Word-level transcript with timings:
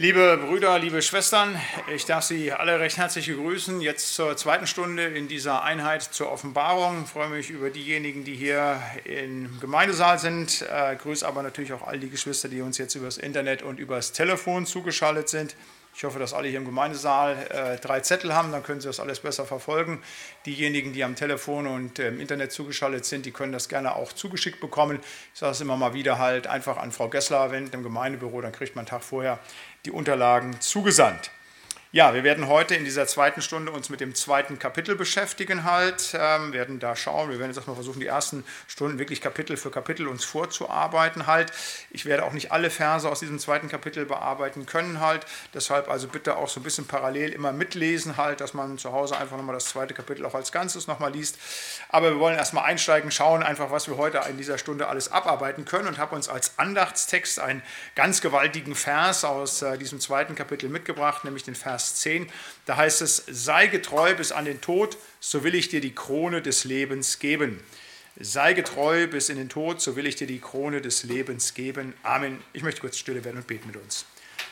Liebe 0.00 0.38
Brüder, 0.38 0.78
liebe 0.78 1.02
Schwestern, 1.02 1.60
ich 1.94 2.06
darf 2.06 2.24
Sie 2.24 2.52
alle 2.52 2.80
recht 2.80 2.96
herzlich 2.96 3.26
begrüßen. 3.26 3.82
Jetzt 3.82 4.14
zur 4.14 4.34
zweiten 4.34 4.66
Stunde 4.66 5.04
in 5.04 5.28
dieser 5.28 5.62
Einheit 5.62 6.02
zur 6.02 6.32
Offenbarung. 6.32 7.02
Ich 7.04 7.10
freue 7.10 7.28
mich 7.28 7.50
über 7.50 7.68
diejenigen, 7.68 8.24
die 8.24 8.34
hier 8.34 8.80
im 9.04 9.60
Gemeindesaal 9.60 10.18
sind. 10.18 10.64
Ich 10.94 10.98
grüße 11.00 11.28
aber 11.28 11.42
natürlich 11.42 11.74
auch 11.74 11.86
all 11.86 11.98
die 11.98 12.08
Geschwister, 12.08 12.48
die 12.48 12.62
uns 12.62 12.78
jetzt 12.78 12.94
übers 12.94 13.18
Internet 13.18 13.62
und 13.62 13.78
übers 13.78 14.12
Telefon 14.12 14.64
zugeschaltet 14.64 15.28
sind. 15.28 15.54
Ich 15.94 16.04
hoffe, 16.04 16.18
dass 16.18 16.32
alle 16.32 16.48
hier 16.48 16.58
im 16.58 16.64
Gemeindesaal 16.64 17.36
äh, 17.50 17.76
drei 17.78 18.00
Zettel 18.00 18.34
haben, 18.34 18.52
dann 18.52 18.62
können 18.62 18.80
Sie 18.80 18.86
das 18.86 19.00
alles 19.00 19.20
besser 19.20 19.44
verfolgen. 19.44 20.02
Diejenigen, 20.46 20.92
die 20.92 21.04
am 21.04 21.16
Telefon 21.16 21.66
und 21.66 21.98
äh, 21.98 22.08
im 22.08 22.20
Internet 22.20 22.52
zugeschaltet 22.52 23.04
sind, 23.04 23.26
die 23.26 23.32
können 23.32 23.52
das 23.52 23.68
gerne 23.68 23.96
auch 23.96 24.12
zugeschickt 24.12 24.60
bekommen. 24.60 25.00
Ich 25.34 25.40
sage 25.40 25.52
es 25.52 25.60
immer 25.60 25.76
mal 25.76 25.92
wieder 25.92 26.18
halt 26.18 26.46
einfach 26.46 26.76
an 26.76 26.92
Frau 26.92 27.08
Gessler 27.08 27.50
wenden 27.50 27.74
im 27.74 27.82
Gemeindebüro, 27.82 28.40
dann 28.40 28.52
kriegt 28.52 28.76
man 28.76 28.82
einen 28.82 28.88
Tag 28.88 29.02
vorher 29.02 29.38
die 29.84 29.90
Unterlagen 29.90 30.60
zugesandt. 30.60 31.30
Ja, 31.92 32.14
wir 32.14 32.22
werden 32.22 32.46
heute 32.46 32.76
in 32.76 32.84
dieser 32.84 33.08
zweiten 33.08 33.42
Stunde 33.42 33.72
uns 33.72 33.88
mit 33.88 33.98
dem 33.98 34.14
zweiten 34.14 34.60
Kapitel 34.60 34.94
beschäftigen 34.94 35.64
halt, 35.64 36.16
ähm, 36.16 36.52
werden 36.52 36.78
da 36.78 36.94
schauen, 36.94 37.30
wir 37.30 37.40
werden 37.40 37.50
jetzt 37.50 37.56
erstmal 37.56 37.74
versuchen, 37.74 37.98
die 37.98 38.06
ersten 38.06 38.44
Stunden 38.68 39.00
wirklich 39.00 39.20
Kapitel 39.20 39.56
für 39.56 39.72
Kapitel 39.72 40.06
uns 40.06 40.24
vorzuarbeiten 40.24 41.26
halt. 41.26 41.52
Ich 41.90 42.04
werde 42.04 42.22
auch 42.22 42.32
nicht 42.32 42.52
alle 42.52 42.70
Verse 42.70 43.08
aus 43.08 43.18
diesem 43.18 43.40
zweiten 43.40 43.68
Kapitel 43.68 44.06
bearbeiten 44.06 44.66
können 44.66 45.00
halt, 45.00 45.26
deshalb 45.52 45.88
also 45.88 46.06
bitte 46.06 46.36
auch 46.36 46.48
so 46.48 46.60
ein 46.60 46.62
bisschen 46.62 46.86
parallel 46.86 47.32
immer 47.32 47.50
mitlesen 47.50 48.16
halt, 48.16 48.40
dass 48.40 48.54
man 48.54 48.78
zu 48.78 48.92
Hause 48.92 49.16
einfach 49.16 49.36
nochmal 49.36 49.56
das 49.56 49.64
zweite 49.64 49.92
Kapitel 49.92 50.24
auch 50.26 50.34
als 50.36 50.52
Ganzes 50.52 50.86
nochmal 50.86 51.12
liest. 51.12 51.40
Aber 51.88 52.12
wir 52.12 52.20
wollen 52.20 52.36
erstmal 52.36 52.66
einsteigen, 52.66 53.10
schauen 53.10 53.42
einfach, 53.42 53.72
was 53.72 53.88
wir 53.88 53.96
heute 53.96 54.22
in 54.30 54.36
dieser 54.36 54.58
Stunde 54.58 54.86
alles 54.86 55.10
abarbeiten 55.10 55.64
können 55.64 55.88
und 55.88 55.98
habe 55.98 56.14
uns 56.14 56.28
als 56.28 56.56
Andachtstext 56.56 57.40
einen 57.40 57.64
ganz 57.96 58.20
gewaltigen 58.20 58.76
Vers 58.76 59.24
aus 59.24 59.62
äh, 59.62 59.76
diesem 59.76 59.98
zweiten 59.98 60.36
Kapitel 60.36 60.68
mitgebracht, 60.68 61.24
nämlich 61.24 61.42
den 61.42 61.56
Vers 61.56 61.79
Vers 61.80 61.94
10, 61.96 62.30
da 62.66 62.76
heißt 62.76 63.00
es, 63.00 63.24
sei 63.26 63.66
getreu 63.66 64.14
bis 64.14 64.32
an 64.32 64.44
den 64.44 64.60
Tod, 64.60 64.98
so 65.18 65.44
will 65.44 65.54
ich 65.54 65.70
dir 65.70 65.80
die 65.80 65.94
Krone 65.94 66.42
des 66.42 66.64
Lebens 66.64 67.18
geben. 67.18 67.62
Sei 68.18 68.52
getreu 68.52 69.06
bis 69.06 69.30
in 69.30 69.38
den 69.38 69.48
Tod, 69.48 69.80
so 69.80 69.96
will 69.96 70.06
ich 70.06 70.16
dir 70.16 70.26
die 70.26 70.40
Krone 70.40 70.82
des 70.82 71.04
Lebens 71.04 71.54
geben. 71.54 71.94
Amen. 72.02 72.42
Ich 72.52 72.62
möchte 72.62 72.82
kurz 72.82 72.98
stille 72.98 73.24
werden 73.24 73.38
und 73.38 73.46
beten 73.46 73.66
mit 73.68 73.76
uns. 73.78 74.04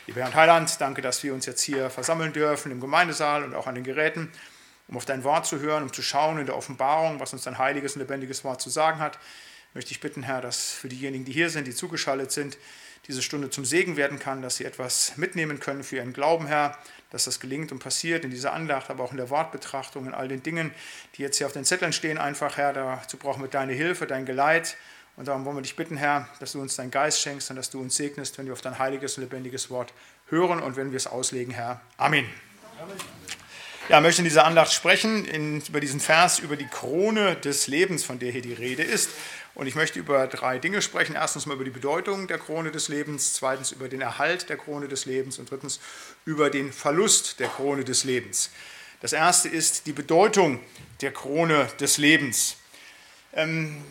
Lieber 0.07 0.21
Herr 0.21 0.33
Heiland, 0.33 0.81
danke, 0.81 1.03
dass 1.03 1.21
wir 1.21 1.35
uns 1.35 1.45
jetzt 1.45 1.61
hier 1.61 1.91
versammeln 1.91 2.33
dürfen 2.33 2.71
im 2.71 2.79
Gemeindesaal 2.79 3.43
und 3.43 3.53
auch 3.53 3.67
an 3.67 3.75
den 3.75 3.83
Geräten, 3.83 4.31
um 4.87 4.97
auf 4.97 5.05
dein 5.05 5.23
Wort 5.23 5.45
zu 5.45 5.59
hören, 5.59 5.83
um 5.83 5.93
zu 5.93 6.01
schauen 6.01 6.39
in 6.39 6.47
der 6.47 6.57
Offenbarung, 6.57 7.19
was 7.19 7.31
uns 7.33 7.43
dein 7.43 7.59
heiliges 7.59 7.93
und 7.93 7.99
lebendiges 7.99 8.43
Wort 8.43 8.59
zu 8.59 8.71
sagen 8.71 8.99
hat. 8.99 9.19
Möchte 9.75 9.91
ich 9.91 9.99
bitten, 9.99 10.23
Herr, 10.23 10.41
dass 10.41 10.71
für 10.71 10.89
diejenigen, 10.89 11.25
die 11.25 11.31
hier 11.31 11.51
sind, 11.51 11.67
die 11.67 11.75
zugeschaltet 11.75 12.31
sind, 12.31 12.57
diese 13.07 13.21
Stunde 13.21 13.49
zum 13.49 13.65
Segen 13.65 13.97
werden 13.97 14.19
kann, 14.19 14.41
dass 14.41 14.57
sie 14.57 14.65
etwas 14.65 15.17
mitnehmen 15.17 15.59
können 15.59 15.83
für 15.83 15.97
ihren 15.97 16.13
Glauben, 16.13 16.47
Herr, 16.47 16.77
dass 17.11 17.25
das 17.25 17.39
gelingt 17.39 17.71
und 17.71 17.79
passiert 17.79 18.23
in 18.23 18.31
dieser 18.31 18.53
Andacht, 18.53 18.89
aber 18.89 19.03
auch 19.03 19.11
in 19.11 19.17
der 19.17 19.29
Wortbetrachtung, 19.29 20.05
in 20.05 20.13
all 20.13 20.27
den 20.27 20.43
Dingen, 20.43 20.71
die 21.15 21.21
jetzt 21.21 21.37
hier 21.37 21.47
auf 21.47 21.53
den 21.53 21.65
Zetteln 21.65 21.93
stehen, 21.93 22.17
einfach, 22.17 22.57
Herr, 22.57 22.73
dazu 22.73 23.17
brauchen 23.17 23.41
wir 23.41 23.49
deine 23.49 23.73
Hilfe, 23.73 24.05
dein 24.05 24.25
Geleit. 24.25 24.77
Und 25.15 25.27
darum 25.27 25.43
wollen 25.43 25.57
wir 25.57 25.61
dich 25.61 25.75
bitten, 25.75 25.97
Herr, 25.97 26.29
dass 26.39 26.53
du 26.53 26.61
uns 26.61 26.75
deinen 26.75 26.91
Geist 26.91 27.19
schenkst 27.19 27.49
und 27.49 27.55
dass 27.55 27.69
du 27.69 27.81
uns 27.81 27.95
segnest, 27.95 28.37
wenn 28.37 28.45
wir 28.45 28.53
auf 28.53 28.61
dein 28.61 28.79
heiliges 28.79 29.17
und 29.17 29.23
lebendiges 29.23 29.69
Wort 29.69 29.93
hören 30.27 30.61
und 30.61 30.77
wenn 30.77 30.91
wir 30.91 30.97
es 30.97 31.07
auslegen, 31.07 31.53
Herr. 31.53 31.81
Amen. 31.97 32.25
Amen. 32.81 32.95
Ja, 33.89 33.97
ich 33.97 34.03
möchte 34.03 34.21
in 34.21 34.25
dieser 34.25 34.45
Andacht 34.45 34.71
sprechen, 34.71 35.25
in, 35.25 35.61
über 35.67 35.79
diesen 35.79 35.99
Vers, 35.99 36.37
über 36.37 36.55
die 36.55 36.67
Krone 36.67 37.35
des 37.37 37.65
Lebens, 37.65 38.03
von 38.03 38.19
der 38.19 38.31
hier 38.31 38.43
die 38.43 38.53
Rede 38.53 38.83
ist. 38.83 39.09
Und 39.55 39.67
ich 39.67 39.75
möchte 39.75 39.99
über 39.99 40.27
drei 40.27 40.59
Dinge 40.59 40.81
sprechen. 40.81 41.15
Erstens 41.15 41.45
mal 41.45 41.55
über 41.55 41.63
die 41.63 41.71
Bedeutung 41.71 42.27
der 42.27 42.37
Krone 42.37 42.71
des 42.71 42.87
Lebens, 42.87 43.33
zweitens 43.33 43.71
über 43.71 43.89
den 43.89 44.01
Erhalt 44.01 44.49
der 44.49 44.57
Krone 44.57 44.87
des 44.87 45.05
Lebens 45.05 45.39
und 45.39 45.49
drittens 45.49 45.79
über 46.25 46.49
den 46.49 46.71
Verlust 46.71 47.39
der 47.39 47.49
Krone 47.49 47.83
des 47.83 48.03
Lebens. 48.03 48.51
Das 49.01 49.13
erste 49.13 49.49
ist 49.49 49.87
die 49.87 49.93
Bedeutung 49.93 50.59
der 51.01 51.11
Krone 51.11 51.67
des 51.79 51.97
Lebens. 51.97 52.57
Ähm, 53.33 53.83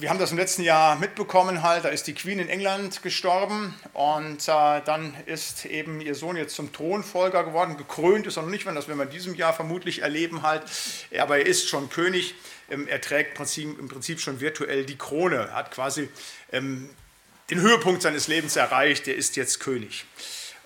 wir 0.00 0.10
haben 0.10 0.18
das 0.18 0.32
im 0.32 0.38
letzten 0.38 0.62
Jahr 0.62 0.96
mitbekommen, 0.96 1.62
halt, 1.62 1.84
da 1.84 1.88
ist 1.88 2.06
die 2.06 2.14
Queen 2.14 2.38
in 2.38 2.48
England 2.48 3.02
gestorben 3.02 3.74
und 3.92 4.42
äh, 4.48 4.80
dann 4.84 5.14
ist 5.26 5.66
eben 5.66 6.00
ihr 6.00 6.14
Sohn 6.14 6.36
jetzt 6.36 6.54
zum 6.54 6.72
Thronfolger 6.72 7.44
geworden. 7.44 7.76
Gekrönt 7.76 8.26
ist 8.26 8.36
er 8.36 8.42
noch 8.42 8.50
nicht, 8.50 8.66
wenn 8.66 8.74
das 8.74 8.88
werden 8.88 8.98
wir 8.98 9.04
in 9.04 9.10
diesem 9.10 9.34
Jahr 9.34 9.52
vermutlich 9.52 10.02
erleben 10.02 10.42
halt, 10.42 10.62
aber 11.18 11.38
er 11.38 11.46
ist 11.46 11.68
schon 11.68 11.90
König. 11.90 12.34
Ähm, 12.70 12.88
er 12.88 13.00
trägt 13.00 13.38
im 13.56 13.88
Prinzip 13.88 14.20
schon 14.20 14.40
virtuell 14.40 14.84
die 14.84 14.96
Krone, 14.96 15.52
hat 15.52 15.70
quasi 15.70 16.08
ähm, 16.52 16.90
den 17.50 17.60
Höhepunkt 17.60 18.02
seines 18.02 18.26
Lebens 18.26 18.56
erreicht, 18.56 19.06
er 19.06 19.16
ist 19.16 19.36
jetzt 19.36 19.60
König. 19.60 20.06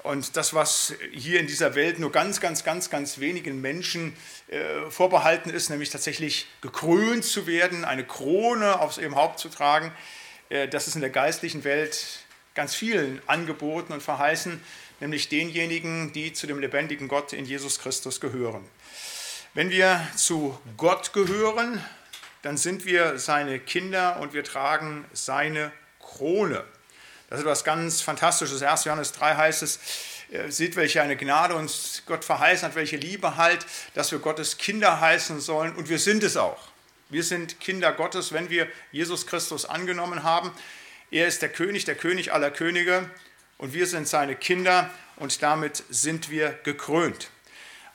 Und 0.03 0.37
das, 0.37 0.55
was 0.55 0.95
hier 1.13 1.41
in 1.41 1.47
dieser 1.47 1.75
Welt 1.75 1.99
nur 1.99 2.13
ganz, 2.13 2.41
ganz, 2.41 2.65
ganz, 2.65 2.89
ganz 2.89 3.19
wenigen 3.19 3.61
Menschen 3.61 4.17
äh, 4.47 4.91
vorbehalten 4.91 5.51
ist, 5.51 5.71
nämlich 5.71 5.91
tatsächlich 5.91 6.47
gekrönt 6.61 7.25
zu 7.25 7.47
werden, 7.47 7.85
eine 7.85 8.07
Krone 8.07 8.81
auf 8.81 8.99
ihrem 8.99 9.17
Haupt 9.17 9.41
zu 9.41 9.49
tragen, 9.49 9.93
äh, 10.51 10.69
das 10.69 10.87
ist 10.87 10.95
in 10.95 11.01
der 11.01 11.11
geistlichen 11.11 11.65
Welt 11.65 12.21
ganz 12.55 12.75
vielen 12.75 13.21
angeboten 13.27 13.93
und 13.93 14.03
verheißen, 14.03 14.61
nämlich 15.01 15.29
denjenigen, 15.29 16.13
die 16.13 16.33
zu 16.33 16.47
dem 16.47 16.59
lebendigen 16.59 17.09
Gott 17.09 17.33
in 17.33 17.45
Jesus 17.45 17.79
Christus 17.79 18.21
gehören. 18.21 18.65
Wenn 19.55 19.71
wir 19.71 20.07
zu 20.17 20.59
Gott 20.77 21.13
gehören, 21.13 21.85
dann 22.43 22.57
sind 22.57 22.85
wir 22.85 23.19
seine 23.19 23.59
Kinder 23.59 24.21
und 24.21 24.33
wir 24.33 24.45
tragen 24.45 25.05
seine 25.13 25.73
Krone. 26.01 26.65
Das 27.29 27.41
ist 27.41 27.45
etwas 27.45 27.65
ganz 27.65 28.01
Fantastisches. 28.01 28.63
1. 28.63 28.85
Johannes 28.85 29.13
3 29.13 29.35
heißt 29.35 29.63
es, 29.63 29.79
seht, 30.49 30.77
welche 30.77 31.03
eine 31.03 31.17
Gnade 31.17 31.55
uns 31.55 32.03
Gott 32.07 32.25
verheißen 32.25 32.69
hat, 32.69 32.75
welche 32.75 32.97
Liebe 32.97 33.37
halt, 33.37 33.67
dass 33.95 34.13
wir 34.13 34.19
Gottes 34.19 34.57
Kinder 34.57 35.01
heißen 35.01 35.41
sollen. 35.41 35.75
Und 35.77 35.91
wir 35.91 35.99
sind 35.99 36.23
es 36.23 36.37
auch. 36.39 36.69
Wir 37.11 37.23
sind 37.23 37.61
Kinder 37.61 37.93
Gottes, 37.93 38.33
wenn 38.33 38.49
wir 38.49 38.67
Jesus 38.93 39.27
Christus 39.27 39.67
angenommen 39.67 40.23
haben. 40.23 40.53
Er 41.11 41.27
ist 41.27 41.43
der 41.43 41.49
König, 41.51 41.85
der 41.85 41.95
König 41.95 42.33
aller 42.33 42.51
Könige 42.51 43.09
und 43.59 43.75
wir 43.75 43.87
sind 43.87 44.09
seine 44.09 44.35
Kinder 44.35 44.91
und 45.17 45.43
damit 45.43 45.83
sind 45.89 46.31
wir 46.31 46.59
gekrönt. 46.65 47.31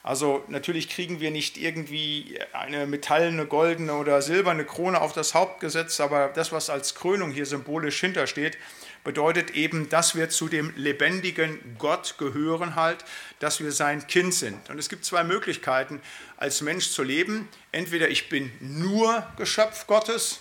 Also 0.02 0.44
natürlich 0.48 0.90
kriegen 0.90 1.20
wir 1.20 1.30
nicht 1.30 1.56
irgendwie 1.56 2.38
eine 2.52 2.86
metallene, 2.86 3.46
goldene 3.46 3.94
oder 3.94 4.20
silberne 4.20 4.64
Krone 4.64 5.00
auf 5.00 5.12
das 5.12 5.32
Haupt 5.32 5.60
gesetzt, 5.60 6.00
aber 6.00 6.28
das, 6.28 6.52
was 6.52 6.70
als 6.70 6.94
Krönung 6.94 7.30
hier 7.30 7.46
symbolisch 7.46 8.00
hintersteht, 8.00 8.58
bedeutet 9.04 9.50
eben, 9.50 9.88
dass 9.90 10.16
wir 10.16 10.30
zu 10.30 10.48
dem 10.48 10.72
lebendigen 10.76 11.76
Gott 11.78 12.16
gehören 12.18 12.74
halt, 12.74 13.04
dass 13.38 13.60
wir 13.60 13.70
sein 13.70 14.06
Kind 14.06 14.34
sind. 14.34 14.70
Und 14.70 14.78
es 14.78 14.88
gibt 14.88 15.04
zwei 15.04 15.22
Möglichkeiten, 15.22 16.00
als 16.36 16.62
Mensch 16.62 16.90
zu 16.90 17.02
leben. 17.02 17.48
Entweder 17.70 18.08
ich 18.08 18.28
bin 18.28 18.50
nur 18.60 19.26
Geschöpf 19.36 19.86
Gottes 19.86 20.40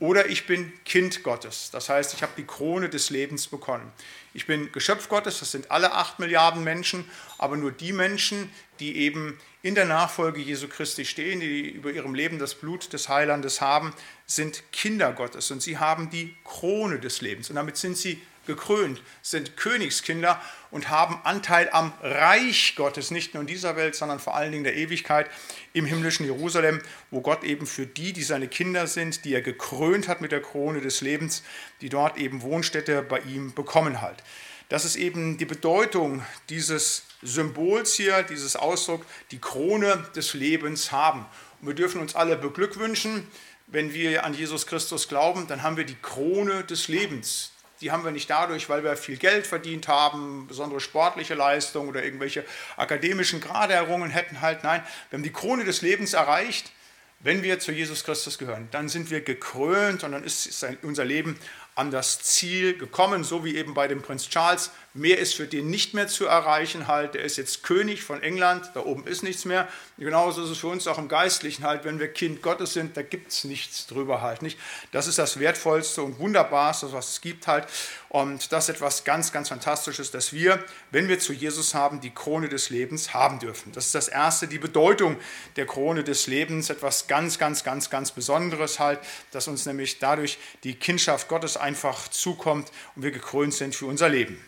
oder 0.00 0.28
ich 0.28 0.46
bin 0.46 0.72
Kind 0.84 1.22
Gottes. 1.22 1.70
Das 1.70 1.88
heißt, 1.88 2.14
ich 2.14 2.22
habe 2.22 2.32
die 2.36 2.46
Krone 2.46 2.88
des 2.88 3.10
Lebens 3.10 3.46
bekommen. 3.46 3.92
Ich 4.32 4.46
bin 4.46 4.70
Geschöpf 4.70 5.08
Gottes, 5.08 5.40
das 5.40 5.50
sind 5.50 5.70
alle 5.70 5.92
acht 5.92 6.20
Milliarden 6.20 6.62
Menschen, 6.62 7.04
aber 7.38 7.56
nur 7.56 7.72
die 7.72 7.92
Menschen, 7.92 8.50
die 8.78 8.96
eben 8.98 9.38
in 9.62 9.74
der 9.74 9.86
Nachfolge 9.86 10.40
Jesu 10.40 10.68
Christi 10.68 11.04
stehen, 11.04 11.40
die 11.40 11.68
über 11.68 11.90
ihrem 11.90 12.14
Leben 12.14 12.38
das 12.38 12.54
Blut 12.54 12.92
des 12.92 13.08
Heilandes 13.08 13.60
haben, 13.60 13.92
sind 14.26 14.62
Kinder 14.72 15.12
Gottes. 15.12 15.50
Und 15.50 15.62
sie 15.62 15.78
haben 15.78 16.10
die 16.10 16.36
Krone 16.44 17.00
des 17.00 17.20
Lebens. 17.20 17.50
Und 17.50 17.56
damit 17.56 17.76
sind 17.76 17.96
sie 17.96 18.22
gekrönt, 18.50 19.02
sind 19.22 19.56
Königskinder 19.56 20.40
und 20.70 20.90
haben 20.90 21.20
Anteil 21.24 21.68
am 21.72 21.92
Reich 22.02 22.74
Gottes, 22.76 23.10
nicht 23.10 23.34
nur 23.34 23.42
in 23.42 23.46
dieser 23.46 23.76
Welt, 23.76 23.94
sondern 23.94 24.18
vor 24.18 24.34
allen 24.34 24.52
Dingen 24.52 24.64
der 24.64 24.76
Ewigkeit 24.76 25.30
im 25.72 25.86
himmlischen 25.86 26.26
Jerusalem, 26.26 26.80
wo 27.10 27.20
Gott 27.20 27.44
eben 27.44 27.66
für 27.66 27.86
die, 27.86 28.12
die 28.12 28.22
seine 28.22 28.48
Kinder 28.48 28.86
sind, 28.86 29.24
die 29.24 29.34
er 29.34 29.42
gekrönt 29.42 30.08
hat 30.08 30.20
mit 30.20 30.32
der 30.32 30.42
Krone 30.42 30.80
des 30.80 31.00
Lebens, 31.00 31.42
die 31.80 31.88
dort 31.88 32.18
eben 32.18 32.42
Wohnstätte 32.42 33.02
bei 33.02 33.20
ihm 33.20 33.54
bekommen 33.54 34.00
hat. 34.00 34.22
Das 34.68 34.84
ist 34.84 34.96
eben 34.96 35.36
die 35.36 35.46
Bedeutung 35.46 36.24
dieses 36.48 37.04
Symbols 37.22 37.94
hier, 37.94 38.22
dieses 38.22 38.56
Ausdruck, 38.56 39.04
die 39.30 39.40
Krone 39.40 40.06
des 40.14 40.34
Lebens 40.34 40.92
haben. 40.92 41.26
Und 41.60 41.68
wir 41.68 41.74
dürfen 41.74 42.00
uns 42.00 42.14
alle 42.14 42.36
beglückwünschen, 42.36 43.26
wenn 43.72 43.94
wir 43.94 44.24
an 44.24 44.34
Jesus 44.34 44.66
Christus 44.66 45.08
glauben, 45.08 45.46
dann 45.46 45.62
haben 45.62 45.76
wir 45.76 45.84
die 45.84 45.96
Krone 46.00 46.64
des 46.64 46.88
Lebens. 46.88 47.52
Die 47.80 47.90
haben 47.90 48.04
wir 48.04 48.10
nicht 48.10 48.28
dadurch, 48.28 48.68
weil 48.68 48.84
wir 48.84 48.96
viel 48.96 49.16
Geld 49.16 49.46
verdient 49.46 49.88
haben, 49.88 50.46
besondere 50.46 50.80
sportliche 50.80 51.34
Leistung 51.34 51.88
oder 51.88 52.04
irgendwelche 52.04 52.44
akademischen 52.76 53.40
Grade 53.40 53.72
errungen 53.72 54.10
hätten. 54.10 54.42
Halt, 54.42 54.64
nein, 54.64 54.82
wir 55.08 55.16
haben 55.16 55.22
die 55.22 55.32
Krone 55.32 55.64
des 55.64 55.80
Lebens 55.80 56.12
erreicht, 56.12 56.72
wenn 57.20 57.42
wir 57.42 57.58
zu 57.58 57.72
Jesus 57.72 58.04
Christus 58.04 58.38
gehören. 58.38 58.68
Dann 58.70 58.88
sind 58.88 59.10
wir 59.10 59.22
gekrönt 59.22 60.04
und 60.04 60.12
dann 60.12 60.24
ist 60.24 60.66
unser 60.82 61.04
Leben 61.04 61.38
an 61.74 61.90
das 61.90 62.20
Ziel 62.20 62.76
gekommen, 62.76 63.24
so 63.24 63.44
wie 63.44 63.56
eben 63.56 63.72
bei 63.72 63.88
dem 63.88 64.02
Prinz 64.02 64.28
Charles 64.28 64.70
Mehr 64.92 65.18
ist 65.18 65.34
für 65.36 65.46
den 65.46 65.70
nicht 65.70 65.94
mehr 65.94 66.08
zu 66.08 66.26
erreichen 66.26 66.88
halt. 66.88 67.14
Der 67.14 67.22
ist 67.22 67.36
jetzt 67.36 67.62
König 67.62 68.02
von 68.02 68.22
England, 68.24 68.72
da 68.74 68.80
oben 68.80 69.06
ist 69.06 69.22
nichts 69.22 69.44
mehr. 69.44 69.68
Genauso 69.98 70.42
ist 70.42 70.50
es 70.50 70.58
für 70.58 70.66
uns 70.66 70.88
auch 70.88 70.98
im 70.98 71.06
Geistlichen 71.06 71.64
halt, 71.64 71.84
wenn 71.84 72.00
wir 72.00 72.08
Kind 72.08 72.42
Gottes 72.42 72.72
sind, 72.72 72.96
da 72.96 73.02
gibt 73.02 73.30
es 73.30 73.44
nichts 73.44 73.86
drüber 73.86 74.20
halt 74.20 74.42
nicht. 74.42 74.58
Das 74.90 75.06
ist 75.06 75.18
das 75.18 75.38
Wertvollste 75.38 76.02
und 76.02 76.18
Wunderbarste, 76.18 76.92
was 76.92 77.10
es 77.10 77.20
gibt 77.20 77.46
halt. 77.46 77.68
Und 78.08 78.50
das 78.50 78.68
ist 78.68 78.76
etwas 78.76 79.04
ganz, 79.04 79.30
ganz 79.30 79.48
Fantastisches, 79.50 80.10
dass 80.10 80.32
wir, 80.32 80.64
wenn 80.90 81.06
wir 81.06 81.20
zu 81.20 81.32
Jesus 81.32 81.74
haben, 81.74 82.00
die 82.00 82.10
Krone 82.10 82.48
des 82.48 82.70
Lebens 82.70 83.14
haben 83.14 83.38
dürfen. 83.38 83.70
Das 83.70 83.86
ist 83.86 83.94
das 83.94 84.08
Erste, 84.08 84.48
die 84.48 84.58
Bedeutung 84.58 85.16
der 85.54 85.66
Krone 85.66 86.02
des 86.02 86.26
Lebens, 86.26 86.68
etwas 86.68 87.06
ganz, 87.06 87.38
ganz, 87.38 87.62
ganz, 87.62 87.90
ganz 87.90 88.10
Besonderes 88.10 88.80
halt, 88.80 88.98
dass 89.30 89.46
uns 89.46 89.66
nämlich 89.66 90.00
dadurch 90.00 90.38
die 90.64 90.74
Kindschaft 90.74 91.28
Gottes 91.28 91.56
einfach 91.56 92.08
zukommt 92.08 92.72
und 92.96 93.04
wir 93.04 93.12
gekrönt 93.12 93.54
sind 93.54 93.76
für 93.76 93.86
unser 93.86 94.08
Leben. 94.08 94.44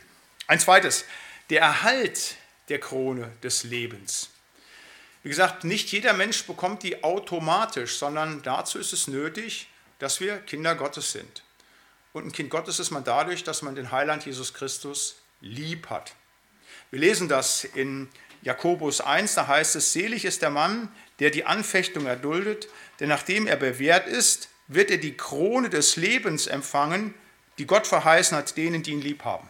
Ein 0.47 0.61
zweites, 0.61 1.05
der 1.50 1.61
Erhalt 1.61 2.37
der 2.69 2.81
Krone 2.81 3.31
des 3.43 3.65
Lebens. 3.65 4.31
Wie 5.23 5.29
gesagt, 5.29 5.65
nicht 5.65 5.93
jeder 5.93 6.15
Mensch 6.15 6.44
bekommt 6.44 6.83
die 6.83 7.05
automatisch, 7.05 7.97
sondern 7.97 8.43
dazu 8.43 8.79
ist 8.79 8.93
es 8.93 9.06
nötig, 9.06 9.69
dass 9.99 10.21
wir 10.21 10.39
Kinder 10.39 10.75
Gottes 10.75 11.12
sind. 11.12 11.44
Und 12.12 12.27
ein 12.27 12.33
Kind 12.33 12.50
Gottes 12.50 12.81
ist 12.81 12.91
man 12.91 13.05
dadurch, 13.05 13.44
dass 13.44 13.62
man 13.62 13.75
den 13.75 13.93
Heiland 13.93 14.27
Jesus 14.27 14.53
Christus 14.53 15.17
lieb 15.41 15.91
hat. 15.91 16.15
Wir 16.91 16.99
lesen 16.99 17.29
das 17.29 17.65
in 17.65 18.09
Jakobus 18.43 19.00
1, 19.00 19.35
da 19.35 19.47
heißt 19.47 19.77
es, 19.77 19.93
selig 19.93 20.25
ist 20.25 20.43
der 20.43 20.50
Mann, 20.50 20.93
der 21.21 21.31
die 21.31 21.44
Anfechtung 21.44 22.06
erduldet, 22.06 22.69
denn 22.99 23.09
nachdem 23.09 23.47
er 23.47 23.56
bewährt 23.56 24.09
ist, 24.09 24.49
wird 24.67 24.91
er 24.91 24.99
die 24.99 25.17
Krone 25.17 25.71
des 25.71 25.97
Lebens 25.97 26.49
empfangen, 26.49 27.15
die 27.59 27.67
Gott 27.67 27.87
verheißen 27.87 28.37
hat 28.37 28.56
denen, 28.56 28.83
die 28.83 28.91
ihn 28.91 29.00
lieb 29.00 29.25
haben. 29.25 29.49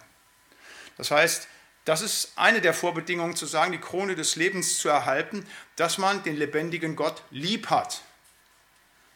Das 1.02 1.10
heißt, 1.10 1.48
das 1.84 2.00
ist 2.00 2.32
eine 2.36 2.60
der 2.60 2.74
Vorbedingungen 2.74 3.34
zu 3.34 3.44
sagen, 3.44 3.72
die 3.72 3.78
Krone 3.78 4.14
des 4.14 4.36
Lebens 4.36 4.78
zu 4.78 4.88
erhalten, 4.88 5.44
dass 5.74 5.98
man 5.98 6.22
den 6.22 6.36
lebendigen 6.36 6.94
Gott 6.94 7.24
lieb 7.32 7.70
hat. 7.70 8.02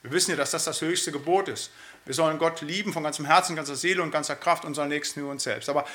Wir 0.02 0.10
wissen 0.10 0.32
ja, 0.32 0.36
dass 0.36 0.50
das 0.50 0.64
das 0.64 0.80
höchste 0.80 1.12
Gebot 1.12 1.46
ist. 1.46 1.70
Wir 2.04 2.14
sollen 2.14 2.38
Gott 2.38 2.62
lieben 2.62 2.92
von 2.92 3.04
ganzem 3.04 3.24
Herzen, 3.24 3.54
ganzer 3.54 3.76
Seele 3.76 4.02
und 4.02 4.10
ganzer 4.10 4.34
Kraft, 4.34 4.64
unseren 4.64 4.88
Nächsten 4.88 5.20
wie 5.20 5.26
uns 5.26 5.44
selbst. 5.44 5.68
Aber 5.68 5.86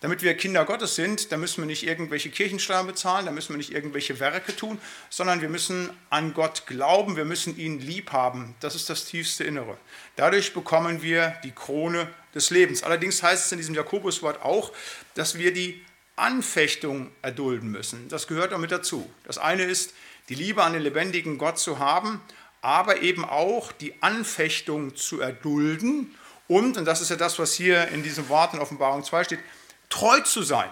damit 0.00 0.22
wir 0.22 0.34
Kinder 0.34 0.64
Gottes 0.64 0.94
sind, 0.94 1.32
da 1.32 1.36
müssen 1.36 1.62
wir 1.62 1.66
nicht 1.66 1.86
irgendwelche 1.86 2.30
Kirchensteuern 2.30 2.86
bezahlen, 2.86 3.26
da 3.26 3.32
müssen 3.32 3.50
wir 3.50 3.56
nicht 3.56 3.72
irgendwelche 3.72 4.20
Werke 4.20 4.54
tun, 4.54 4.80
sondern 5.10 5.40
wir 5.40 5.48
müssen 5.48 5.90
an 6.10 6.34
Gott 6.34 6.66
glauben, 6.66 7.16
wir 7.16 7.24
müssen 7.24 7.56
ihn 7.58 7.80
lieb 7.80 8.12
haben. 8.12 8.54
Das 8.60 8.74
ist 8.74 8.88
das 8.88 9.06
tiefste 9.06 9.44
Innere. 9.44 9.76
Dadurch 10.16 10.54
bekommen 10.54 11.02
wir 11.02 11.36
die 11.42 11.52
Krone 11.52 12.08
des 12.34 12.50
Lebens. 12.50 12.82
Allerdings 12.82 13.22
heißt 13.22 13.46
es 13.46 13.52
in 13.52 13.58
diesem 13.58 13.74
Jakobuswort 13.74 14.42
auch, 14.42 14.72
dass 15.14 15.36
wir 15.36 15.52
die 15.52 15.84
Anfechtung 16.16 17.10
erdulden 17.22 17.70
müssen. 17.70 18.08
Das 18.08 18.26
gehört 18.26 18.52
auch 18.52 18.58
mit 18.58 18.72
dazu. 18.72 19.10
Das 19.24 19.38
eine 19.38 19.64
ist, 19.64 19.94
die 20.28 20.34
Liebe 20.34 20.62
an 20.62 20.74
den 20.74 20.82
lebendigen 20.82 21.38
Gott 21.38 21.58
zu 21.58 21.78
haben, 21.78 22.20
aber 22.60 23.02
eben 23.02 23.24
auch 23.24 23.72
die 23.72 24.02
Anfechtung 24.02 24.94
zu 24.96 25.20
erdulden 25.20 26.14
und, 26.48 26.78
und 26.78 26.84
das 26.86 27.02
ist 27.02 27.10
ja 27.10 27.16
das, 27.16 27.38
was 27.38 27.52
hier 27.52 27.88
in 27.88 28.02
diesem 28.02 28.28
Wort 28.30 28.54
in 28.54 28.60
Offenbarung 28.60 29.04
2 29.04 29.24
steht, 29.24 29.40
treu 29.88 30.20
zu 30.20 30.42
sein. 30.42 30.70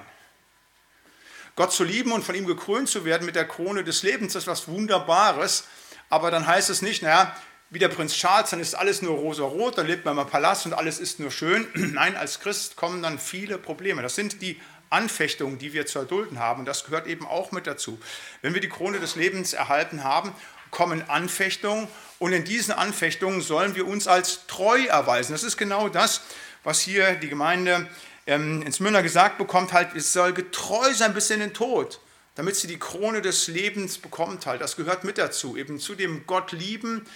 Gott 1.57 1.73
zu 1.73 1.85
lieben 1.85 2.13
und 2.13 2.23
von 2.23 2.35
ihm 2.35 2.47
gekrönt 2.47 2.89
zu 2.89 3.05
werden 3.05 3.25
mit 3.25 3.35
der 3.35 3.49
Krone 3.49 3.83
des 3.83 4.03
Lebens, 4.03 4.35
ist 4.35 4.47
was 4.47 4.69
Wunderbares. 4.69 5.65
Aber 6.11 6.31
dann 6.31 6.47
heißt 6.47 6.69
es 6.69 6.83
nicht, 6.83 7.03
naja, 7.03 7.35
wie 7.71 7.79
der 7.79 7.89
Prinz 7.89 8.15
Charles, 8.15 8.51
dann 8.51 8.61
ist 8.61 8.75
alles 8.75 9.03
nur 9.03 9.17
rosa-rot, 9.17 9.79
dann 9.79 9.87
lebt 9.87 10.05
man 10.05 10.17
im 10.17 10.27
Palast 10.27 10.67
und 10.67 10.75
alles 10.75 11.01
ist 11.01 11.19
nur 11.19 11.31
schön. 11.31 11.67
Nein, 11.75 12.17
als 12.17 12.41
Christ 12.41 12.77
kommen 12.77 13.03
dann 13.03 13.19
viele 13.19 13.59
Probleme. 13.59 14.03
Das 14.03 14.15
sind 14.15 14.43
die 14.43 14.61
Anfechtungen, 14.91 15.59
die 15.59 15.73
wir 15.73 15.87
zu 15.87 15.99
erdulden 15.99 16.39
haben. 16.39 16.61
Und 16.61 16.67
das 16.67 16.85
gehört 16.85 17.07
eben 17.07 17.27
auch 17.27 17.53
mit 17.53 17.67
dazu. 17.67 17.99
Wenn 18.43 18.55
wir 18.55 18.61
die 18.61 18.69
Krone 18.69 19.01
des 19.01 19.17
Lebens 19.17 19.53
erhalten 19.53 20.05
haben, 20.05 20.33
kommen 20.71 21.09
Anfechtungen. 21.09 21.89
Und 22.19 22.33
in 22.33 22.45
diesen 22.45 22.73
Anfechtungen 22.73 23.41
sollen 23.41 23.75
wir 23.75 23.87
uns 23.87 24.07
als 24.07 24.47
treu 24.47 24.85
erweisen. 24.85 25.33
Das 25.33 25.43
ist 25.43 25.57
genau 25.57 25.89
das, 25.89 26.21
was 26.63 26.81
hier 26.81 27.15
die 27.15 27.29
Gemeinde 27.29 27.89
ähm, 28.27 28.63
ins 28.63 28.81
Münner 28.81 29.03
gesagt 29.03 29.39
bekommt, 29.39 29.73
halt, 29.73 29.95
es 29.95 30.13
soll 30.13 30.33
getreu 30.33 30.93
sein 30.95 31.15
bis 31.15 31.31
in 31.31 31.41
den 31.41 31.55
Tod, 31.55 32.01
damit 32.35 32.57
sie 32.57 32.67
die 32.67 32.79
Krone 32.79 33.23
des 33.23 33.49
Lebens 33.49 33.99
bekommt 33.99 34.47
halt. 34.47 34.61
Das 34.61 34.77
gehört 34.77 35.05
mit 35.05 35.19
dazu, 35.19 35.57
eben 35.57 35.79
zu 35.79 35.95
dem 35.95 36.27
Gott 36.27 36.53
lieben, 36.53 37.07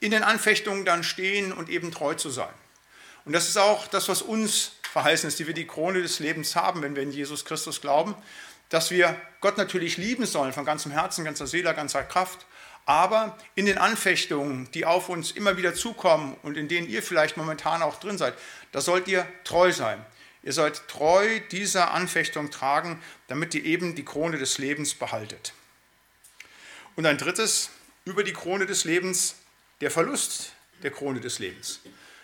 in 0.00 0.10
den 0.10 0.22
Anfechtungen 0.22 0.84
dann 0.84 1.04
stehen 1.04 1.52
und 1.52 1.68
eben 1.68 1.92
treu 1.92 2.14
zu 2.14 2.30
sein. 2.30 2.52
Und 3.24 3.32
das 3.32 3.48
ist 3.48 3.56
auch 3.56 3.86
das, 3.88 4.08
was 4.08 4.22
uns 4.22 4.72
verheißen 4.92 5.28
ist, 5.28 5.38
die 5.38 5.46
wir 5.46 5.54
die 5.54 5.66
Krone 5.66 6.02
des 6.02 6.20
Lebens 6.20 6.56
haben, 6.56 6.82
wenn 6.82 6.96
wir 6.96 7.02
in 7.02 7.10
Jesus 7.10 7.44
Christus 7.44 7.80
glauben, 7.80 8.14
dass 8.68 8.90
wir 8.90 9.20
Gott 9.40 9.58
natürlich 9.58 9.96
lieben 9.96 10.26
sollen 10.26 10.52
von 10.52 10.64
ganzem 10.64 10.92
Herzen, 10.92 11.24
ganzer 11.24 11.46
Seele, 11.46 11.74
ganzer 11.74 12.02
Kraft, 12.02 12.46
aber 12.84 13.36
in 13.54 13.66
den 13.66 13.78
Anfechtungen, 13.78 14.70
die 14.72 14.86
auf 14.86 15.08
uns 15.08 15.32
immer 15.32 15.56
wieder 15.56 15.74
zukommen 15.74 16.36
und 16.42 16.56
in 16.56 16.68
denen 16.68 16.88
ihr 16.88 17.02
vielleicht 17.02 17.36
momentan 17.36 17.82
auch 17.82 17.98
drin 17.98 18.16
seid, 18.16 18.34
da 18.72 18.80
sollt 18.80 19.08
ihr 19.08 19.26
treu 19.44 19.72
sein. 19.72 20.04
Ihr 20.46 20.52
sollt 20.52 20.86
treu 20.86 21.40
dieser 21.50 21.90
Anfechtung 21.90 22.52
tragen, 22.52 23.02
damit 23.26 23.52
ihr 23.56 23.64
eben 23.64 23.96
die 23.96 24.04
Krone 24.04 24.38
des 24.38 24.58
Lebens 24.58 24.94
behaltet. 24.94 25.52
Und 26.94 27.04
ein 27.04 27.18
drittes, 27.18 27.70
über 28.04 28.22
die 28.22 28.32
Krone 28.32 28.64
des 28.64 28.84
Lebens, 28.84 29.34
der 29.80 29.90
Verlust 29.90 30.52
der 30.84 30.92
Krone 30.92 31.18
des 31.18 31.40
Lebens. 31.40 31.80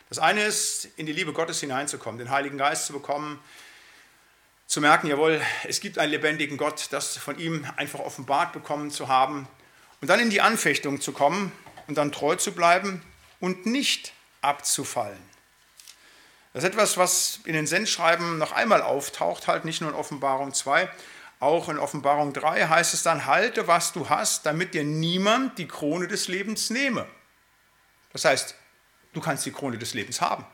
Das 0.09 0.21
eine 0.21 0.45
ist, 0.45 0.89
in 0.97 1.07
die 1.07 1.13
Liebe 1.13 1.33
Gottes 1.33 1.59
hineinzukommen, 1.59 2.17
den 2.17 2.31
Heiligen 2.31 2.59
Geist 2.59 2.87
zu 2.87 2.93
bekommen, 2.93 3.41
zu 4.69 4.81
merken, 4.81 5.09
jawohl, 5.09 5.43
es 5.65 5.81
gibt 5.81 5.99
einen 5.99 6.13
lebendigen 6.13 6.59
Gott, 6.59 6.87
das 6.93 7.17
von 7.17 7.41
ihm 7.41 7.67
einfach 7.77 7.99
offenbart 7.99 8.53
bekommen 8.53 8.93
zu 8.93 9.09
haben 9.09 9.49
und 10.01 10.07
dann 10.07 10.21
in 10.21 10.31
die 10.31 10.41
Anfechtung 10.41 11.01
zu 11.01 11.11
kommen 11.11 11.51
und 11.89 11.99
dann 11.99 12.13
treu 12.13 12.37
zu 12.37 12.53
bleiben 12.53 13.03
und 13.41 13.67
nicht 13.67 14.13
abzufallen. 14.43 15.32
Das 16.53 16.65
ist 16.65 16.71
etwas, 16.71 16.97
was 16.97 17.41
in 17.45 17.55
den 17.55 17.67
Sendschreiben 17.67 18.39
noch 18.39 18.53
einmal 18.53 18.83
auftaucht, 18.83 19.49
halt 19.49 19.65
nicht 19.65 19.81
nur 19.81 19.91
in 19.91 19.97
Offenbarung 19.97 20.53
2, 20.53 20.91
auch 21.43 21.69
in 21.69 21.77
Offenbarung 21.77 22.33
3 22.33 22.69
heißt 22.69 22.95
es 22.95 23.03
dann, 23.03 23.27
halte, 23.27 23.67
was 23.67 23.93
du 23.93 24.09
hast, 24.09 24.47
damit 24.47 24.75
dir 24.75 24.85
niemand 24.85 25.59
die 25.59 25.67
Krone 25.67 26.07
des 26.07 26.29
Lebens 26.29 26.71
nehme. 26.71 27.05
Das 28.13 28.25
heißt, 28.25 28.55
du 29.13 29.21
kannst 29.21 29.45
die 29.45 29.51
Krone 29.51 29.77
des 29.77 29.93
Lebens 29.93 30.21
haben. 30.21 30.47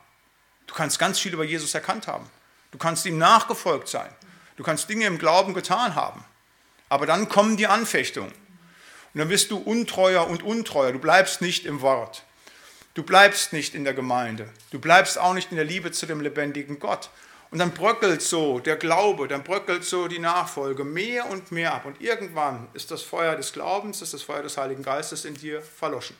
Du 0.65 0.73
kannst 0.73 0.97
ganz 0.97 1.19
viel 1.19 1.31
über 1.31 1.43
Jesus 1.43 1.75
erkannt 1.75 2.07
haben. 2.07 2.27
Du 2.71 2.79
kannst 2.79 3.05
ihm 3.05 3.19
nachgefolgt 3.19 3.87
sein. 3.87 4.09
Du 4.55 4.63
kannst 4.63 4.89
Dinge 4.89 5.05
im 5.05 5.19
Glauben 5.19 5.53
getan 5.53 5.93
haben. 5.93 6.25
Aber 6.89 7.05
dann 7.05 7.29
kommen 7.29 7.55
die 7.55 7.67
Anfechtungen. 7.67 8.31
Und 9.13 9.19
dann 9.19 9.29
bist 9.29 9.51
du 9.51 9.57
untreuer 9.57 10.25
und 10.25 10.41
untreuer. 10.41 10.91
Du 10.91 10.97
bleibst 10.97 11.41
nicht 11.41 11.67
im 11.67 11.81
Wort. 11.81 12.23
Du 12.99 13.05
bleibst 13.05 13.53
nicht 13.53 13.75
in 13.75 13.85
der 13.85 13.93
Gemeinde. 13.93 14.49
Du 14.71 14.79
bleibst 14.79 15.17
auch 15.17 15.33
nicht 15.33 15.51
in 15.51 15.55
der 15.55 15.63
Liebe 15.63 15.93
zu 15.93 16.05
dem 16.05 16.19
lebendigen 16.19 16.79
Gott. 16.79 17.09
Und 17.49 17.59
dann 17.59 17.71
bröckelt 17.71 18.21
so 18.21 18.59
der 18.59 18.75
Glaube, 18.75 19.29
dann 19.29 19.41
bröckelt 19.41 19.85
so 19.85 20.09
die 20.09 20.19
Nachfolge 20.19 20.83
mehr 20.83 21.29
und 21.29 21.49
mehr 21.53 21.73
ab. 21.73 21.85
Und 21.85 22.01
irgendwann 22.01 22.67
ist 22.73 22.91
das 22.91 23.01
Feuer 23.01 23.37
des 23.37 23.53
Glaubens, 23.53 24.01
ist 24.01 24.13
das 24.13 24.21
Feuer 24.21 24.43
des 24.43 24.57
Heiligen 24.57 24.83
Geistes 24.83 25.23
in 25.23 25.35
dir 25.35 25.61
verloschen. 25.61 26.17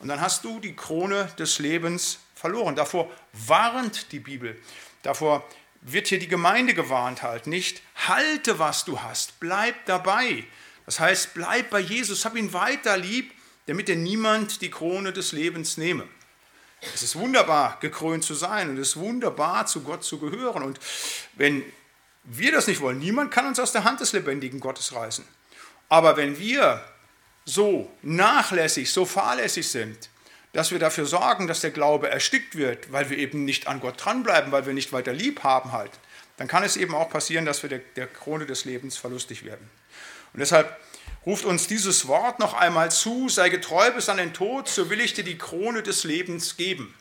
Und 0.00 0.08
dann 0.08 0.20
hast 0.20 0.42
du 0.42 0.58
die 0.58 0.74
Krone 0.74 1.30
des 1.38 1.60
Lebens 1.60 2.18
verloren. 2.34 2.74
Davor 2.74 3.08
warnt 3.32 4.10
die 4.10 4.18
Bibel. 4.18 4.60
Davor 5.04 5.44
wird 5.80 6.08
hier 6.08 6.18
die 6.18 6.26
Gemeinde 6.26 6.74
gewarnt 6.74 7.22
halt. 7.22 7.46
Nicht 7.46 7.82
halte, 8.08 8.58
was 8.58 8.84
du 8.84 9.00
hast, 9.00 9.38
bleib 9.38 9.76
dabei. 9.86 10.42
Das 10.86 10.98
heißt, 10.98 11.34
bleib 11.34 11.70
bei 11.70 11.78
Jesus, 11.78 12.24
hab 12.24 12.34
ihn 12.34 12.52
weiter 12.52 12.96
lieb 12.96 13.32
damit 13.70 13.86
dir 13.86 13.94
niemand 13.94 14.62
die 14.62 14.70
Krone 14.70 15.12
des 15.12 15.30
Lebens 15.30 15.76
nehme. 15.76 16.04
Es 16.92 17.04
ist 17.04 17.14
wunderbar, 17.14 17.78
gekrönt 17.80 18.24
zu 18.24 18.34
sein 18.34 18.68
und 18.68 18.78
es 18.78 18.88
ist 18.88 18.96
wunderbar, 18.96 19.64
zu 19.66 19.82
Gott 19.82 20.02
zu 20.02 20.18
gehören. 20.18 20.64
Und 20.64 20.80
wenn 21.34 21.62
wir 22.24 22.50
das 22.50 22.66
nicht 22.66 22.80
wollen, 22.80 22.98
niemand 22.98 23.30
kann 23.30 23.46
uns 23.46 23.60
aus 23.60 23.70
der 23.70 23.84
Hand 23.84 24.00
des 24.00 24.12
lebendigen 24.12 24.58
Gottes 24.58 24.92
reißen. 24.92 25.24
Aber 25.88 26.16
wenn 26.16 26.36
wir 26.40 26.84
so 27.44 27.88
nachlässig, 28.02 28.92
so 28.92 29.04
fahrlässig 29.04 29.68
sind, 29.68 30.10
dass 30.52 30.72
wir 30.72 30.80
dafür 30.80 31.06
sorgen, 31.06 31.46
dass 31.46 31.60
der 31.60 31.70
Glaube 31.70 32.10
erstickt 32.10 32.56
wird, 32.56 32.90
weil 32.90 33.08
wir 33.08 33.18
eben 33.18 33.44
nicht 33.44 33.68
an 33.68 33.78
Gott 33.78 34.04
dranbleiben, 34.04 34.50
weil 34.50 34.66
wir 34.66 34.74
nicht 34.74 34.92
weiter 34.92 35.12
lieb 35.12 35.44
haben 35.44 35.70
halt, 35.70 35.92
dann 36.38 36.48
kann 36.48 36.64
es 36.64 36.76
eben 36.76 36.96
auch 36.96 37.08
passieren, 37.08 37.44
dass 37.44 37.62
wir 37.62 37.70
der, 37.70 37.82
der 37.94 38.08
Krone 38.08 38.46
des 38.46 38.64
Lebens 38.64 38.96
verlustig 38.96 39.44
werden. 39.44 39.70
Und 40.32 40.40
deshalb 40.40 40.76
ruft 41.26 41.44
uns 41.44 41.66
dieses 41.66 42.08
Wort 42.08 42.38
noch 42.38 42.54
einmal 42.54 42.90
zu, 42.90 43.28
sei 43.28 43.48
getreu 43.48 43.90
bis 43.92 44.08
an 44.08 44.16
den 44.16 44.32
Tod, 44.32 44.68
so 44.68 44.90
will 44.90 45.00
ich 45.00 45.14
dir 45.14 45.24
die 45.24 45.38
Krone 45.38 45.82
des 45.82 46.04
Lebens 46.04 46.56
geben. 46.56 46.94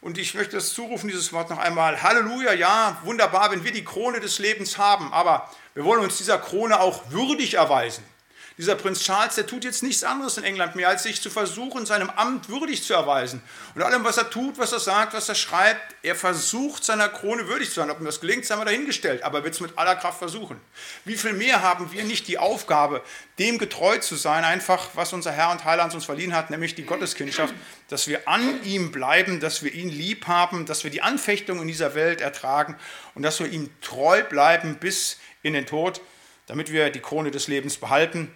Und 0.00 0.18
ich 0.18 0.34
möchte 0.34 0.56
das 0.56 0.74
zurufen, 0.74 1.08
dieses 1.08 1.32
Wort 1.32 1.50
noch 1.50 1.58
einmal. 1.58 2.02
Halleluja, 2.02 2.52
ja, 2.52 3.00
wunderbar, 3.04 3.50
wenn 3.50 3.64
wir 3.64 3.72
die 3.72 3.84
Krone 3.84 4.20
des 4.20 4.38
Lebens 4.38 4.78
haben, 4.78 5.12
aber 5.12 5.50
wir 5.74 5.84
wollen 5.84 6.02
uns 6.02 6.18
dieser 6.18 6.38
Krone 6.38 6.80
auch 6.80 7.10
würdig 7.10 7.54
erweisen. 7.54 8.04
Dieser 8.58 8.74
Prinz 8.74 9.02
Charles, 9.02 9.34
der 9.34 9.46
tut 9.46 9.64
jetzt 9.64 9.82
nichts 9.82 10.02
anderes 10.02 10.38
in 10.38 10.44
England 10.44 10.76
mehr, 10.76 10.88
als 10.88 11.02
sich 11.02 11.20
zu 11.20 11.28
versuchen, 11.28 11.84
seinem 11.84 12.08
Amt 12.08 12.48
würdig 12.48 12.82
zu 12.82 12.94
erweisen. 12.94 13.42
Und 13.74 13.82
allem, 13.82 14.02
was 14.02 14.16
er 14.16 14.30
tut, 14.30 14.56
was 14.56 14.72
er 14.72 14.80
sagt, 14.80 15.12
was 15.12 15.28
er 15.28 15.34
schreibt, 15.34 15.94
er 16.02 16.14
versucht, 16.14 16.82
seiner 16.82 17.10
Krone 17.10 17.48
würdig 17.48 17.68
zu 17.68 17.74
sein. 17.74 17.90
Ob 17.90 18.00
ihm 18.00 18.06
das 18.06 18.18
gelingt, 18.18 18.46
sei 18.46 18.56
mal 18.56 18.64
dahingestellt, 18.64 19.24
aber 19.24 19.38
er 19.38 19.44
wird 19.44 19.52
es 19.52 19.60
mit 19.60 19.76
aller 19.76 19.94
Kraft 19.94 20.20
versuchen. 20.20 20.58
Wie 21.04 21.16
viel 21.16 21.34
mehr 21.34 21.60
haben 21.60 21.92
wir 21.92 22.02
nicht 22.04 22.28
die 22.28 22.38
Aufgabe, 22.38 23.02
dem 23.38 23.58
getreu 23.58 23.98
zu 23.98 24.16
sein, 24.16 24.42
einfach 24.42 24.88
was 24.94 25.12
unser 25.12 25.32
Herr 25.32 25.50
und 25.50 25.66
Heiland 25.66 25.92
uns 25.92 26.06
verliehen 26.06 26.34
hat, 26.34 26.48
nämlich 26.48 26.74
die 26.74 26.84
Gotteskindschaft, 26.84 27.52
dass 27.88 28.08
wir 28.08 28.26
an 28.26 28.64
ihm 28.64 28.90
bleiben, 28.90 29.38
dass 29.38 29.62
wir 29.64 29.74
ihn 29.74 29.90
lieb 29.90 30.28
haben, 30.28 30.64
dass 30.64 30.82
wir 30.82 30.90
die 30.90 31.02
Anfechtung 31.02 31.60
in 31.60 31.68
dieser 31.68 31.94
Welt 31.94 32.22
ertragen 32.22 32.78
und 33.14 33.22
dass 33.22 33.38
wir 33.38 33.48
ihm 33.48 33.68
treu 33.82 34.22
bleiben 34.22 34.76
bis 34.76 35.18
in 35.42 35.52
den 35.52 35.66
Tod, 35.66 36.00
damit 36.46 36.72
wir 36.72 36.88
die 36.88 37.00
Krone 37.00 37.30
des 37.30 37.48
Lebens 37.48 37.76
behalten 37.76 38.32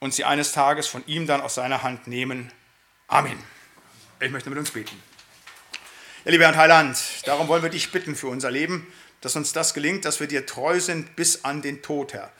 und 0.00 0.12
sie 0.12 0.24
eines 0.24 0.52
Tages 0.52 0.86
von 0.86 1.06
ihm 1.06 1.26
dann 1.26 1.40
aus 1.40 1.54
seiner 1.54 1.82
Hand 1.82 2.06
nehmen. 2.06 2.50
Amen. 3.06 3.38
Ich 4.18 4.30
möchte 4.30 4.50
mit 4.50 4.58
uns 4.58 4.70
beten. 4.70 5.00
Ja, 6.24 6.32
lieber 6.32 6.46
Herr 6.46 6.56
Heiland, 6.56 6.98
darum 7.26 7.48
wollen 7.48 7.62
wir 7.62 7.70
dich 7.70 7.92
bitten 7.92 8.16
für 8.16 8.26
unser 8.26 8.50
Leben, 8.50 8.86
dass 9.20 9.36
uns 9.36 9.52
das 9.52 9.74
gelingt, 9.74 10.04
dass 10.04 10.20
wir 10.20 10.26
dir 10.26 10.46
treu 10.46 10.80
sind 10.80 11.16
bis 11.16 11.44
an 11.44 11.62
den 11.62 11.82
Tod, 11.82 12.12
Herr. 12.14 12.32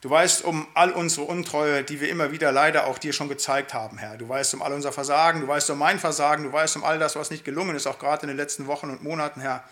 Du 0.00 0.10
weißt 0.10 0.44
um 0.44 0.66
all 0.74 0.90
unsere 0.92 1.26
Untreue, 1.26 1.82
die 1.82 2.00
wir 2.00 2.10
immer 2.10 2.30
wieder 2.30 2.52
leider 2.52 2.86
auch 2.86 2.98
dir 2.98 3.12
schon 3.12 3.28
gezeigt 3.28 3.72
haben, 3.72 3.98
Herr. 3.98 4.16
Du 4.16 4.28
weißt 4.28 4.54
um 4.54 4.62
all 4.62 4.72
unser 4.72 4.92
Versagen, 4.92 5.40
du 5.40 5.48
weißt 5.48 5.70
um 5.70 5.78
mein 5.78 5.98
Versagen, 5.98 6.44
du 6.44 6.52
weißt 6.52 6.76
um 6.76 6.84
all 6.84 6.98
das, 6.98 7.16
was 7.16 7.30
nicht 7.30 7.44
gelungen 7.44 7.74
ist, 7.74 7.86
auch 7.86 7.98
gerade 7.98 8.22
in 8.22 8.28
den 8.28 8.36
letzten 8.36 8.66
Wochen 8.66 8.90
und 8.90 9.02
Monaten, 9.02 9.40
Herr. 9.40 9.64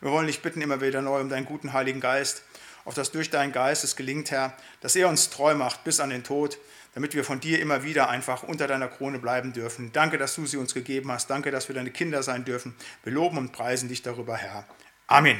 Wir 0.00 0.10
wollen 0.10 0.26
dich 0.26 0.40
bitten 0.40 0.62
immer 0.62 0.80
wieder 0.80 1.02
neu 1.02 1.20
um 1.20 1.28
deinen 1.28 1.46
guten 1.46 1.72
Heiligen 1.72 2.00
Geist, 2.00 2.42
auf 2.84 2.94
dass 2.94 3.10
durch 3.10 3.30
deinen 3.30 3.52
Geist 3.52 3.84
es 3.84 3.96
gelingt, 3.96 4.30
Herr, 4.30 4.56
dass 4.80 4.96
er 4.96 5.08
uns 5.08 5.30
treu 5.30 5.54
macht 5.54 5.84
bis 5.84 6.00
an 6.00 6.10
den 6.10 6.24
Tod, 6.24 6.58
damit 6.94 7.14
wir 7.14 7.24
von 7.24 7.40
dir 7.40 7.60
immer 7.60 7.84
wieder 7.84 8.08
einfach 8.08 8.42
unter 8.42 8.66
deiner 8.66 8.88
Krone 8.88 9.18
bleiben 9.18 9.52
dürfen. 9.52 9.92
Danke, 9.92 10.18
dass 10.18 10.34
du 10.34 10.46
sie 10.46 10.56
uns 10.56 10.74
gegeben 10.74 11.10
hast. 11.10 11.30
Danke, 11.30 11.50
dass 11.50 11.68
wir 11.68 11.74
deine 11.74 11.90
Kinder 11.90 12.22
sein 12.22 12.44
dürfen. 12.44 12.74
Wir 13.02 13.12
loben 13.12 13.38
und 13.38 13.52
preisen 13.52 13.88
dich 13.88 14.02
darüber, 14.02 14.36
Herr. 14.36 14.66
Amen. 15.06 15.38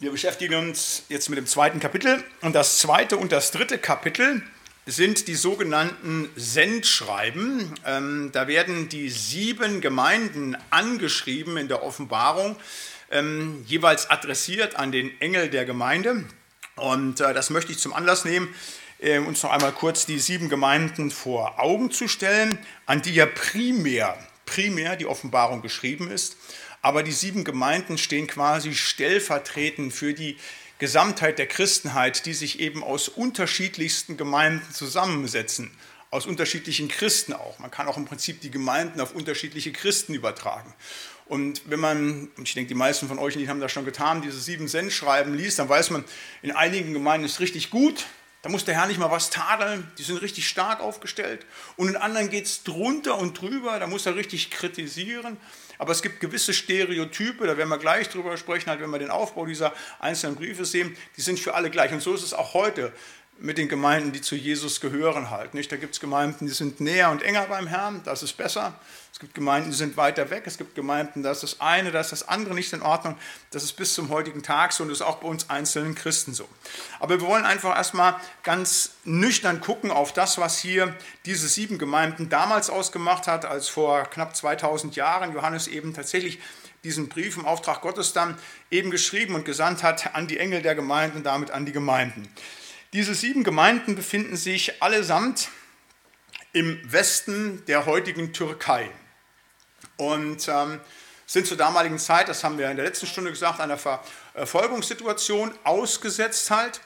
Wir 0.00 0.10
beschäftigen 0.10 0.54
uns 0.54 1.04
jetzt 1.10 1.28
mit 1.28 1.36
dem 1.36 1.46
zweiten 1.46 1.78
Kapitel 1.78 2.24
und 2.40 2.54
das 2.54 2.78
zweite 2.78 3.18
und 3.18 3.32
das 3.32 3.50
dritte 3.50 3.76
Kapitel 3.76 4.42
sind 4.90 5.28
die 5.28 5.36
sogenannten 5.36 6.28
Sendschreiben. 6.34 7.74
Ähm, 7.86 8.30
da 8.32 8.48
werden 8.48 8.88
die 8.88 9.08
sieben 9.08 9.80
Gemeinden 9.80 10.56
angeschrieben 10.70 11.56
in 11.56 11.68
der 11.68 11.84
Offenbarung, 11.84 12.56
ähm, 13.10 13.64
jeweils 13.66 14.10
adressiert 14.10 14.76
an 14.76 14.90
den 14.90 15.18
Engel 15.20 15.48
der 15.48 15.64
Gemeinde. 15.64 16.24
Und 16.76 17.20
äh, 17.20 17.32
das 17.32 17.50
möchte 17.50 17.70
ich 17.70 17.78
zum 17.78 17.92
Anlass 17.92 18.24
nehmen, 18.24 18.52
äh, 18.98 19.18
uns 19.18 19.42
noch 19.42 19.52
einmal 19.52 19.72
kurz 19.72 20.06
die 20.06 20.18
sieben 20.18 20.48
Gemeinden 20.48 21.10
vor 21.10 21.60
Augen 21.60 21.92
zu 21.92 22.08
stellen, 22.08 22.58
an 22.86 23.00
die 23.00 23.14
ja 23.14 23.26
primär, 23.26 24.18
primär 24.44 24.96
die 24.96 25.06
Offenbarung 25.06 25.62
geschrieben 25.62 26.10
ist. 26.10 26.36
Aber 26.82 27.02
die 27.02 27.12
sieben 27.12 27.44
Gemeinden 27.44 27.96
stehen 27.96 28.26
quasi 28.26 28.74
stellvertretend 28.74 29.92
für 29.92 30.14
die 30.14 30.36
Gesamtheit 30.80 31.38
der 31.38 31.46
Christenheit, 31.46 32.26
die 32.26 32.32
sich 32.32 32.58
eben 32.58 32.82
aus 32.82 33.08
unterschiedlichsten 33.08 34.16
Gemeinden 34.16 34.72
zusammensetzen, 34.72 35.70
aus 36.10 36.26
unterschiedlichen 36.26 36.88
Christen 36.88 37.34
auch. 37.34 37.58
Man 37.58 37.70
kann 37.70 37.86
auch 37.86 37.98
im 37.98 38.06
Prinzip 38.06 38.40
die 38.40 38.50
Gemeinden 38.50 39.00
auf 39.00 39.14
unterschiedliche 39.14 39.72
Christen 39.72 40.14
übertragen. 40.14 40.74
Und 41.26 41.62
wenn 41.66 41.78
man, 41.78 42.28
ich 42.42 42.54
denke, 42.54 42.68
die 42.68 42.74
meisten 42.74 43.06
von 43.06 43.18
euch 43.18 43.36
haben 43.46 43.60
das 43.60 43.70
schon 43.70 43.84
getan, 43.84 44.22
diese 44.22 44.40
sieben 44.40 44.66
Sendschreiben 44.66 45.36
liest, 45.36 45.60
dann 45.60 45.68
weiß 45.68 45.90
man, 45.90 46.04
in 46.42 46.50
einigen 46.50 46.92
Gemeinden 46.92 47.26
ist 47.26 47.40
richtig 47.40 47.70
gut, 47.70 48.06
da 48.42 48.48
muss 48.48 48.64
der 48.64 48.74
Herr 48.74 48.86
nicht 48.86 48.98
mal 48.98 49.10
was 49.10 49.28
tadeln, 49.28 49.86
die 49.98 50.02
sind 50.02 50.22
richtig 50.22 50.48
stark 50.48 50.80
aufgestellt. 50.80 51.44
Und 51.76 51.88
in 51.88 51.96
anderen 51.96 52.30
geht 52.30 52.46
es 52.46 52.64
drunter 52.64 53.18
und 53.18 53.38
drüber, 53.38 53.78
da 53.78 53.86
muss 53.86 54.06
er 54.06 54.16
richtig 54.16 54.50
kritisieren. 54.50 55.36
Aber 55.80 55.92
es 55.92 56.02
gibt 56.02 56.20
gewisse 56.20 56.52
Stereotype, 56.52 57.46
da 57.46 57.56
werden 57.56 57.70
wir 57.70 57.78
gleich 57.78 58.10
drüber 58.10 58.36
sprechen, 58.36 58.68
halt, 58.68 58.82
wenn 58.82 58.90
wir 58.90 58.98
den 58.98 59.08
Aufbau 59.08 59.46
dieser 59.46 59.72
einzelnen 59.98 60.36
Briefe 60.36 60.66
sehen, 60.66 60.94
die 61.16 61.22
sind 61.22 61.40
für 61.40 61.54
alle 61.54 61.70
gleich. 61.70 61.90
Und 61.90 62.02
so 62.02 62.12
ist 62.12 62.22
es 62.22 62.34
auch 62.34 62.52
heute 62.52 62.92
mit 63.40 63.56
den 63.56 63.68
Gemeinden, 63.68 64.12
die 64.12 64.20
zu 64.20 64.36
Jesus 64.36 64.80
gehören 64.80 65.30
halt. 65.30 65.54
Nicht? 65.54 65.72
Da 65.72 65.76
gibt 65.76 65.94
es 65.94 66.00
Gemeinden, 66.00 66.46
die 66.46 66.52
sind 66.52 66.80
näher 66.80 67.10
und 67.10 67.22
enger 67.22 67.46
beim 67.46 67.66
Herrn, 67.66 68.02
das 68.04 68.22
ist 68.22 68.34
besser. 68.36 68.74
Es 69.12 69.18
gibt 69.18 69.34
Gemeinden, 69.34 69.70
die 69.70 69.76
sind 69.76 69.96
weiter 69.96 70.30
weg. 70.30 70.44
Es 70.46 70.58
gibt 70.58 70.74
Gemeinden, 70.74 71.22
da 71.22 71.32
ist 71.32 71.42
das 71.42 71.60
eine, 71.60 71.90
da 71.90 72.00
ist 72.00 72.12
das 72.12 72.28
andere 72.28 72.54
nicht 72.54 72.72
in 72.72 72.82
Ordnung. 72.82 73.16
Das 73.50 73.64
ist 73.64 73.72
bis 73.72 73.94
zum 73.94 74.10
heutigen 74.10 74.42
Tag 74.42 74.72
so 74.72 74.82
und 74.82 74.90
das 74.90 74.98
ist 74.98 75.06
auch 75.06 75.16
bei 75.16 75.28
uns 75.28 75.48
einzelnen 75.48 75.94
Christen 75.94 76.34
so. 76.34 76.48
Aber 77.00 77.20
wir 77.20 77.26
wollen 77.26 77.44
einfach 77.44 77.74
erstmal 77.74 78.16
ganz 78.42 78.92
nüchtern 79.04 79.60
gucken 79.60 79.90
auf 79.90 80.12
das, 80.12 80.38
was 80.38 80.58
hier 80.58 80.94
diese 81.24 81.48
sieben 81.48 81.78
Gemeinden 81.78 82.28
damals 82.28 82.70
ausgemacht 82.70 83.26
hat, 83.26 83.46
als 83.46 83.68
vor 83.68 84.04
knapp 84.04 84.36
2000 84.36 84.96
Jahren 84.96 85.32
Johannes 85.32 85.66
eben 85.66 85.94
tatsächlich 85.94 86.38
diesen 86.84 87.08
Brief 87.08 87.36
im 87.36 87.46
Auftrag 87.46 87.80
Gottes 87.80 88.12
dann 88.12 88.38
eben 88.70 88.90
geschrieben 88.90 89.34
und 89.34 89.44
gesandt 89.44 89.82
hat 89.82 90.14
an 90.14 90.28
die 90.28 90.38
Engel 90.38 90.62
der 90.62 90.74
Gemeinden 90.74 91.18
und 91.18 91.24
damit 91.24 91.50
an 91.50 91.66
die 91.66 91.72
Gemeinden. 91.72 92.28
Diese 92.92 93.14
sieben 93.14 93.44
Gemeinden 93.44 93.94
befinden 93.94 94.34
sich 94.34 94.82
allesamt 94.82 95.50
im 96.52 96.80
Westen 96.90 97.64
der 97.66 97.86
heutigen 97.86 98.32
Türkei 98.32 98.90
und 99.96 100.48
ähm, 100.48 100.80
sind 101.24 101.46
zur 101.46 101.56
damaligen 101.56 102.00
Zeit, 102.00 102.28
das 102.28 102.42
haben 102.42 102.58
wir 102.58 102.68
in 102.68 102.76
der 102.76 102.84
letzten 102.84 103.06
Stunde 103.06 103.30
gesagt, 103.30 103.60
einer 103.60 103.78
Verfolgungssituation 103.78 105.54
ausgesetzt 105.62 106.50
halt. 106.50 106.80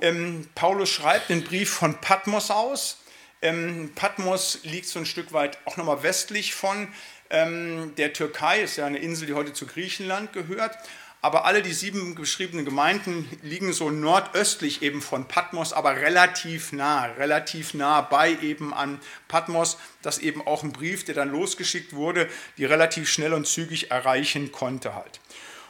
Ähm, 0.00 0.48
Paulus 0.56 0.90
schreibt 0.90 1.28
den 1.28 1.44
Brief 1.44 1.70
von 1.70 2.00
Patmos 2.00 2.50
aus. 2.50 2.98
Ähm, 3.40 3.92
Patmos 3.94 4.58
liegt 4.64 4.88
so 4.88 4.98
ein 4.98 5.06
Stück 5.06 5.32
weit 5.32 5.58
auch 5.64 5.76
nochmal 5.76 6.02
westlich 6.02 6.56
von 6.56 6.92
ähm, 7.30 7.94
der 7.94 8.12
Türkei, 8.12 8.62
ist 8.62 8.78
ja 8.78 8.86
eine 8.86 8.98
Insel, 8.98 9.28
die 9.28 9.34
heute 9.34 9.52
zu 9.52 9.66
Griechenland 9.66 10.32
gehört 10.32 10.76
aber 11.22 11.44
alle 11.44 11.62
die 11.62 11.72
sieben 11.72 12.14
beschriebenen 12.14 12.64
Gemeinden 12.64 13.28
liegen 13.42 13.72
so 13.72 13.90
nordöstlich 13.90 14.82
eben 14.82 15.02
von 15.02 15.26
Patmos, 15.26 15.72
aber 15.72 15.96
relativ 15.96 16.72
nah, 16.72 17.06
relativ 17.06 17.74
nah 17.74 18.00
bei 18.00 18.36
eben 18.42 18.72
an 18.72 19.00
Patmos, 19.26 19.78
dass 20.02 20.18
eben 20.18 20.46
auch 20.46 20.62
ein 20.62 20.72
Brief, 20.72 21.04
der 21.04 21.14
dann 21.14 21.32
losgeschickt 21.32 21.94
wurde, 21.94 22.28
die 22.58 22.64
relativ 22.64 23.08
schnell 23.08 23.32
und 23.32 23.46
zügig 23.46 23.90
erreichen 23.90 24.52
konnte 24.52 24.94
halt. 24.94 25.20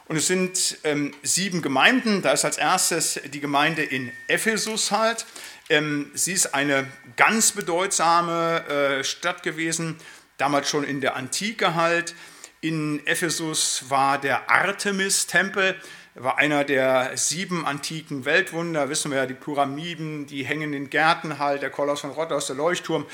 Und 0.07 0.15
es 0.15 0.27
sind 0.27 0.77
ähm, 0.83 1.13
sieben 1.21 1.61
Gemeinden. 1.61 2.21
Da 2.21 2.31
ist 2.31 2.45
als 2.45 2.57
erstes 2.57 3.19
die 3.25 3.41
Gemeinde 3.41 3.83
in 3.83 4.11
Ephesus 4.27 4.91
halt. 4.91 5.25
Ähm, 5.69 6.11
sie 6.13 6.31
ist 6.31 6.53
eine 6.53 6.87
ganz 7.17 7.51
bedeutsame 7.51 8.65
äh, 8.67 9.03
Stadt 9.03 9.43
gewesen, 9.43 9.97
damals 10.37 10.69
schon 10.69 10.85
in 10.85 11.01
der 11.01 11.17
Antike 11.17 11.75
halt. 11.75 12.15
In 12.59 13.05
Ephesus 13.05 13.85
war 13.89 14.19
der 14.19 14.49
Artemis-Tempel, 14.49 15.75
war 16.15 16.39
einer 16.39 16.63
der 16.63 17.15
sieben 17.15 17.67
antiken 17.67 18.25
Weltwunder, 18.25 18.89
wissen 18.89 19.11
wir 19.11 19.19
ja, 19.19 19.25
die 19.27 19.35
Pyramiden, 19.35 20.25
die 20.25 20.43
hängenden 20.43 20.89
Gärten 20.89 21.37
halt, 21.37 21.61
der 21.61 21.69
Koloss 21.69 22.01
von 22.01 22.09
Rhodos, 22.09 22.47
der 22.47 22.55
Leuchtturm, 22.55 23.05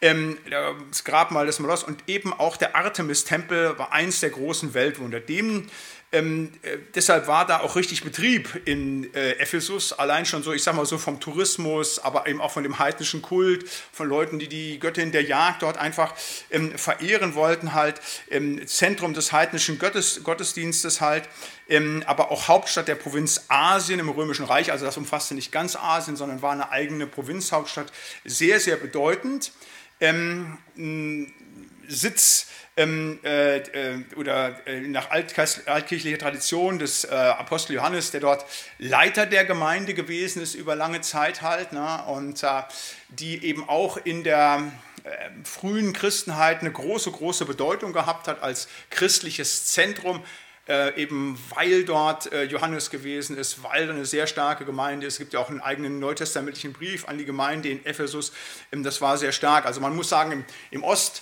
ähm, 0.00 0.38
das 0.90 1.02
Grabmal 1.02 1.46
des 1.46 1.58
Molos 1.58 1.82
und 1.82 2.04
eben 2.08 2.32
auch 2.32 2.56
der 2.56 2.76
Artemis-Tempel 2.76 3.78
war 3.78 3.92
eins 3.92 4.20
der 4.20 4.30
großen 4.30 4.74
Weltwunder. 4.74 5.18
Dem 5.18 5.66
ähm, 6.14 6.52
äh, 6.62 6.78
deshalb 6.94 7.26
war 7.26 7.44
da 7.44 7.60
auch 7.60 7.74
richtig 7.74 8.04
Betrieb 8.04 8.62
in 8.66 9.12
äh, 9.14 9.32
Ephesus, 9.32 9.92
allein 9.92 10.24
schon 10.24 10.44
so, 10.44 10.52
ich 10.52 10.62
sag 10.62 10.76
mal 10.76 10.86
so 10.86 10.96
vom 10.96 11.18
Tourismus, 11.18 11.98
aber 11.98 12.28
eben 12.28 12.40
auch 12.40 12.52
von 12.52 12.62
dem 12.62 12.78
heidnischen 12.78 13.20
Kult, 13.20 13.68
von 13.92 14.08
Leuten, 14.08 14.38
die 14.38 14.46
die 14.46 14.78
Göttin 14.78 15.10
der 15.10 15.24
Jagd 15.24 15.62
dort 15.62 15.76
einfach 15.76 16.14
ähm, 16.50 16.78
verehren 16.78 17.34
wollten, 17.34 17.74
halt. 17.74 18.00
Ähm, 18.30 18.64
Zentrum 18.64 19.12
des 19.12 19.32
heidnischen 19.32 19.80
Gottes, 19.80 20.22
Gottesdienstes 20.22 21.00
halt, 21.00 21.28
ähm, 21.68 22.04
aber 22.06 22.30
auch 22.30 22.46
Hauptstadt 22.46 22.86
der 22.86 22.94
Provinz 22.94 23.46
Asien 23.48 23.98
im 23.98 24.08
Römischen 24.08 24.44
Reich, 24.44 24.70
also 24.70 24.84
das 24.84 24.96
umfasste 24.96 25.34
nicht 25.34 25.50
ganz 25.50 25.74
Asien, 25.74 26.14
sondern 26.14 26.42
war 26.42 26.52
eine 26.52 26.70
eigene 26.70 27.08
Provinzhauptstadt, 27.08 27.92
sehr, 28.24 28.60
sehr 28.60 28.76
bedeutend. 28.76 29.50
Ähm, 30.00 30.58
Sitz 31.88 32.46
ähm, 32.76 33.20
äh, 33.22 33.58
äh, 33.58 34.04
oder 34.16 34.66
äh, 34.66 34.80
nach 34.80 35.10
altkirchlicher 35.10 36.18
Tradition 36.18 36.78
des 36.78 37.04
äh, 37.04 37.14
Apostel 37.14 37.74
Johannes, 37.74 38.10
der 38.10 38.20
dort 38.20 38.44
Leiter 38.78 39.26
der 39.26 39.44
Gemeinde 39.44 39.94
gewesen 39.94 40.42
ist 40.42 40.54
über 40.54 40.74
lange 40.74 41.00
Zeit 41.00 41.42
halt, 41.42 41.72
ne, 41.72 42.04
und 42.08 42.42
äh, 42.42 42.62
die 43.10 43.44
eben 43.44 43.68
auch 43.68 43.96
in 43.96 44.24
der 44.24 44.72
äh, 45.04 45.10
frühen 45.44 45.92
Christenheit 45.92 46.62
eine 46.62 46.72
große, 46.72 47.12
große 47.12 47.44
Bedeutung 47.44 47.92
gehabt 47.92 48.26
hat 48.26 48.42
als 48.42 48.68
christliches 48.90 49.66
Zentrum, 49.66 50.24
eben 50.96 51.38
weil 51.54 51.84
dort 51.84 52.30
Johannes 52.48 52.88
gewesen 52.88 53.36
ist, 53.36 53.62
weil 53.62 53.90
eine 53.90 54.06
sehr 54.06 54.26
starke 54.26 54.64
Gemeinde 54.64 55.06
ist. 55.06 55.14
Es 55.14 55.18
gibt 55.18 55.34
ja 55.34 55.40
auch 55.40 55.50
einen 55.50 55.60
eigenen 55.60 55.98
neutestamentlichen 55.98 56.72
Brief 56.72 57.06
an 57.06 57.18
die 57.18 57.26
Gemeinde 57.26 57.68
in 57.68 57.84
Ephesus. 57.84 58.32
Ähm, 58.72 58.82
das 58.82 59.02
war 59.02 59.18
sehr 59.18 59.32
stark. 59.32 59.66
Also 59.66 59.82
man 59.82 59.94
muss 59.94 60.08
sagen, 60.08 60.32
im, 60.32 60.44
im 60.70 60.82
Ost 60.82 61.20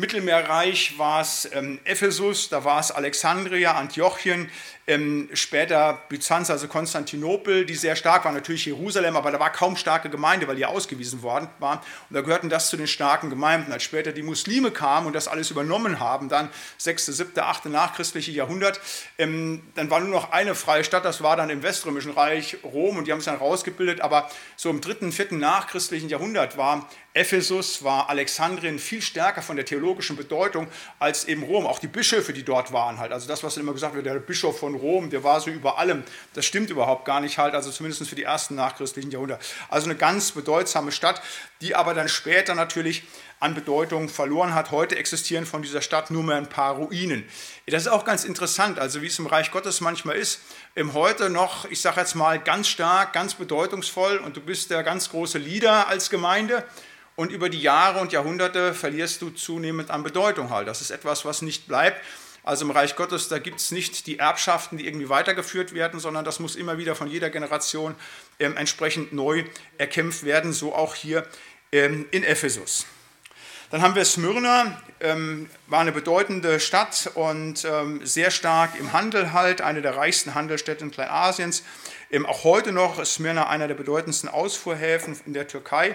Mittelmeerreich 0.00 0.98
war 0.98 1.20
es 1.20 1.48
ähm, 1.52 1.78
Ephesus, 1.84 2.48
da 2.48 2.64
war 2.64 2.80
es 2.80 2.90
Alexandria, 2.90 3.74
Antiochien, 3.74 4.50
ähm, 4.86 5.28
später 5.34 6.02
Byzanz, 6.08 6.50
also 6.50 6.66
Konstantinopel, 6.66 7.66
die 7.66 7.74
sehr 7.74 7.94
stark 7.94 8.24
war, 8.24 8.32
natürlich 8.32 8.64
Jerusalem, 8.64 9.14
aber 9.16 9.30
da 9.30 9.38
war 9.38 9.52
kaum 9.52 9.76
starke 9.76 10.08
Gemeinde, 10.08 10.48
weil 10.48 10.56
die 10.56 10.64
ausgewiesen 10.64 11.22
worden 11.22 11.48
waren. 11.58 11.78
Und 12.08 12.16
da 12.16 12.22
gehörten 12.22 12.48
das 12.48 12.70
zu 12.70 12.76
den 12.76 12.86
starken 12.86 13.30
Gemeinden. 13.30 13.72
Als 13.72 13.82
später 13.82 14.10
die 14.10 14.22
Muslime 14.22 14.70
kamen 14.70 15.06
und 15.06 15.12
das 15.12 15.28
alles 15.28 15.50
übernommen 15.50 16.00
haben, 16.00 16.28
dann 16.28 16.48
6., 16.78 17.06
7., 17.06 17.38
8. 17.38 17.66
nachchristliche 17.66 18.32
Jahrhundert, 18.32 18.80
ähm, 19.18 19.62
dann 19.74 19.90
war 19.90 20.00
nur 20.00 20.08
noch 20.08 20.32
eine 20.32 20.54
freie 20.54 20.82
Stadt, 20.82 21.04
das 21.04 21.22
war 21.22 21.36
dann 21.36 21.50
im 21.50 21.62
Weströmischen 21.62 22.12
Reich 22.12 22.56
Rom 22.64 22.96
und 22.96 23.06
die 23.06 23.12
haben 23.12 23.18
es 23.18 23.26
dann 23.26 23.36
rausgebildet, 23.36 24.00
aber 24.00 24.30
so 24.56 24.70
im 24.70 24.80
3., 24.80 25.12
4. 25.12 25.34
nachchristlichen 25.34 26.08
Jahrhundert 26.08 26.56
war 26.56 26.88
Ephesus, 27.12 27.82
war 27.82 28.08
Alexandrien 28.08 28.78
viel 28.78 29.02
stärker 29.02 29.42
von 29.42 29.56
der 29.56 29.64
theologischen 29.64 30.16
Bedeutung 30.16 30.68
als 31.00 31.24
eben 31.24 31.42
Rom. 31.42 31.66
Auch 31.66 31.80
die 31.80 31.88
Bischöfe, 31.88 32.32
die 32.32 32.44
dort 32.44 32.72
waren 32.72 32.98
halt. 32.98 33.10
Also 33.10 33.26
das, 33.26 33.42
was 33.42 33.56
immer 33.56 33.72
gesagt 33.72 33.96
wird, 33.96 34.06
der 34.06 34.14
Bischof 34.20 34.60
von 34.60 34.76
Rom, 34.76 35.10
der 35.10 35.24
war 35.24 35.40
so 35.40 35.50
über 35.50 35.78
allem. 35.78 36.04
Das 36.34 36.46
stimmt 36.46 36.70
überhaupt 36.70 37.04
gar 37.04 37.20
nicht 37.20 37.36
halt, 37.36 37.54
also 37.54 37.72
zumindest 37.72 38.08
für 38.08 38.14
die 38.14 38.22
ersten 38.22 38.54
nachchristlichen 38.54 39.10
Jahrhunderte. 39.10 39.44
Also 39.68 39.86
eine 39.86 39.96
ganz 39.96 40.30
bedeutsame 40.30 40.92
Stadt, 40.92 41.20
die 41.60 41.74
aber 41.74 41.94
dann 41.94 42.08
später 42.08 42.54
natürlich 42.54 43.02
an 43.40 43.54
Bedeutung 43.54 44.08
verloren 44.08 44.54
hat. 44.54 44.70
Heute 44.70 44.96
existieren 44.96 45.46
von 45.46 45.62
dieser 45.62 45.82
Stadt 45.82 46.10
nur 46.10 46.22
mehr 46.22 46.36
ein 46.36 46.48
paar 46.48 46.76
Ruinen. 46.76 47.24
Das 47.66 47.82
ist 47.82 47.88
auch 47.88 48.04
ganz 48.04 48.24
interessant, 48.24 48.78
also 48.78 49.02
wie 49.02 49.06
es 49.06 49.18
im 49.18 49.26
Reich 49.26 49.50
Gottes 49.50 49.80
manchmal 49.80 50.16
ist. 50.16 50.42
Im 50.74 50.92
Heute 50.92 51.30
noch, 51.30 51.64
ich 51.70 51.80
sage 51.80 52.00
jetzt 52.00 52.14
mal, 52.14 52.38
ganz 52.38 52.68
stark, 52.68 53.14
ganz 53.14 53.34
bedeutungsvoll 53.34 54.18
und 54.18 54.36
du 54.36 54.40
bist 54.40 54.70
der 54.70 54.82
ganz 54.82 55.10
große 55.10 55.38
Leader 55.38 55.88
als 55.88 56.10
Gemeinde 56.10 56.64
und 57.20 57.30
über 57.30 57.50
die 57.50 57.60
Jahre 57.60 58.00
und 58.00 58.12
Jahrhunderte 58.12 58.72
verlierst 58.72 59.20
du 59.20 59.28
zunehmend 59.28 59.90
an 59.90 60.02
Bedeutung 60.02 60.48
halt. 60.48 60.66
Das 60.66 60.80
ist 60.80 60.90
etwas, 60.90 61.26
was 61.26 61.42
nicht 61.42 61.68
bleibt. 61.68 62.00
Also 62.44 62.64
im 62.64 62.70
Reich 62.70 62.96
Gottes, 62.96 63.28
da 63.28 63.38
gibt 63.38 63.60
es 63.60 63.72
nicht 63.72 64.06
die 64.06 64.18
Erbschaften, 64.18 64.78
die 64.78 64.86
irgendwie 64.86 65.10
weitergeführt 65.10 65.74
werden, 65.74 66.00
sondern 66.00 66.24
das 66.24 66.40
muss 66.40 66.56
immer 66.56 66.78
wieder 66.78 66.94
von 66.94 67.08
jeder 67.08 67.28
Generation 67.28 67.94
ähm, 68.38 68.56
entsprechend 68.56 69.12
neu 69.12 69.44
erkämpft 69.76 70.24
werden, 70.24 70.54
so 70.54 70.74
auch 70.74 70.94
hier 70.94 71.26
ähm, 71.72 72.06
in 72.10 72.24
Ephesus. 72.24 72.86
Dann 73.70 73.82
haben 73.82 73.94
wir 73.94 74.06
Smyrna, 74.06 74.80
ähm, 75.00 75.50
war 75.66 75.80
eine 75.80 75.92
bedeutende 75.92 76.58
Stadt 76.58 77.10
und 77.14 77.66
ähm, 77.66 78.00
sehr 78.02 78.30
stark 78.30 78.80
im 78.80 78.94
Handel 78.94 79.34
halt, 79.34 79.60
eine 79.60 79.82
der 79.82 79.94
reichsten 79.94 80.34
Handelsstädte 80.34 80.84
in 80.86 80.90
Kleinasiens. 80.90 81.64
Ähm, 82.10 82.24
auch 82.24 82.44
heute 82.44 82.72
noch 82.72 82.98
ist 82.98 83.14
Smyrna 83.14 83.48
einer 83.48 83.68
der 83.68 83.76
bedeutendsten 83.76 84.28
Ausfuhrhäfen 84.28 85.20
in 85.26 85.34
der 85.34 85.46
Türkei. 85.46 85.94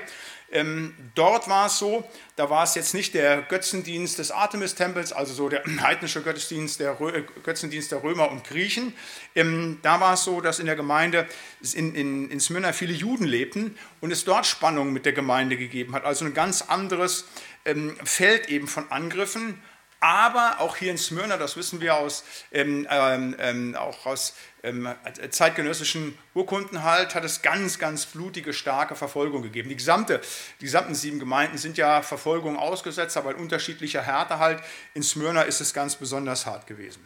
Ähm, 0.55 0.93
dort 1.15 1.50
war 1.50 1.67
es 1.67 1.77
so, 1.77 2.09
da 2.38 2.50
war 2.50 2.63
es 2.63 2.75
jetzt 2.75 2.93
nicht 2.93 3.13
der 3.13 3.41
Götzendienst 3.41 4.17
des 4.19 4.31
Artemis-Tempels, 4.31 5.12
also 5.12 5.33
so 5.33 5.50
der 5.50 5.63
heidnische 5.81 6.21
Götzendienst 6.21 6.79
der, 6.79 6.97
Rö 6.97 7.24
Götzendienst 7.43 7.91
der 7.91 8.01
Römer 8.01 8.31
und 8.31 8.45
Griechen. 8.45 8.93
Ähm, 9.35 9.79
da 9.81 10.00
war 10.00 10.13
es 10.13 10.24
so, 10.24 10.39
dass 10.39 10.59
in 10.59 10.65
der 10.65 10.77
Gemeinde 10.77 11.27
in, 11.74 11.93
in, 11.93 12.31
in 12.31 12.39
Smyrna 12.39 12.71
viele 12.71 12.93
Juden 12.93 13.25
lebten 13.25 13.77
und 14.00 14.12
es 14.12 14.24
dort 14.24 14.45
Spannungen 14.45 14.93
mit 14.93 15.05
der 15.05 15.13
Gemeinde 15.13 15.57
gegeben 15.57 15.93
hat. 15.93 16.05
Also 16.05 16.24
ein 16.24 16.33
ganz 16.33 16.62
anderes 16.62 17.25
ähm, 17.65 17.97
Feld 18.05 18.47
eben 18.47 18.67
von 18.67 18.89
Angriffen 18.91 19.62
aber 20.05 20.59
auch 20.59 20.75
hier 20.77 20.91
in 20.91 21.00
Smyrna, 21.00 21.35
das 21.35 21.57
wissen 21.57 21.81
wir 21.81 21.95
aus, 21.95 22.24
ähm, 22.51 22.88
ähm, 22.91 23.35
ähm 23.39 23.75
auch 23.75 24.05
aus 24.05 24.35
ähm, 24.62 24.88
zeitgenössischen 25.31 26.15
Urkunden 26.35 26.83
halt, 26.83 27.15
hat 27.15 27.24
es 27.24 27.41
ganz, 27.41 27.79
ganz 27.79 28.05
blutige, 28.05 28.53
starke 28.53 28.95
Verfolgung 28.95 29.41
gegeben. 29.41 29.69
Die, 29.69 29.75
gesamte, 29.75 30.21
die 30.62 30.65
gesamten 30.65 30.93
sieben 30.93 31.17
Gemeinden 31.17 31.57
sind 31.57 31.79
ja 31.79 32.03
Verfolgung 32.03 32.55
ausgesetzt, 32.55 33.17
aber 33.17 33.31
in 33.31 33.38
unterschiedlicher 33.38 34.03
Härte 34.03 34.38
halt. 34.38 34.62
In 34.93 35.01
Smyrna 35.01 35.41
ist 35.41 35.59
es 35.59 35.74
ganz 35.74 35.95
besonders 35.95 36.45
hart 36.45 36.67
gewesen. 36.67 37.03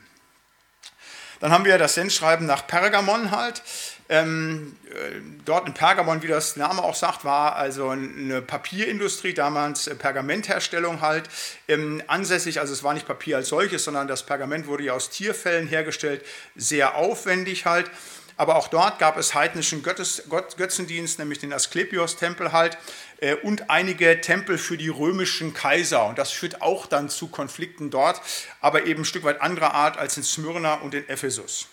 Dann 1.39 1.53
haben 1.53 1.63
wir 1.63 1.77
das 1.77 1.93
Sendschreiben 1.93 2.45
nach 2.45 2.67
Pergamon 2.67 3.31
halt. 3.31 3.63
Ähm, 4.11 4.75
äh, 4.85 5.21
dort 5.45 5.67
in 5.67 5.75
Pergamon, 5.75 6.23
wie 6.23 6.27
das 6.27 6.55
Name 6.55 6.83
auch 6.83 6.95
sagt, 6.95 7.23
war 7.25 7.55
also 7.55 7.89
eine 7.89 8.41
Papierindustrie, 8.41 9.35
damals 9.35 9.87
Pergamentherstellung 9.99 11.01
halt 11.01 11.29
ähm, 11.67 12.01
ansässig. 12.07 12.59
Also 12.59 12.73
es 12.73 12.83
war 12.83 12.95
nicht 12.95 13.05
Papier 13.05 13.37
als 13.37 13.49
solches, 13.49 13.83
sondern 13.83 14.07
das 14.07 14.25
Pergament 14.25 14.65
wurde 14.65 14.85
ja 14.85 14.93
aus 14.93 15.11
Tierfällen 15.11 15.67
hergestellt, 15.67 16.25
sehr 16.55 16.95
aufwendig 16.95 17.65
halt. 17.65 17.91
Aber 18.35 18.55
auch 18.55 18.69
dort 18.69 18.99
gab 18.99 19.17
es 19.17 19.35
heidnischen 19.35 19.83
Göttes, 19.83 20.23
Götzendienst, 20.57 21.19
nämlich 21.19 21.39
den 21.39 21.53
Asklepios-Tempel 21.53 22.51
halt 22.51 22.77
äh, 23.19 23.35
und 23.35 23.69
einige 23.69 24.21
Tempel 24.21 24.57
für 24.57 24.77
die 24.77 24.89
römischen 24.89 25.53
Kaiser. 25.53 26.07
Und 26.07 26.17
das 26.17 26.31
führt 26.31 26.63
auch 26.63 26.87
dann 26.87 27.09
zu 27.09 27.27
Konflikten 27.27 27.91
dort, 27.91 28.21
aber 28.59 28.85
eben 28.85 29.01
ein 29.01 29.05
Stück 29.05 29.23
weit 29.23 29.41
anderer 29.41 29.75
Art 29.75 29.97
als 29.97 30.17
in 30.17 30.23
Smyrna 30.23 30.75
und 30.75 30.95
in 30.95 31.07
Ephesus. 31.09 31.67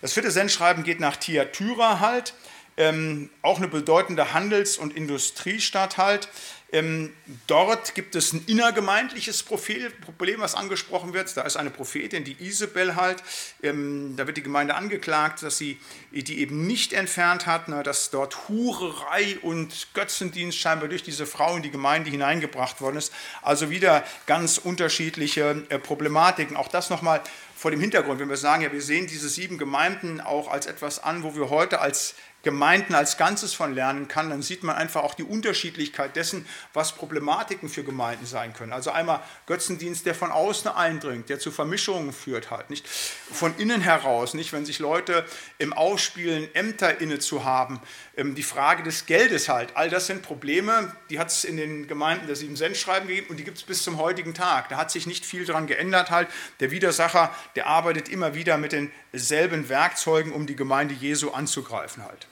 Das 0.00 0.12
vierte 0.12 0.30
Sendschreiben 0.30 0.84
geht 0.84 1.00
nach 1.00 1.16
Thyatira 1.16 2.00
halt, 2.00 2.34
ähm, 2.76 3.30
auch 3.42 3.58
eine 3.58 3.68
bedeutende 3.68 4.34
Handels- 4.34 4.76
und 4.76 4.94
Industriestadt 4.94 5.96
halt. 5.96 6.28
Ähm, 6.72 7.12
dort 7.46 7.94
gibt 7.94 8.16
es 8.16 8.32
ein 8.32 8.44
innergemeindliches 8.46 9.44
Problem, 9.44 10.40
was 10.40 10.56
angesprochen 10.56 11.14
wird. 11.14 11.34
Da 11.36 11.42
ist 11.42 11.56
eine 11.56 11.70
Prophetin, 11.70 12.24
die 12.24 12.36
Isabel 12.40 12.96
halt. 12.96 13.22
Ähm, 13.62 14.14
da 14.16 14.26
wird 14.26 14.36
die 14.36 14.42
Gemeinde 14.42 14.74
angeklagt, 14.74 15.42
dass 15.44 15.58
sie 15.58 15.78
die 16.10 16.40
eben 16.40 16.66
nicht 16.66 16.92
entfernt 16.92 17.46
hat, 17.46 17.68
na, 17.68 17.84
dass 17.84 18.10
dort 18.10 18.48
Hurerei 18.48 19.38
und 19.42 19.88
Götzendienst 19.94 20.58
scheinbar 20.58 20.88
durch 20.88 21.04
diese 21.04 21.24
Frau 21.24 21.56
in 21.56 21.62
die 21.62 21.70
Gemeinde 21.70 22.10
hineingebracht 22.10 22.80
worden 22.80 22.96
ist. 22.96 23.12
Also 23.42 23.70
wieder 23.70 24.02
ganz 24.26 24.58
unterschiedliche 24.58 25.64
äh, 25.68 25.78
Problematiken. 25.78 26.56
Auch 26.56 26.68
das 26.68 26.90
nochmal 26.90 27.22
vor 27.56 27.70
dem 27.70 27.80
Hintergrund, 27.80 28.20
wenn 28.20 28.28
wir 28.28 28.36
sagen, 28.36 28.62
ja, 28.62 28.70
wir 28.70 28.82
sehen 28.82 29.06
diese 29.06 29.30
sieben 29.30 29.56
Gemeinden 29.56 30.20
auch 30.20 30.48
als 30.48 30.66
etwas 30.66 31.02
an, 31.02 31.22
wo 31.22 31.34
wir 31.34 31.48
heute 31.48 31.80
als 31.80 32.14
Gemeinden 32.46 32.94
als 32.94 33.16
Ganzes 33.16 33.54
von 33.54 33.74
lernen 33.74 34.06
kann, 34.06 34.30
dann 34.30 34.40
sieht 34.40 34.62
man 34.62 34.76
einfach 34.76 35.02
auch 35.02 35.14
die 35.14 35.24
Unterschiedlichkeit 35.24 36.14
dessen, 36.14 36.46
was 36.72 36.94
Problematiken 36.94 37.68
für 37.68 37.82
Gemeinden 37.82 38.24
sein 38.24 38.52
können. 38.52 38.72
Also 38.72 38.92
einmal 38.92 39.20
Götzendienst, 39.46 40.06
der 40.06 40.14
von 40.14 40.30
außen 40.30 40.70
eindringt, 40.70 41.28
der 41.28 41.40
zu 41.40 41.50
Vermischungen 41.50 42.12
führt 42.12 42.52
halt, 42.52 42.70
nicht 42.70 42.86
von 42.86 43.52
innen 43.58 43.80
heraus, 43.80 44.34
nicht 44.34 44.52
wenn 44.52 44.64
sich 44.64 44.78
Leute 44.78 45.24
im 45.58 45.72
Aufspielen 45.72 46.48
Ämter 46.54 47.00
inne 47.00 47.18
zu 47.18 47.44
haben, 47.44 47.80
ähm, 48.16 48.36
die 48.36 48.44
Frage 48.44 48.84
des 48.84 49.06
Geldes 49.06 49.48
halt, 49.48 49.76
all 49.76 49.90
das 49.90 50.06
sind 50.06 50.22
Probleme, 50.22 50.94
die 51.10 51.18
hat 51.18 51.30
es 51.30 51.42
in 51.42 51.56
den 51.56 51.88
Gemeinden 51.88 52.28
der 52.28 52.36
sieben 52.36 52.54
Cent 52.54 52.76
schreiben 52.76 53.08
gegeben 53.08 53.26
und 53.28 53.38
die 53.38 53.44
gibt 53.44 53.58
es 53.58 53.64
bis 53.64 53.82
zum 53.82 53.98
heutigen 53.98 54.34
Tag. 54.34 54.68
Da 54.68 54.76
hat 54.76 54.92
sich 54.92 55.08
nicht 55.08 55.26
viel 55.26 55.44
daran 55.46 55.66
geändert 55.66 56.12
halt. 56.12 56.28
Der 56.60 56.70
Widersacher, 56.70 57.34
der 57.56 57.66
arbeitet 57.66 58.08
immer 58.08 58.36
wieder 58.36 58.56
mit 58.56 58.70
denselben 58.70 59.68
Werkzeugen, 59.68 60.30
um 60.30 60.46
die 60.46 60.54
Gemeinde 60.54 60.94
Jesu 60.94 61.30
anzugreifen 61.30 62.04
halt. 62.04 62.28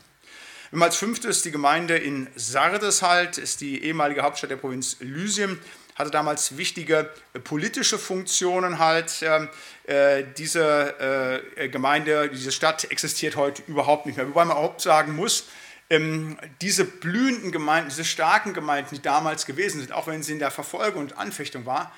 Und 0.75 0.83
als 0.83 0.97
fünftes 0.97 1.43
die 1.43 1.53
Gemeinde 1.53 1.97
in 1.97 2.27
Sardes 2.35 3.01
halt, 3.01 3.39
ist 3.39 3.61
die 3.61 3.85
ehemalige 3.85 4.23
Hauptstadt 4.23 4.51
der 4.51 4.57
Provinz 4.57 4.97
Lysien, 4.99 5.61
hatte 5.95 6.11
damals 6.11 6.57
wichtige 6.57 7.11
äh, 7.33 7.39
politische 7.39 7.97
Funktionen 7.97 8.81
halt. 8.81 9.23
Äh, 9.23 10.25
diese 10.37 11.45
äh, 11.57 11.69
Gemeinde, 11.69 12.29
diese 12.29 12.51
Stadt 12.51 12.91
existiert 12.91 13.37
heute 13.37 13.63
überhaupt 13.69 14.07
nicht 14.07 14.17
mehr. 14.17 14.27
Wobei 14.27 14.45
man 14.47 14.57
auch 14.57 14.81
sagen 14.81 15.15
muss, 15.15 15.45
ähm, 15.91 16.39
diese 16.61 16.85
blühenden 16.85 17.53
Gemeinden, 17.53 17.91
diese 17.91 18.05
starken 18.05 18.53
Gemeinden, 18.53 18.97
die 18.97 19.03
damals 19.03 19.47
gewesen 19.47 19.79
sind, 19.79 19.93
auch 19.93 20.09
wenn 20.09 20.25
sie 20.25 20.33
in 20.33 20.41
der 20.41 20.51
Verfolgung 20.51 21.03
und 21.03 21.17
Anfechtung 21.17 21.67
war, 21.67 21.93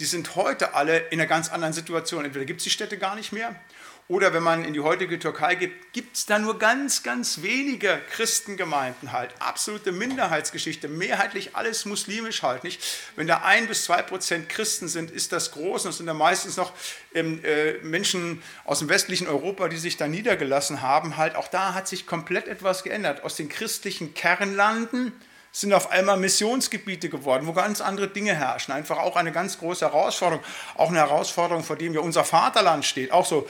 die 0.00 0.04
sind 0.04 0.34
heute 0.34 0.74
alle 0.74 0.98
in 1.10 1.20
einer 1.20 1.28
ganz 1.28 1.48
anderen 1.52 1.72
Situation. 1.72 2.24
Entweder 2.24 2.44
gibt 2.44 2.58
es 2.58 2.64
die 2.64 2.70
Städte 2.70 2.98
gar 2.98 3.14
nicht 3.14 3.32
mehr 3.32 3.54
oder 4.08 4.32
wenn 4.32 4.42
man 4.42 4.64
in 4.64 4.72
die 4.72 4.80
heutige 4.80 5.18
Türkei 5.18 5.56
geht, 5.56 5.92
gibt 5.92 6.16
es 6.16 6.26
da 6.26 6.38
nur 6.38 6.58
ganz, 6.60 7.02
ganz 7.02 7.42
wenige 7.42 8.00
Christengemeinden 8.10 9.10
halt. 9.10 9.34
Absolute 9.40 9.90
Minderheitsgeschichte, 9.90 10.86
mehrheitlich 10.86 11.56
alles 11.56 11.84
muslimisch 11.86 12.42
halt 12.42 12.62
nicht. 12.62 12.80
Wenn 13.16 13.26
da 13.26 13.38
ein 13.38 13.66
bis 13.66 13.84
zwei 13.84 14.02
Prozent 14.02 14.48
Christen 14.48 14.86
sind, 14.86 15.10
ist 15.10 15.32
das 15.32 15.50
groß 15.50 15.86
und 15.86 15.90
es 15.90 15.96
sind 15.96 16.06
da 16.06 16.14
meistens 16.14 16.56
noch 16.56 16.72
ähm, 17.14 17.44
äh, 17.44 17.72
Menschen 17.82 18.42
aus 18.64 18.78
dem 18.78 18.88
westlichen 18.88 19.26
Europa, 19.26 19.68
die 19.68 19.76
sich 19.76 19.96
da 19.96 20.06
niedergelassen 20.06 20.82
haben. 20.82 21.16
Halt 21.16 21.34
auch 21.34 21.48
da 21.48 21.74
hat 21.74 21.88
sich 21.88 22.06
komplett 22.06 22.46
etwas 22.46 22.84
geändert. 22.84 23.24
Aus 23.24 23.34
den 23.34 23.48
christlichen 23.48 24.14
Kernlanden 24.14 25.12
sind 25.56 25.72
auf 25.72 25.90
einmal 25.90 26.18
Missionsgebiete 26.18 27.08
geworden, 27.08 27.46
wo 27.46 27.54
ganz 27.54 27.80
andere 27.80 28.08
Dinge 28.08 28.34
herrschen. 28.34 28.74
Einfach 28.74 28.98
auch 28.98 29.16
eine 29.16 29.32
ganz 29.32 29.58
große 29.58 29.86
Herausforderung, 29.86 30.44
auch 30.74 30.90
eine 30.90 30.98
Herausforderung, 30.98 31.64
vor 31.64 31.76
dem 31.76 31.94
ja 31.94 32.00
unser 32.00 32.24
Vaterland 32.24 32.84
steht. 32.84 33.10
Auch 33.10 33.24
so 33.24 33.48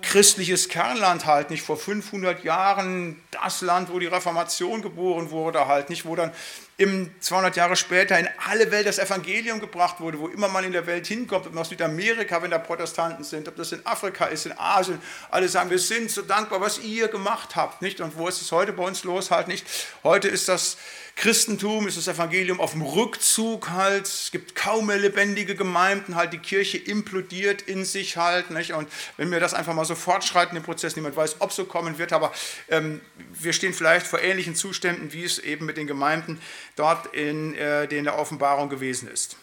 christliches 0.00 0.68
Kernland 0.68 1.26
halt 1.26 1.50
nicht 1.50 1.62
vor 1.62 1.76
500 1.76 2.44
Jahren 2.44 3.20
das 3.30 3.60
Land, 3.60 3.92
wo 3.92 3.98
die 3.98 4.06
Reformation 4.06 4.82
geboren 4.82 5.30
wurde 5.30 5.66
halt 5.66 5.90
nicht, 5.90 6.04
wo 6.04 6.16
dann 6.16 6.32
im 6.78 7.10
200 7.20 7.54
Jahre 7.54 7.76
später 7.76 8.18
in 8.18 8.28
alle 8.48 8.70
Welt 8.70 8.86
das 8.86 8.98
Evangelium 8.98 9.60
gebracht 9.60 10.00
wurde, 10.00 10.18
wo 10.18 10.28
immer 10.28 10.48
man 10.48 10.64
in 10.64 10.72
der 10.72 10.86
Welt 10.86 11.06
hinkommt, 11.06 11.46
ob 11.46 11.56
aus 11.56 11.68
Südamerika, 11.68 12.42
wenn 12.42 12.50
da 12.50 12.58
Protestanten 12.58 13.24
sind, 13.24 13.46
ob 13.46 13.56
das 13.56 13.72
in 13.72 13.84
Afrika 13.86 14.24
ist, 14.24 14.46
in 14.46 14.58
Asien, 14.58 15.00
alle 15.30 15.48
sagen, 15.48 15.70
wir 15.70 15.78
sind 15.78 16.10
so 16.10 16.22
dankbar, 16.22 16.60
was 16.60 16.78
ihr 16.78 17.08
gemacht 17.08 17.54
habt, 17.54 17.82
nicht? 17.82 18.00
Und 18.00 18.16
wo 18.16 18.26
ist 18.26 18.40
es 18.40 18.50
heute 18.50 18.72
bei 18.72 18.84
uns 18.84 19.04
los 19.04 19.30
halt 19.30 19.48
nicht? 19.48 19.66
Heute 20.02 20.28
ist 20.28 20.48
das 20.48 20.76
Christentum 21.14 21.86
ist 21.86 21.98
das 21.98 22.08
Evangelium 22.08 22.58
auf 22.58 22.72
dem 22.72 22.82
Rückzug 22.82 23.70
halt. 23.70 24.06
Es 24.06 24.30
gibt 24.32 24.54
kaum 24.54 24.86
mehr 24.86 24.96
lebendige 24.96 25.54
Gemeinden 25.54 26.16
halt. 26.16 26.32
Die 26.32 26.38
Kirche 26.38 26.78
implodiert 26.78 27.62
in 27.62 27.84
sich 27.84 28.16
halt. 28.16 28.50
Nicht? 28.50 28.72
Und 28.72 28.88
wenn 29.18 29.30
wir 29.30 29.38
das 29.38 29.54
einfach 29.54 29.74
mal 29.74 29.84
so 29.84 29.94
fortschreiten 29.94 30.56
im 30.56 30.62
Prozess, 30.62 30.96
niemand 30.96 31.14
weiß, 31.14 31.36
ob 31.40 31.52
so 31.52 31.64
kommen 31.64 31.98
wird, 31.98 32.12
aber 32.12 32.32
ähm, 32.70 33.00
wir 33.34 33.52
stehen 33.52 33.74
vielleicht 33.74 34.06
vor 34.06 34.20
ähnlichen 34.20 34.54
Zuständen, 34.54 35.12
wie 35.12 35.24
es 35.24 35.38
eben 35.38 35.66
mit 35.66 35.76
den 35.76 35.86
Gemeinden 35.86 36.40
dort 36.76 37.14
in, 37.14 37.54
äh, 37.54 37.84
in 37.84 38.04
der 38.04 38.18
Offenbarung 38.18 38.68
gewesen 38.68 39.08
ist. 39.08 39.36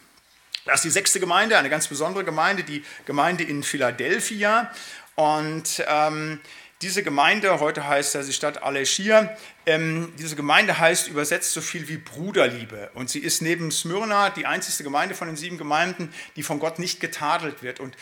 Das 0.66 0.76
ist 0.76 0.86
die 0.86 0.90
sechste 0.90 1.20
Gemeinde, 1.20 1.58
eine 1.58 1.70
ganz 1.70 1.88
besondere 1.88 2.24
Gemeinde, 2.24 2.64
die 2.64 2.84
Gemeinde 3.06 3.44
in 3.44 3.64
Philadelphia. 3.64 4.72
Und 5.16 5.84
ähm, 5.88 6.40
diese 6.82 7.04
Gemeinde, 7.04 7.60
heute 7.60 7.88
heißt 7.88 8.16
ja 8.16 8.24
die 8.24 8.32
Stadt 8.32 8.64
Aleschia, 8.64 9.36
ähm, 9.70 10.12
diese 10.18 10.36
Gemeinde 10.36 10.80
heißt 10.80 11.08
übersetzt 11.08 11.54
so 11.54 11.62
viel 11.62 11.88
wie 11.88 11.98
Bruderliebe. 11.98 12.90
Und 12.96 13.10
sie 13.10 13.20
ist 13.20 13.42
neben 13.42 13.70
Smyrna 13.72 14.32
die 14.32 14.48
einzige 14.48 14.84
Gemeinde 14.84 15.14
von 15.14 15.28
den 15.28 15.38
sieben 15.38 15.60
Gemeinden, 15.60 16.12
die 16.36 16.44
von 16.44 16.60
Gott 16.60 16.80
nicht 16.80 17.00
getadelt 17.00 17.62
wird. 17.62 17.80
Und 17.80 17.96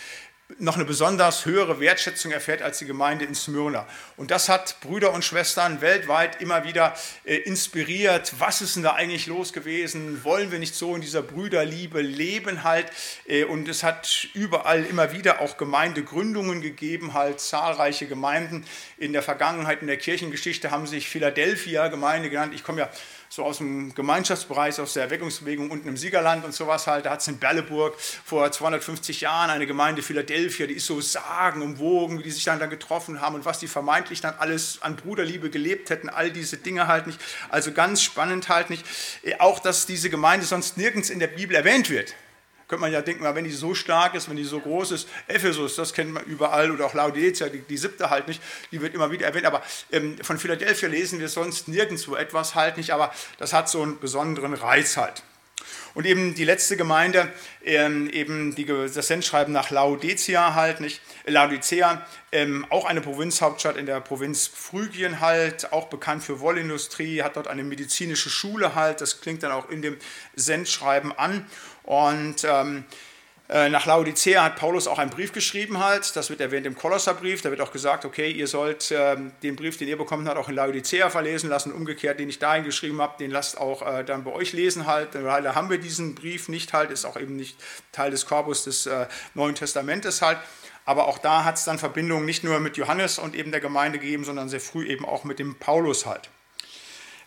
noch 0.60 0.76
eine 0.76 0.86
besonders 0.86 1.46
höhere 1.46 1.82
Wertschätzung 1.82 2.32
erfährt 2.32 2.62
als 2.62 2.80
die 2.80 2.86
Gemeinde 2.86 3.26
in 3.26 3.36
Smyrna. 3.36 3.86
Und 4.16 4.32
das 4.32 4.48
hat 4.48 4.80
Brüder 4.80 5.12
und 5.12 5.26
Schwestern 5.26 5.82
weltweit 5.82 6.42
immer 6.42 6.64
wieder 6.64 6.96
äh, 7.26 7.36
inspiriert. 7.36 8.34
Was 8.40 8.62
ist 8.62 8.78
denn 8.78 8.84
da 8.84 8.94
eigentlich 8.94 9.28
los 9.28 9.52
gewesen? 9.52 10.24
Wollen 10.24 10.50
wir 10.50 10.60
nicht 10.60 10.74
so 10.74 10.96
in 10.96 11.02
dieser 11.02 11.22
Brüderliebe 11.22 12.02
leben 12.02 12.64
halt? 12.64 12.90
Äh, 13.28 13.44
und 13.44 13.68
es 13.68 13.84
hat 13.84 14.30
überall 14.34 14.86
immer 14.86 15.12
wieder 15.12 15.42
auch 15.42 15.58
Gemeindegründungen 15.58 16.62
gegeben, 16.62 17.14
halt 17.14 17.42
zahlreiche 17.42 18.08
Gemeinden. 18.08 18.66
In 18.98 19.12
der 19.12 19.24
Vergangenheit, 19.24 19.82
in 19.82 19.88
der 19.88 19.98
Kirchengeschichte 19.98 20.72
haben 20.72 20.88
sich 20.88 21.10
Philadelphia 21.10 21.90
Gemeinde 21.90 22.30
genannt. 22.30 22.54
Ich 22.56 22.64
komme 22.64 22.80
ja 22.80 22.90
so 23.30 23.44
aus 23.44 23.58
dem 23.58 23.94
Gemeinschaftsbereich, 23.94 24.80
aus 24.80 24.94
der 24.94 25.04
Erweckungsbewegung 25.04 25.70
unten 25.70 25.88
im 25.88 25.98
Siegerland 25.98 26.46
und 26.46 26.54
sowas 26.54 26.88
halt. 26.88 27.06
Da 27.06 27.12
hat 27.12 27.22
es 27.22 27.28
in 27.28 27.38
Berleburg 27.38 27.96
vor 28.00 28.52
250 28.52 29.22
Jahren 29.22 29.50
eine 29.50 29.68
Gemeinde 29.68 30.02
Philadelphia, 30.02 30.68
die 30.68 30.76
ist 30.76 30.86
so 30.86 31.02
sagenumwogen, 31.02 32.20
wie 32.20 32.24
die 32.24 32.32
sich 32.32 32.44
dann, 32.44 32.60
dann 32.60 32.70
getroffen 32.70 33.22
haben 33.22 33.36
und 33.36 33.46
was 33.46 33.60
die 33.60 33.68
vermeintlich 33.68 34.22
dann 34.22 34.36
alles 34.38 34.82
an 34.82 34.96
Bruderliebe 34.96 35.50
gelebt 35.50 35.90
hätten, 35.90 36.10
all 36.10 36.32
diese 36.32 36.58
Dinge 36.58 36.88
halt 36.88 37.08
nicht. 37.08 37.20
Also 37.50 37.72
ganz 37.72 38.02
spannend 38.02 38.50
halt 38.50 38.70
nicht. 38.70 38.86
Auch, 39.40 39.60
dass 39.60 39.86
diese 39.86 40.10
Gemeinde 40.10 40.46
sonst 40.46 40.78
nirgends 40.78 41.10
in 41.10 41.20
der 41.20 41.28
Bibel 41.28 41.56
erwähnt 41.56 41.90
wird 41.90 42.14
könnte 42.68 42.82
man 42.82 42.92
ja 42.92 43.02
denken, 43.02 43.24
wenn 43.24 43.46
die 43.46 43.52
so 43.52 43.74
stark 43.74 44.16
ist, 44.16 44.30
wenn 44.30 44.36
die 44.36 44.44
so 44.44 44.60
groß 44.60 44.92
ist, 44.92 45.08
Ephesus, 45.28 45.76
das 45.76 45.94
kennt 45.94 46.12
man 46.12 46.24
überall, 46.26 46.72
oder 46.72 46.86
auch 46.86 46.94
Laodicea, 46.94 47.50
die, 47.50 47.62
die 47.62 47.78
siebte 47.78 48.10
halt 48.10 48.28
nicht, 48.28 48.42
die 48.72 48.82
wird 48.82 48.94
immer 48.94 49.12
wieder 49.12 49.26
erwähnt, 49.26 49.46
aber 49.46 49.64
ähm, 49.92 50.18
von 50.22 50.38
Philadelphia 50.38 50.90
lesen 50.90 51.20
wir 51.20 51.30
sonst 51.30 51.68
nirgendwo 51.68 52.16
etwas 52.16 52.56
halt 52.56 52.78
nicht, 52.78 52.92
aber 52.92 53.14
das 53.38 53.54
hat 53.54 53.70
so 53.70 53.82
einen 53.82 54.00
besonderen 54.00 54.54
Reiz 54.54 54.98
halt. 54.98 55.24
Und 55.98 56.06
eben 56.06 56.36
die 56.36 56.44
letzte 56.44 56.78
Gemeinde, 56.78 57.32
ähm, 57.64 58.08
eben 58.12 58.54
die, 58.54 58.66
das 58.66 59.08
Sendschreiben 59.08 59.52
nach 59.52 59.72
Laodicea 59.72 60.54
halt 60.54 60.80
nicht, 60.80 61.02
äh, 61.26 61.32
Laodicea, 61.32 62.06
ähm, 62.32 62.68
auch 62.70 62.86
eine 62.86 63.02
Provinzhauptstadt 63.02 63.78
in 63.78 63.88
der 63.88 64.00
Provinz 64.02 64.46
Phrygien 64.46 65.22
halt, 65.22 65.74
auch 65.74 65.88
bekannt 65.88 66.24
für 66.24 66.40
Wollindustrie, 66.40 67.24
hat 67.24 67.36
dort 67.36 67.48
eine 67.48 67.64
medizinische 67.64 68.30
Schule 68.30 68.76
halt, 68.76 69.02
das 69.02 69.22
klingt 69.22 69.42
dann 69.42 69.52
auch 69.52 69.70
in 69.70 69.82
dem 69.82 69.98
Sendschreiben 70.36 71.18
an. 71.18 71.48
Und 71.88 72.44
ähm, 72.44 72.84
äh, 73.50 73.70
nach 73.70 73.86
Laodicea 73.86 74.44
hat 74.44 74.58
Paulus 74.58 74.88
auch 74.88 75.00
einen 75.00 75.10
Brief 75.10 75.32
geschrieben 75.32 75.80
halt, 75.80 76.18
das 76.18 76.30
wird 76.30 76.42
erwähnt 76.42 76.66
im 76.66 76.76
Kolosserbrief, 76.76 77.42
da 77.42 77.50
wird 77.50 77.62
auch 77.62 77.72
gesagt, 77.72 78.04
okay, 78.04 78.30
ihr 78.30 78.48
sollt 78.48 78.92
ähm, 78.92 79.32
den 79.42 79.56
Brief, 79.56 79.78
den 79.78 79.88
ihr 79.88 79.98
bekommen 79.98 80.28
habt, 80.28 80.38
auch 80.38 80.50
in 80.50 80.56
Laodicea 80.56 81.10
verlesen 81.10 81.50
lassen, 81.50 81.72
umgekehrt, 81.72 82.20
den 82.20 82.28
ich 82.28 82.40
dahin 82.40 82.66
geschrieben 82.66 83.02
habe, 83.02 83.18
den 83.18 83.32
lasst 83.32 83.58
auch 83.58 83.88
äh, 83.88 84.04
dann 84.04 84.26
bei 84.26 84.34
euch 84.34 84.52
lesen 84.52 84.86
halt, 84.86 85.10
weil 85.14 85.44
da 85.44 85.56
haben 85.56 85.70
wir 85.70 85.78
diesen 85.78 86.14
Brief 86.14 86.50
nicht 86.50 86.74
halt, 86.74 86.92
ist 86.92 87.06
auch 87.06 87.16
eben 87.16 87.38
nicht 87.38 87.58
Teil 87.94 88.12
des 88.12 88.26
Korpus 88.26 88.66
des 88.66 88.86
äh, 88.86 89.08
Neuen 89.34 89.56
Testamentes 89.56 90.22
halt, 90.22 90.40
aber 90.84 91.08
auch 91.08 91.18
da 91.18 91.46
hat 91.46 91.56
es 91.56 91.64
dann 91.64 91.80
Verbindungen 91.80 92.26
nicht 92.26 92.44
nur 92.44 92.60
mit 92.60 92.76
Johannes 92.76 93.18
und 93.18 93.34
eben 93.34 93.52
der 93.52 93.62
Gemeinde 93.62 93.98
gegeben, 93.98 94.26
sondern 94.26 94.50
sehr 94.50 94.60
früh 94.60 94.86
eben 94.88 95.06
auch 95.06 95.24
mit 95.24 95.40
dem 95.40 95.56
Paulus 95.56 96.06
halt 96.06 96.30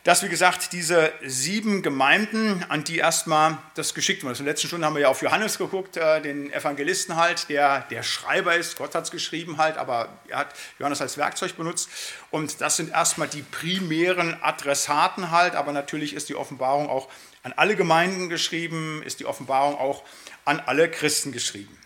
dass, 0.05 0.23
wie 0.23 0.29
gesagt, 0.29 0.73
diese 0.73 1.13
sieben 1.23 1.83
Gemeinden, 1.83 2.65
an 2.69 2.85
die 2.85 2.99
erstmal 2.99 3.59
das 3.75 3.93
geschickt 3.93 4.25
wird. 4.25 4.39
In 4.39 4.45
der 4.45 4.55
letzten 4.55 4.69
Stunde 4.69 4.87
haben 4.87 4.95
wir 4.95 5.03
ja 5.03 5.09
auf 5.09 5.21
Johannes 5.21 5.59
geguckt, 5.59 5.97
äh, 5.99 6.23
den 6.23 6.51
Evangelisten 6.53 7.17
halt, 7.17 7.49
der 7.51 7.81
der 7.91 8.03
Schreiber 8.03 8.57
ist. 8.57 8.77
Gott 8.77 8.95
hat 8.95 9.05
es 9.05 9.11
geschrieben 9.11 9.59
halt, 9.59 9.77
aber 9.77 10.09
er 10.29 10.39
hat 10.39 10.55
Johannes 10.79 11.03
als 11.03 11.19
Werkzeug 11.19 11.57
benutzt. 11.57 11.91
Und 12.31 12.61
das 12.63 12.77
sind 12.77 12.93
erstmal 12.93 13.29
die 13.29 13.43
primären 13.43 14.43
Adressaten 14.43 15.31
halt, 15.31 15.55
aber 15.55 15.73
natürlich 15.73 16.15
ist 16.15 16.31
die 16.31 16.35
Offenbarung 16.35 16.89
auch 16.89 17.09
an 17.43 17.53
alle 17.57 17.77
Gemeinden 17.77 18.29
geschrieben, 18.29 19.03
ist 19.05 19.21
die 19.21 19.27
Offenbarung 19.27 19.79
auch 19.79 20.03
an 20.45 20.61
alle 20.61 20.91
Christen 20.91 21.33
geschrieben. 21.33 21.77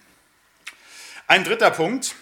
Ein 1.27 1.43
dritter 1.43 1.71
Punkt, 1.71 2.15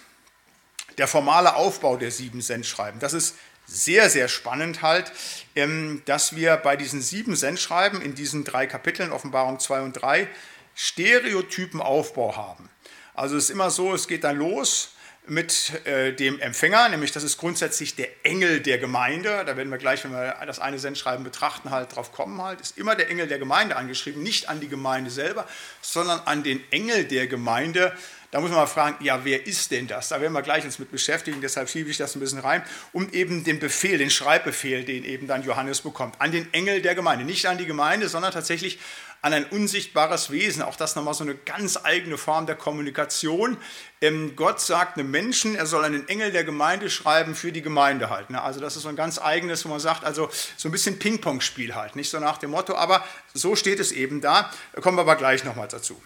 der 0.98 1.08
formale 1.08 1.54
Aufbau 1.54 1.96
der 1.96 2.10
sieben 2.10 2.40
Sendschreiben. 2.40 3.00
Das 3.00 3.12
ist 3.12 3.36
sehr, 3.66 4.10
sehr 4.10 4.28
spannend 4.28 4.82
halt, 4.82 5.12
ähm, 5.54 6.02
dass 6.04 6.36
wir 6.36 6.56
bei 6.56 6.76
diesen 6.76 7.00
sieben 7.00 7.36
Sendschreiben 7.36 8.00
in 8.00 8.14
diesen 8.14 8.44
drei 8.44 8.66
Kapiteln, 8.66 9.12
Offenbarung 9.12 9.58
2 9.60 9.82
und 9.82 9.92
3, 9.94 10.28
stereotypen 10.74 11.80
Aufbau 11.80 12.36
haben. 12.36 12.68
Also 13.14 13.36
es 13.36 13.44
ist 13.44 13.50
immer 13.50 13.70
so, 13.70 13.94
es 13.94 14.08
geht 14.08 14.24
dann 14.24 14.36
los 14.36 14.92
mit 15.26 15.86
äh, 15.86 16.12
dem 16.12 16.40
Empfänger, 16.40 16.88
nämlich 16.88 17.12
das 17.12 17.22
ist 17.22 17.38
grundsätzlich 17.38 17.94
der 17.94 18.08
Engel 18.24 18.60
der 18.60 18.78
Gemeinde. 18.78 19.44
Da 19.46 19.56
werden 19.56 19.70
wir 19.70 19.78
gleich, 19.78 20.02
wenn 20.02 20.12
wir 20.12 20.36
das 20.46 20.58
eine 20.58 20.80
Sendschreiben 20.80 21.22
betrachten, 21.22 21.70
halt 21.70 21.94
drauf 21.94 22.12
kommen 22.12 22.42
halt. 22.42 22.60
Ist 22.60 22.76
immer 22.76 22.96
der 22.96 23.08
Engel 23.08 23.28
der 23.28 23.38
Gemeinde 23.38 23.76
angeschrieben, 23.76 24.22
nicht 24.22 24.48
an 24.48 24.60
die 24.60 24.68
Gemeinde 24.68 25.10
selber, 25.10 25.46
sondern 25.80 26.20
an 26.24 26.42
den 26.42 26.60
Engel 26.72 27.04
der 27.04 27.28
Gemeinde, 27.28 27.96
da 28.32 28.40
muss 28.40 28.50
man 28.50 28.60
mal 28.60 28.66
fragen, 28.66 29.04
ja, 29.04 29.24
wer 29.24 29.46
ist 29.46 29.70
denn 29.70 29.86
das? 29.86 30.08
Da 30.08 30.20
werden 30.20 30.32
wir 30.32 30.40
gleich 30.40 30.64
uns 30.64 30.78
mit 30.78 30.90
beschäftigen, 30.90 31.42
deshalb 31.42 31.68
schiebe 31.68 31.90
ich 31.90 31.98
das 31.98 32.16
ein 32.16 32.20
bisschen 32.20 32.38
rein, 32.38 32.64
um 32.92 33.10
eben 33.10 33.44
den 33.44 33.58
Befehl, 33.58 33.98
den 33.98 34.08
Schreibbefehl, 34.08 34.84
den 34.84 35.04
eben 35.04 35.26
dann 35.26 35.44
Johannes 35.44 35.82
bekommt, 35.82 36.18
an 36.18 36.32
den 36.32 36.52
Engel 36.54 36.80
der 36.80 36.94
Gemeinde. 36.94 37.26
Nicht 37.26 37.46
an 37.46 37.58
die 37.58 37.66
Gemeinde, 37.66 38.08
sondern 38.08 38.32
tatsächlich 38.32 38.78
an 39.20 39.34
ein 39.34 39.44
unsichtbares 39.44 40.30
Wesen. 40.30 40.62
Auch 40.62 40.76
das 40.76 40.96
nochmal 40.96 41.12
so 41.12 41.24
eine 41.24 41.34
ganz 41.34 41.78
eigene 41.84 42.16
Form 42.16 42.46
der 42.46 42.56
Kommunikation. 42.56 43.58
Ähm, 44.00 44.34
Gott 44.34 44.62
sagt 44.62 44.98
einem 44.98 45.10
Menschen, 45.10 45.54
er 45.54 45.66
soll 45.66 45.84
einen 45.84 46.08
Engel 46.08 46.32
der 46.32 46.44
Gemeinde 46.44 46.88
schreiben 46.88 47.34
für 47.34 47.52
die 47.52 47.62
Gemeinde 47.62 48.08
halt. 48.08 48.30
Ne? 48.30 48.40
Also 48.40 48.60
das 48.60 48.76
ist 48.76 48.82
so 48.82 48.88
ein 48.88 48.96
ganz 48.96 49.20
eigenes, 49.20 49.64
wo 49.66 49.68
man 49.68 49.78
sagt, 49.78 50.04
also 50.04 50.30
so 50.56 50.70
ein 50.70 50.72
bisschen 50.72 50.98
Ping-Pong-Spiel 50.98 51.74
halt. 51.74 51.96
Nicht 51.96 52.08
so 52.08 52.18
nach 52.18 52.38
dem 52.38 52.52
Motto, 52.52 52.74
aber 52.74 53.04
so 53.34 53.56
steht 53.56 53.78
es 53.78 53.92
eben 53.92 54.22
da. 54.22 54.50
Da 54.72 54.80
kommen 54.80 54.96
wir 54.96 55.02
aber 55.02 55.16
gleich 55.16 55.44
nochmal 55.44 55.68
dazu. 55.68 56.00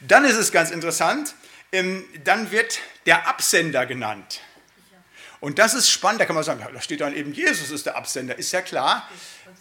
Dann 0.00 0.24
ist 0.24 0.36
es 0.36 0.52
ganz 0.52 0.70
interessant, 0.70 1.34
ähm, 1.72 2.04
dann 2.24 2.50
wird 2.50 2.78
der 3.06 3.28
Absender 3.28 3.86
genannt. 3.86 4.40
Und 5.40 5.58
das 5.58 5.74
ist 5.74 5.90
spannend, 5.90 6.20
da 6.20 6.24
kann 6.24 6.34
man 6.34 6.44
sagen, 6.44 6.64
da 6.72 6.80
steht 6.80 7.00
dann 7.00 7.14
eben, 7.14 7.32
Jesus 7.32 7.70
ist 7.70 7.86
der 7.86 7.96
Absender, 7.96 8.38
ist 8.38 8.52
ja 8.52 8.62
klar. 8.62 9.08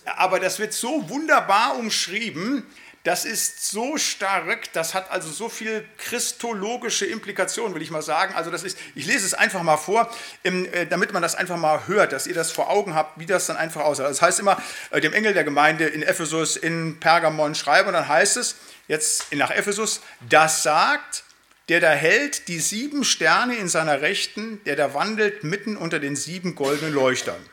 Aber 0.06 0.40
das 0.40 0.60
wird 0.60 0.74
so 0.74 1.10
wunderbar 1.10 1.78
umschrieben, 1.78 2.66
das 3.06 3.24
ist 3.24 3.70
so 3.70 3.98
stark, 3.98 4.74
das 4.74 4.96
hat 4.96 5.12
also 5.12 5.30
so 5.30 5.48
viel 5.48 5.86
christologische 6.00 7.06
Implikationen, 7.06 7.76
will 7.76 7.84
ich 7.84 7.92
mal 7.92 8.02
sagen. 8.02 8.34
Also 8.34 8.50
das 8.50 8.64
ist, 8.64 8.80
ich 8.96 9.06
lese 9.06 9.28
es 9.28 9.36
einfach 9.36 9.62
mal 9.62 9.78
vor, 9.78 10.12
äh, 10.42 10.88
damit 10.88 11.14
man 11.14 11.22
das 11.22 11.36
einfach 11.36 11.56
mal 11.56 11.86
hört, 11.86 12.14
dass 12.14 12.26
ihr 12.26 12.34
das 12.34 12.52
vor 12.52 12.72
Augen 12.72 12.96
habt, 12.96 13.20
wie 13.20 13.28
das 13.28 13.46
dann 13.46 13.58
einfach 13.58 13.82
aussieht. 13.82 14.06
Das 14.06 14.24
heißt 14.24 14.40
immer, 14.40 14.60
äh, 14.90 15.02
dem 15.02 15.14
Engel 15.14 15.36
der 15.36 15.44
Gemeinde 15.44 15.86
in 15.86 16.02
Ephesus, 16.02 16.58
in 16.58 17.00
Pergamon 17.00 17.54
schreiben 17.54 17.90
und 17.90 17.94
dann 17.94 18.08
heißt 18.08 18.38
es, 18.38 18.56
jetzt 18.88 19.34
nach 19.34 19.52
Ephesus, 19.52 20.02
das 20.30 20.64
sagt 20.64 21.24
der 21.70 21.80
da 21.80 21.92
hält 21.92 22.48
die 22.48 22.60
sieben 22.60 23.04
Sterne 23.04 23.56
in 23.56 23.68
seiner 23.68 24.02
Rechten, 24.02 24.64
der 24.66 24.76
da 24.76 24.94
wandelt 24.94 25.44
mitten 25.44 25.78
unter 25.78 26.00
den 26.00 26.16
sieben 26.16 26.56
goldenen 26.56 26.94
Leuchtern. 26.94 27.44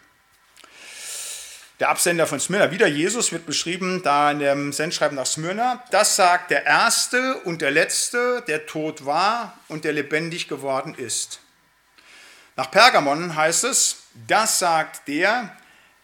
Der 1.80 1.88
Absender 1.88 2.26
von 2.26 2.38
Smyrna, 2.38 2.70
wieder 2.70 2.86
Jesus, 2.86 3.32
wird 3.32 3.46
beschrieben 3.46 4.02
da 4.02 4.30
in 4.30 4.38
dem 4.38 4.72
Sendschreiben 4.72 5.16
nach 5.16 5.26
Smyrna. 5.26 5.82
Das 5.90 6.14
sagt 6.14 6.50
der 6.50 6.64
Erste 6.64 7.38
und 7.40 7.62
der 7.62 7.70
Letzte, 7.70 8.44
der 8.46 8.66
tot 8.66 9.04
war 9.04 9.58
und 9.68 9.84
der 9.84 9.92
lebendig 9.92 10.46
geworden 10.46 10.94
ist. 10.94 11.40
Nach 12.54 12.70
Pergamon 12.70 13.34
heißt 13.34 13.64
es, 13.64 14.04
das 14.28 14.58
sagt 14.58 15.08
der, 15.08 15.56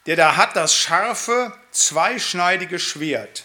der 0.07 0.17
da 0.17 0.37
hat 0.37 0.57
das 0.57 0.75
scharfe, 0.75 1.53
zweischneidige 1.71 2.79
Schwert. 2.79 3.45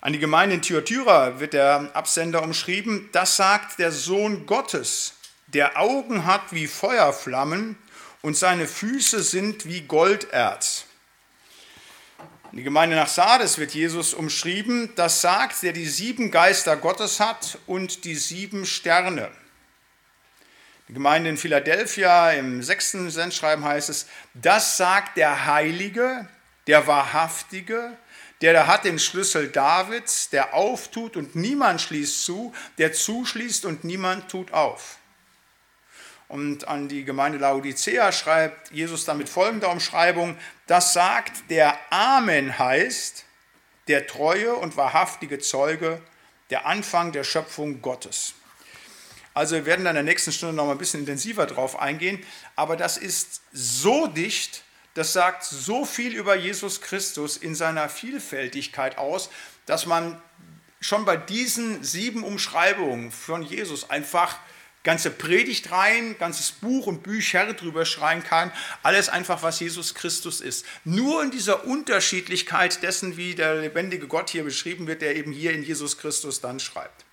An 0.00 0.12
die 0.12 0.20
Gemeinde 0.20 0.54
in 0.54 0.62
Thyatira 0.62 1.40
wird 1.40 1.54
der 1.54 1.90
Absender 1.94 2.42
umschrieben, 2.42 3.08
das 3.12 3.36
sagt 3.36 3.80
der 3.80 3.90
Sohn 3.90 4.46
Gottes, 4.46 5.14
der 5.48 5.76
Augen 5.78 6.24
hat 6.24 6.52
wie 6.52 6.68
Feuerflammen 6.68 7.76
und 8.22 8.36
seine 8.36 8.68
Füße 8.68 9.22
sind 9.22 9.66
wie 9.66 9.80
Golderz. 9.82 10.84
Die 12.52 12.62
Gemeinde 12.62 12.96
nach 12.96 13.08
Sardes 13.08 13.58
wird 13.58 13.72
Jesus 13.72 14.14
umschrieben, 14.14 14.90
das 14.94 15.20
sagt, 15.20 15.62
der 15.62 15.72
die 15.72 15.86
sieben 15.86 16.30
Geister 16.30 16.76
Gottes 16.76 17.18
hat 17.18 17.58
und 17.66 18.04
die 18.04 18.14
sieben 18.14 18.66
Sterne. 18.66 19.30
Die 20.86 20.94
Gemeinde 20.94 21.28
in 21.28 21.36
Philadelphia 21.36 22.32
im 22.32 22.62
sechsten 22.62 23.10
Sendschreiben 23.10 23.64
heißt 23.64 23.90
es, 23.90 24.06
das 24.32 24.76
sagt 24.76 25.16
der 25.16 25.46
Heilige, 25.46 26.26
der 26.66 26.86
Wahrhaftige, 26.86 27.96
der 28.40 28.52
da 28.52 28.66
hat 28.66 28.84
den 28.84 28.98
Schlüssel 28.98 29.48
Davids, 29.48 30.30
der 30.30 30.54
auftut 30.54 31.16
und 31.16 31.34
niemand 31.34 31.80
schließt 31.80 32.24
zu, 32.24 32.54
der 32.78 32.92
zuschließt 32.92 33.64
und 33.64 33.84
niemand 33.84 34.30
tut 34.30 34.52
auf. 34.52 34.98
Und 36.28 36.68
an 36.68 36.88
die 36.88 37.04
Gemeinde 37.04 37.38
Laodicea 37.38 38.12
schreibt 38.12 38.70
Jesus 38.70 39.04
dann 39.06 39.18
mit 39.18 39.28
folgender 39.28 39.70
Umschreibung, 39.70 40.36
das 40.66 40.92
sagt, 40.92 41.50
der 41.50 41.78
Amen 41.90 42.58
heißt, 42.58 43.24
der 43.88 44.06
treue 44.06 44.54
und 44.54 44.76
wahrhaftige 44.76 45.38
Zeuge, 45.38 46.02
der 46.50 46.66
Anfang 46.66 47.12
der 47.12 47.24
Schöpfung 47.24 47.80
Gottes. 47.80 48.34
Also 49.32 49.54
wir 49.54 49.66
werden 49.66 49.84
dann 49.84 49.96
in 49.96 50.04
der 50.04 50.12
nächsten 50.12 50.32
Stunde 50.32 50.54
noch 50.54 50.66
mal 50.66 50.72
ein 50.72 50.78
bisschen 50.78 51.00
intensiver 51.00 51.46
drauf 51.46 51.78
eingehen, 51.78 52.24
aber 52.56 52.76
das 52.76 52.98
ist 52.98 53.40
so 53.52 54.06
dicht, 54.06 54.64
das 54.98 55.12
sagt 55.12 55.44
so 55.44 55.84
viel 55.84 56.12
über 56.12 56.34
Jesus 56.34 56.80
Christus 56.80 57.36
in 57.36 57.54
seiner 57.54 57.88
Vielfältigkeit 57.88 58.98
aus, 58.98 59.30
dass 59.64 59.86
man 59.86 60.20
schon 60.80 61.04
bei 61.04 61.16
diesen 61.16 61.84
sieben 61.84 62.24
Umschreibungen 62.24 63.12
von 63.12 63.42
Jesus 63.42 63.90
einfach 63.90 64.40
ganze 64.82 65.10
Predigt 65.10 65.70
rein, 65.70 66.16
ganzes 66.18 66.50
Buch 66.50 66.88
und 66.88 67.04
Bücher 67.04 67.52
drüber 67.52 67.84
schreien 67.84 68.24
kann. 68.24 68.50
Alles 68.82 69.08
einfach, 69.08 69.44
was 69.44 69.60
Jesus 69.60 69.94
Christus 69.94 70.40
ist. 70.40 70.66
Nur 70.84 71.22
in 71.22 71.30
dieser 71.30 71.64
Unterschiedlichkeit 71.64 72.82
dessen, 72.82 73.16
wie 73.16 73.36
der 73.36 73.54
lebendige 73.54 74.08
Gott 74.08 74.30
hier 74.30 74.42
beschrieben 74.42 74.88
wird, 74.88 75.00
der 75.00 75.14
eben 75.14 75.30
hier 75.30 75.52
in 75.52 75.62
Jesus 75.62 75.98
Christus 75.98 76.40
dann 76.40 76.58
schreibt. 76.58 77.04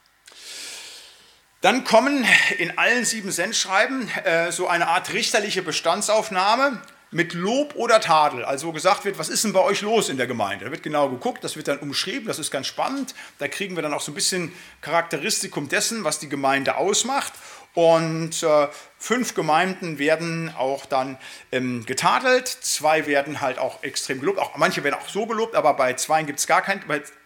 Dann 1.62 1.84
kommen 1.84 2.26
in 2.58 2.80
allen 2.80 3.06
sieben 3.06 3.32
Sendschreiben 3.32 4.10
äh, 4.24 4.52
so 4.52 4.68
eine 4.68 4.88
Art 4.88 5.14
richterliche 5.14 5.62
Bestandsaufnahme 5.62 6.82
mit 7.12 7.34
Lob 7.34 7.76
oder 7.76 8.02
Tadel. 8.02 8.44
Also 8.44 8.72
gesagt 8.72 9.06
wird, 9.06 9.18
was 9.18 9.30
ist 9.30 9.44
denn 9.44 9.54
bei 9.54 9.62
euch 9.62 9.82
los 9.82 10.10
in 10.10 10.18
der 10.18 10.28
Gemeinde? 10.28 10.66
Da 10.66 10.72
wird 10.72 10.84
genau 10.84 11.10
geguckt, 11.10 11.44
das 11.44 11.56
wird 11.56 11.68
dann 11.68 11.80
umschrieben, 11.80 12.28
das 12.28 12.40
ist 12.40 12.52
ganz 12.52 12.68
spannend. 12.68 13.16
Da 13.40 13.48
kriegen 13.48 13.76
wir 13.76 13.84
dann 13.84 13.94
auch 13.94 14.02
so 14.02 14.12
ein 14.12 14.16
bisschen 14.16 14.54
Charakteristikum 14.82 15.70
dessen, 15.70 16.04
was 16.04 16.20
die 16.20 16.30
Gemeinde 16.30 16.78
ausmacht. 16.78 17.34
Und 17.74 18.42
äh, 18.42 18.68
fünf 18.98 19.34
Gemeinden 19.34 20.00
werden 20.00 20.54
auch 20.58 20.86
dann 20.86 21.18
ähm, 21.52 21.86
getadelt, 21.86 22.48
zwei 22.48 23.06
werden 23.06 23.42
halt 23.42 23.60
auch 23.60 23.84
extrem 23.84 24.22
gelobt, 24.22 24.40
auch, 24.40 24.56
manche 24.56 24.84
werden 24.86 24.96
auch 24.96 25.10
so 25.10 25.26
gelobt, 25.26 25.56
aber 25.56 25.74
bei 25.74 25.94
zwei 25.94 26.24
gibt 26.24 26.40
es 26.40 26.48
gar 26.48 26.62
kein, 26.62 26.82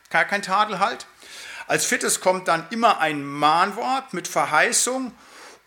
gar 0.10 0.26
kein 0.26 0.42
Tadel 0.42 0.80
halt. 0.80 1.06
Als 1.68 1.86
viertes 1.86 2.20
kommt 2.20 2.48
dann 2.48 2.66
immer 2.72 3.00
ein 3.00 3.24
Mahnwort 3.24 4.12
mit 4.16 4.28
Verheißung 4.28 5.14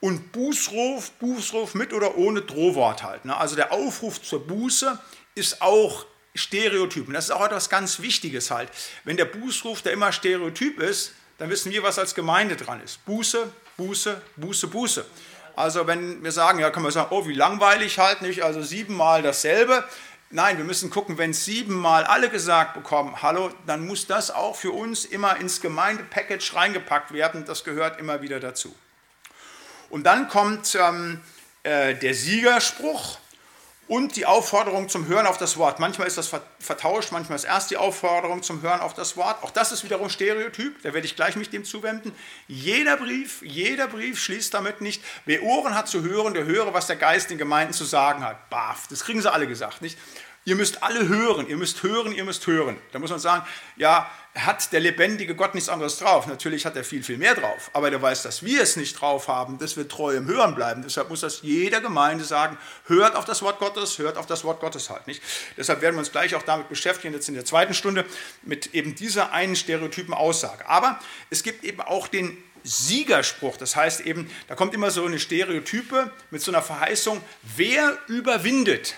und 0.03 0.33
Bußruf, 0.33 1.13
Bußruf 1.13 1.75
mit 1.77 1.93
oder 1.93 2.19
ohne 2.19 2.43
Drohwort 2.43 3.05
halt. 3.05 3.25
Ne? 3.25 3.37
Also 3.37 3.55
der 3.55 3.71
Aufruf 3.73 4.21
zur 4.21 4.45
Buße 4.45 4.99
ist 5.37 5.63
auch 5.63 6.07
Stereotypen. 6.35 7.15
Das 7.15 7.27
ist 7.27 7.31
auch 7.31 7.45
etwas 7.45 7.71
ganz 7.71 8.01
Wichtiges 8.01 8.51
halt. 8.51 8.69
Wenn 9.05 9.17
der 9.17 9.27
Bußruf, 9.27 9.81
der 9.81 9.93
immer 9.93 10.11
Stereotyp 10.11 10.81
ist, 10.81 11.13
dann 11.39 11.51
wissen 11.51 11.71
wir, 11.71 11.85
was 11.85 12.01
als 12.01 12.17
Gemeinde 12.17 12.57
dran 12.57 12.83
ist. 12.83 13.05
Buße, 13.07 13.53
Buße, 13.77 14.21
Buße, 14.35 14.67
Buße. 14.67 15.07
Also 15.55 15.87
wenn 15.87 16.25
wir 16.25 16.33
sagen, 16.33 16.59
ja, 16.59 16.71
kann 16.71 16.83
man 16.83 16.91
sagen, 16.91 17.09
oh, 17.11 17.29
wie 17.29 17.35
langweilig 17.35 18.01
halt 18.01 18.23
nicht, 18.23 18.43
also 18.43 18.61
siebenmal 18.61 19.23
dasselbe. 19.23 19.85
Nein, 20.31 20.59
wir 20.59 20.65
müssen 20.65 20.91
gucken, 20.91 21.17
wenn 21.17 21.33
siebenmal 21.33 22.03
alle 22.03 22.29
gesagt 22.29 22.75
bekommen, 22.75 23.23
hallo, 23.23 23.53
dann 23.67 23.87
muss 23.87 24.09
das 24.09 24.33
auch 24.33 24.57
für 24.57 24.73
uns 24.73 25.05
immer 25.05 25.37
ins 25.37 25.61
Gemeindepackage 25.61 26.57
reingepackt 26.57 27.13
werden. 27.13 27.45
Das 27.45 27.63
gehört 27.63 28.01
immer 28.01 28.21
wieder 28.21 28.41
dazu. 28.41 28.75
Und 29.93 30.05
dann 30.05 30.29
kommt 30.29 30.75
ähm, 30.75 31.21
äh, 31.65 31.95
der 31.95 32.15
Siegerspruch 32.15 33.19
und 33.89 34.17
die 34.17 34.25
Aufforderung 34.25 34.89
zum 34.89 35.07
Hören 35.07 35.27
auf 35.27 35.37
das 35.37 35.59
Wort. 35.59 35.81
Manchmal 35.81 36.07
ist 36.07 36.17
das 36.17 36.31
vertauscht, 36.59 37.13
manchmal 37.13 37.37
ist 37.37 37.45
erst 37.45 37.71
die 37.71 37.77
Aufforderung 37.77 38.43
zum 38.43 38.63
Hören 38.63 38.81
auf 38.81 38.95
das 38.95 39.19
Wort. 39.19 39.43
Auch 39.43 39.51
das 39.51 39.71
ist 39.71 39.85
wiederum 39.85 40.09
Stereotyp, 40.09 40.83
da 40.83 40.95
werde 40.95 41.07
ich 41.07 41.15
gleich 41.15 41.37
mich 41.37 41.51
dem 41.51 41.67
zuwenden. 41.67 42.15
Jeder 42.49 42.97
Brief, 42.97 43.43
jeder 43.43 43.87
Brief 43.87 44.19
schließt 44.19 44.55
damit 44.55 44.81
nicht, 44.81 45.05
wer 45.27 45.43
Ohren 45.43 45.75
hat 45.75 45.89
zu 45.89 46.01
hören, 46.01 46.33
der 46.33 46.47
höre, 46.47 46.73
was 46.73 46.87
der 46.87 46.97
Geist 46.97 47.29
den 47.29 47.37
Gemeinden 47.37 47.75
zu 47.75 47.85
sagen 47.85 48.25
hat. 48.25 48.49
Baf, 48.49 48.87
das 48.89 49.05
kriegen 49.05 49.21
sie 49.21 49.31
alle 49.31 49.47
gesagt, 49.47 49.83
nicht? 49.83 49.99
Ihr 50.45 50.57
müsst 50.57 50.83
alle 50.83 51.07
hören, 51.09 51.47
ihr 51.49 51.57
müsst 51.57 51.85
hören, 51.85 52.13
ihr 52.13 52.25
müsst 52.25 52.47
hören. 52.49 52.77
Da 52.91 52.99
muss 52.99 53.11
man 53.11 53.21
sagen, 53.21 53.47
ja, 53.77 54.11
hat 54.35 54.73
der 54.73 54.81
lebendige 54.81 55.37
Gott 55.37 55.55
nichts 55.55 55.69
anderes 55.69 55.99
drauf. 55.99 56.27
Natürlich 56.27 56.67
hat 56.67 56.75
er 56.75 56.83
viel, 56.83 57.05
viel 57.05 57.19
mehr 57.19 57.35
drauf. 57.35 57.71
Aber 57.75 57.91
der 57.91 58.03
weiß, 58.03 58.23
dass 58.23 58.43
wir 58.43 58.61
es 58.61 58.77
nicht 58.77 59.01
drauf 59.01 59.29
haben, 59.29 59.59
dass 59.59 59.77
wir 59.77 59.87
treu 59.87 60.17
im 60.17 60.27
Hören 60.27 60.57
bleiben. 60.57 60.83
Deshalb 60.83 61.11
muss 61.11 61.21
das 61.21 61.43
jeder 61.43 61.81
Gemeinde 61.81 62.25
sagen, 62.25 62.59
hört 62.87 63.15
auf 63.15 63.25
das 63.25 63.43
Wort 63.43 63.61
Gottes, 63.61 63.99
hört 63.99 64.17
auf 64.17 64.27
das 64.27 64.43
Wort 64.43 64.61
Gottes 64.61 64.91
halt 64.91 65.07
nicht. 65.07 65.23
Deshalb 65.57 65.81
werden 65.81 65.95
wir 65.95 66.01
uns 66.01 66.11
gleich 66.11 66.35
auch 66.35 66.43
damit 66.43 66.69
beschäftigen, 66.69 67.15
jetzt 67.15 67.29
in 67.29 67.35
der 67.35 67.45
zweiten 67.45 67.75
Stunde, 67.75 68.05
mit 68.43 68.75
eben 68.75 68.97
dieser 68.97 69.33
einen 69.33 69.55
stereotypen 69.55 70.15
Aussage. 70.15 70.69
Aber 70.69 70.99
es 71.31 71.45
gibt 71.45 71.63
eben 71.63 71.83
auch 71.83 72.09
den 72.09 72.37
Siegerspruch. 72.65 73.59
Das 73.59 73.77
heißt 73.77 74.01
eben, 74.01 74.31
da 74.49 74.55
kommt 74.55 74.75
immer 74.75 74.91
so 74.91 75.05
eine 75.05 75.19
Stereotype 75.21 76.11
mit 76.31 76.43
so 76.43 76.51
einer 76.51 76.63
Verheißung, 76.63 77.21
wer 77.57 77.99
überwindet, 78.09 78.95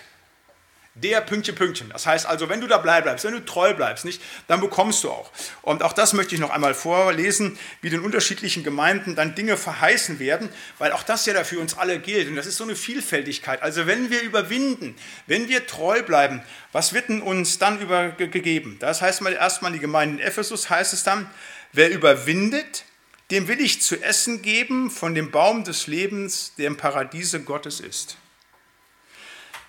der 0.94 1.20
Pünktchen, 1.20 1.56
Pünktchen. 1.56 1.90
Das 1.90 2.06
heißt 2.06 2.26
also, 2.26 2.48
wenn 2.48 2.60
du 2.60 2.68
dabei 2.68 3.00
bleibst, 3.00 3.24
wenn 3.24 3.32
du 3.32 3.44
treu 3.44 3.74
bleibst, 3.74 4.04
nicht, 4.04 4.22
dann 4.46 4.60
bekommst 4.60 5.02
du 5.02 5.10
auch. 5.10 5.30
Und 5.62 5.82
auch 5.82 5.92
das 5.92 6.12
möchte 6.12 6.34
ich 6.34 6.40
noch 6.40 6.50
einmal 6.50 6.74
vorlesen, 6.74 7.58
wie 7.80 7.90
den 7.90 8.00
unterschiedlichen 8.00 8.62
Gemeinden 8.62 9.16
dann 9.16 9.34
Dinge 9.34 9.56
verheißen 9.56 10.20
werden, 10.20 10.48
weil 10.78 10.92
auch 10.92 11.02
das 11.02 11.26
ja 11.26 11.34
da 11.34 11.42
für 11.42 11.58
uns 11.58 11.76
alle 11.76 11.98
gilt. 11.98 12.28
Und 12.28 12.36
das 12.36 12.46
ist 12.46 12.56
so 12.56 12.64
eine 12.64 12.76
Vielfältigkeit. 12.76 13.60
Also 13.62 13.86
wenn 13.86 14.10
wir 14.10 14.22
überwinden, 14.22 14.94
wenn 15.26 15.48
wir 15.48 15.66
treu 15.66 16.02
bleiben, 16.02 16.42
was 16.70 16.92
wird 16.92 17.08
denn 17.08 17.22
uns 17.22 17.58
dann 17.58 17.80
übergegeben? 17.80 18.76
Das 18.78 19.02
heißt 19.02 19.20
mal 19.20 19.32
erstmal 19.32 19.72
die 19.72 19.80
Gemeinde 19.80 20.22
in 20.22 20.28
Ephesus 20.28 20.70
heißt 20.70 20.92
es 20.92 21.02
dann, 21.02 21.28
wer 21.72 21.90
überwindet, 21.90 22.84
dem 23.30 23.48
will 23.48 23.60
ich 23.60 23.82
zu 23.82 24.00
essen 24.00 24.42
geben 24.42 24.90
von 24.90 25.14
dem 25.14 25.30
Baum 25.30 25.64
des 25.64 25.86
Lebens, 25.86 26.52
der 26.56 26.68
im 26.68 26.76
Paradiese 26.76 27.40
Gottes 27.40 27.80
ist. 27.80 28.16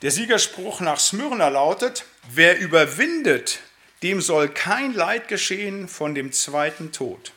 Der 0.01 0.11
Siegerspruch 0.11 0.81
nach 0.81 0.99
Smyrna 0.99 1.47
lautet, 1.47 2.05
wer 2.29 2.59
überwindet, 2.59 3.59
dem 4.03 4.21
soll 4.21 4.49
kein 4.49 4.93
Leid 4.93 5.29
geschehen 5.29 5.87
von 5.87 6.13
dem 6.13 6.33
zweiten 6.33 6.91
Tod. 6.91 7.31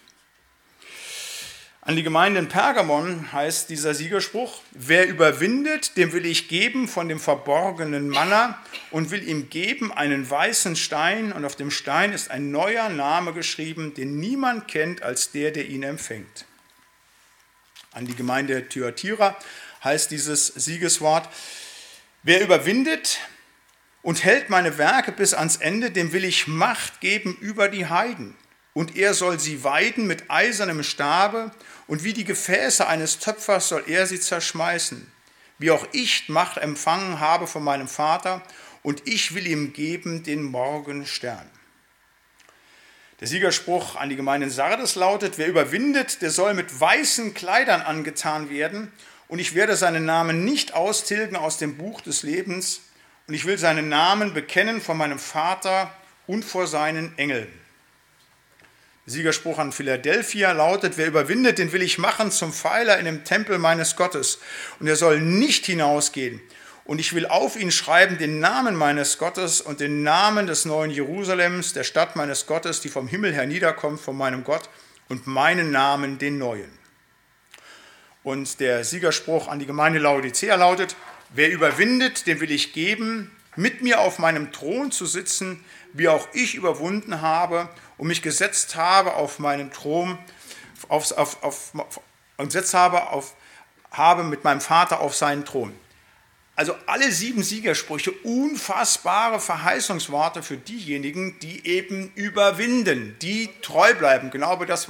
An 1.88 1.96
die 1.96 2.02
Gemeinde 2.02 2.40
in 2.40 2.48
Pergamon 2.48 3.32
heißt 3.32 3.70
dieser 3.70 3.94
Siegerspruch, 3.94 4.60
wer 4.72 5.08
überwindet, 5.08 5.96
dem 5.96 6.12
will 6.12 6.26
ich 6.26 6.48
geben 6.48 6.88
von 6.88 7.08
dem 7.08 7.20
verborgenen 7.20 8.10
Manna 8.10 8.62
und 8.90 9.10
will 9.10 9.26
ihm 9.26 9.48
geben 9.48 9.90
einen 9.92 10.28
weißen 10.28 10.76
Stein 10.76 11.32
und 11.32 11.44
auf 11.44 11.56
dem 11.56 11.70
Stein 11.70 12.12
ist 12.12 12.30
ein 12.30 12.50
neuer 12.50 12.88
Name 12.90 13.32
geschrieben, 13.32 13.94
den 13.94 14.18
niemand 14.18 14.68
kennt 14.68 15.02
als 15.02 15.30
der, 15.30 15.52
der 15.52 15.66
ihn 15.66 15.84
empfängt. 15.84 16.44
An 17.92 18.04
die 18.04 18.16
Gemeinde 18.16 18.68
Thyatira 18.68 19.34
heißt 19.82 20.10
dieses 20.10 20.48
Siegeswort, 20.48 21.28
Wer 22.24 22.42
überwindet 22.42 23.20
und 24.02 24.24
hält 24.24 24.50
meine 24.50 24.76
Werke 24.76 25.12
bis 25.12 25.34
ans 25.34 25.56
Ende, 25.56 25.90
dem 25.92 26.12
will 26.12 26.24
ich 26.24 26.48
Macht 26.48 27.00
geben 27.00 27.36
über 27.40 27.68
die 27.68 27.86
Heiden. 27.86 28.36
Und 28.74 28.96
er 28.96 29.14
soll 29.14 29.38
sie 29.38 29.62
weiden 29.64 30.06
mit 30.06 30.30
eisernem 30.30 30.82
Stabe, 30.82 31.52
und 31.86 32.04
wie 32.04 32.12
die 32.12 32.24
Gefäße 32.24 32.86
eines 32.86 33.18
Töpfers 33.18 33.68
soll 33.68 33.84
er 33.86 34.06
sie 34.06 34.20
zerschmeißen. 34.20 35.10
Wie 35.58 35.70
auch 35.70 35.86
ich 35.92 36.28
Macht 36.28 36.58
empfangen 36.58 37.20
habe 37.20 37.46
von 37.46 37.62
meinem 37.62 37.88
Vater, 37.88 38.42
und 38.82 39.06
ich 39.06 39.34
will 39.34 39.46
ihm 39.46 39.72
geben 39.72 40.22
den 40.22 40.42
Morgenstern. 40.42 41.48
Der 43.20 43.26
Siegerspruch 43.26 43.96
an 43.96 44.08
die 44.08 44.16
Gemeinde 44.16 44.46
in 44.46 44.52
Sardes 44.52 44.94
lautet, 44.94 45.38
wer 45.38 45.48
überwindet, 45.48 46.22
der 46.22 46.30
soll 46.30 46.54
mit 46.54 46.80
weißen 46.80 47.34
Kleidern 47.34 47.80
angetan 47.80 48.50
werden 48.50 48.92
und 49.28 49.38
ich 49.38 49.54
werde 49.54 49.76
seinen 49.76 50.04
Namen 50.04 50.44
nicht 50.44 50.74
austilgen 50.74 51.36
aus 51.36 51.58
dem 51.58 51.76
Buch 51.76 52.00
des 52.00 52.22
Lebens 52.22 52.80
und 53.26 53.34
ich 53.34 53.44
will 53.44 53.58
seinen 53.58 53.88
Namen 53.88 54.34
bekennen 54.34 54.80
vor 54.80 54.94
meinem 54.94 55.18
Vater 55.18 55.92
und 56.26 56.44
vor 56.44 56.66
seinen 56.66 57.16
Engeln. 57.18 57.48
Siegerspruch 59.06 59.58
an 59.58 59.72
Philadelphia 59.72 60.52
lautet, 60.52 60.98
wer 60.98 61.06
überwindet, 61.06 61.58
den 61.58 61.72
will 61.72 61.82
ich 61.82 61.98
machen 61.98 62.30
zum 62.30 62.52
Pfeiler 62.52 62.98
in 62.98 63.06
dem 63.06 63.24
Tempel 63.24 63.58
meines 63.58 63.96
Gottes 63.96 64.38
und 64.80 64.86
er 64.86 64.96
soll 64.96 65.20
nicht 65.20 65.66
hinausgehen. 65.66 66.40
Und 66.84 67.00
ich 67.00 67.14
will 67.14 67.26
auf 67.26 67.60
ihn 67.60 67.70
schreiben 67.70 68.16
den 68.16 68.40
Namen 68.40 68.74
meines 68.74 69.18
Gottes 69.18 69.60
und 69.60 69.80
den 69.80 70.02
Namen 70.02 70.46
des 70.46 70.64
neuen 70.64 70.90
Jerusalems, 70.90 71.74
der 71.74 71.84
Stadt 71.84 72.16
meines 72.16 72.46
Gottes, 72.46 72.80
die 72.80 72.88
vom 72.88 73.06
Himmel 73.06 73.34
herniederkommt, 73.34 74.00
von 74.00 74.16
meinem 74.16 74.42
Gott, 74.42 74.70
und 75.10 75.26
meinen 75.26 75.70
Namen 75.70 76.18
den 76.18 76.38
neuen. 76.38 76.77
Und 78.28 78.60
der 78.60 78.84
Siegerspruch 78.84 79.48
an 79.48 79.58
die 79.58 79.64
Gemeinde 79.64 80.00
Laodicea 80.00 80.54
lautet, 80.54 80.96
wer 81.30 81.50
überwindet, 81.50 82.26
dem 82.26 82.40
will 82.40 82.50
ich 82.50 82.74
geben, 82.74 83.34
mit 83.56 83.80
mir 83.80 84.00
auf 84.00 84.18
meinem 84.18 84.52
Thron 84.52 84.90
zu 84.90 85.06
sitzen, 85.06 85.64
wie 85.94 86.08
auch 86.08 86.28
ich 86.34 86.54
überwunden 86.54 87.22
habe 87.22 87.70
und 87.96 88.06
mich 88.06 88.20
gesetzt 88.20 88.76
habe 88.76 89.14
auf 89.14 89.38
meinen 89.38 89.72
Thron 89.72 90.18
auf, 90.90 91.10
auf, 91.12 91.42
auf, 91.42 91.72
und 92.36 92.44
gesetzt 92.44 92.74
habe, 92.74 93.08
auf, 93.08 93.34
habe 93.92 94.24
mit 94.24 94.44
meinem 94.44 94.60
Vater 94.60 95.00
auf 95.00 95.16
seinen 95.16 95.46
Thron. 95.46 95.72
Also 96.58 96.74
alle 96.86 97.12
sieben 97.12 97.44
Siegersprüche, 97.44 98.10
unfassbare 98.24 99.38
Verheißungsworte 99.38 100.42
für 100.42 100.56
diejenigen, 100.56 101.38
die 101.38 101.64
eben 101.64 102.10
überwinden, 102.16 103.14
die 103.22 103.48
treu 103.62 103.94
bleiben. 103.94 104.32
Genau 104.32 104.56
das, 104.64 104.88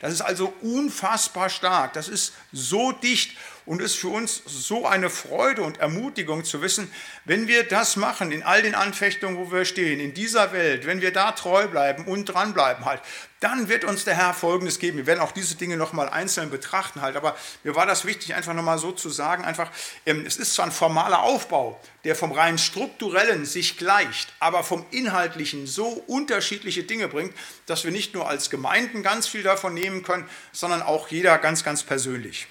das 0.00 0.12
ist 0.12 0.20
also 0.20 0.54
unfassbar 0.62 1.50
stark. 1.50 1.92
Das 1.94 2.06
ist 2.06 2.34
so 2.52 2.92
dicht 2.92 3.36
und 3.68 3.82
ist 3.82 3.96
für 3.96 4.08
uns 4.08 4.42
so 4.46 4.86
eine 4.86 5.10
Freude 5.10 5.60
und 5.60 5.78
Ermutigung 5.78 6.42
zu 6.42 6.62
wissen, 6.62 6.90
wenn 7.26 7.48
wir 7.48 7.64
das 7.64 7.96
machen 7.96 8.32
in 8.32 8.42
all 8.42 8.62
den 8.62 8.74
Anfechtungen, 8.74 9.36
wo 9.36 9.52
wir 9.52 9.66
stehen, 9.66 10.00
in 10.00 10.14
dieser 10.14 10.52
Welt, 10.52 10.86
wenn 10.86 11.02
wir 11.02 11.12
da 11.12 11.32
treu 11.32 11.68
bleiben 11.68 12.06
und 12.06 12.24
dranbleiben 12.24 12.86
halt, 12.86 13.02
dann 13.40 13.68
wird 13.68 13.84
uns 13.84 14.04
der 14.04 14.14
Herr 14.16 14.32
Folgendes 14.32 14.78
geben. 14.78 14.96
Wir 14.96 15.06
werden 15.06 15.20
auch 15.20 15.32
diese 15.32 15.54
Dinge 15.54 15.76
nochmal 15.76 16.08
einzeln 16.08 16.48
betrachten 16.48 17.02
halt, 17.02 17.14
aber 17.14 17.36
mir 17.62 17.76
war 17.76 17.84
das 17.84 18.06
wichtig, 18.06 18.34
einfach 18.34 18.54
nochmal 18.54 18.78
so 18.78 18.90
zu 18.90 19.10
sagen, 19.10 19.44
einfach, 19.44 19.70
ähm, 20.06 20.24
es 20.26 20.38
ist 20.38 20.54
zwar 20.54 20.64
ein 20.64 20.72
formaler 20.72 21.22
Aufbau, 21.22 21.78
der 22.04 22.16
vom 22.16 22.32
rein 22.32 22.56
strukturellen 22.56 23.44
sich 23.44 23.76
gleicht, 23.76 24.32
aber 24.40 24.64
vom 24.64 24.86
inhaltlichen 24.90 25.66
so 25.66 25.88
unterschiedliche 26.06 26.84
Dinge 26.84 27.06
bringt, 27.06 27.34
dass 27.66 27.84
wir 27.84 27.90
nicht 27.90 28.14
nur 28.14 28.26
als 28.28 28.48
Gemeinden 28.48 29.02
ganz 29.02 29.26
viel 29.26 29.42
davon 29.42 29.74
nehmen 29.74 30.02
können, 30.02 30.26
sondern 30.52 30.80
auch 30.80 31.08
jeder 31.08 31.36
ganz, 31.36 31.62
ganz 31.64 31.82
persönlich. 31.82 32.48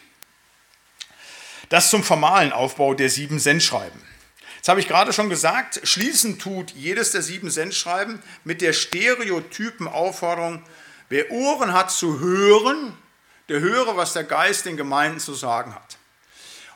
Das 1.70 1.90
zum 1.90 2.04
formalen 2.04 2.54
Aufbau 2.54 2.94
der 2.94 3.10
sieben 3.10 3.40
Sendschreiben. 3.40 4.02
Jetzt 4.56 4.70
habe 4.70 4.80
ich 4.80 4.88
gerade 4.88 5.14
schon 5.14 5.30
gesagt, 5.30 5.82
schließen 5.84 6.40
tut 6.40 6.72
jedes 6.72 7.12
der 7.12 7.22
sieben 7.22 7.50
Sendschreiben 7.50 8.22
mit 8.44 8.62
der 8.62 8.74
stereotypen 8.74 9.88
Aufforderung, 9.88 10.64
wer 11.10 11.32
Ohren 11.32 11.74
hat 11.74 11.92
zu 11.92 12.20
hören, 12.20 12.98
der 13.50 13.60
höre, 13.60 13.98
was 13.98 14.14
der 14.14 14.24
Geist 14.24 14.66
den 14.66 14.78
Gemeinden 14.78 15.20
zu 15.20 15.34
sagen 15.34 15.76
hat. 15.76 15.98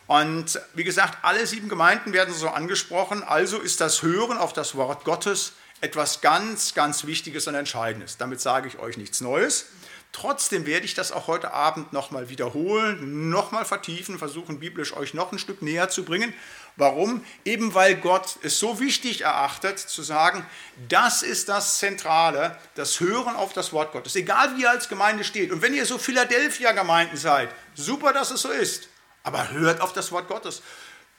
Und 0.07 0.59
wie 0.73 0.83
gesagt, 0.83 1.19
alle 1.21 1.45
sieben 1.47 1.69
Gemeinden 1.69 2.11
werden 2.11 2.33
so 2.33 2.49
angesprochen, 2.49 3.23
also 3.23 3.59
ist 3.59 3.79
das 3.79 4.01
Hören 4.01 4.37
auf 4.37 4.51
das 4.51 4.75
Wort 4.75 5.05
Gottes 5.05 5.53
etwas 5.79 6.21
ganz, 6.21 6.73
ganz 6.73 7.05
Wichtiges 7.05 7.47
und 7.47 7.55
Entscheidendes. 7.55 8.17
Damit 8.17 8.39
sage 8.39 8.67
ich 8.67 8.77
euch 8.79 8.97
nichts 8.97 9.21
Neues. 9.21 9.67
Trotzdem 10.13 10.65
werde 10.65 10.85
ich 10.85 10.93
das 10.93 11.13
auch 11.13 11.27
heute 11.27 11.53
Abend 11.53 11.93
nochmal 11.93 12.27
wiederholen, 12.27 13.29
nochmal 13.29 13.63
vertiefen, 13.63 14.19
versuchen 14.19 14.59
biblisch 14.59 14.95
euch 14.95 15.13
noch 15.13 15.31
ein 15.31 15.39
Stück 15.39 15.61
näher 15.61 15.87
zu 15.87 16.03
bringen. 16.03 16.33
Warum? 16.75 17.23
Eben 17.45 17.73
weil 17.73 17.95
Gott 17.95 18.37
es 18.43 18.59
so 18.59 18.79
wichtig 18.81 19.21
erachtet, 19.21 19.79
zu 19.79 20.03
sagen, 20.03 20.45
das 20.89 21.21
ist 21.23 21.47
das 21.47 21.79
Zentrale, 21.79 22.57
das 22.75 22.99
Hören 22.99 23.35
auf 23.35 23.53
das 23.53 23.71
Wort 23.71 23.93
Gottes, 23.93 24.15
egal 24.15 24.55
wie 24.57 24.63
ihr 24.63 24.69
als 24.69 24.89
Gemeinde 24.89 25.23
steht. 25.23 25.51
Und 25.51 25.61
wenn 25.61 25.73
ihr 25.73 25.85
so 25.85 25.97
Philadelphia-Gemeinden 25.97 27.17
seid, 27.17 27.49
super, 27.73 28.11
dass 28.11 28.31
es 28.31 28.41
so 28.41 28.49
ist, 28.49 28.89
aber 29.23 29.51
hört 29.51 29.79
auf 29.79 29.93
das 29.93 30.11
Wort 30.11 30.27
Gottes. 30.27 30.61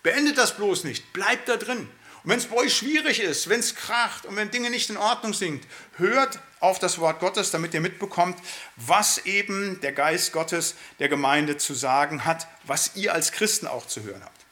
Beendet 0.03 0.37
das 0.37 0.57
bloß 0.57 0.85
nicht, 0.85 1.13
bleibt 1.13 1.49
da 1.49 1.57
drin. 1.57 1.89
Und 2.25 2.31
wenn 2.31 2.39
es 2.39 2.47
bei 2.47 2.57
euch 2.57 2.77
schwierig 2.77 3.21
ist, 3.21 3.49
wenn 3.49 3.61
es 3.61 3.75
kracht 3.75 4.27
und 4.27 4.37
wenn 4.37 4.51
Dinge 4.51 4.71
nicht 4.71 4.91
in 4.91 4.97
Ordnung 4.97 5.35
sind, 5.35 5.67
hört 5.97 6.39
auf 6.61 6.79
das 6.79 6.99
Wort 6.99 7.19
Gottes, 7.19 7.51
damit 7.51 7.75
ihr 7.75 7.81
mitbekommt, 7.81 8.39
was 8.77 9.19
eben 9.27 9.81
der 9.81 9.93
Geist 9.93 10.33
Gottes 10.33 10.77
der 11.01 11.09
Gemeinde 11.09 11.57
zu 11.57 11.75
sagen 11.75 12.25
hat, 12.25 12.47
was 12.65 12.95
ihr 12.95 13.13
als 13.13 13.33
Christen 13.33 13.67
auch 13.67 13.87
zu 13.87 14.05
hören 14.05 14.23
habt. 14.23 14.43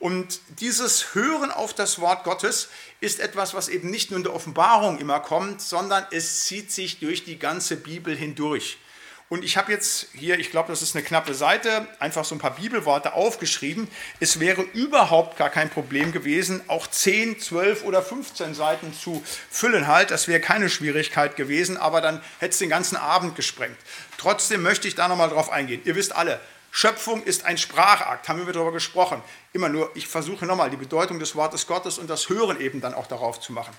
Und 0.00 0.40
dieses 0.58 1.14
Hören 1.14 1.52
auf 1.52 1.74
das 1.74 2.00
Wort 2.00 2.24
Gottes 2.24 2.70
ist 3.00 3.20
etwas, 3.20 3.54
was 3.54 3.68
eben 3.68 3.90
nicht 3.90 4.10
nur 4.10 4.16
in 4.16 4.24
der 4.24 4.34
Offenbarung 4.34 4.98
immer 4.98 5.20
kommt, 5.20 5.60
sondern 5.60 6.06
es 6.10 6.44
zieht 6.44 6.72
sich 6.72 6.98
durch 6.98 7.24
die 7.24 7.38
ganze 7.38 7.76
Bibel 7.76 8.16
hindurch. 8.16 8.78
Und 9.32 9.46
ich 9.46 9.56
habe 9.56 9.72
jetzt 9.72 10.08
hier, 10.12 10.38
ich 10.38 10.50
glaube, 10.50 10.68
das 10.68 10.82
ist 10.82 10.94
eine 10.94 11.02
knappe 11.02 11.32
Seite, 11.32 11.88
einfach 11.98 12.22
so 12.22 12.34
ein 12.34 12.38
paar 12.38 12.54
Bibelworte 12.56 13.14
aufgeschrieben. 13.14 13.88
Es 14.20 14.40
wäre 14.40 14.60
überhaupt 14.60 15.38
gar 15.38 15.48
kein 15.48 15.70
Problem 15.70 16.12
gewesen, 16.12 16.60
auch 16.66 16.86
10, 16.86 17.40
12 17.40 17.82
oder 17.84 18.02
15 18.02 18.52
Seiten 18.52 18.92
zu 18.92 19.24
füllen 19.50 19.86
halt. 19.86 20.10
Das 20.10 20.28
wäre 20.28 20.38
keine 20.38 20.68
Schwierigkeit 20.68 21.34
gewesen, 21.34 21.78
aber 21.78 22.02
dann 22.02 22.20
hätte 22.40 22.52
es 22.52 22.58
den 22.58 22.68
ganzen 22.68 22.96
Abend 22.96 23.34
gesprengt. 23.34 23.78
Trotzdem 24.18 24.60
möchte 24.60 24.86
ich 24.86 24.96
da 24.96 25.08
nochmal 25.08 25.30
drauf 25.30 25.48
eingehen. 25.48 25.80
Ihr 25.86 25.94
wisst 25.94 26.14
alle, 26.14 26.38
Schöpfung 26.74 27.22
ist 27.22 27.44
ein 27.44 27.58
Sprachakt, 27.58 28.30
haben 28.30 28.46
wir 28.46 28.52
darüber 28.54 28.72
gesprochen. 28.72 29.22
Immer 29.52 29.68
nur, 29.68 29.90
ich 29.94 30.08
versuche 30.08 30.46
nochmal 30.46 30.70
die 30.70 30.78
Bedeutung 30.78 31.18
des 31.18 31.36
Wortes 31.36 31.66
Gottes 31.66 31.98
und 31.98 32.08
das 32.08 32.30
Hören 32.30 32.58
eben 32.62 32.80
dann 32.80 32.94
auch 32.94 33.06
darauf 33.06 33.38
zu 33.40 33.52
machen. 33.52 33.74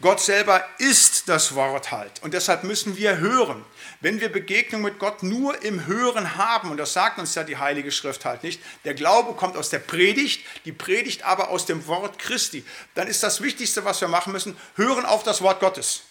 Gott 0.00 0.18
selber 0.18 0.64
ist 0.78 1.28
das 1.28 1.54
Wort 1.54 1.92
halt 1.92 2.10
und 2.24 2.34
deshalb 2.34 2.64
müssen 2.64 2.96
wir 2.96 3.18
hören. 3.18 3.64
Wenn 4.00 4.20
wir 4.20 4.32
Begegnung 4.32 4.82
mit 4.82 4.98
Gott 4.98 5.22
nur 5.22 5.62
im 5.62 5.86
Hören 5.86 6.36
haben, 6.36 6.72
und 6.72 6.76
das 6.76 6.92
sagt 6.92 7.20
uns 7.20 7.36
ja 7.36 7.44
die 7.44 7.58
Heilige 7.58 7.92
Schrift 7.92 8.24
halt 8.24 8.42
nicht, 8.42 8.60
der 8.84 8.94
Glaube 8.94 9.34
kommt 9.34 9.56
aus 9.56 9.70
der 9.70 9.78
Predigt, 9.78 10.44
die 10.64 10.72
Predigt 10.72 11.22
aber 11.22 11.50
aus 11.50 11.66
dem 11.66 11.86
Wort 11.86 12.18
Christi, 12.18 12.64
dann 12.96 13.06
ist 13.06 13.22
das 13.22 13.42
Wichtigste, 13.42 13.84
was 13.84 14.00
wir 14.00 14.08
machen 14.08 14.32
müssen, 14.32 14.56
hören 14.74 15.06
auf 15.06 15.22
das 15.22 15.40
Wort 15.40 15.60
Gottes. 15.60 16.02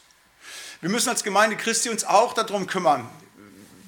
Wir 0.80 0.90
müssen 0.90 1.10
als 1.10 1.26
Gemeinde 1.26 1.58
Christi 1.58 1.90
uns 1.90 2.06
auch 2.06 2.34
darum 2.34 2.66
kümmern, 2.66 3.10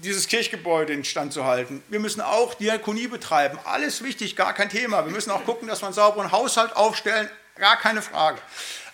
dieses 0.05 0.27
Kirchgebäude 0.27 0.93
instand 0.93 1.33
zu 1.33 1.45
halten. 1.45 1.83
Wir 1.89 1.99
müssen 1.99 2.21
auch 2.21 2.53
Diakonie 2.53 3.07
betreiben. 3.07 3.59
Alles 3.65 4.03
wichtig, 4.03 4.35
gar 4.35 4.53
kein 4.53 4.69
Thema. 4.69 5.05
Wir 5.05 5.11
müssen 5.11 5.31
auch 5.31 5.43
gucken, 5.45 5.67
dass 5.67 5.81
wir 5.81 5.87
einen 5.87 5.93
sauberen 5.93 6.31
Haushalt 6.31 6.75
aufstellen. 6.75 7.29
Gar 7.55 7.77
keine 7.77 8.01
Frage. 8.01 8.39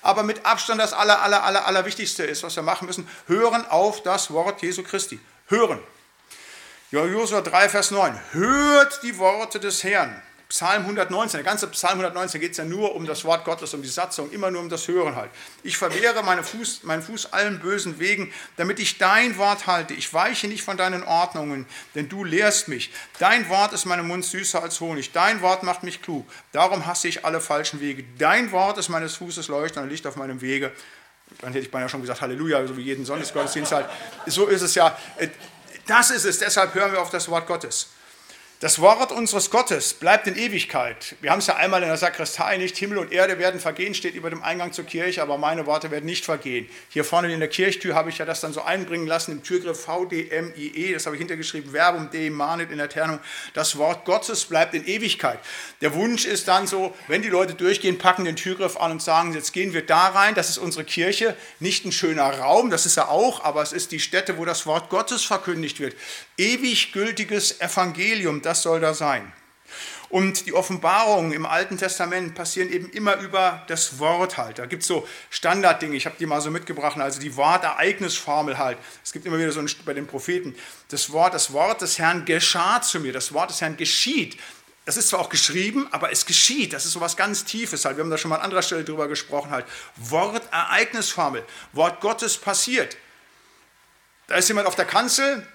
Aber 0.02 0.24
mit 0.24 0.46
Abstand 0.46 0.82
das 0.82 0.94
aller, 0.94 1.22
aller, 1.22 1.44
aller, 1.44 1.68
aller 1.68 1.86
Wichtigste 1.86 2.24
ist, 2.24 2.44
was 2.44 2.56
wir 2.56 2.64
machen 2.64 2.88
müssen, 2.88 3.08
hören 3.28 3.66
auf 3.70 4.02
das 4.04 4.32
Wort 4.32 4.62
Jesu 4.62 4.84
Christi. 4.84 5.20
Hören. 5.48 5.80
Ja, 6.92 7.06
Josua 7.06 7.42
3, 7.42 7.70
Vers 7.70 7.92
9. 7.92 8.20
Hört 8.32 9.04
die 9.04 9.18
Worte 9.18 9.60
des 9.60 9.84
Herrn. 9.84 10.22
Psalm 10.52 10.82
119, 10.82 11.38
der 11.38 11.46
ganze 11.46 11.66
Psalm 11.68 12.02
119 12.02 12.42
geht 12.42 12.52
es 12.52 12.58
ja 12.58 12.66
nur 12.66 12.94
um 12.94 13.06
das 13.06 13.24
Wort 13.24 13.46
Gottes, 13.46 13.74
um 13.74 13.82
die 13.82 13.88
Satzung, 13.88 14.30
immer 14.32 14.52
nur 14.52 14.60
um 14.60 14.68
das 14.68 14.86
Hören 14.86 15.16
halt. 15.16 15.32
Ich 15.64 15.78
verwehre 15.78 16.24
meine 16.24 16.44
Fuß, 16.44 16.84
meinen 16.84 17.02
Fuß 17.02 17.32
allen 17.32 17.60
bösen 17.60 18.00
Wegen, 18.00 18.34
damit 18.58 18.78
ich 18.80 18.98
dein 18.98 19.38
Wort 19.38 19.66
halte. 19.66 19.94
Ich 19.94 20.14
weiche 20.14 20.50
nicht 20.50 20.64
von 20.64 20.76
deinen 20.76 21.06
Ordnungen, 21.06 21.66
denn 21.96 22.10
du 22.10 22.26
lehrst 22.26 22.68
mich. 22.68 22.92
Dein 23.18 23.48
Wort 23.48 23.72
ist 23.72 23.86
meinem 23.86 24.10
Mund 24.10 24.26
süßer 24.26 24.62
als 24.62 24.82
Honig. 24.82 25.14
Dein 25.14 25.42
Wort 25.42 25.64
macht 25.64 25.84
mich 25.84 26.02
klug. 26.02 26.30
Darum 26.52 26.86
hasse 26.86 27.08
ich 27.08 27.24
alle 27.24 27.40
falschen 27.40 27.80
Wege. 27.80 28.04
Dein 28.18 28.52
Wort 28.52 28.78
ist 28.78 28.90
meines 28.90 29.16
Fußes 29.16 29.48
Leuchten 29.48 29.82
und 29.82 29.88
Licht 29.88 30.06
auf 30.06 30.18
meinem 30.18 30.42
Wege. 30.42 30.74
Dann 31.40 31.54
hätte 31.54 31.64
ich 31.64 31.72
beinahe 31.72 31.88
schon 31.88 32.02
gesagt 32.02 32.20
Halleluja, 32.20 32.68
so 32.68 32.76
wie 32.76 32.82
jeden 32.82 33.06
Sonntagsgottesdienst 33.06 33.72
halt. 33.72 33.88
So 34.26 34.48
ist 34.48 34.64
es 34.64 34.76
ja. 34.76 34.98
Das 35.88 36.12
ist 36.12 36.26
es, 36.26 36.40
deshalb 36.40 36.74
hören 36.76 36.92
wir 36.92 37.02
auf 37.02 37.10
das 37.10 37.30
Wort 37.30 37.48
Gottes. 37.48 37.92
Das 38.62 38.80
Wort 38.80 39.12
unseres 39.12 39.50
Gottes 39.50 39.96
bleibt 39.96 40.28
in 40.28 40.38
Ewigkeit. 40.38 41.16
Wir 41.20 41.32
haben 41.32 41.40
es 41.40 41.48
ja 41.48 41.56
einmal 41.56 41.82
in 41.82 41.88
der 41.88 41.98
Sakristei 41.98 42.58
nicht. 42.58 42.78
Himmel 42.78 43.00
und 43.00 43.12
Erde 43.12 43.40
werden 43.40 43.60
vergehen, 43.60 43.96
steht 43.96 44.14
über 44.14 44.30
dem 44.30 44.44
Eingang 44.44 44.72
zur 44.72 44.86
Kirche, 44.86 45.24
aber 45.24 45.40
meine 45.40 45.66
Worte 45.66 45.90
werden 45.90 46.06
nicht 46.06 46.26
vergehen. 46.26 46.70
Hier 46.90 47.04
vorne 47.04 47.34
in 47.34 47.40
der 47.40 47.50
Kirchtür 47.50 47.96
habe 47.96 48.12
ich 48.12 48.20
ja 48.20 48.26
das 48.26 48.40
dann 48.40 48.54
so 48.54 48.62
einbringen 48.62 49.08
lassen 49.08 49.32
im 49.32 49.42
Türgriff 49.42 49.84
VDMIE, 49.84 50.94
das 50.94 51.08
habe 51.08 51.16
ich 51.16 51.20
hintergeschrieben, 51.22 51.72
Verbum 51.72 52.12
de 52.12 52.30
manet 52.30 52.70
in 52.70 52.80
Eternum. 52.80 53.20
Das 53.56 53.80
Wort 53.80 54.06
Gottes 54.06 54.46
bleibt 54.46 54.76
in 54.76 54.86
Ewigkeit. 54.86 55.40
Der 55.82 55.96
Wunsch 55.96 56.26
ist 56.26 56.48
dann 56.48 56.68
so, 56.68 56.94
wenn 57.08 57.24
die 57.24 57.30
Leute 57.30 57.56
durchgehen, 57.56 57.98
packen 57.98 58.26
den 58.26 58.36
Türgriff 58.36 58.78
an 58.78 58.92
und 58.92 59.02
sagen, 59.02 59.34
jetzt 59.34 59.54
gehen 59.54 59.74
wir 59.74 59.84
da 59.84 60.10
rein, 60.10 60.36
das 60.36 60.52
ist 60.52 60.60
unsere 60.60 60.86
Kirche, 60.86 61.36
nicht 61.60 61.84
ein 61.86 61.92
schöner 61.92 62.30
Raum, 62.38 62.70
das 62.70 62.86
ist 62.86 62.98
er 62.98 63.10
auch, 63.10 63.44
aber 63.44 63.64
es 63.64 63.74
ist 63.74 63.92
die 63.92 64.00
Stätte, 64.00 64.38
wo 64.38 64.46
das 64.46 64.68
Wort 64.68 64.92
Gottes 64.92 65.24
verkündigt 65.24 65.80
wird. 65.80 65.96
Ewig 66.38 66.94
gültiges 66.94 67.60
Evangelium, 67.60 68.44
das 68.44 68.51
soll 68.56 68.80
da 68.80 68.94
sein. 68.94 69.32
Und 70.12 70.46
die 70.46 70.54
Offenbarungen 70.54 71.32
im 71.32 71.46
Alten 71.46 71.78
Testament 71.78 72.36
passieren 72.36 72.70
eben 72.70 72.90
immer 72.90 73.16
über 73.18 73.64
das 73.68 73.98
Wort 73.98 74.38
halt. 74.38 74.60
Da 74.60 74.66
gibt 74.66 74.82
es 74.82 74.88
so 74.88 75.08
Standarddinge, 75.30 75.96
ich 75.96 76.06
habe 76.06 76.18
die 76.20 76.26
mal 76.26 76.42
so 76.42 76.52
mitgebracht, 76.52 76.98
also 76.98 77.22
die 77.22 77.38
Wortereignisformel 77.38 78.58
halt. 78.58 78.78
Es 79.06 79.14
gibt 79.14 79.26
immer 79.26 79.40
wieder 79.40 79.54
so 79.54 79.62
ein, 79.62 79.70
bei 79.86 79.94
den 79.94 80.08
Propheten, 80.08 80.54
das 80.90 81.14
Wort, 81.14 81.34
das 81.34 81.54
Wort 81.54 81.82
des 81.82 81.98
Herrn 81.98 82.26
geschah 82.26 82.82
zu 82.82 83.00
mir, 83.00 83.14
das 83.14 83.32
Wort 83.34 83.52
des 83.52 83.62
Herrn 83.62 83.78
geschieht. 83.78 84.38
Das 84.84 84.98
ist 84.98 85.08
zwar 85.10 85.22
auch 85.22 85.30
geschrieben, 85.30 85.88
aber 85.92 86.12
es 86.12 86.26
geschieht. 86.26 86.74
Das 86.74 86.86
ist 86.86 86.92
so 86.92 87.00
was 87.00 87.16
ganz 87.16 87.46
Tiefes 87.46 87.86
halt. 87.86 87.96
Wir 87.96 88.04
haben 88.04 88.12
da 88.12 88.18
schon 88.18 88.30
mal 88.30 88.38
an 88.38 88.42
anderer 88.42 88.64
Stelle 88.64 88.84
drüber 88.84 89.08
gesprochen 89.08 89.52
halt. 89.52 89.66
Wortereignisformel, 89.96 91.46
Wort 91.72 92.02
Gottes 92.02 92.38
passiert. 92.38 92.98
Da 94.28 94.36
ist 94.36 94.50
jemand 94.50 94.68
auf 94.68 94.76
der 94.76 94.86
Kanzel, 94.86 95.48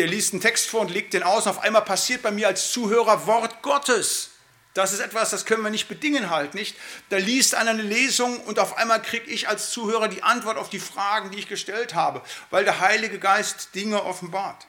der 0.00 0.08
liest 0.08 0.32
einen 0.32 0.40
Text 0.40 0.70
vor 0.70 0.80
und 0.80 0.90
legt 0.90 1.12
den 1.12 1.22
aus 1.22 1.44
und 1.44 1.50
auf 1.50 1.58
einmal 1.58 1.82
passiert 1.82 2.22
bei 2.22 2.30
mir 2.30 2.46
als 2.46 2.72
Zuhörer 2.72 3.26
Wort 3.26 3.60
Gottes. 3.60 4.30
Das 4.72 4.94
ist 4.94 5.00
etwas, 5.00 5.28
das 5.28 5.44
können 5.44 5.62
wir 5.62 5.68
nicht 5.68 5.88
bedingen 5.88 6.30
halt, 6.30 6.54
nicht? 6.54 6.74
Da 7.10 7.18
liest 7.18 7.54
einer 7.54 7.72
eine 7.72 7.82
Lesung 7.82 8.40
und 8.44 8.58
auf 8.58 8.78
einmal 8.78 9.02
kriege 9.02 9.30
ich 9.30 9.46
als 9.46 9.72
Zuhörer 9.72 10.08
die 10.08 10.22
Antwort 10.22 10.56
auf 10.56 10.70
die 10.70 10.78
Fragen, 10.78 11.30
die 11.30 11.38
ich 11.38 11.48
gestellt 11.48 11.94
habe, 11.94 12.22
weil 12.48 12.64
der 12.64 12.80
Heilige 12.80 13.18
Geist 13.18 13.74
Dinge 13.74 14.02
offenbart. 14.02 14.66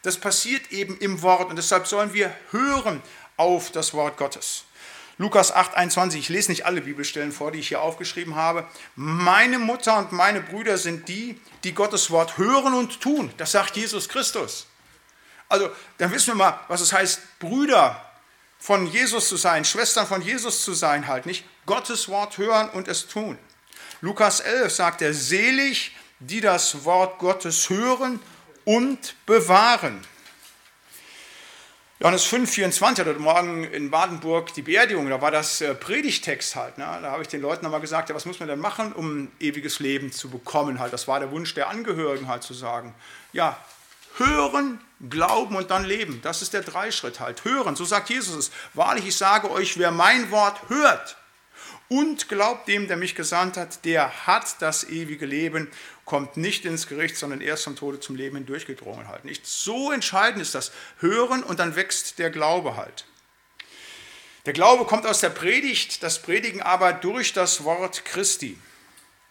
das 0.00 0.16
passiert 0.16 0.72
eben 0.72 0.96
im 1.00 1.20
Wort 1.20 1.50
und 1.50 1.56
deshalb 1.56 1.86
sollen 1.86 2.14
wir 2.14 2.34
hören 2.50 3.02
auf 3.36 3.70
das 3.70 3.92
Wort 3.92 4.16
Gottes. 4.16 4.64
Lukas 5.18 5.50
8, 5.50 5.74
21, 5.74 6.20
ich 6.20 6.28
lese 6.28 6.50
nicht 6.50 6.66
alle 6.66 6.82
Bibelstellen 6.82 7.32
vor, 7.32 7.50
die 7.50 7.58
ich 7.60 7.68
hier 7.68 7.80
aufgeschrieben 7.80 8.34
habe. 8.34 8.68
Meine 8.96 9.58
Mutter 9.58 9.96
und 9.98 10.12
meine 10.12 10.42
Brüder 10.42 10.76
sind 10.76 11.08
die, 11.08 11.40
die 11.64 11.72
Gottes 11.72 12.10
Wort 12.10 12.36
hören 12.36 12.74
und 12.74 13.00
tun. 13.00 13.32
Das 13.38 13.52
sagt 13.52 13.76
Jesus 13.76 14.10
Christus. 14.10 14.66
Also, 15.48 15.70
dann 15.96 16.12
wissen 16.12 16.28
wir 16.28 16.34
mal, 16.34 16.60
was 16.68 16.82
es 16.82 16.92
heißt, 16.92 17.38
Brüder 17.38 18.02
von 18.58 18.86
Jesus 18.86 19.28
zu 19.28 19.36
sein, 19.36 19.64
Schwestern 19.64 20.06
von 20.06 20.20
Jesus 20.20 20.62
zu 20.62 20.74
sein, 20.74 21.06
halt 21.06 21.24
nicht. 21.24 21.44
Gottes 21.64 22.08
Wort 22.08 22.36
hören 22.36 22.68
und 22.70 22.86
es 22.86 23.06
tun. 23.06 23.38
Lukas 24.02 24.40
11 24.40 24.72
sagt 24.72 25.02
er, 25.02 25.14
selig, 25.14 25.96
die 26.18 26.40
das 26.40 26.84
Wort 26.84 27.18
Gottes 27.18 27.70
hören 27.70 28.20
und 28.64 29.14
bewahren. 29.24 30.04
Johannes 31.98 32.24
5, 32.24 32.50
24 32.50 33.06
heute 33.06 33.18
Morgen 33.18 33.64
in 33.64 33.90
Badenburg 33.90 34.52
die 34.52 34.60
Beerdigung, 34.60 35.08
da 35.08 35.22
war 35.22 35.30
das 35.30 35.62
äh, 35.62 35.74
Predigtext 35.74 36.54
halt. 36.54 36.76
Ne? 36.76 36.84
Da 36.84 37.10
habe 37.10 37.22
ich 37.22 37.28
den 37.28 37.40
Leuten 37.40 37.64
nochmal 37.64 37.80
gesagt, 37.80 38.10
ja, 38.10 38.14
was 38.14 38.26
muss 38.26 38.38
man 38.38 38.50
denn 38.50 38.58
machen, 38.58 38.92
um 38.92 39.32
ewiges 39.40 39.80
Leben 39.80 40.12
zu 40.12 40.28
bekommen 40.28 40.78
halt. 40.78 40.92
Das 40.92 41.08
war 41.08 41.20
der 41.20 41.30
Wunsch 41.30 41.54
der 41.54 41.70
Angehörigen 41.70 42.28
halt 42.28 42.42
zu 42.42 42.52
sagen. 42.52 42.94
Ja, 43.32 43.56
hören, 44.18 44.78
glauben 45.08 45.56
und 45.56 45.70
dann 45.70 45.86
leben. 45.86 46.20
Das 46.22 46.42
ist 46.42 46.52
der 46.52 46.60
Dreischritt 46.60 47.18
halt. 47.18 47.46
Hören, 47.46 47.76
so 47.76 47.86
sagt 47.86 48.10
Jesus 48.10 48.36
es. 48.36 48.50
Wahrlich, 48.74 49.06
ich 49.06 49.16
sage 49.16 49.50
euch, 49.50 49.78
wer 49.78 49.90
mein 49.90 50.30
Wort 50.30 50.68
hört 50.68 51.16
und 51.88 52.28
glaubt 52.28 52.68
dem, 52.68 52.88
der 52.88 52.98
mich 52.98 53.14
gesandt 53.14 53.56
hat, 53.56 53.84
der 53.84 54.26
hat 54.26 54.60
das 54.60 54.84
ewige 54.84 55.24
Leben, 55.24 55.70
kommt 56.06 56.36
nicht 56.36 56.64
ins 56.64 56.86
Gericht, 56.86 57.16
sondern 57.16 57.42
erst 57.42 57.64
vom 57.64 57.76
Tode 57.76 58.00
zum 58.00 58.16
Leben 58.16 58.36
hindurchgedrungen 58.36 59.08
halt. 59.08 59.26
Nicht 59.26 59.46
so 59.46 59.92
entscheidend 59.92 60.40
ist 60.40 60.54
das 60.54 60.72
Hören 61.00 61.42
und 61.42 61.58
dann 61.58 61.76
wächst 61.76 62.18
der 62.18 62.30
Glaube 62.30 62.76
halt. 62.76 63.04
Der 64.46 64.52
Glaube 64.52 64.84
kommt 64.84 65.04
aus 65.04 65.20
der 65.20 65.30
Predigt, 65.30 66.04
das 66.04 66.22
Predigen 66.22 66.62
aber 66.62 66.92
durch 66.92 67.32
das 67.32 67.64
Wort 67.64 68.04
Christi. 68.04 68.56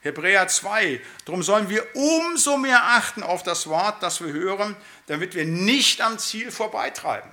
Hebräer 0.02 0.50
2. 0.50 1.02
Darum 1.24 1.42
sollen 1.42 1.70
wir 1.70 1.84
umso 1.96 2.58
mehr 2.58 2.84
achten 2.84 3.24
auf 3.24 3.42
das 3.42 3.68
Wort, 3.68 4.04
das 4.04 4.22
wir 4.22 4.34
hören, 4.34 4.76
damit 5.08 5.34
wir 5.34 5.46
nicht 5.46 6.02
am 6.02 6.20
Ziel 6.20 6.52
vorbeitreiben. 6.52 7.32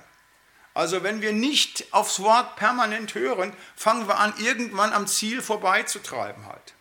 Also 0.73 1.03
wenn 1.03 1.21
wir 1.21 1.33
nicht 1.33 1.85
aufs 1.91 2.21
Wort 2.21 2.55
permanent 2.55 3.13
hören, 3.13 3.53
fangen 3.75 4.07
wir 4.07 4.17
an, 4.17 4.33
irgendwann 4.37 4.93
am 4.93 5.05
Ziel 5.05 5.41
vorbeizutreiben 5.41 6.47
halt. 6.47 6.73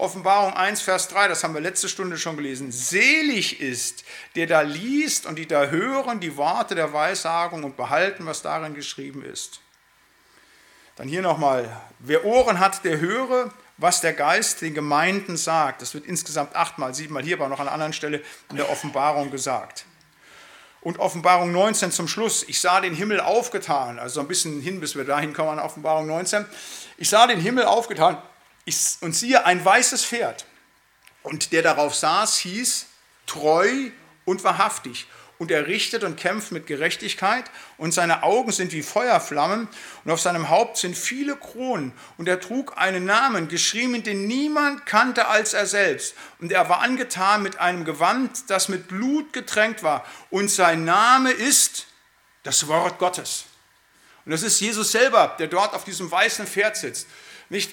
Offenbarung 0.00 0.54
1, 0.54 0.80
Vers 0.80 1.08
3, 1.08 1.26
das 1.26 1.42
haben 1.42 1.54
wir 1.54 1.60
letzte 1.60 1.88
Stunde 1.88 2.18
schon 2.18 2.36
gelesen. 2.36 2.70
Selig 2.70 3.60
ist, 3.60 4.04
der 4.36 4.46
da 4.46 4.60
liest 4.60 5.26
und 5.26 5.34
die 5.36 5.46
da 5.46 5.66
hören 5.66 6.20
die 6.20 6.36
Worte 6.36 6.76
der 6.76 6.92
Weissagung 6.92 7.64
und 7.64 7.76
behalten, 7.76 8.24
was 8.24 8.40
darin 8.40 8.74
geschrieben 8.74 9.24
ist. 9.24 9.60
Dann 10.94 11.08
hier 11.08 11.20
nochmal, 11.20 11.68
wer 11.98 12.24
Ohren 12.24 12.60
hat, 12.60 12.84
der 12.84 13.00
höre, 13.00 13.52
was 13.76 14.00
der 14.00 14.12
Geist 14.12 14.60
den 14.60 14.72
Gemeinden 14.72 15.36
sagt. 15.36 15.82
Das 15.82 15.94
wird 15.94 16.06
insgesamt 16.06 16.54
achtmal, 16.54 16.94
siebenmal 16.94 17.24
hier, 17.24 17.36
aber 17.36 17.48
noch 17.48 17.58
an 17.58 17.66
einer 17.66 17.74
anderen 17.74 17.92
Stelle 17.92 18.22
in 18.50 18.56
der 18.56 18.70
Offenbarung 18.70 19.32
gesagt. 19.32 19.84
Und 20.80 21.00
Offenbarung 21.00 21.50
19 21.50 21.90
zum 21.90 22.06
Schluss. 22.06 22.44
Ich 22.46 22.60
sah 22.60 22.80
den 22.80 22.94
Himmel 22.94 23.18
aufgetan, 23.18 23.98
also 23.98 24.20
ein 24.20 24.28
bisschen 24.28 24.60
hin, 24.60 24.78
bis 24.78 24.94
wir 24.94 25.04
dahin 25.04 25.32
kommen 25.32 25.50
an 25.50 25.58
Offenbarung 25.58 26.06
19. 26.06 26.46
Ich 26.98 27.10
sah 27.10 27.26
den 27.26 27.40
Himmel 27.40 27.64
aufgetan 27.64 28.16
ich, 28.68 28.98
und 29.00 29.14
siehe 29.14 29.44
ein 29.44 29.64
weißes 29.64 30.04
Pferd. 30.04 30.46
Und 31.22 31.52
der 31.52 31.62
darauf 31.62 31.94
saß, 31.94 32.38
hieß 32.38 32.86
treu 33.26 33.90
und 34.24 34.44
wahrhaftig 34.44 35.06
und 35.38 35.50
er 35.50 35.66
richtet 35.66 36.02
und 36.02 36.16
kämpft 36.16 36.50
mit 36.50 36.66
Gerechtigkeit 36.66 37.44
und 37.76 37.92
seine 37.92 38.22
Augen 38.24 38.50
sind 38.50 38.72
wie 38.72 38.82
Feuerflammen 38.82 39.68
und 40.04 40.10
auf 40.10 40.20
seinem 40.20 40.48
Haupt 40.48 40.78
sind 40.78 40.96
viele 40.96 41.36
Kronen 41.36 41.92
und 42.16 42.28
er 42.28 42.40
trug 42.40 42.76
einen 42.76 43.04
Namen, 43.04 43.48
geschrieben, 43.48 44.02
den 44.02 44.26
niemand 44.26 44.84
kannte 44.84 45.28
als 45.28 45.54
er 45.54 45.66
selbst 45.66 46.14
und 46.40 46.50
er 46.50 46.68
war 46.68 46.80
angetan 46.80 47.42
mit 47.42 47.58
einem 47.60 47.84
Gewand, 47.84 48.50
das 48.50 48.68
mit 48.68 48.88
Blut 48.88 49.32
getränkt 49.32 49.82
war 49.82 50.04
und 50.30 50.50
sein 50.50 50.84
Name 50.84 51.30
ist 51.30 51.86
das 52.42 52.66
Wort 52.66 52.98
Gottes. 52.98 53.44
Und 54.24 54.32
das 54.32 54.42
ist 54.42 54.60
Jesus 54.60 54.92
selber, 54.92 55.36
der 55.38 55.46
dort 55.46 55.72
auf 55.72 55.84
diesem 55.84 56.10
weißen 56.10 56.46
Pferd 56.46 56.76
sitzt. 56.76 57.06
Nicht, 57.50 57.72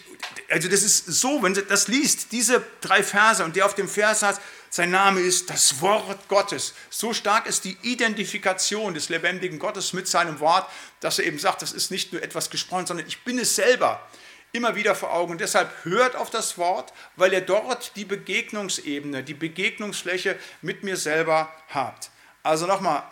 also 0.50 0.70
das 0.70 0.84
ist 0.84 1.06
so, 1.08 1.44
wenn 1.44 1.54
du 1.54 1.62
das 1.62 1.88
liest, 1.88 2.32
diese 2.32 2.64
drei 2.82 3.04
Verse 3.04 3.44
und 3.44 3.56
der 3.56 3.66
auf 3.66 3.76
dem 3.76 3.90
Vers 3.90 4.24
hat, 4.24 4.40
sein 4.70 4.92
Name 4.92 5.22
ist 5.22 5.50
das 5.50 5.82
Wort 5.82 6.28
Gottes. 6.28 6.74
So 6.90 7.14
stark 7.14 7.46
ist 7.46 7.64
die 7.64 7.78
Identifikation 7.82 8.94
des 8.94 9.10
lebendigen 9.10 9.60
Gottes 9.60 9.94
mit 9.94 10.08
seinem 10.08 10.40
Wort, 10.40 10.70
dass 11.00 11.20
er 11.20 11.26
eben 11.26 11.40
sagt, 11.40 11.62
das 11.62 11.72
ist 11.72 11.92
nicht 11.92 12.14
nur 12.14 12.22
etwas 12.22 12.50
gesprochen, 12.50 12.86
sondern 12.86 13.08
ich 13.08 13.24
bin 13.24 13.40
es 13.40 13.56
selber 13.56 14.06
immer 14.52 14.76
wieder 14.76 14.96
vor 14.96 15.14
Augen. 15.14 15.34
Und 15.34 15.42
deshalb 15.42 15.70
hört 15.84 16.16
auf 16.16 16.30
das 16.30 16.58
Wort, 16.58 16.94
weil 17.16 17.34
ihr 17.34 17.42
dort 17.42 17.96
die 17.96 18.06
Begegnungsebene, 18.06 19.24
die 19.24 19.34
Begegnungsfläche 19.34 20.38
mit 20.62 20.84
mir 20.84 20.98
selber 20.98 21.54
habt. 21.70 22.10
Also 22.44 22.66
nochmal, 22.66 23.04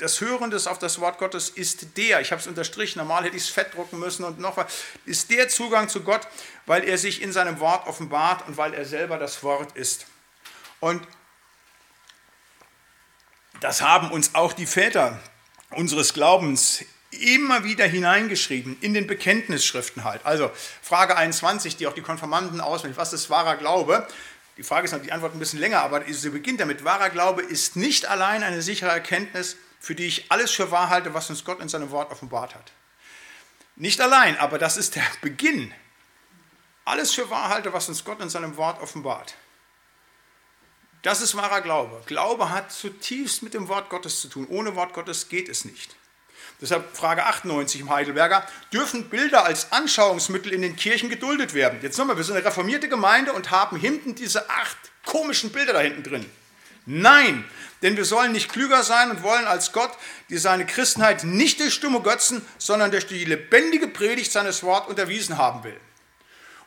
das 0.00 0.20
Hören 0.20 0.50
des 0.50 0.66
auf 0.66 0.78
das 0.78 0.98
Wort 1.00 1.18
Gottes 1.18 1.50
ist 1.50 1.96
der, 1.98 2.20
ich 2.20 2.32
habe 2.32 2.40
es 2.40 2.46
unterstrichen, 2.46 2.98
normal 2.98 3.24
hätte 3.24 3.36
ich 3.36 3.44
es 3.44 3.48
fett 3.50 3.74
drucken 3.74 3.98
müssen 3.98 4.24
und 4.24 4.38
noch 4.40 4.56
was, 4.56 4.72
ist 5.04 5.30
der 5.30 5.48
Zugang 5.48 5.90
zu 5.90 6.02
Gott, 6.02 6.26
weil 6.64 6.84
er 6.84 6.96
sich 6.96 7.20
in 7.20 7.32
seinem 7.32 7.60
Wort 7.60 7.86
offenbart 7.86 8.48
und 8.48 8.56
weil 8.56 8.72
er 8.72 8.86
selber 8.86 9.18
das 9.18 9.42
Wort 9.42 9.76
ist. 9.76 10.06
Und 10.80 11.06
das 13.60 13.82
haben 13.82 14.10
uns 14.10 14.34
auch 14.34 14.54
die 14.54 14.64
Väter 14.64 15.20
unseres 15.70 16.14
Glaubens 16.14 16.82
immer 17.10 17.64
wieder 17.64 17.86
hineingeschrieben 17.86 18.78
in 18.80 18.94
den 18.94 19.06
Bekenntnisschriften 19.06 20.04
halt. 20.04 20.24
Also 20.24 20.50
Frage 20.80 21.16
21, 21.16 21.76
die 21.76 21.86
auch 21.86 21.92
die 21.92 22.00
Konfirmanden 22.00 22.62
auswählen, 22.62 22.96
was 22.96 23.12
ist 23.12 23.28
wahrer 23.28 23.56
Glaube? 23.56 24.08
Die 24.56 24.62
Frage 24.62 24.86
ist 24.86 25.04
die 25.04 25.12
Antwort 25.12 25.34
ein 25.34 25.38
bisschen 25.38 25.58
länger, 25.58 25.82
aber 25.82 26.02
sie 26.08 26.30
beginnt 26.30 26.60
damit, 26.60 26.84
wahrer 26.84 27.10
Glaube 27.10 27.42
ist 27.42 27.76
nicht 27.76 28.06
allein 28.06 28.42
eine 28.42 28.62
sichere 28.62 28.90
Erkenntnis, 28.90 29.56
für 29.80 29.94
die 29.94 30.06
ich 30.06 30.30
alles 30.30 30.52
für 30.52 30.70
wahr 30.70 30.90
halte, 30.90 31.14
was 31.14 31.30
uns 31.30 31.44
Gott 31.44 31.60
in 31.60 31.68
seinem 31.68 31.90
Wort 31.90 32.12
offenbart 32.12 32.54
hat. 32.54 32.72
Nicht 33.74 34.00
allein, 34.00 34.38
aber 34.38 34.58
das 34.58 34.76
ist 34.76 34.94
der 34.94 35.06
Beginn. 35.22 35.72
Alles 36.84 37.14
für 37.14 37.30
wahr 37.30 37.48
halte, 37.48 37.72
was 37.72 37.88
uns 37.88 38.04
Gott 38.04 38.20
in 38.20 38.28
seinem 38.28 38.56
Wort 38.56 38.80
offenbart. 38.82 39.34
Das 41.02 41.22
ist 41.22 41.34
wahrer 41.34 41.62
Glaube. 41.62 42.02
Glaube 42.04 42.50
hat 42.50 42.70
zutiefst 42.70 43.42
mit 43.42 43.54
dem 43.54 43.68
Wort 43.68 43.88
Gottes 43.88 44.20
zu 44.20 44.28
tun. 44.28 44.46
Ohne 44.48 44.76
Wort 44.76 44.92
Gottes 44.92 45.30
geht 45.30 45.48
es 45.48 45.64
nicht. 45.64 45.96
Deshalb 46.60 46.94
Frage 46.94 47.24
98 47.24 47.80
im 47.80 47.90
Heidelberger, 47.90 48.46
dürfen 48.70 49.08
Bilder 49.08 49.46
als 49.46 49.72
Anschauungsmittel 49.72 50.52
in 50.52 50.60
den 50.60 50.76
Kirchen 50.76 51.08
geduldet 51.08 51.54
werden? 51.54 51.78
Jetzt 51.80 51.96
nochmal, 51.96 52.18
wir 52.18 52.24
sind 52.24 52.36
eine 52.36 52.44
reformierte 52.44 52.88
Gemeinde 52.90 53.32
und 53.32 53.50
haben 53.50 53.78
hinten 53.78 54.14
diese 54.14 54.50
acht 54.50 54.76
komischen 55.06 55.52
Bilder 55.52 55.72
da 55.72 55.80
hinten 55.80 56.02
drin. 56.02 56.30
Nein, 56.92 57.44
denn 57.82 57.96
wir 57.96 58.04
sollen 58.04 58.32
nicht 58.32 58.50
klüger 58.50 58.82
sein 58.82 59.12
und 59.12 59.22
wollen 59.22 59.46
als 59.46 59.70
Gott, 59.70 59.92
die 60.28 60.38
seine 60.38 60.66
Christenheit 60.66 61.22
nicht 61.22 61.60
durch 61.60 61.72
stumme 61.72 62.00
Götzen, 62.00 62.44
sondern 62.58 62.90
durch 62.90 63.06
die 63.06 63.24
lebendige 63.24 63.86
Predigt 63.86 64.32
seines 64.32 64.64
Wortes 64.64 64.90
unterwiesen 64.90 65.38
haben 65.38 65.62
will. 65.62 65.76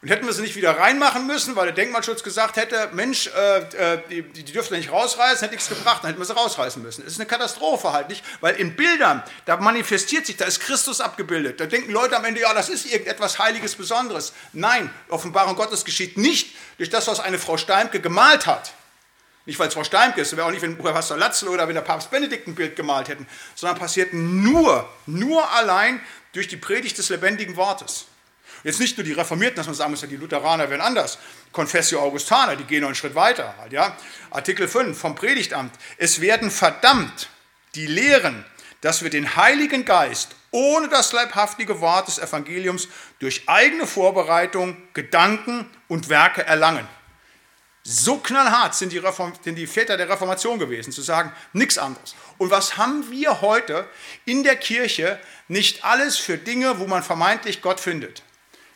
Und 0.01 0.09
hätten 0.09 0.25
wir 0.25 0.33
sie 0.33 0.41
nicht 0.41 0.55
wieder 0.55 0.77
reinmachen 0.77 1.27
müssen, 1.27 1.55
weil 1.57 1.65
der 1.65 1.75
Denkmalschutz 1.75 2.23
gesagt 2.23 2.55
hätte, 2.55 2.89
Mensch, 2.93 3.27
äh, 3.27 3.59
äh 3.59 4.01
die, 4.09 4.21
die 4.21 4.51
dürfen 4.51 4.77
nicht 4.77 4.91
rausreißen, 4.91 5.39
hätte 5.39 5.55
nichts 5.55 5.69
gebracht, 5.69 6.03
dann 6.03 6.09
hätten 6.09 6.21
wir 6.21 6.25
sie 6.25 6.35
rausreißen 6.35 6.81
müssen. 6.81 7.03
Es 7.05 7.13
ist 7.13 7.19
eine 7.19 7.27
Katastrophe 7.27 7.91
halt 7.91 8.09
nicht, 8.09 8.23
weil 8.39 8.55
in 8.55 8.75
Bildern, 8.75 9.23
da 9.45 9.57
manifestiert 9.57 10.25
sich, 10.25 10.37
da 10.37 10.45
ist 10.45 10.61
Christus 10.61 10.99
abgebildet. 11.01 11.59
Da 11.59 11.65
denken 11.65 11.91
Leute 11.91 12.17
am 12.17 12.25
Ende, 12.25 12.41
ja, 12.41 12.53
das 12.53 12.69
ist 12.69 12.85
irgendetwas 12.85 13.39
Heiliges, 13.39 13.75
Besonderes. 13.75 14.33
Nein, 14.53 14.89
Offenbarung 15.09 15.55
Gottes 15.55 15.83
geschieht 15.85 16.17
nicht 16.17 16.55
durch 16.77 16.89
das, 16.89 17.07
was 17.07 17.19
eine 17.19 17.39
Frau 17.39 17.57
Steimke 17.57 18.01
gemalt 18.01 18.45
hat. 18.45 18.73
Nicht, 19.45 19.59
weil 19.59 19.67
es 19.67 19.73
Frau 19.73 19.83
Steimke 19.83 20.21
ist, 20.21 20.35
wäre 20.37 20.47
auch 20.47 20.51
nicht, 20.51 20.61
wenn 20.61 20.77
Pastor 20.77 21.17
Latzl 21.17 21.49
oder 21.49 21.67
wenn 21.67 21.75
der 21.75 21.81
Papst 21.81 22.09
Benedikt 22.09 22.47
ein 22.47 22.55
Bild 22.55 22.75
gemalt 22.75 23.09
hätten, 23.09 23.27
sondern 23.55 23.77
passiert 23.77 24.13
nur, 24.13 24.87
nur 25.05 25.51
allein 25.51 25.99
durch 26.31 26.47
die 26.47 26.57
Predigt 26.57 26.97
des 26.97 27.09
lebendigen 27.09 27.57
Wortes. 27.57 28.05
Jetzt 28.63 28.79
nicht 28.79 28.97
nur 28.97 29.03
die 29.03 29.11
Reformierten, 29.11 29.57
dass 29.57 29.65
man 29.65 29.75
sagen 29.75 29.91
muss, 29.91 30.01
die 30.01 30.15
Lutheraner 30.15 30.69
werden 30.69 30.81
anders. 30.81 31.17
Confessio 31.51 31.99
Augustana, 31.99 32.55
die 32.55 32.63
gehen 32.63 32.81
noch 32.81 32.87
einen 32.87 32.95
Schritt 32.95 33.15
weiter. 33.15 33.53
Halt, 33.59 33.73
ja? 33.73 33.97
Artikel 34.31 34.69
5 34.69 34.97
vom 34.97 35.15
Predigtamt. 35.15 35.73
Es 35.97 36.21
werden 36.21 36.49
verdammt 36.49 37.29
die 37.75 37.87
Lehren, 37.87 38.45
dass 38.79 39.03
wir 39.03 39.09
den 39.09 39.35
Heiligen 39.35 39.83
Geist 39.83 40.35
ohne 40.51 40.87
das 40.87 41.11
leibhaftige 41.11 41.81
Wort 41.81 42.07
des 42.07 42.19
Evangeliums 42.19 42.87
durch 43.19 43.43
eigene 43.47 43.87
Vorbereitung, 43.87 44.77
Gedanken 44.93 45.69
und 45.87 46.09
Werke 46.09 46.45
erlangen. 46.45 46.87
So 47.83 48.17
knallhart 48.17 48.75
sind 48.75 48.93
die, 48.93 48.97
Reform, 48.97 49.33
sind 49.43 49.55
die 49.55 49.67
Väter 49.67 49.97
der 49.97 50.07
Reformation 50.07 50.57
gewesen, 50.57 50.93
zu 50.93 51.01
sagen, 51.01 51.33
nichts 51.51 51.77
anderes. 51.77 52.15
Und 52.37 52.49
was 52.49 52.77
haben 52.77 53.11
wir 53.11 53.41
heute 53.41 53.85
in 54.25 54.43
der 54.43 54.55
Kirche 54.55 55.19
nicht 55.49 55.83
alles 55.83 56.17
für 56.17 56.37
Dinge, 56.37 56.79
wo 56.79 56.87
man 56.87 57.03
vermeintlich 57.03 57.61
Gott 57.61 57.81
findet? 57.81 58.23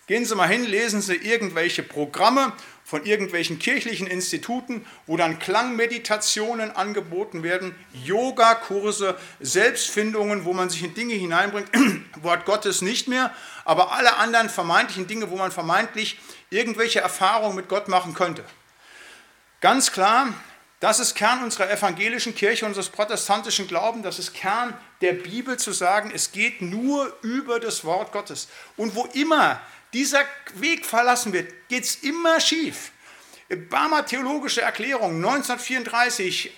Gehen 0.07 0.25
Sie 0.25 0.35
mal 0.35 0.47
hin, 0.47 0.65
lesen 0.65 1.01
Sie 1.01 1.15
irgendwelche 1.15 1.83
Programme, 1.83 2.53
von 2.87 3.05
irgendwelchen 3.05 3.59
kirchlichen 3.59 4.07
Instituten, 4.07 4.85
wo 5.07 5.17
dann 5.17 5.39
Klangmeditationen 5.39 6.71
angeboten 6.71 7.43
werden, 7.43 7.75
Yogakurse, 7.91 9.17
Selbstfindungen, 9.41 10.45
wo 10.45 10.53
man 10.53 10.69
sich 10.69 10.83
in 10.83 10.93
Dinge 10.93 11.13
hineinbringt, 11.13 11.69
Wort 12.21 12.45
Gottes 12.45 12.81
nicht 12.81 13.09
mehr, 13.09 13.33
aber 13.65 13.91
alle 13.91 14.15
anderen 14.15 14.47
vermeintlichen 14.47 15.05
Dinge, 15.05 15.29
wo 15.29 15.35
man 15.35 15.51
vermeintlich 15.51 16.17
irgendwelche 16.49 17.01
Erfahrungen 17.01 17.57
mit 17.57 17.67
Gott 17.67 17.89
machen 17.89 18.13
könnte. 18.13 18.45
Ganz 19.59 19.91
klar, 19.91 20.33
das 20.79 20.99
ist 20.99 21.15
Kern 21.15 21.43
unserer 21.43 21.71
evangelischen 21.71 22.35
Kirche, 22.35 22.65
unseres 22.65 22.89
protestantischen 22.89 23.67
Glaubens, 23.67 24.03
das 24.03 24.19
ist 24.19 24.35
Kern 24.35 24.77
der 25.01 25.13
Bibel 25.13 25.57
zu 25.57 25.71
sagen, 25.71 26.11
es 26.13 26.31
geht 26.31 26.61
nur 26.61 27.17
über 27.23 27.59
das 27.59 27.83
Wort 27.83 28.11
Gottes. 28.11 28.47
Und 28.75 28.93
wo 28.93 29.05
immer 29.13 29.59
dieser 29.93 30.21
Weg 30.53 30.85
verlassen 30.85 31.33
wird, 31.33 31.51
geht 31.69 31.85
es 31.85 31.95
immer 31.95 32.39
schief. 32.39 32.91
Barmer 33.69 34.05
Theologische 34.05 34.61
Erklärung 34.61 35.15
1934, 35.15 36.51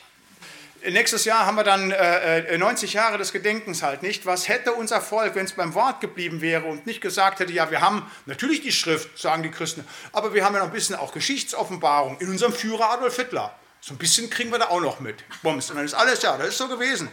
nächstes 0.87 1.25
Jahr 1.25 1.45
haben 1.45 1.55
wir 1.55 1.63
dann 1.63 1.91
äh, 1.91 2.57
90 2.57 2.93
äh, 2.93 2.97
Jahre 2.97 3.17
des 3.17 3.31
Gedenkens 3.31 3.83
halt 3.83 4.03
nicht. 4.03 4.25
Was 4.25 4.47
hätte 4.47 4.73
unser 4.73 5.01
Volk, 5.01 5.35
wenn 5.35 5.45
es 5.45 5.53
beim 5.53 5.73
Wort 5.73 6.01
geblieben 6.01 6.41
wäre 6.41 6.65
und 6.65 6.85
nicht 6.85 7.01
gesagt 7.01 7.39
hätte, 7.39 7.51
ja, 7.51 7.71
wir 7.71 7.81
haben 7.81 8.09
natürlich 8.25 8.61
die 8.61 8.71
Schrift, 8.71 9.17
sagen 9.17 9.43
die 9.43 9.51
Christen, 9.51 9.85
aber 10.13 10.33
wir 10.33 10.45
haben 10.45 10.53
ja 10.53 10.59
noch 10.59 10.67
ein 10.67 10.73
bisschen 10.73 10.95
auch 10.95 11.13
Geschichtsoffenbarung 11.13 12.17
in 12.19 12.29
unserem 12.29 12.53
Führer 12.53 12.91
Adolf 12.91 13.15
Hitler. 13.15 13.53
So 13.81 13.93
ein 13.93 13.97
bisschen 13.97 14.29
kriegen 14.29 14.51
wir 14.51 14.59
da 14.59 14.69
auch 14.69 14.81
noch 14.81 14.99
mit. 14.99 15.23
Bums. 15.41 15.69
Und 15.69 15.77
dann 15.77 15.85
ist 15.85 15.93
alles, 15.93 16.21
ja, 16.21 16.37
das 16.37 16.49
ist 16.49 16.57
so 16.57 16.67
gewesen. 16.67 17.09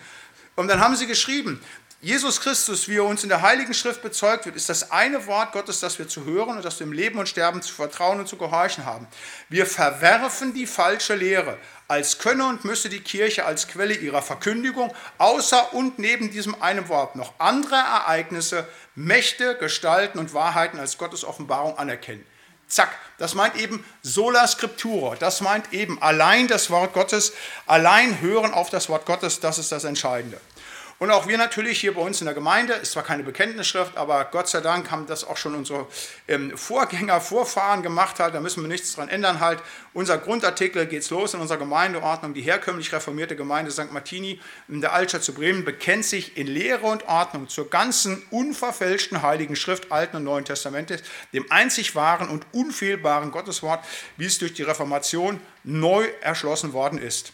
Und 0.57 0.69
dann 0.69 0.81
haben 0.81 0.97
sie 0.97 1.07
geschrieben, 1.07 1.61
Jesus 2.03 2.43
Christus, 2.43 2.89
wie 2.89 2.97
er 2.97 3.05
uns 3.05 3.23
in 3.23 3.31
der 3.31 3.41
Heiligen 3.41 3.73
Schrift 3.73 4.03
bezeugt 4.03 4.45
wird, 4.45 4.55
ist 4.55 4.69
das 4.69 4.91
eine 4.91 5.27
Wort 5.27 5.53
Gottes, 5.53 5.81
das 5.81 5.99
wir 5.99 6.07
zu 6.07 6.27
hören 6.27 6.57
und 6.57 6.65
das 6.65 6.79
wir 6.79 6.87
im 6.87 6.93
Leben 6.93 7.19
und 7.19 7.27
Sterben 7.27 7.63
zu 7.63 7.73
vertrauen 7.73 8.21
und 8.21 8.29
zu 8.29 8.37
gehorchen 8.37 8.85
haben. 8.85 9.09
Wir 9.49 9.65
verwerfen 9.65 10.53
die 10.53 10.67
falsche 10.67 11.15
Lehre, 11.15 11.57
als 11.89 12.19
könne 12.19 12.45
und 12.47 12.67
müsse 12.67 12.91
die 12.91 13.01
Kirche 13.01 13.47
als 13.47 13.67
Quelle 13.67 13.95
ihrer 13.95 14.21
Verkündigung 14.21 14.95
außer 15.17 15.73
und 15.73 15.99
neben 15.99 16.31
diesem 16.31 16.61
einen 16.61 16.89
Wort 16.91 17.17
noch 17.17 17.33
andere 17.39 17.77
Ereignisse, 17.77 18.69
Mächte, 18.95 19.57
Gestalten 19.57 20.19
und 20.19 20.35
Wahrheiten 20.35 20.79
als 20.79 20.99
Gottes 20.99 21.25
Offenbarung 21.25 21.79
anerkennen. 21.79 22.27
Zack, 22.69 22.91
das 23.19 23.35
meint 23.35 23.57
eben 23.57 23.85
sola 24.03 24.47
scriptura, 24.47 25.15
das 25.17 25.41
meint 25.41 25.73
eben 25.73 26.03
allein 26.03 26.47
das 26.47 26.69
Wort 26.69 26.93
Gottes, 26.93 27.33
allein 27.65 28.21
hören 28.21 28.53
auf 28.53 28.69
das 28.69 28.89
Wort 28.91 29.07
Gottes, 29.07 29.41
das 29.41 29.59
ist 29.59 29.73
das 29.73 29.85
Entscheidende. 29.85 30.41
Und 30.99 31.11
auch 31.11 31.29
wir 31.29 31.37
natürlich 31.37 31.79
hier 31.79 31.93
bei 31.93 32.01
uns 32.01 32.23
in 32.23 32.25
der 32.25 32.35
Gemeinde, 32.35 32.73
ist 32.73 32.93
zwar 32.93 33.03
keine 33.03 33.23
Bekenntnisschrift, 33.23 33.99
aber 33.99 34.25
Gott 34.33 34.49
sei 34.49 34.63
Dank 34.63 34.91
haben 34.91 35.07
das 35.07 35.25
auch 35.25 35.37
schon 35.37 35.55
unsere 35.55 35.87
ähm, 36.27 36.57
Vorgänger, 36.57 37.21
Vorfahren 37.21 37.83
gemacht 37.83 38.19
halt, 38.19 38.35
da 38.35 38.41
müssen 38.41 38.63
wir 38.63 38.69
nichts 38.69 38.95
dran 38.95 39.11
ändern 39.11 39.41
halt. 39.41 39.63
Unser 39.93 40.17
Grundartikel 40.17 40.87
geht's 40.87 41.11
los 41.11 41.35
in 41.35 41.41
unserer 41.41 41.59
Gemeindeordnung. 41.59 42.33
Die 42.33 42.41
herkömmlich 42.41 42.95
reformierte 42.95 43.37
Gemeinde 43.37 43.71
St. 43.71 43.93
Martini 43.93 44.41
in 44.69 44.81
der 44.81 44.95
Altstadt 44.95 45.23
zu 45.23 45.35
Bremen 45.35 45.67
bekennt 45.67 46.07
sich 46.07 46.39
in 46.39 46.47
Lehre 46.47 46.87
und 46.87 47.07
Ordnung 47.09 47.49
zur 47.49 47.69
ganzen 47.69 48.23
unverfälschten 48.31 49.21
Heiligen 49.21 49.55
Schrift 49.55 49.93
Alten 49.93 50.17
und 50.17 50.25
Neuen 50.25 50.47
Testamentes, 50.47 51.03
dem 51.35 51.45
einzig 51.51 51.95
wahren 51.95 52.31
und 52.31 52.47
unfehlbaren 52.53 53.33
Gotteswort, 53.33 53.85
wie 54.17 54.25
es 54.25 54.39
durch 54.39 54.55
die 54.55 54.63
Reformation 54.63 55.41
neu 55.63 56.07
erschlossen 56.23 56.73
worden 56.73 56.99
ist. 56.99 57.33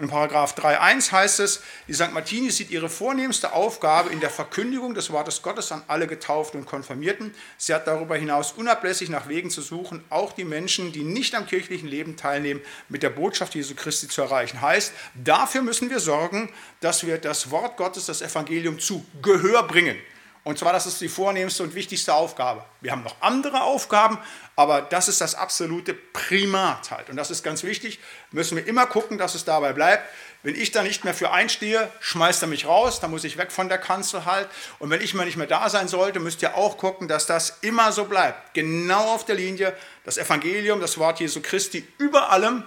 In 0.00 0.08
Paragraph 0.08 0.54
3.1 0.56 1.12
heißt 1.12 1.40
es, 1.40 1.60
die 1.86 1.92
St. 1.92 2.12
Martini 2.12 2.50
sieht 2.50 2.70
ihre 2.70 2.88
vornehmste 2.88 3.52
Aufgabe 3.52 4.08
in 4.08 4.20
der 4.20 4.30
Verkündigung 4.30 4.94
des 4.94 5.10
Wortes 5.10 5.42
Gottes 5.42 5.70
an 5.72 5.82
alle 5.88 6.06
Getauften 6.06 6.58
und 6.58 6.66
Konfirmierten. 6.66 7.34
Sie 7.58 7.74
hat 7.74 7.86
darüber 7.86 8.16
hinaus 8.16 8.52
unablässig 8.52 9.10
nach 9.10 9.28
Wegen 9.28 9.50
zu 9.50 9.60
suchen, 9.60 10.02
auch 10.08 10.32
die 10.32 10.44
Menschen, 10.44 10.92
die 10.92 11.02
nicht 11.02 11.34
am 11.34 11.46
kirchlichen 11.46 11.86
Leben 11.86 12.16
teilnehmen, 12.16 12.62
mit 12.88 13.02
der 13.02 13.10
Botschaft 13.10 13.54
Jesu 13.54 13.74
Christi 13.74 14.08
zu 14.08 14.22
erreichen. 14.22 14.62
Heißt, 14.62 14.94
dafür 15.22 15.60
müssen 15.60 15.90
wir 15.90 16.00
sorgen, 16.00 16.50
dass 16.80 17.06
wir 17.06 17.18
das 17.18 17.50
Wort 17.50 17.76
Gottes, 17.76 18.06
das 18.06 18.22
Evangelium 18.22 18.78
zu 18.78 19.04
Gehör 19.20 19.64
bringen. 19.64 19.98
Und 20.42 20.58
zwar, 20.58 20.72
das 20.72 20.86
ist 20.86 21.00
die 21.02 21.08
vornehmste 21.08 21.62
und 21.62 21.74
wichtigste 21.74 22.14
Aufgabe. 22.14 22.64
Wir 22.80 22.92
haben 22.92 23.02
noch 23.02 23.16
andere 23.20 23.62
Aufgaben, 23.62 24.16
aber 24.60 24.82
das 24.82 25.08
ist 25.08 25.22
das 25.22 25.34
absolute 25.34 25.94
Primat 25.94 26.90
halt. 26.90 27.08
Und 27.08 27.16
das 27.16 27.30
ist 27.30 27.42
ganz 27.42 27.62
wichtig. 27.62 27.98
Müssen 28.30 28.58
wir 28.58 28.66
immer 28.66 28.84
gucken, 28.84 29.16
dass 29.16 29.34
es 29.34 29.46
dabei 29.46 29.72
bleibt. 29.72 30.06
Wenn 30.42 30.54
ich 30.54 30.70
da 30.70 30.82
nicht 30.82 31.02
mehr 31.02 31.14
für 31.14 31.30
einstehe, 31.30 31.90
schmeißt 32.00 32.42
er 32.42 32.48
mich 32.48 32.66
raus, 32.66 33.00
dann 33.00 33.10
muss 33.10 33.24
ich 33.24 33.38
weg 33.38 33.52
von 33.52 33.70
der 33.70 33.78
Kanzel 33.78 34.26
halt. 34.26 34.50
Und 34.78 34.90
wenn 34.90 35.00
ich 35.00 35.14
mal 35.14 35.24
nicht 35.24 35.38
mehr 35.38 35.46
da 35.46 35.70
sein 35.70 35.88
sollte, 35.88 36.20
müsst 36.20 36.42
ihr 36.42 36.56
auch 36.56 36.76
gucken, 36.76 37.08
dass 37.08 37.24
das 37.24 37.56
immer 37.62 37.90
so 37.92 38.04
bleibt. 38.04 38.52
Genau 38.52 39.14
auf 39.14 39.24
der 39.24 39.36
Linie. 39.36 39.74
Das 40.04 40.18
Evangelium, 40.18 40.78
das 40.78 40.98
Wort 40.98 41.20
Jesu 41.20 41.40
Christi 41.40 41.88
über 41.96 42.30
allem. 42.30 42.62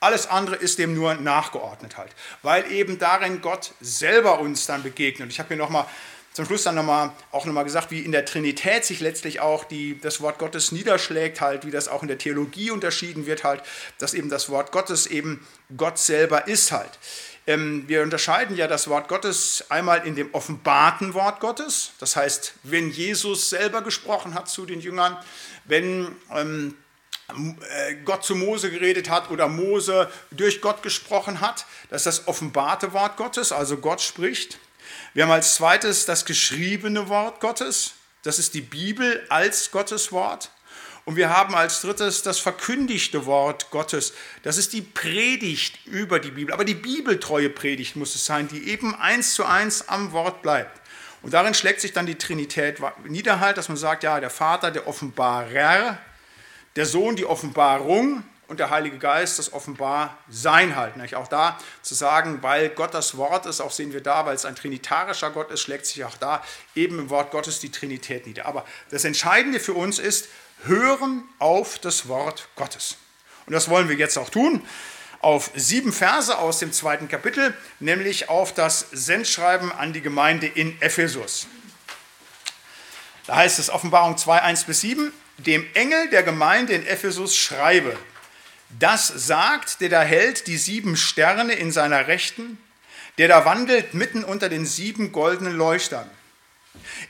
Alles 0.00 0.26
andere 0.26 0.56
ist 0.56 0.80
dem 0.80 0.94
nur 0.94 1.14
nachgeordnet 1.14 1.96
halt. 1.96 2.10
Weil 2.42 2.72
eben 2.72 2.98
darin 2.98 3.40
Gott 3.40 3.70
selber 3.80 4.40
uns 4.40 4.66
dann 4.66 4.82
begegnet. 4.82 5.30
Ich 5.30 5.38
habe 5.38 5.46
hier 5.46 5.58
nochmal 5.58 5.86
zum 6.40 6.46
Schluss 6.46 6.62
dann 6.62 6.74
nochmal, 6.74 7.12
auch 7.32 7.44
nochmal 7.44 7.64
gesagt, 7.64 7.90
wie 7.90 8.00
in 8.00 8.12
der 8.12 8.24
Trinität 8.24 8.86
sich 8.86 9.00
letztlich 9.00 9.40
auch 9.40 9.64
die, 9.64 10.00
das 10.00 10.22
Wort 10.22 10.38
Gottes 10.38 10.72
niederschlägt, 10.72 11.42
halt, 11.42 11.66
wie 11.66 11.70
das 11.70 11.86
auch 11.86 12.00
in 12.00 12.08
der 12.08 12.16
Theologie 12.16 12.70
unterschieden 12.70 13.26
wird, 13.26 13.44
halt, 13.44 13.62
dass 13.98 14.14
eben 14.14 14.30
das 14.30 14.48
Wort 14.48 14.72
Gottes 14.72 15.06
eben 15.06 15.46
Gott 15.76 15.98
selber 15.98 16.48
ist 16.48 16.72
halt. 16.72 16.98
Ähm, 17.46 17.84
wir 17.88 18.00
unterscheiden 18.02 18.56
ja 18.56 18.68
das 18.68 18.88
Wort 18.88 19.08
Gottes 19.08 19.66
einmal 19.68 20.06
in 20.06 20.16
dem 20.16 20.32
offenbarten 20.32 21.12
Wort 21.12 21.40
Gottes, 21.40 21.92
das 21.98 22.16
heißt, 22.16 22.54
wenn 22.62 22.90
Jesus 22.90 23.50
selber 23.50 23.82
gesprochen 23.82 24.32
hat 24.32 24.48
zu 24.48 24.64
den 24.64 24.80
Jüngern, 24.80 25.18
wenn 25.66 26.08
ähm, 26.34 26.74
äh, 27.28 27.96
Gott 28.06 28.24
zu 28.24 28.34
Mose 28.34 28.70
geredet 28.70 29.10
hat 29.10 29.30
oder 29.30 29.46
Mose 29.46 30.10
durch 30.30 30.62
Gott 30.62 30.82
gesprochen 30.82 31.42
hat, 31.42 31.66
das 31.90 32.06
ist 32.06 32.20
das 32.20 32.28
offenbarte 32.28 32.94
Wort 32.94 33.18
Gottes, 33.18 33.52
also 33.52 33.76
Gott 33.76 34.00
spricht. 34.00 34.58
Wir 35.12 35.24
haben 35.24 35.32
als 35.32 35.56
zweites 35.56 36.06
das 36.06 36.24
geschriebene 36.24 37.08
Wort 37.08 37.40
Gottes. 37.40 37.94
Das 38.22 38.38
ist 38.38 38.54
die 38.54 38.60
Bibel 38.60 39.24
als 39.28 39.70
Gottes 39.72 40.12
Wort. 40.12 40.50
Und 41.04 41.16
wir 41.16 41.30
haben 41.30 41.54
als 41.54 41.80
drittes 41.80 42.22
das 42.22 42.38
verkündigte 42.38 43.26
Wort 43.26 43.70
Gottes. 43.70 44.12
Das 44.44 44.58
ist 44.58 44.72
die 44.72 44.82
Predigt 44.82 45.84
über 45.86 46.20
die 46.20 46.30
Bibel. 46.30 46.54
Aber 46.54 46.64
die 46.64 46.74
bibeltreue 46.74 47.50
Predigt 47.50 47.96
muss 47.96 48.14
es 48.14 48.24
sein, 48.24 48.46
die 48.46 48.68
eben 48.68 48.94
eins 48.94 49.34
zu 49.34 49.44
eins 49.44 49.88
am 49.88 50.12
Wort 50.12 50.42
bleibt. 50.42 50.80
Und 51.22 51.34
darin 51.34 51.54
schlägt 51.54 51.80
sich 51.80 51.92
dann 51.92 52.06
die 52.06 52.14
Trinität 52.14 52.78
nieder, 53.04 53.40
halt, 53.40 53.58
dass 53.58 53.68
man 53.68 53.76
sagt, 53.76 54.04
ja, 54.04 54.20
der 54.20 54.30
Vater, 54.30 54.70
der 54.70 54.86
Offenbarer, 54.86 55.98
der 56.76 56.86
Sohn, 56.86 57.16
die 57.16 57.26
Offenbarung 57.26 58.22
und 58.50 58.58
der 58.58 58.70
Heilige 58.70 58.98
Geist 58.98 59.38
das 59.38 59.52
offenbar 59.52 60.18
sein 60.28 60.74
halt. 60.74 61.14
Auch 61.14 61.28
da 61.28 61.56
zu 61.82 61.94
sagen, 61.94 62.42
weil 62.42 62.68
Gott 62.70 62.92
das 62.92 63.16
Wort 63.16 63.46
ist, 63.46 63.60
auch 63.60 63.70
sehen 63.70 63.92
wir 63.92 64.00
da, 64.02 64.26
weil 64.26 64.34
es 64.34 64.44
ein 64.44 64.56
trinitarischer 64.56 65.30
Gott 65.30 65.52
ist, 65.52 65.60
schlägt 65.60 65.86
sich 65.86 66.04
auch 66.04 66.16
da 66.16 66.42
eben 66.74 66.98
im 66.98 67.10
Wort 67.10 67.30
Gottes 67.30 67.60
die 67.60 67.70
Trinität 67.70 68.26
nieder. 68.26 68.46
Aber 68.46 68.66
das 68.90 69.04
Entscheidende 69.04 69.60
für 69.60 69.74
uns 69.74 70.00
ist, 70.00 70.28
hören 70.64 71.22
auf 71.38 71.78
das 71.78 72.08
Wort 72.08 72.48
Gottes. 72.56 72.96
Und 73.46 73.52
das 73.52 73.70
wollen 73.70 73.88
wir 73.88 73.94
jetzt 73.94 74.18
auch 74.18 74.30
tun. 74.30 74.66
Auf 75.20 75.52
sieben 75.54 75.92
Verse 75.92 76.36
aus 76.36 76.58
dem 76.58 76.72
zweiten 76.72 77.06
Kapitel, 77.06 77.56
nämlich 77.78 78.28
auf 78.28 78.52
das 78.52 78.86
Sendschreiben 78.90 79.70
an 79.70 79.92
die 79.92 80.00
Gemeinde 80.00 80.48
in 80.48 80.76
Ephesus. 80.82 81.46
Da 83.28 83.36
heißt 83.36 83.60
es 83.60 83.70
Offenbarung 83.70 84.18
2, 84.18 84.42
1 84.42 84.64
bis 84.64 84.80
7, 84.80 85.12
dem 85.38 85.64
Engel 85.74 86.10
der 86.10 86.24
Gemeinde 86.24 86.72
in 86.72 86.84
Ephesus 86.84 87.36
schreibe, 87.36 87.96
das 88.78 89.08
sagt, 89.08 89.80
der 89.80 89.88
da 89.88 90.02
hält 90.02 90.46
die 90.46 90.56
sieben 90.56 90.96
Sterne 90.96 91.54
in 91.54 91.72
seiner 91.72 92.06
Rechten, 92.06 92.58
der 93.18 93.28
da 93.28 93.44
wandelt 93.44 93.94
mitten 93.94 94.24
unter 94.24 94.48
den 94.48 94.64
sieben 94.64 95.12
goldenen 95.12 95.56
Leuchtern. 95.56 96.08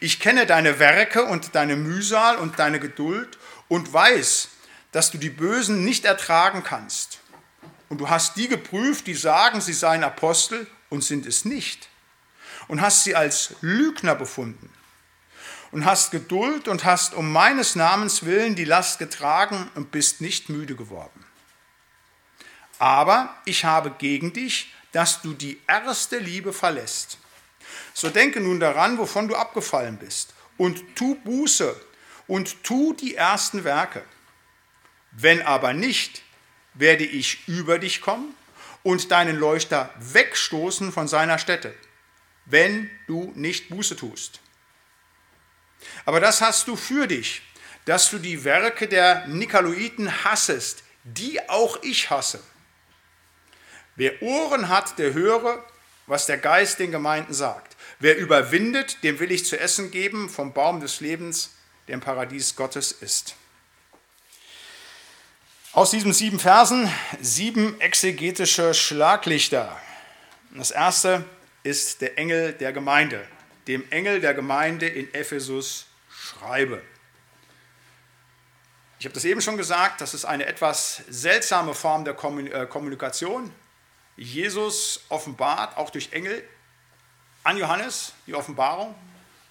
Ich 0.00 0.20
kenne 0.20 0.46
deine 0.46 0.78
Werke 0.78 1.24
und 1.24 1.54
deine 1.54 1.76
Mühsal 1.76 2.36
und 2.36 2.58
deine 2.58 2.80
Geduld 2.80 3.38
und 3.68 3.92
weiß, 3.92 4.48
dass 4.92 5.11
du 5.11 5.18
die 5.18 5.30
Bösen 5.30 5.84
nicht 5.84 6.04
ertragen 6.04 6.62
kannst. 6.64 7.20
Und 7.88 7.98
du 7.98 8.08
hast 8.08 8.36
die 8.36 8.48
geprüft, 8.48 9.06
die 9.06 9.14
sagen, 9.14 9.61
sie 9.61 9.72
seien 9.72 10.04
Apostel 10.04 10.66
und 10.88 11.04
sind 11.04 11.26
es 11.26 11.44
nicht. 11.44 11.88
Und 12.68 12.80
hast 12.80 13.04
sie 13.04 13.14
als 13.14 13.54
Lügner 13.61 14.14
befunden. 14.14 14.70
Und 15.72 15.84
hast 15.84 16.11
Geduld 16.11 16.66
und 16.66 16.84
hast 16.84 17.14
um 17.14 17.30
meines 17.30 17.76
Namens 17.76 18.24
willen 18.24 18.56
die 18.56 18.64
Last 18.64 18.98
getragen 18.98 19.70
und 19.74 19.92
bist 19.92 20.20
nicht 20.20 20.48
müde 20.48 20.74
geworden. 20.74 21.20
Aber 22.81 23.37
ich 23.45 23.66
habe 23.66 23.91
gegen 23.99 24.33
dich, 24.33 24.72
dass 24.93 25.20
du 25.20 25.35
die 25.35 25.61
erste 25.68 26.16
Liebe 26.16 26.55
verlässt. 26.55 27.18
So 27.93 28.09
denke 28.09 28.41
nun 28.41 28.59
daran, 28.59 28.97
wovon 28.97 29.28
du 29.28 29.37
abgefallen 29.37 29.99
bist, 29.99 30.33
und 30.57 30.97
tu 30.97 31.14
Buße 31.16 31.78
und 32.26 32.64
tu 32.64 32.95
die 32.95 33.16
ersten 33.16 33.64
Werke. 33.64 34.03
Wenn 35.12 35.43
aber 35.43 35.74
nicht, 35.74 36.22
werde 36.72 37.05
ich 37.05 37.47
über 37.47 37.78
dich 37.78 38.01
kommen 38.01 38.35
und 38.83 39.11
deinen 39.11 39.37
Leuchter 39.37 39.91
wegstoßen 39.99 40.91
von 40.91 41.07
seiner 41.07 41.39
Stätte, 41.39 41.74
wenn 42.47 42.91
du 43.07 43.31
nicht 43.35 43.68
Buße 43.68 43.95
tust. 43.97 44.41
Aber 46.07 46.18
das 46.18 46.41
hast 46.41 46.66
du 46.66 46.76
für 46.76 47.07
dich, 47.07 47.43
dass 47.85 48.09
du 48.09 48.18
die 48.18 48.43
Werke 48.45 48.89
der 48.89 49.26
Nikoloiten 49.26 50.24
hassest, 50.24 50.83
die 51.05 51.47
auch 51.51 51.83
ich 51.83 52.09
hasse. 52.09 52.43
Wer 54.01 54.22
Ohren 54.22 54.70
hat, 54.70 54.98
der 54.98 55.12
höre, 55.12 55.62
was 56.07 56.24
der 56.24 56.38
Geist 56.38 56.78
den 56.78 56.90
Gemeinden 56.90 57.34
sagt. 57.34 57.76
Wer 57.98 58.16
überwindet, 58.16 59.05
dem 59.05 59.20
will 59.20 59.30
ich 59.30 59.44
zu 59.44 59.61
essen 59.61 59.90
geben 59.90 60.30
vom 60.30 60.55
Baum 60.55 60.80
des 60.80 61.01
Lebens, 61.01 61.51
der 61.86 61.96
im 61.96 62.01
Paradies 62.01 62.57
Gottes 62.57 62.92
ist. 62.92 63.34
Aus 65.74 65.90
diesen 65.90 66.14
sieben 66.14 66.38
Versen 66.38 66.90
sieben 67.20 67.78
exegetische 67.78 68.72
Schlaglichter. 68.72 69.78
Das 70.55 70.70
erste 70.70 71.22
ist 71.62 72.01
der 72.01 72.16
Engel 72.16 72.55
der 72.55 72.72
Gemeinde, 72.72 73.28
dem 73.66 73.84
Engel 73.90 74.22
der 74.22 74.32
Gemeinde 74.32 74.88
in 74.88 75.12
Ephesus 75.12 75.88
schreibe. 76.09 76.80
Ich 78.98 79.05
habe 79.05 79.12
das 79.12 79.26
eben 79.26 79.42
schon 79.42 79.59
gesagt, 79.59 80.01
das 80.01 80.14
ist 80.14 80.24
eine 80.24 80.46
etwas 80.46 81.03
seltsame 81.11 81.74
Form 81.74 82.07
der 82.07 82.14
äh, 82.14 82.64
Kommunikation. 82.64 83.53
Jesus 84.21 85.01
offenbart 85.09 85.79
auch 85.79 85.89
durch 85.89 86.12
Engel 86.12 86.47
an 87.43 87.57
Johannes 87.57 88.12
die 88.27 88.35
Offenbarung 88.35 88.95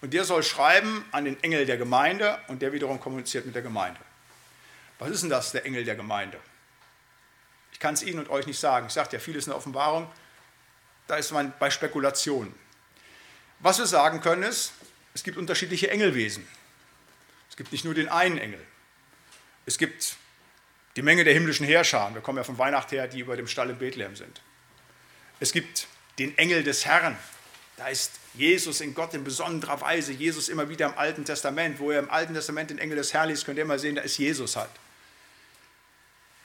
und 0.02 0.14
der 0.14 0.24
soll 0.26 0.44
schreiben 0.44 1.04
an 1.12 1.26
den 1.26 1.42
Engel 1.44 1.66
der 1.66 1.78
Gemeinde 1.78 2.40
und 2.50 2.62
der 2.62 2.72
wiederum 2.72 3.00
kommuniziert 3.00 3.48
mit 3.48 3.56
der 3.56 3.64
Gemeinde. 3.64 4.00
Was 5.00 5.10
ist 5.10 5.24
denn 5.24 5.32
das, 5.32 5.52
der 5.54 5.66
Engel 5.66 5.86
der 5.86 5.96
Gemeinde? 5.96 6.40
Ich 7.74 7.80
kann 7.80 7.96
es 7.96 8.04
Ihnen 8.04 8.20
und 8.20 8.30
euch 8.30 8.46
nicht 8.46 8.60
sagen. 8.60 8.86
Ich 8.86 8.94
sagte 8.94 9.16
ja, 9.16 9.20
vieles 9.20 9.48
in 9.48 9.52
der 9.52 9.58
Offenbarung, 9.58 10.08
da 11.08 11.16
ist 11.16 11.32
man 11.32 11.52
bei 11.58 11.72
Spekulationen. 11.72 12.54
Was 13.58 13.80
wir 13.80 13.88
sagen 13.88 14.22
können 14.22 14.44
ist, 14.44 14.74
es 15.16 15.24
gibt 15.24 15.38
unterschiedliche 15.38 15.90
Engelwesen. 15.90 16.48
Es 17.50 17.58
gibt 17.58 17.72
nicht 17.72 17.86
nur 17.86 17.96
den 17.96 18.08
einen 18.08 18.38
Engel. 18.38 18.64
Es 19.66 19.80
gibt 19.80 20.16
die 20.96 21.02
Menge 21.02 21.24
der 21.24 21.34
himmlischen 21.34 21.66
Herrscher. 21.66 22.14
Wir 22.14 22.22
kommen 22.22 22.38
ja 22.38 22.44
von 22.44 22.60
Weihnachten 22.60 22.94
her, 22.94 23.08
die 23.08 23.22
über 23.22 23.36
dem 23.36 23.48
Stall 23.48 23.72
in 23.72 23.80
Bethlehem 23.80 24.16
sind. 24.16 24.42
Es 25.40 25.52
gibt 25.52 25.88
den 26.18 26.38
Engel 26.38 26.64
des 26.64 26.86
Herrn. 26.86 27.18
Da 27.78 27.88
ist 27.88 28.20
Jesus 28.34 28.82
in 28.82 28.94
Gott 28.94 29.14
in 29.14 29.24
besonderer 29.24 29.80
Weise. 29.82 30.12
Jesus 30.12 30.50
immer 30.50 30.70
wieder 30.70 30.88
im 30.88 30.98
Alten 30.98 31.24
Testament. 31.24 31.80
Wo 31.80 31.92
er 31.92 32.00
im 32.00 32.10
Alten 32.10 32.34
Testament 32.34 32.70
den 32.70 32.80
Engel 32.80 32.98
des 32.98 33.14
Herrn 33.14 33.30
liest, 33.30 33.46
könnt 33.46 33.58
ihr 33.58 33.64
immer 33.64 33.80
sehen, 33.80 33.96
da 33.96 34.02
ist 34.02 34.18
Jesus 34.18 34.56
halt. 34.56 34.70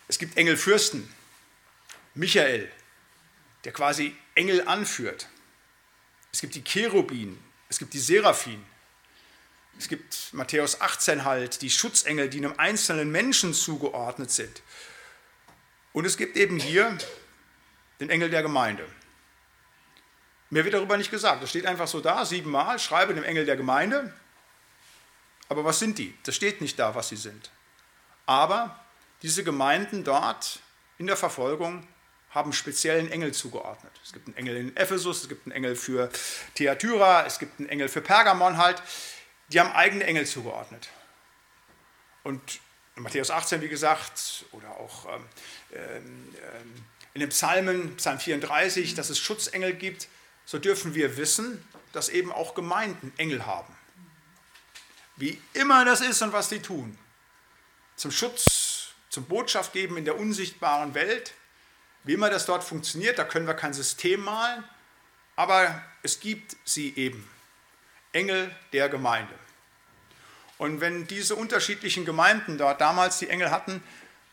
Es 0.07 0.19
gibt 0.19 0.37
Engelfürsten, 0.37 1.13
Michael, 2.15 2.71
der 3.65 3.73
quasi 3.73 4.15
Engel 4.35 4.67
anführt. 4.69 5.29
Es 6.33 6.41
gibt 6.41 6.55
die 6.55 6.63
Cherubin, 6.63 7.39
es 7.69 7.79
gibt 7.79 7.95
die 7.95 7.99
Seraphim. 7.99 8.65
Es 9.79 9.89
gibt 9.89 10.29
Matthäus 10.33 10.81
18 10.81 11.25
halt, 11.25 11.63
die 11.63 11.71
Schutzengel, 11.71 12.29
die 12.29 12.39
einem 12.39 12.55
einzelnen 12.59 13.11
Menschen 13.11 13.55
zugeordnet 13.55 14.31
sind. 14.31 14.63
Und 15.93 16.05
es 16.05 16.17
gibt 16.17 16.37
eben 16.37 16.61
hier 16.61 16.97
den 18.01 18.11
Engel 18.11 18.31
der 18.31 18.43
Gemeinde. 18.43 18.87
Mehr 20.51 20.65
wird 20.65 20.75
darüber 20.75 20.97
nicht 20.97 21.11
gesagt. 21.11 21.43
Das 21.43 21.51
steht 21.51 21.67
einfach 21.67 21.89
so 21.89 22.01
da, 22.01 22.25
siebenmal, 22.25 22.79
schreibe 22.79 23.15
dem 23.15 23.25
Engel 23.25 23.45
der 23.45 23.57
Gemeinde. 23.57 24.13
Aber 25.49 25.65
was 25.65 25.79
sind 25.79 25.99
die? 25.99 26.17
Das 26.25 26.35
steht 26.35 26.61
nicht 26.61 26.79
da, 26.79 26.95
was 26.95 27.09
sie 27.09 27.17
sind. 27.17 27.51
Aber 28.27 28.79
diese 29.23 29.45
Gemeinden 29.45 30.05
dort 30.05 30.61
in 30.99 31.07
der 31.07 31.17
Verfolgung 31.17 31.87
haben 32.31 32.53
speziellen 32.53 33.11
Engel 33.11 33.33
zugeordnet. 33.33 33.93
Es 34.03 34.13
gibt 34.13 34.27
einen 34.27 34.37
Engel 34.37 34.57
in 34.57 34.77
Ephesus, 34.77 35.23
es 35.23 35.29
gibt 35.29 35.47
einen 35.47 35.53
Engel 35.53 35.77
für 35.77 36.11
Theatyra, 36.55 37.25
es 37.27 37.39
gibt 37.39 37.61
einen 37.61 37.69
Engel 37.69 37.89
für 37.89 38.01
Pergamon 38.01 38.57
halt. 38.57 38.83
Die 39.49 39.61
haben 39.61 39.73
eigene 39.73 40.05
Engel 40.05 40.27
zugeordnet. 40.27 40.89
Und 42.25 42.61
in 42.97 43.03
Matthäus 43.03 43.31
18, 43.31 43.61
wie 43.61 43.69
gesagt, 43.69 44.47
oder 44.53 44.71
auch 44.71 45.07
ähm, 45.07 45.29
ähm, 45.73 46.35
ähm, 46.37 46.85
in 47.15 47.21
den 47.21 47.31
Psalmen, 47.31 47.97
Psalm 47.97 48.19
34, 48.19 48.95
dass 48.95 49.09
es 49.09 49.19
Schutzengel 49.19 49.73
gibt, 49.75 50.09
so 50.45 50.59
dürfen 50.59 50.95
wir 50.95 51.17
wissen, 51.17 51.67
dass 51.93 52.09
eben 52.09 52.33
auch 52.33 52.55
Gemeinden 52.55 53.13
Engel 53.17 53.47
haben. 53.47 53.75
Wie 55.17 55.41
immer 55.53 55.85
das 55.85 56.01
ist 56.01 56.21
und 56.23 56.33
was 56.33 56.49
sie 56.49 56.61
tun. 56.61 56.99
Zum 57.97 58.11
Schutz 58.11 58.89
zum 59.11 59.27
Botschaft 59.27 59.73
geben 59.73 59.97
in 59.97 60.05
der 60.05 60.19
unsichtbaren 60.19 60.95
Welt. 60.95 61.35
Wie 62.03 62.15
immer 62.15 62.31
das 62.31 62.47
dort 62.47 62.65
funktioniert, 62.65 63.17
da 63.17 63.25
können 63.25 63.47
wir 63.47 63.55
kein 63.55 63.73
System 63.73 64.25
malen, 64.25 64.65
aber 65.37 65.83
es 66.03 66.19
gibt 66.19 66.57
sie 66.65 66.95
eben. 66.97 67.29
Engel 68.13 68.55
der 68.73 68.89
Gemeinde. 68.89 69.35
Und 70.59 70.81
wenn 70.81 71.07
diese 71.07 71.35
unterschiedlichen 71.37 72.05
Gemeinden 72.05 72.59
dort 72.59 72.81
damals 72.81 73.19
die 73.19 73.29
Engel 73.29 73.51
hatten, 73.51 73.83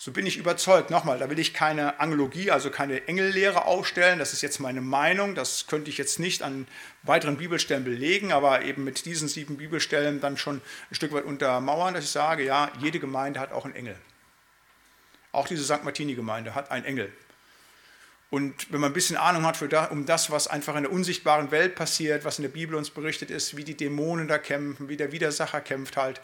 so 0.04 0.12
bin 0.12 0.26
ich 0.26 0.38
überzeugt, 0.38 0.89
nochmal, 0.89 1.20
da 1.20 1.30
will 1.30 1.38
ich 1.38 1.54
keine 1.54 1.99
Analogie, 1.99 2.49
also 2.49 2.72
keine 2.72 3.08
Engellehre 3.08 3.66
aufstellen, 3.66 4.18
das 4.18 4.34
ist 4.34 4.41
jetzt 4.41 4.60
meine 4.60 4.82
Meinung, 4.82 5.36
das 5.36 5.68
könnte 5.68 5.91
ich 5.91 5.99
jetzt 5.99 6.18
nicht 6.18 6.41
an 6.41 6.68
weiteren 7.04 7.38
Bibelstellen 7.38 7.84
belegen, 7.84 8.32
aber 8.32 8.64
eben 8.64 8.84
mit 8.84 9.06
diesen 9.06 9.28
sieben 9.28 9.58
Bibelstellen 9.58 10.20
dann 10.20 10.38
schon 10.38 10.60
ein 10.89 10.95
Stück 10.95 11.12
weit 11.12 11.26
untermauern, 11.26 11.93
dass 11.93 12.06
ich 12.06 12.10
sage, 12.10 12.43
ja, 12.43 12.72
jede 12.80 12.99
Gemeinde 12.99 13.39
hat 13.39 13.52
auch 13.52 13.64
einen 13.64 13.76
Engel. 13.76 13.95
Auch 15.34 15.47
diese 15.47 15.64
St. 15.64 15.84
Martini-Gemeinde 15.84 16.56
hat 16.56 16.72
einen 16.72 16.86
Engel. 16.86 17.14
Und 18.32 18.72
wenn 18.72 18.80
man 18.80 18.89
ein 18.89 18.95
bisschen 18.95 19.18
Ahnung 19.18 19.45
hat 19.45 19.62
da, 19.72 19.86
um 19.86 20.08
das, 20.08 20.32
was 20.32 20.47
einfach 20.47 20.76
in 20.78 20.84
der 20.84 20.91
unsichtbaren 20.91 21.52
Welt 21.52 21.76
passiert, 21.76 22.26
was 22.26 22.39
in 22.39 22.43
der 22.43 22.49
Bibel 22.49 22.76
uns 22.76 22.89
berichtet 22.89 23.30
ist, 23.30 23.56
wie 23.56 23.66
die 23.66 23.78
Dämonen 23.78 24.28
da 24.28 24.39
kämpfen, 24.39 24.89
wie 24.89 24.97
der 24.97 25.12
Widersacher 25.12 25.62
kämpft 25.62 25.95
halt, 25.95 26.22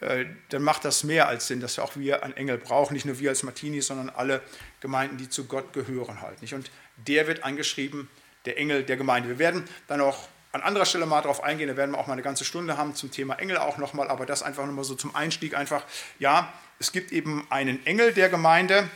dann 0.00 0.62
macht 0.62 0.84
das 0.84 1.04
mehr 1.04 1.28
als 1.28 1.46
Sinn, 1.46 1.60
dass 1.60 1.78
auch 1.78 1.96
wir 1.96 2.22
einen 2.22 2.34
Engel 2.36 2.56
brauchen, 2.56 2.94
nicht 2.94 3.04
nur 3.04 3.18
wir 3.18 3.30
als 3.30 3.42
Martini, 3.42 3.82
sondern 3.82 4.08
alle 4.08 4.42
Gemeinden, 4.80 5.18
die 5.18 5.28
zu 5.28 5.44
Gott 5.44 5.72
gehören 5.72 6.22
halt. 6.22 6.40
Nicht? 6.40 6.54
Und 6.54 6.70
der 6.96 7.26
wird 7.26 7.44
angeschrieben, 7.44 8.08
der 8.46 8.58
Engel 8.58 8.82
der 8.82 8.96
Gemeinde. 8.96 9.28
Wir 9.28 9.38
werden 9.38 9.64
dann 9.88 10.00
auch 10.00 10.28
an 10.52 10.62
anderer 10.62 10.84
Stelle 10.84 11.06
mal 11.06 11.20
darauf 11.20 11.42
eingehen, 11.42 11.68
da 11.68 11.76
werden 11.76 11.92
wir 11.92 11.98
auch 11.98 12.06
mal 12.06 12.14
eine 12.14 12.22
ganze 12.22 12.44
Stunde 12.44 12.76
haben 12.76 12.94
zum 12.94 13.10
Thema 13.10 13.34
Engel 13.34 13.58
auch 13.58 13.78
nochmal, 13.78 14.08
aber 14.08 14.26
das 14.26 14.42
einfach 14.42 14.66
nochmal 14.66 14.84
so 14.84 14.94
zum 14.94 15.14
Einstieg 15.14 15.54
einfach, 15.54 15.84
ja, 16.18 16.52
es 16.78 16.92
gibt 16.92 17.12
eben 17.12 17.46
einen 17.50 17.84
Engel 17.86 18.12
der 18.12 18.30
Gemeinde, 18.30 18.88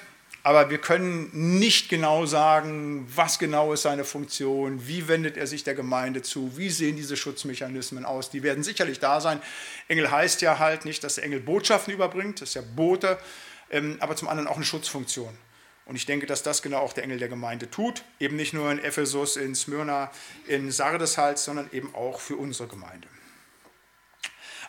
aber 0.47 0.68
wir 0.68 0.76
können 0.76 1.30
nicht 1.32 1.88
genau 1.88 2.26
sagen, 2.26 3.09
was 3.14 3.38
genau 3.38 3.72
ist 3.72 3.82
seine 3.82 4.05
Funktion, 4.05 4.86
wie 4.86 5.09
wendet 5.09 5.38
er 5.38 5.47
sich 5.47 5.64
der 5.64 5.74
Gemeinde 5.74 6.20
zu, 6.20 6.59
wie 6.59 6.68
sehen 6.68 6.97
diese 6.97 7.16
Schutzmechanismen 7.16 8.05
aus. 8.05 8.28
Die 8.28 8.42
werden 8.42 8.62
sicherlich 8.62 9.01
da 9.01 9.22
sein. 9.22 9.40
Engel 9.88 10.11
heißt 10.11 10.42
ja 10.42 10.59
halt 10.59 10.84
nicht, 10.84 11.03
dass 11.03 11.14
der 11.14 11.24
Engel 11.24 11.40
Botschaften 11.40 11.95
überbringt, 11.95 12.42
das 12.42 12.51
ist 12.51 12.55
ja 12.57 12.62
Bote, 12.76 13.18
ähm, 13.70 13.97
aber 14.01 14.16
zum 14.16 14.28
anderen 14.28 14.47
auch 14.47 14.57
eine 14.57 14.66
Schutzfunktion. 14.66 15.34
Und 15.86 15.97
ich 15.97 16.05
denke, 16.05 16.26
dass 16.26 16.42
das 16.42 16.61
genau 16.61 16.80
auch 16.80 16.92
der 16.92 17.05
Engel 17.05 17.18
der 17.18 17.28
Gemeinde 17.28 17.70
tut. 17.70 18.05
Eben 18.20 18.36
nicht 18.36 18.53
nur 18.53 18.70
in 18.70 18.78
Ephesus, 18.78 19.36
in 19.36 19.55
Smyrna, 19.55 20.11
in 20.47 20.70
Sardes 20.70 21.16
halt, 21.16 21.38
sondern 21.38 21.70
eben 21.72 21.95
auch 21.95 22.20
für 22.20 22.36
unsere 22.36 22.68
Gemeinde. 22.68 23.09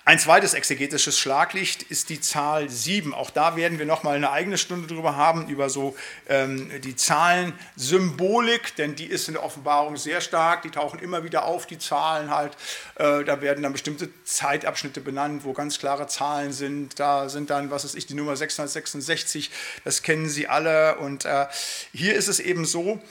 Ein 0.08 0.20
zweites 0.20 0.54
exegetisches 0.54 1.18
Schlaglicht 1.18 1.82
ist 1.82 2.10
die 2.10 2.22
Zahl 2.22 2.70
7. 2.70 3.12
Auch 3.12 3.32
da 3.32 3.56
werden 3.56 3.80
wir 3.80 3.88
nochmal 3.88 4.16
eine 4.16 4.30
eigene 4.30 4.60
Stunde 4.60 4.88
drüber 4.88 5.16
haben, 5.16 5.48
über 5.48 5.68
so 5.68 5.96
ähm, 6.30 6.70
die 6.82 6.96
Zahlensymbolik, 6.96 8.76
denn 8.76 8.96
die 8.96 9.08
ist 9.08 9.28
in 9.30 9.34
der 9.34 9.44
Offenbarung 9.44 9.98
sehr 9.98 10.22
stark. 10.22 10.62
Die 10.62 10.70
tauchen 10.70 11.00
immer 11.00 11.24
wieder 11.24 11.46
auf, 11.46 11.66
die 11.66 11.80
Zahlen 11.80 12.30
halt. 12.30 12.54
Äh, 12.98 13.24
da 13.24 13.42
werden 13.42 13.64
dann 13.64 13.72
bestimmte 13.72 14.10
Zeitabschnitte 14.26 15.02
benannt, 15.02 15.44
wo 15.44 15.54
ganz 15.54 15.80
klare 15.80 16.06
Zahlen 16.06 16.54
sind. 16.54 17.00
Da 17.00 17.28
sind 17.28 17.50
dann, 17.50 17.72
was 17.72 17.84
weiß 17.84 17.96
ich, 17.96 18.06
die 18.06 18.14
Nummer 18.14 18.36
666, 18.36 19.50
das 19.86 20.04
kennen 20.04 20.30
Sie 20.30 20.48
alle. 20.48 20.98
Und 20.98 21.26
äh, 21.26 21.48
hier 21.94 22.14
ist 22.14 22.28
es 22.28 22.40
eben 22.40 22.66
so, 22.66 23.02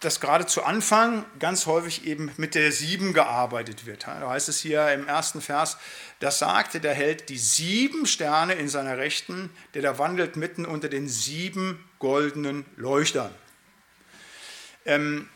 dass 0.00 0.20
gerade 0.20 0.44
zu 0.44 0.62
Anfang 0.62 1.24
ganz 1.38 1.64
häufig 1.64 2.04
eben 2.04 2.30
mit 2.36 2.54
der 2.54 2.70
Sieben 2.70 3.14
gearbeitet 3.14 3.86
wird. 3.86 4.06
Da 4.06 4.28
heißt 4.28 4.50
es 4.50 4.60
hier 4.60 4.92
im 4.92 5.08
ersten 5.08 5.40
Vers, 5.40 5.78
das 6.20 6.38
sagte, 6.38 6.80
der 6.80 6.92
hält 6.92 7.30
die 7.30 7.38
sieben 7.38 8.04
Sterne 8.04 8.52
in 8.54 8.68
seiner 8.68 8.98
Rechten, 8.98 9.48
der 9.72 9.80
da 9.80 9.96
wandelt 9.96 10.36
mitten 10.36 10.66
unter 10.66 10.90
den 10.90 11.08
sieben 11.08 11.82
goldenen 11.98 12.66
Leuchtern. 12.76 13.34
Ähm, 14.84 15.30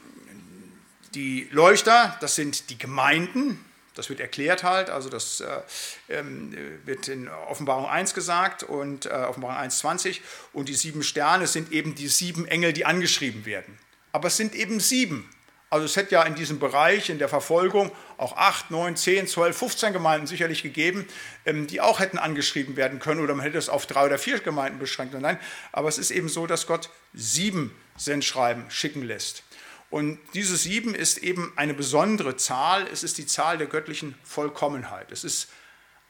die 1.15 1.49
Leuchter, 1.51 2.15
das 2.21 2.35
sind 2.35 2.69
die 2.69 2.77
Gemeinden, 2.77 3.65
das 3.95 4.11
wird 4.11 4.21
erklärt 4.21 4.63
halt, 4.63 4.91
also 4.91 5.09
das 5.09 5.41
äh, 5.41 5.63
ähm, 6.11 6.55
wird 6.85 7.09
in 7.09 7.29
Offenbarung 7.29 7.87
1 7.87 8.13
gesagt 8.13 8.63
und 8.63 9.07
äh, 9.07 9.09
Offenbarung 9.09 9.57
1,20 9.57 10.21
und 10.53 10.69
die 10.69 10.75
sieben 10.75 11.03
Sterne 11.03 11.47
sind 11.47 11.73
eben 11.73 11.95
die 11.95 12.09
sieben 12.09 12.47
Engel, 12.47 12.75
die 12.75 12.85
angeschrieben 12.85 13.47
werden 13.47 13.79
aber 14.13 14.29
es 14.29 14.37
sind 14.37 14.55
eben 14.55 14.81
sieben. 14.81 15.29
Also 15.73 15.87
es 15.87 15.97
hätte 15.97 16.13
ja 16.13 16.23
in 16.25 16.35
diesem 16.35 16.59
Bereich, 16.59 17.09
in 17.09 17.19
der 17.19 17.31
Verfolgung, 17.31 17.91
auch 18.19 18.37
acht, 18.37 18.71
neun, 18.71 18.95
zehn, 18.95 19.27
zwölf, 19.27 19.57
15 19.57 19.95
Gemeinden 19.95 20.27
sicherlich 20.27 20.63
gegeben, 20.63 21.09
ähm, 21.47 21.67
die 21.67 21.81
auch 21.81 21.99
hätten 21.99 22.19
angeschrieben 22.19 22.77
werden 22.77 22.99
können 22.99 23.23
oder 23.23 23.35
man 23.35 23.43
hätte 23.43 23.57
es 23.57 23.71
auf 23.71 23.87
drei 23.87 24.05
oder 24.05 24.19
vier 24.19 24.39
Gemeinden 24.39 24.79
beschränkt. 24.79 25.15
Nein, 25.19 25.39
aber 25.73 25.89
es 25.89 25.97
ist 25.97 26.11
eben 26.11 26.29
so, 26.29 26.47
dass 26.47 26.67
Gott 26.67 26.91
sieben 27.15 27.75
Sendschreiben 27.97 28.71
schicken 28.71 29.01
lässt. 29.03 29.45
Und 29.89 30.19
diese 30.35 30.59
sieben 30.59 30.95
ist 30.95 31.19
eben 31.19 31.55
eine 31.57 31.73
besondere 31.73 32.37
Zahl. 32.37 32.87
Es 32.93 33.03
ist 33.03 33.17
die 33.17 33.27
Zahl 33.27 33.57
der 33.57 33.67
göttlichen 33.67 34.15
Vollkommenheit. 34.25 35.11
Es 35.11 35.25
ist 35.25 35.49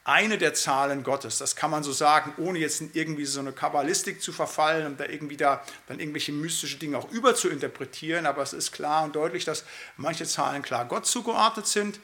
eine 0.05 0.37
der 0.37 0.55
Zahlen 0.55 1.05
Gottes. 1.05 1.39
Das 1.39 1.55
kann 1.55 1.71
man 1.71 1.83
so 1.85 1.93
sagen, 1.93 2.35
ohne 2.37 2.59
jetzt 2.59 2.83
irgendwie 2.93 3.25
so 3.25 3.41
eine 3.41 3.53
Kabbalistik 3.53 4.21
zu 4.21 4.33
verfallen 4.33 4.87
und 4.87 5.01
da 5.01 5.05
irgendwie 5.05 5.37
da 5.37 5.63
dann 5.87 6.01
irgendwelche 6.01 6.33
mystische 6.33 6.77
Dinge 6.77 6.99
auch 6.99 7.11
überzuinterpretieren. 7.11 8.27
Aber 8.27 8.43
es 8.43 8.53
ist 8.53 8.73
klar 8.73 9.05
und 9.05 9.15
deutlich, 9.15 9.45
dass 9.45 9.65
manche 9.97 10.27
Zahlen 10.27 10.63
klar 10.63 10.87
Gott 10.87 11.07
zugeordnet 11.07 11.69
sind 11.69 12.01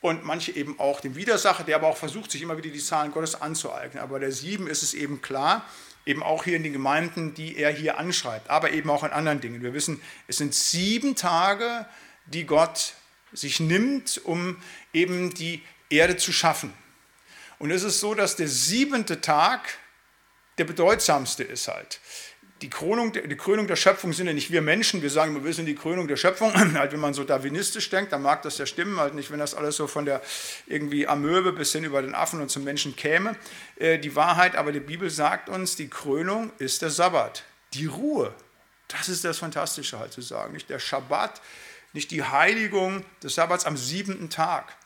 und 0.00 0.24
manche 0.24 0.52
eben 0.52 0.78
auch 0.80 1.00
dem 1.00 1.16
Widersacher, 1.16 1.64
der 1.64 1.76
aber 1.76 1.88
auch 1.88 1.96
versucht, 1.96 2.30
sich 2.30 2.40
immer 2.40 2.56
wieder 2.56 2.70
die 2.70 2.78
Zahlen 2.78 3.12
Gottes 3.12 3.40
anzueignen. 3.40 4.02
Aber 4.02 4.18
der 4.18 4.32
sieben 4.32 4.66
ist 4.66 4.82
es 4.82 4.94
eben 4.94 5.20
klar, 5.20 5.66
eben 6.06 6.22
auch 6.22 6.44
hier 6.44 6.56
in 6.56 6.62
den 6.62 6.72
Gemeinden, 6.72 7.34
die 7.34 7.56
er 7.56 7.70
hier 7.70 7.98
anschreibt, 7.98 8.48
aber 8.48 8.72
eben 8.72 8.88
auch 8.88 9.04
in 9.04 9.10
anderen 9.10 9.40
Dingen. 9.40 9.62
Wir 9.62 9.74
wissen, 9.74 10.00
es 10.28 10.38
sind 10.38 10.54
sieben 10.54 11.14
Tage, 11.14 11.86
die 12.26 12.44
Gott 12.44 12.94
sich 13.32 13.60
nimmt, 13.60 14.20
um 14.24 14.56
eben 14.92 15.34
die 15.34 15.62
Erde 15.90 16.16
zu 16.16 16.32
schaffen. 16.32 16.72
Und 17.64 17.70
es 17.70 17.82
ist 17.82 17.98
so, 17.98 18.14
dass 18.14 18.36
der 18.36 18.46
siebente 18.46 19.22
Tag 19.22 19.78
der 20.58 20.64
bedeutsamste 20.64 21.44
ist 21.44 21.66
halt. 21.66 21.98
Die 22.60 22.68
Krönung, 22.68 23.14
die 23.14 23.36
Krönung 23.38 23.66
der 23.66 23.76
Schöpfung 23.76 24.12
sind 24.12 24.26
ja 24.26 24.34
nicht 24.34 24.50
wir 24.50 24.60
Menschen, 24.60 25.00
wir 25.00 25.08
sagen 25.08 25.34
immer, 25.34 25.46
wir 25.46 25.54
sind 25.54 25.64
die 25.64 25.74
Krönung 25.74 26.06
der 26.06 26.16
Schöpfung. 26.16 26.52
halt, 26.74 26.92
wenn 26.92 27.00
man 27.00 27.14
so 27.14 27.24
darwinistisch 27.24 27.88
denkt, 27.88 28.12
dann 28.12 28.20
mag 28.20 28.42
das 28.42 28.58
ja 28.58 28.66
stimmen, 28.66 29.00
halt 29.00 29.14
nicht, 29.14 29.30
wenn 29.30 29.38
das 29.38 29.54
alles 29.54 29.76
so 29.76 29.86
von 29.86 30.04
der 30.04 30.20
irgendwie 30.66 31.08
Amöbe 31.08 31.54
bis 31.54 31.72
hin 31.72 31.84
über 31.84 32.02
den 32.02 32.14
Affen 32.14 32.42
und 32.42 32.50
zum 32.50 32.64
Menschen 32.64 32.96
käme. 32.96 33.34
Äh, 33.76 33.98
die 33.98 34.14
Wahrheit, 34.14 34.56
aber 34.56 34.70
die 34.70 34.80
Bibel 34.80 35.08
sagt 35.08 35.48
uns, 35.48 35.74
die 35.74 35.88
Krönung 35.88 36.52
ist 36.58 36.82
der 36.82 36.90
Sabbat, 36.90 37.44
die 37.72 37.86
Ruhe. 37.86 38.34
Das 38.88 39.08
ist 39.08 39.24
das 39.24 39.38
Fantastische 39.38 39.98
halt 39.98 40.12
zu 40.12 40.20
sagen. 40.20 40.52
Nicht 40.52 40.68
der 40.68 40.80
Schabbat, 40.80 41.40
nicht 41.94 42.10
die 42.10 42.24
Heiligung 42.24 43.06
des 43.22 43.36
Sabbats 43.36 43.64
am 43.64 43.78
siebenten 43.78 44.28
Tag. 44.28 44.76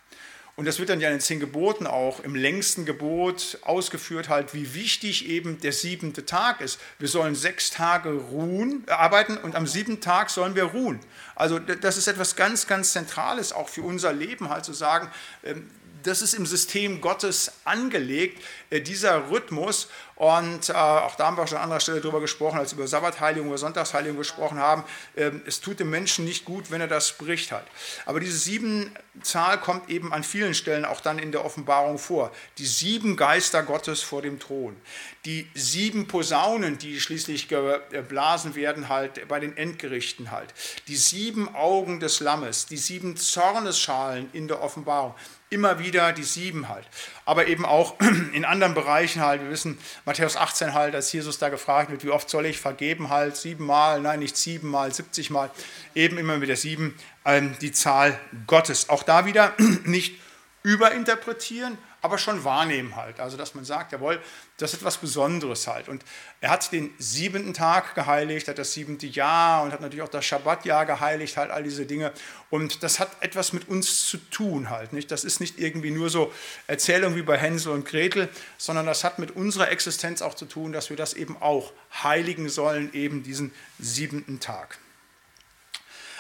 Und 0.59 0.65
das 0.65 0.81
wird 0.81 0.89
dann 0.89 1.01
ja 1.01 1.07
in 1.07 1.15
den 1.15 1.21
zehn 1.21 1.39
Geboten 1.39 1.87
auch 1.87 2.19
im 2.19 2.35
längsten 2.35 2.85
Gebot 2.85 3.59
ausgeführt, 3.63 4.29
halt, 4.29 4.55
wie 4.55 4.75
wichtig 4.75 5.29
eben 5.29 5.61
der 5.61 5.73
siebente 5.73 6.27
Tag 6.27 6.61
ist. 6.61 6.81
Wir 6.99 7.07
sollen 7.07 7.37
sechs 7.37 7.71
Tage 7.71 8.11
ruhen, 8.11 8.83
äh, 8.89 8.91
arbeiten 8.91 9.37
und 9.37 9.55
am 9.55 9.69
siebten 9.69 10.01
Tag 10.01 10.31
sollen 10.31 10.57
wir 10.57 10.65
ruhen. 10.65 10.99
Also 11.37 11.61
das 11.61 11.97
ist 11.97 12.09
etwas 12.09 12.35
ganz, 12.35 12.67
ganz 12.67 12.91
Zentrales 12.91 13.53
auch 13.53 13.69
für 13.69 13.83
unser 13.83 14.13
Leben, 14.13 14.49
halt 14.49 14.65
zu 14.65 14.73
sagen, 14.73 15.09
ähm, 15.45 15.71
das 16.09 16.23
ist 16.23 16.35
im 16.35 16.47
System 16.47 17.01
Gottes 17.01 17.53
angelegt, 17.65 18.43
äh, 18.71 18.81
dieser 18.81 19.31
Rhythmus. 19.31 19.89
Und 20.17 20.69
äh, 20.69 20.73
auch 20.73 21.15
da 21.15 21.27
haben 21.27 21.37
wir 21.37 21.47
schon 21.47 21.59
an 21.59 21.65
anderer 21.65 21.81
Stelle 21.81 22.01
darüber 22.01 22.21
gesprochen, 22.21 22.59
als 22.59 22.73
wir 22.73 22.79
über 22.79 22.89
Sabbatheiligung 22.89 23.49
oder 23.49 23.59
Sonntagsheiligung 23.59 24.19
gesprochen 24.19 24.59
haben. 24.59 24.83
Ähm, 25.17 25.43
es 25.47 25.61
tut 25.61 25.79
dem 25.79 25.91
Menschen 25.91 26.25
nicht 26.25 26.45
gut, 26.45 26.71
wenn 26.71 26.81
er 26.81 26.89
das 26.89 27.13
bricht 27.13 27.53
halt. 27.53 27.67
Aber 28.05 28.19
diese 28.19 28.37
sieben 28.37 28.91
Zahl 29.23 29.61
kommt 29.61 29.89
eben 29.91 30.13
an 30.13 30.25
vielen 30.25 30.55
Stellen 30.55 30.85
auch 30.85 31.01
dann 31.01 31.19
in 31.19 31.31
der 31.31 31.45
Offenbarung 31.45 31.99
vor. 31.99 32.33
Die 32.59 32.67
sieben 32.67 33.17
Geister 33.17 33.63
Gottes 33.63 34.03
vor 34.03 34.23
dem 34.23 34.41
Thron. 34.41 34.77
Die 35.25 35.49
sieben 35.55 36.09
Posaunen, 36.09 36.79
die 36.79 37.01
schließlich 37.01 37.49
geblasen 37.49 38.55
werden 38.55 38.89
halt 38.89 39.29
bei 39.29 39.39
den 39.39 39.57
Endgerichten 39.57 40.31
halt. 40.31 40.53
Die 40.89 40.97
sieben 40.97 41.55
Augen 41.55 42.01
des 42.01 42.21
Lammes. 42.21 42.67
Die 42.67 42.77
sieben 42.77 43.17
Zornesschalen 43.17 44.31
in 44.33 44.49
der 44.49 44.63
Offenbarung 44.63 45.15
immer 45.51 45.79
wieder 45.79 46.13
die 46.13 46.25
sieben 46.25 46.69
halt. 46.69 46.87
Aber 47.25 47.47
eben 47.47 47.65
auch 47.65 47.97
in 48.33 48.45
anderen 48.45 48.75
Bereichen 48.75 49.23
halt. 49.23 49.43
Wir 49.43 49.51
wissen, 49.51 49.79
Matthäus 50.05 50.37
18 50.37 50.75
halt, 50.75 50.95
als 50.95 51.13
Jesus 51.13 51.39
da 51.39 51.49
gefragt 51.49 51.91
wird, 51.91 52.05
wie 52.05 52.11
oft 52.11 52.29
soll 52.29 52.47
ich 52.47 52.59
vergeben 52.59 53.09
halt? 53.09 53.37
Siebenmal, 53.37 54.01
nein, 54.01 54.21
nicht 54.21 54.37
siebenmal, 54.37 54.93
siebzigmal. 54.93 55.51
Eben 55.95 56.19
immer 56.19 56.37
mit 56.37 56.49
der 56.49 56.57
sieben 56.57 56.95
ähm, 57.25 57.57
die 57.61 57.73
Zahl 57.73 58.19
Gottes. 58.47 58.89
Auch 58.89 59.03
da 59.03 59.27
wieder 59.27 59.55
nicht 59.85 60.21
überinterpretieren, 60.63 61.79
aber 62.01 62.19
schon 62.19 62.45
wahrnehmen 62.45 62.95
halt. 62.95 63.19
Also, 63.19 63.37
dass 63.37 63.55
man 63.55 63.65
sagt, 63.65 63.93
jawohl, 63.93 64.21
das 64.57 64.73
ist 64.73 64.81
etwas 64.81 64.99
Besonderes 64.99 65.67
halt. 65.67 65.89
Und 65.89 66.05
er 66.41 66.51
hat 66.51 66.71
den 66.71 66.95
siebenten 66.99 67.55
Tag 67.55 67.95
geheiligt, 67.95 68.47
hat 68.47 68.59
das 68.59 68.73
siebente 68.73 69.07
Jahr 69.07 69.65
und 69.65 69.73
hat 69.73 69.81
natürlich 69.81 70.03
auch 70.03 70.09
das 70.09 70.25
Schabbatjahr 70.25 70.87
geheiligt, 70.87 71.37
halt 71.37 71.51
all 71.51 71.63
diese 71.63 71.87
Dinge. 71.87 72.13
Und 72.51 72.83
das 72.83 73.01
hat 73.01 73.11
etwas 73.21 73.53
mit 73.53 73.69
uns 73.69 74.07
zu 74.07 74.19
tun 74.19 74.71
halt. 74.71 74.93
Nicht? 74.93 75.11
Das 75.11 75.25
ist 75.25 75.41
nicht 75.41 75.59
irgendwie 75.59 75.91
nur 75.91 76.09
so 76.09 76.33
Erzählung 76.67 77.17
wie 77.17 77.23
bei 77.23 77.37
Hänsel 77.37 77.73
und 77.73 77.85
Gretel, 77.85 78.29
sondern 78.59 78.87
das 78.87 79.03
hat 79.03 79.19
mit 79.19 79.33
unserer 79.33 79.71
Existenz 79.71 80.23
auch 80.23 80.35
zu 80.35 80.47
tun, 80.47 80.73
dass 80.73 80.91
wir 80.91 80.97
das 80.97 81.15
eben 81.15 81.37
auch 81.41 81.73
heiligen 82.03 82.49
sollen, 82.49 82.93
eben 82.95 83.23
diesen 83.25 83.53
siebenten 83.79 84.39
Tag. 84.39 84.79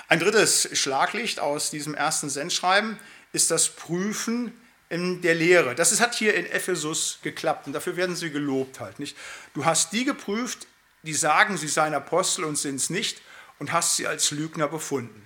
Ein 0.09 0.21
drittes 0.21 0.69
Schlaglicht 0.73 1.39
aus 1.39 1.71
diesem 1.71 1.95
ersten 1.95 2.31
Sendschreiben 2.31 2.99
ist 3.33 3.51
das 3.51 3.69
Prüfen 3.69 4.53
in 4.89 5.21
der 5.21 5.35
Lehre. 5.35 5.75
Das 5.75 5.99
hat 6.01 6.15
hier 6.15 6.35
in 6.35 6.47
Ephesus 6.47 7.19
geklappt 7.23 7.67
und 7.67 7.73
dafür 7.73 7.97
werden 7.97 8.17
sie 8.17 8.31
gelobt 8.31 8.81
halt. 8.81 8.99
Nicht? 8.99 9.17
Du 9.55 9.65
hast 9.65 9.93
die 9.93 10.05
geprüft, 10.05 10.67
die 11.03 11.15
sagen, 11.15 11.57
sie 11.57 11.69
seien 11.69 11.95
Apostel 11.95 12.45
und 12.45 12.57
sind 12.57 12.77
es 12.77 12.91
nicht 12.91 13.21
und 13.59 13.73
hast 13.73 13.97
sie 13.97 14.07
als 14.07 14.31
Lügner 14.31 14.69
befunden. 14.69 15.25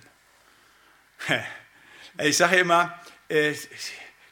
Ich 2.19 2.37
sage 2.37 2.57
immer, 2.57 2.93
äh, 3.29 3.55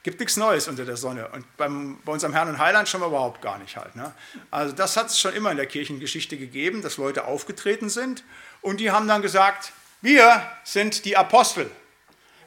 gibt 0.03 0.19
nichts 0.19 0.37
Neues 0.37 0.67
unter 0.67 0.85
der 0.85 0.97
Sonne 0.97 1.27
und 1.29 1.45
beim, 1.57 1.99
bei 2.03 2.11
unserem 2.11 2.33
Herrn 2.33 2.49
und 2.49 2.57
Heiland 2.57 2.89
schon 2.89 2.99
mal 2.99 3.07
überhaupt 3.07 3.41
gar 3.41 3.57
nicht 3.57 3.77
halt. 3.77 3.95
Ne? 3.95 4.13
Also 4.49 4.73
das 4.73 4.97
hat 4.97 5.07
es 5.07 5.19
schon 5.19 5.33
immer 5.33 5.51
in 5.51 5.57
der 5.57 5.65
Kirchengeschichte 5.65 6.37
gegeben, 6.37 6.81
dass 6.81 6.97
Leute 6.97 7.25
aufgetreten 7.25 7.89
sind 7.89 8.23
und 8.61 8.79
die 8.79 8.91
haben 8.91 9.07
dann 9.07 9.21
gesagt, 9.21 9.73
wir 10.01 10.45
sind 10.63 11.05
die 11.05 11.17
Apostel. 11.17 11.69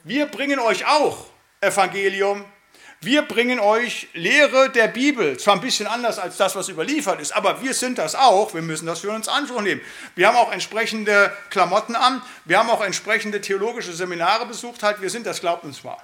Wir 0.02 0.26
bringen 0.26 0.58
euch 0.58 0.86
auch 0.86 1.30
Evangelium, 1.60 2.44
wir 3.04 3.22
bringen 3.22 3.60
euch 3.60 4.08
Lehre 4.12 4.70
der 4.70 4.88
Bibel, 4.88 5.38
zwar 5.38 5.54
ein 5.54 5.60
bisschen 5.60 5.86
anders 5.86 6.18
als 6.18 6.36
das, 6.36 6.56
was 6.56 6.68
überliefert 6.68 7.20
ist, 7.20 7.32
aber 7.32 7.62
wir 7.62 7.74
sind 7.74 7.98
das 7.98 8.14
auch, 8.14 8.54
wir 8.54 8.62
müssen 8.62 8.86
das 8.86 9.00
für 9.00 9.10
uns 9.10 9.28
Anspruch 9.28 9.60
nehmen. 9.60 9.80
Wir 10.14 10.28
haben 10.28 10.36
auch 10.36 10.52
entsprechende 10.52 11.36
Klamotten 11.50 11.96
an, 11.96 12.22
wir 12.44 12.58
haben 12.58 12.70
auch 12.70 12.82
entsprechende 12.82 13.40
theologische 13.40 13.92
Seminare 13.92 14.46
besucht, 14.46 14.82
halt, 14.82 15.00
wir 15.00 15.10
sind 15.10 15.26
das, 15.26 15.40
glaubt 15.40 15.64
uns 15.64 15.84
mal. 15.84 15.96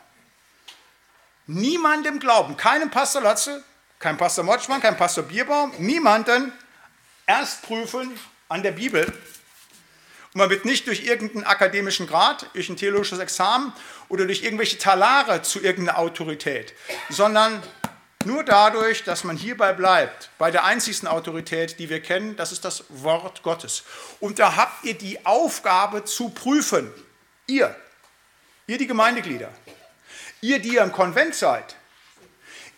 Niemandem 1.46 2.20
glauben, 2.20 2.56
keinem 2.56 2.90
Pastor 2.90 3.22
Latze, 3.22 3.64
kein 3.98 4.16
Pastor 4.16 4.44
Motschmann, 4.44 4.80
kein 4.80 4.96
Pastor 4.96 5.24
Bierbaum, 5.24 5.72
niemanden 5.78 6.52
erst 7.26 7.62
prüfen 7.62 8.18
an 8.48 8.62
der 8.62 8.72
Bibel, 8.72 9.12
und 10.32 10.38
man 10.38 10.50
wird 10.50 10.64
nicht 10.64 10.86
durch 10.86 11.04
irgendeinen 11.04 11.44
akademischen 11.44 12.06
Grad, 12.06 12.46
durch 12.54 12.68
ein 12.68 12.76
theologisches 12.76 13.18
Examen 13.18 13.72
oder 14.08 14.26
durch 14.26 14.44
irgendwelche 14.44 14.78
Talare 14.78 15.42
zu 15.42 15.60
irgendeiner 15.60 15.98
Autorität, 15.98 16.72
sondern 17.08 17.60
nur 18.24 18.44
dadurch, 18.44 19.02
dass 19.02 19.24
man 19.24 19.36
hierbei 19.36 19.72
bleibt, 19.72 20.30
bei 20.38 20.50
der 20.50 20.64
einzigsten 20.64 21.08
Autorität, 21.08 21.78
die 21.78 21.88
wir 21.88 22.00
kennen, 22.00 22.36
das 22.36 22.52
ist 22.52 22.64
das 22.64 22.84
Wort 22.90 23.42
Gottes. 23.42 23.82
Und 24.20 24.38
da 24.38 24.56
habt 24.56 24.84
ihr 24.84 24.94
die 24.94 25.24
Aufgabe 25.24 26.04
zu 26.04 26.28
prüfen. 26.28 26.92
Ihr, 27.46 27.74
ihr 28.66 28.78
die 28.78 28.86
Gemeindeglieder, 28.86 29.50
ihr, 30.42 30.60
die 30.60 30.74
ihr 30.74 30.82
im 30.82 30.92
Konvent 30.92 31.34
seid, 31.34 31.76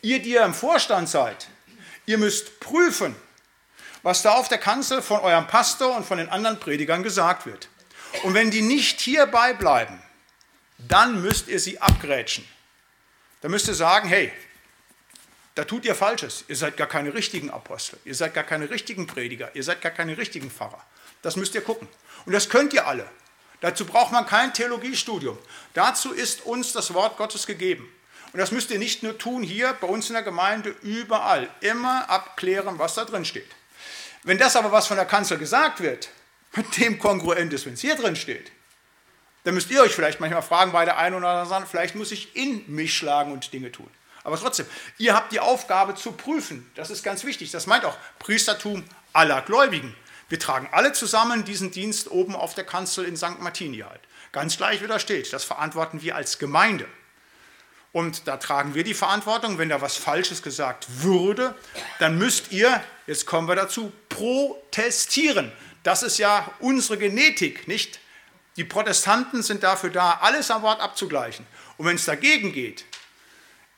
ihr, 0.00 0.22
die 0.22 0.30
ihr 0.30 0.44
im 0.44 0.54
Vorstand 0.54 1.08
seid, 1.08 1.48
ihr 2.06 2.18
müsst 2.18 2.60
prüfen, 2.60 3.14
was 4.02 4.22
da 4.22 4.34
auf 4.34 4.48
der 4.48 4.58
Kanzel 4.58 5.02
von 5.02 5.20
eurem 5.20 5.46
Pastor 5.46 5.96
und 5.96 6.04
von 6.04 6.18
den 6.18 6.28
anderen 6.28 6.58
Predigern 6.58 7.02
gesagt 7.02 7.46
wird. 7.46 7.68
Und 8.24 8.34
wenn 8.34 8.50
die 8.50 8.62
nicht 8.62 9.00
hierbei 9.00 9.54
bleiben, 9.54 10.02
dann 10.78 11.22
müsst 11.22 11.48
ihr 11.48 11.60
sie 11.60 11.80
abgrätschen. 11.80 12.46
Dann 13.40 13.50
müsst 13.50 13.68
ihr 13.68 13.74
sagen, 13.74 14.08
hey, 14.08 14.32
da 15.54 15.64
tut 15.64 15.84
ihr 15.84 15.94
Falsches. 15.94 16.44
Ihr 16.48 16.56
seid 16.56 16.76
gar 16.76 16.86
keine 16.86 17.14
richtigen 17.14 17.50
Apostel. 17.50 17.98
Ihr 18.04 18.14
seid 18.14 18.34
gar 18.34 18.44
keine 18.44 18.70
richtigen 18.70 19.06
Prediger. 19.06 19.54
Ihr 19.54 19.62
seid 19.62 19.80
gar 19.80 19.92
keine 19.92 20.16
richtigen 20.16 20.50
Pfarrer. 20.50 20.82
Das 21.20 21.36
müsst 21.36 21.54
ihr 21.54 21.60
gucken. 21.60 21.88
Und 22.24 22.32
das 22.32 22.48
könnt 22.48 22.72
ihr 22.72 22.86
alle. 22.86 23.08
Dazu 23.60 23.84
braucht 23.84 24.12
man 24.12 24.26
kein 24.26 24.52
Theologiestudium. 24.52 25.38
Dazu 25.74 26.12
ist 26.12 26.44
uns 26.46 26.72
das 26.72 26.94
Wort 26.94 27.16
Gottes 27.16 27.46
gegeben. 27.46 27.88
Und 28.32 28.38
das 28.38 28.50
müsst 28.50 28.70
ihr 28.70 28.78
nicht 28.78 29.02
nur 29.02 29.18
tun 29.18 29.42
hier 29.42 29.74
bei 29.74 29.86
uns 29.86 30.08
in 30.08 30.14
der 30.14 30.22
Gemeinde, 30.22 30.74
überall. 30.82 31.48
Immer 31.60 32.08
abklären, 32.08 32.78
was 32.78 32.94
da 32.94 33.04
drin 33.04 33.24
steht. 33.24 33.50
Wenn 34.24 34.38
das 34.38 34.56
aber, 34.56 34.70
was 34.70 34.86
von 34.86 34.96
der 34.96 35.06
Kanzel 35.06 35.38
gesagt 35.38 35.80
wird, 35.80 36.08
mit 36.54 36.76
dem 36.76 36.98
kongruent 36.98 37.52
ist, 37.52 37.66
wenn 37.66 37.74
es 37.74 37.80
hier 37.80 37.96
drin 37.96 38.16
steht, 38.16 38.52
dann 39.44 39.54
müsst 39.54 39.70
ihr 39.70 39.82
euch 39.82 39.94
vielleicht 39.94 40.20
manchmal 40.20 40.42
fragen 40.42 40.72
bei 40.72 40.84
der 40.84 40.98
einen 40.98 41.16
oder 41.16 41.28
anderen 41.28 41.48
Sache, 41.48 41.66
vielleicht 41.68 41.94
muss 41.94 42.12
ich 42.12 42.36
in 42.36 42.64
mich 42.72 42.96
schlagen 42.96 43.32
und 43.32 43.52
Dinge 43.52 43.72
tun. 43.72 43.90
Aber 44.24 44.38
trotzdem, 44.38 44.66
ihr 44.98 45.14
habt 45.14 45.32
die 45.32 45.40
Aufgabe 45.40 45.96
zu 45.96 46.12
prüfen. 46.12 46.70
Das 46.76 46.90
ist 46.90 47.02
ganz 47.02 47.24
wichtig. 47.24 47.50
Das 47.50 47.66
meint 47.66 47.84
auch 47.84 47.96
Priestertum 48.20 48.84
aller 49.12 49.42
Gläubigen. 49.42 49.96
Wir 50.28 50.38
tragen 50.38 50.68
alle 50.70 50.92
zusammen 50.92 51.44
diesen 51.44 51.72
Dienst 51.72 52.10
oben 52.10 52.36
auf 52.36 52.54
der 52.54 52.64
Kanzel 52.64 53.04
in 53.04 53.16
St. 53.16 53.40
Martini 53.40 53.78
halt. 53.78 54.00
Ganz 54.30 54.56
gleich, 54.56 54.80
wie 54.80 54.86
da 54.86 54.98
steht. 54.98 55.32
Das 55.32 55.42
verantworten 55.42 56.02
wir 56.02 56.14
als 56.14 56.38
Gemeinde. 56.38 56.86
Und 57.92 58.26
da 58.26 58.38
tragen 58.38 58.74
wir 58.74 58.84
die 58.84 58.94
Verantwortung, 58.94 59.58
wenn 59.58 59.68
da 59.68 59.82
was 59.82 59.96
Falsches 59.96 60.42
gesagt 60.42 60.86
würde, 61.02 61.54
dann 61.98 62.16
müsst 62.16 62.50
ihr, 62.50 62.82
jetzt 63.06 63.26
kommen 63.26 63.48
wir 63.48 63.54
dazu, 63.54 63.92
protestieren. 64.08 65.52
Das 65.82 66.02
ist 66.02 66.18
ja 66.18 66.50
unsere 66.58 66.96
Genetik, 66.96 67.68
nicht? 67.68 68.00
Die 68.56 68.64
Protestanten 68.64 69.42
sind 69.42 69.62
dafür 69.62 69.90
da, 69.90 70.18
alles 70.22 70.50
am 70.50 70.62
Wort 70.62 70.80
abzugleichen. 70.80 71.46
Und 71.76 71.86
wenn 71.86 71.96
es 71.96 72.04
dagegen 72.04 72.52
geht, 72.52 72.84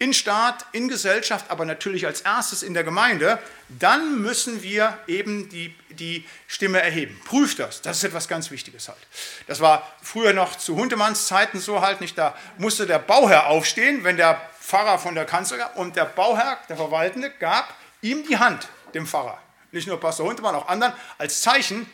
in 0.05 0.13
Staat, 0.13 0.67
in 0.73 0.89
Gesellschaft, 0.89 1.47
aber 1.49 1.65
natürlich 1.65 2.05
als 2.05 2.21
erstes 2.21 2.63
in 2.63 2.75
der 2.75 2.85
Gemeinde, 2.85 3.39
dann 3.71 4.21
müssen 4.21 4.63
wir 4.63 4.99
eben 5.07 5.49
die, 5.49 5.75
die 5.89 6.29
Stimme 6.47 6.83
erheben. 6.83 7.19
Prüft 7.25 7.59
das. 7.59 7.81
Das 7.81 7.97
ist 7.97 8.05
etwas 8.05 8.29
ganz 8.29 8.51
Wichtiges 8.51 8.89
halt. 8.89 8.99
Das 9.47 9.61
war 9.61 9.91
früher 10.03 10.35
noch 10.35 10.57
zu 10.59 10.77
Hundemanns 10.77 11.27
Zeiten 11.27 11.59
so 11.59 11.81
halt 11.81 12.03
nicht. 12.03 12.19
Da 12.19 12.37
musste 12.59 12.87
der 12.87 12.99
Bauherr 12.99 13.47
aufstehen, 13.47 14.05
wenn 14.05 14.19
der 14.19 14.39
Pfarrer 14.61 14.99
von 14.99 15.15
der 15.15 15.25
Kanzel 15.25 15.57
gab. 15.57 15.75
Und 15.79 15.97
der 15.97 16.05
Bauherr, 16.05 16.59
der 16.69 16.77
Verwaltende, 16.77 17.31
gab 17.31 17.73
ihm 18.03 18.27
die 18.29 18.37
Hand, 18.37 18.69
dem 18.93 19.07
Pfarrer. 19.07 19.39
Nicht 19.73 19.89
nur 19.89 19.99
Pastor 19.99 20.27
Hundemann, 20.27 20.55
auch 20.55 20.69
anderen, 20.69 20.93
als 21.17 21.41
Zeichen, 21.41 21.91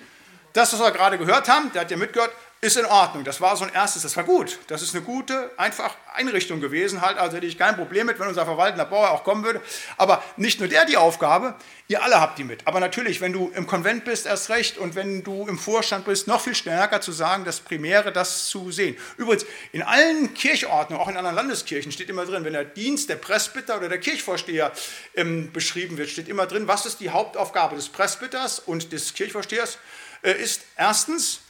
das, 0.52 0.72
was 0.72 0.80
wir 0.80 0.90
gerade 0.90 1.16
gehört 1.16 1.48
haben, 1.48 1.70
der 1.72 1.82
hat 1.82 1.92
ja 1.92 1.96
mitgehört, 1.96 2.32
ist 2.62 2.76
in 2.76 2.84
Ordnung. 2.84 3.24
Das 3.24 3.40
war 3.40 3.56
so 3.56 3.64
ein 3.64 3.72
erstes, 3.72 4.02
das 4.02 4.16
war 4.16 4.24
gut. 4.24 4.58
Das 4.66 4.82
ist 4.82 4.94
eine 4.94 5.02
gute, 5.02 5.50
einfach 5.56 5.96
Einrichtung 6.12 6.60
gewesen 6.60 7.00
halt. 7.00 7.16
Also 7.16 7.36
hätte 7.36 7.46
ich 7.46 7.56
kein 7.56 7.74
Problem 7.74 8.06
mit, 8.06 8.18
wenn 8.18 8.28
unser 8.28 8.44
verwaltender 8.44 8.84
Bauer 8.84 9.10
auch 9.12 9.24
kommen 9.24 9.44
würde. 9.44 9.62
Aber 9.96 10.22
nicht 10.36 10.60
nur 10.60 10.68
der 10.68 10.84
die 10.84 10.98
Aufgabe, 10.98 11.54
ihr 11.88 12.02
alle 12.02 12.20
habt 12.20 12.38
die 12.38 12.44
mit. 12.44 12.66
Aber 12.66 12.78
natürlich, 12.78 13.22
wenn 13.22 13.32
du 13.32 13.50
im 13.54 13.66
Konvent 13.66 14.04
bist, 14.04 14.26
erst 14.26 14.50
recht 14.50 14.76
und 14.76 14.94
wenn 14.94 15.24
du 15.24 15.46
im 15.48 15.58
Vorstand 15.58 16.04
bist, 16.04 16.26
noch 16.26 16.42
viel 16.42 16.54
stärker 16.54 17.00
zu 17.00 17.12
sagen, 17.12 17.46
das 17.46 17.60
Primäre, 17.60 18.12
das 18.12 18.48
zu 18.48 18.70
sehen. 18.70 18.94
Übrigens, 19.16 19.46
in 19.72 19.82
allen 19.82 20.34
Kirchordnungen, 20.34 21.02
auch 21.02 21.08
in 21.08 21.16
anderen 21.16 21.36
Landeskirchen, 21.36 21.92
steht 21.92 22.10
immer 22.10 22.26
drin, 22.26 22.44
wenn 22.44 22.52
der 22.52 22.64
Dienst 22.64 23.08
der 23.08 23.16
Presbyter 23.16 23.78
oder 23.78 23.88
der 23.88 24.00
Kirchvorsteher 24.00 24.70
ähm, 25.14 25.50
beschrieben 25.50 25.96
wird, 25.96 26.10
steht 26.10 26.28
immer 26.28 26.46
drin, 26.46 26.68
was 26.68 26.84
ist 26.84 27.00
die 27.00 27.08
Hauptaufgabe 27.08 27.74
des 27.74 27.88
Presbyters 27.88 28.58
und 28.58 28.92
des 28.92 29.14
Kirchvorstehers, 29.14 29.78
äh, 30.22 30.32
ist 30.32 30.62
erstens, 30.76 31.40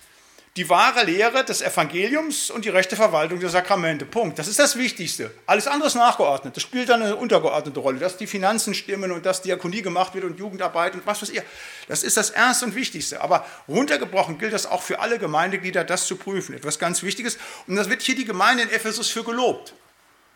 die 0.56 0.68
wahre 0.68 1.04
Lehre 1.04 1.44
des 1.44 1.62
Evangeliums 1.62 2.50
und 2.50 2.64
die 2.64 2.70
rechte 2.70 2.96
Verwaltung 2.96 3.38
der 3.38 3.50
Sakramente. 3.50 4.04
Punkt. 4.04 4.38
Das 4.38 4.48
ist 4.48 4.58
das 4.58 4.76
Wichtigste. 4.76 5.30
Alles 5.46 5.68
andere 5.68 5.86
ist 5.86 5.94
nachgeordnet. 5.94 6.56
Das 6.56 6.62
spielt 6.62 6.88
dann 6.88 7.02
eine 7.02 7.14
untergeordnete 7.14 7.78
Rolle. 7.78 8.00
Dass 8.00 8.16
die 8.16 8.26
Finanzen 8.26 8.74
stimmen 8.74 9.12
und 9.12 9.24
dass 9.24 9.42
Diakonie 9.42 9.82
gemacht 9.82 10.14
wird 10.14 10.24
und 10.24 10.38
Jugendarbeit 10.38 10.94
und 10.94 11.06
was 11.06 11.22
weiß 11.22 11.30
ich. 11.30 11.40
Das 11.86 12.02
ist 12.02 12.16
das 12.16 12.30
Erste 12.30 12.64
und 12.66 12.74
Wichtigste. 12.74 13.20
Aber 13.20 13.46
runtergebrochen 13.68 14.38
gilt 14.38 14.52
das 14.52 14.66
auch 14.66 14.82
für 14.82 14.98
alle 14.98 15.18
Gemeindeglieder, 15.20 15.84
das 15.84 16.06
zu 16.06 16.16
prüfen. 16.16 16.54
Etwas 16.54 16.80
ganz 16.80 17.02
Wichtiges. 17.04 17.38
Und 17.68 17.76
das 17.76 17.88
wird 17.88 18.02
hier 18.02 18.16
die 18.16 18.24
Gemeinde 18.24 18.64
in 18.64 18.70
Ephesus 18.70 19.08
für 19.08 19.22
gelobt. 19.22 19.74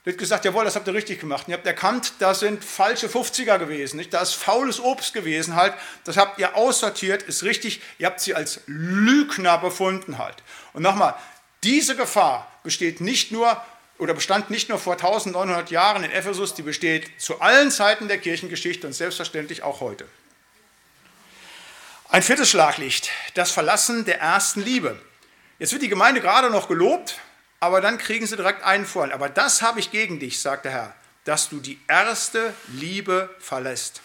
Wird 0.05 0.19
gesagt, 0.19 0.45
jawohl, 0.45 0.65
das 0.65 0.77
habt 0.77 0.87
ihr 0.87 0.93
richtig 0.93 1.19
gemacht. 1.19 1.47
Und 1.47 1.53
ihr 1.53 1.57
habt 1.57 1.67
erkannt, 1.67 2.13
da 2.19 2.35
sind 2.35 2.63
falsche 2.63 3.09
50er 3.09 3.59
gewesen. 3.59 3.97
Nicht? 3.97 4.13
Da 4.13 4.21
ist 4.21 4.35
faules 4.35 4.79
Obst 4.79 5.15
gewesen 5.15 5.57
halt. 5.57 5.73
Das 6.05 6.19
habt 6.19 6.39
ihr 6.39 6.55
aussortiert, 6.57 7.23
ist 7.23 7.43
richtig. 7.43 7.81
Ihr 7.99 8.07
habt 8.07 8.21
sie 8.21 8.35
als 8.35 8.61
Lügner 8.67 9.57
befunden 9.57 10.19
halt. 10.19 10.37
Und 10.75 10.83
nochmal, 10.83 11.15
diese 11.63 11.97
Gefahr 11.97 12.51
besteht 12.63 13.01
nicht 13.01 13.33
nur 13.33 13.63
oder 13.99 14.13
bestand 14.13 14.51
nicht 14.51 14.69
nur 14.69 14.79
vor 14.79 14.95
1900 14.95 15.71
Jahren 15.71 16.05
in 16.05 16.11
Ephesus, 16.11 16.55
die 16.55 16.63
besteht 16.63 17.11
zu 17.19 17.41
allen 17.41 17.71
Zeiten 17.71 18.09
der 18.09 18.19
Kirchengeschichte 18.19 18.87
und 18.87 18.93
selbstverständlich 18.93 19.63
auch 19.63 19.81
heute. 19.81 20.07
Ein 22.09 22.23
viertes 22.23 22.51
Schlaglicht, 22.51 23.11
das 23.35 23.51
Verlassen 23.51 24.05
der 24.05 24.21
ersten 24.21 24.63
Liebe. 24.63 25.01
Jetzt 25.59 25.73
wird 25.73 25.83
die 25.83 25.89
Gemeinde 25.89 26.21
gerade 26.21 26.51
noch 26.51 26.69
gelobt, 26.69 27.19
aber 27.65 27.81
dann 27.81 27.97
kriegen 27.97 28.27
sie 28.27 28.37
direkt 28.37 28.63
einen 28.63 28.85
Vorhalt. 28.85 29.15
Aber 29.15 29.31
das 29.31 29.63
habe 29.63 29.81
ich 29.81 29.91
gegen 29.91 30.19
dich, 30.19 30.39
sagt 30.39 30.67
der 30.67 30.73
Herr, 30.73 30.95
dass 31.25 31.49
du 31.49 31.61
die 31.61 31.81
erste 31.89 32.53
Liebe 32.69 33.35
verlässt. 33.39 34.03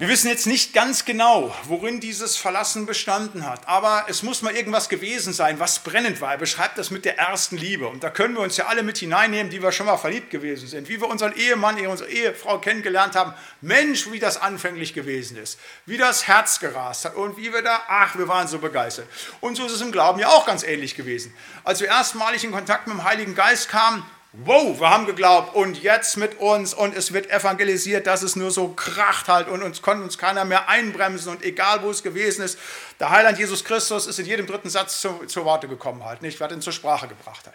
Wir 0.00 0.08
wissen 0.08 0.28
jetzt 0.28 0.46
nicht 0.46 0.74
ganz 0.74 1.04
genau, 1.04 1.52
worin 1.64 1.98
dieses 1.98 2.36
Verlassen 2.36 2.86
bestanden 2.86 3.44
hat, 3.44 3.66
aber 3.66 4.06
es 4.06 4.22
muss 4.22 4.42
mal 4.42 4.54
irgendwas 4.54 4.88
gewesen 4.88 5.32
sein, 5.32 5.58
was 5.58 5.80
brennend 5.80 6.20
war. 6.20 6.30
Er 6.30 6.38
beschreibt 6.38 6.78
das 6.78 6.92
mit 6.92 7.04
der 7.04 7.18
ersten 7.18 7.56
Liebe. 7.56 7.88
Und 7.88 8.04
da 8.04 8.10
können 8.10 8.34
wir 8.34 8.42
uns 8.42 8.56
ja 8.56 8.66
alle 8.66 8.84
mit 8.84 8.98
hineinnehmen, 8.98 9.50
die 9.50 9.60
wir 9.60 9.72
schon 9.72 9.86
mal 9.86 9.96
verliebt 9.96 10.30
gewesen 10.30 10.68
sind. 10.68 10.88
Wie 10.88 11.00
wir 11.00 11.08
unseren 11.08 11.34
Ehemann, 11.34 11.84
unsere 11.84 12.08
Ehefrau 12.08 12.60
kennengelernt 12.60 13.16
haben. 13.16 13.34
Mensch, 13.60 14.08
wie 14.12 14.20
das 14.20 14.40
anfänglich 14.40 14.94
gewesen 14.94 15.36
ist. 15.36 15.58
Wie 15.84 15.96
das 15.96 16.28
Herz 16.28 16.60
gerast 16.60 17.04
hat 17.04 17.16
und 17.16 17.36
wie 17.36 17.52
wir 17.52 17.62
da, 17.62 17.80
ach, 17.88 18.16
wir 18.16 18.28
waren 18.28 18.46
so 18.46 18.60
begeistert. 18.60 19.08
Und 19.40 19.56
so 19.56 19.66
ist 19.66 19.72
es 19.72 19.80
im 19.80 19.90
Glauben 19.90 20.20
ja 20.20 20.28
auch 20.28 20.46
ganz 20.46 20.62
ähnlich 20.62 20.94
gewesen. 20.94 21.34
Als 21.64 21.80
wir 21.80 21.88
erstmalig 21.88 22.44
in 22.44 22.52
Kontakt 22.52 22.86
mit 22.86 22.96
dem 22.96 23.02
Heiligen 23.02 23.34
Geist 23.34 23.68
kamen, 23.68 24.04
wow, 24.32 24.78
wir 24.78 24.90
haben 24.90 25.06
geglaubt 25.06 25.54
und 25.54 25.82
jetzt 25.82 26.16
mit 26.16 26.38
uns 26.38 26.74
und 26.74 26.94
es 26.94 27.12
wird 27.12 27.30
evangelisiert, 27.30 28.06
dass 28.06 28.22
es 28.22 28.36
nur 28.36 28.50
so 28.50 28.68
kracht 28.68 29.28
halt 29.28 29.48
und 29.48 29.62
uns 29.62 29.80
konnte 29.80 30.04
uns 30.04 30.18
keiner 30.18 30.44
mehr 30.44 30.68
einbremsen 30.68 31.32
und 31.32 31.42
egal 31.42 31.82
wo 31.82 31.90
es 31.90 32.02
gewesen 32.02 32.42
ist, 32.42 32.58
der 33.00 33.10
Heiland 33.10 33.38
Jesus 33.38 33.64
Christus 33.64 34.06
ist 34.06 34.18
in 34.18 34.26
jedem 34.26 34.46
dritten 34.46 34.68
Satz 34.68 35.00
zu, 35.00 35.24
zu 35.26 35.44
Worte 35.44 35.66
gekommen 35.66 36.04
halt, 36.04 36.20
nicht, 36.20 36.40
was 36.40 36.52
ihn 36.52 36.60
zur 36.60 36.74
Sprache 36.74 37.08
gebracht 37.08 37.46
hat. 37.46 37.54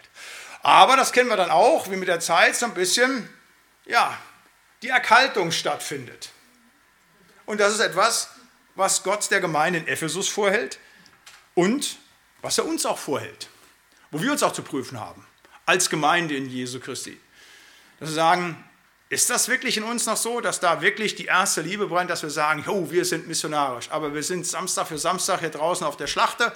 Aber 0.62 0.96
das 0.96 1.12
kennen 1.12 1.28
wir 1.28 1.36
dann 1.36 1.50
auch, 1.50 1.90
wie 1.90 1.96
mit 1.96 2.08
der 2.08 2.20
Zeit 2.20 2.56
so 2.56 2.66
ein 2.66 2.74
bisschen, 2.74 3.28
ja, 3.84 4.16
die 4.82 4.88
Erkaltung 4.88 5.52
stattfindet. 5.52 6.30
Und 7.46 7.60
das 7.60 7.74
ist 7.74 7.80
etwas, 7.80 8.30
was 8.74 9.02
Gott 9.02 9.30
der 9.30 9.40
Gemeinde 9.40 9.78
in 9.78 9.86
Ephesus 9.86 10.28
vorhält 10.28 10.78
und 11.54 11.98
was 12.42 12.58
er 12.58 12.66
uns 12.66 12.84
auch 12.84 12.98
vorhält, 12.98 13.48
wo 14.10 14.20
wir 14.20 14.32
uns 14.32 14.42
auch 14.42 14.52
zu 14.52 14.62
prüfen 14.62 14.98
haben 14.98 15.24
als 15.66 15.90
Gemeinde 15.90 16.36
in 16.36 16.48
Jesu 16.48 16.80
Christi. 16.80 17.18
Dass 18.00 18.10
wir 18.10 18.14
sagen, 18.14 18.64
ist 19.08 19.30
das 19.30 19.48
wirklich 19.48 19.76
in 19.76 19.84
uns 19.84 20.06
noch 20.06 20.16
so, 20.16 20.40
dass 20.40 20.60
da 20.60 20.80
wirklich 20.80 21.14
die 21.14 21.26
erste 21.26 21.60
Liebe 21.60 21.86
brennt, 21.86 22.10
dass 22.10 22.22
wir 22.22 22.30
sagen, 22.30 22.64
oh, 22.66 22.90
wir 22.90 23.04
sind 23.04 23.28
missionarisch, 23.28 23.90
aber 23.90 24.14
wir 24.14 24.22
sind 24.22 24.46
Samstag 24.46 24.88
für 24.88 24.98
Samstag 24.98 25.40
hier 25.40 25.50
draußen 25.50 25.86
auf 25.86 25.96
der 25.96 26.06
Schlachte 26.06 26.52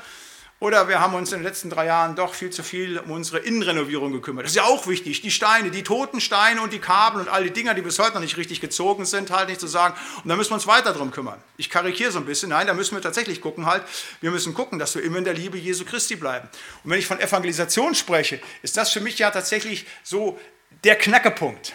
oder 0.61 0.88
wir 0.88 1.00
haben 1.00 1.14
uns 1.14 1.30
in 1.30 1.38
den 1.38 1.44
letzten 1.44 1.70
drei 1.70 1.86
Jahren 1.86 2.16
doch 2.16 2.34
viel 2.34 2.50
zu 2.50 2.64
viel 2.64 2.98
um 2.98 3.12
unsere 3.12 3.38
Innenrenovierung 3.38 4.11
gekümmert. 4.11 4.44
Das 4.44 4.52
ist 4.52 4.56
ja 4.56 4.64
auch 4.64 4.88
wichtig. 4.88 5.20
Die 5.20 5.30
Steine, 5.30 5.70
die 5.70 5.84
toten 5.84 6.20
Steine 6.20 6.62
und 6.62 6.72
die 6.72 6.80
Kabel 6.80 7.20
und 7.20 7.28
all 7.28 7.44
die 7.44 7.52
Dinger, 7.52 7.74
die 7.74 7.82
bis 7.82 8.00
heute 8.00 8.14
noch 8.14 8.20
nicht 8.20 8.36
richtig 8.36 8.61
gezogen 8.61 9.04
sind, 9.04 9.30
halt 9.30 9.48
nicht 9.48 9.61
zu 9.61 9.68
sagen. 9.68 9.94
Und 10.24 10.28
da 10.28 10.34
müssen 10.34 10.50
wir 10.50 10.56
uns 10.56 10.66
weiter 10.66 10.92
drum 10.92 11.12
kümmern. 11.12 11.40
Ich 11.59 11.70
karikiere 11.70 12.11
so 12.11 12.18
ein 12.18 12.24
bisschen. 12.24 12.48
Nein, 12.48 12.66
da 12.66 12.74
müssen 12.74 12.96
wir 12.96 13.02
tatsächlich 13.02 13.40
gucken 13.40 13.66
halt. 13.66 13.84
Wir 14.20 14.32
müssen 14.32 14.52
gucken, 14.52 14.80
dass 14.80 14.96
wir 14.96 15.02
immer 15.04 15.18
in 15.18 15.24
der 15.24 15.34
Liebe 15.34 15.56
Jesu 15.56 15.84
Christi 15.84 16.16
bleiben. 16.16 16.48
Und 16.82 16.90
wenn 16.90 16.98
ich 16.98 17.06
von 17.06 17.20
Evangelisation 17.20 17.94
spreche, 17.94 18.40
ist 18.62 18.76
das 18.76 18.90
für 18.90 19.00
mich 19.00 19.16
ja 19.18 19.30
tatsächlich 19.30 19.86
so 20.02 20.40
der 20.82 20.96
Knackepunkt. 20.96 21.72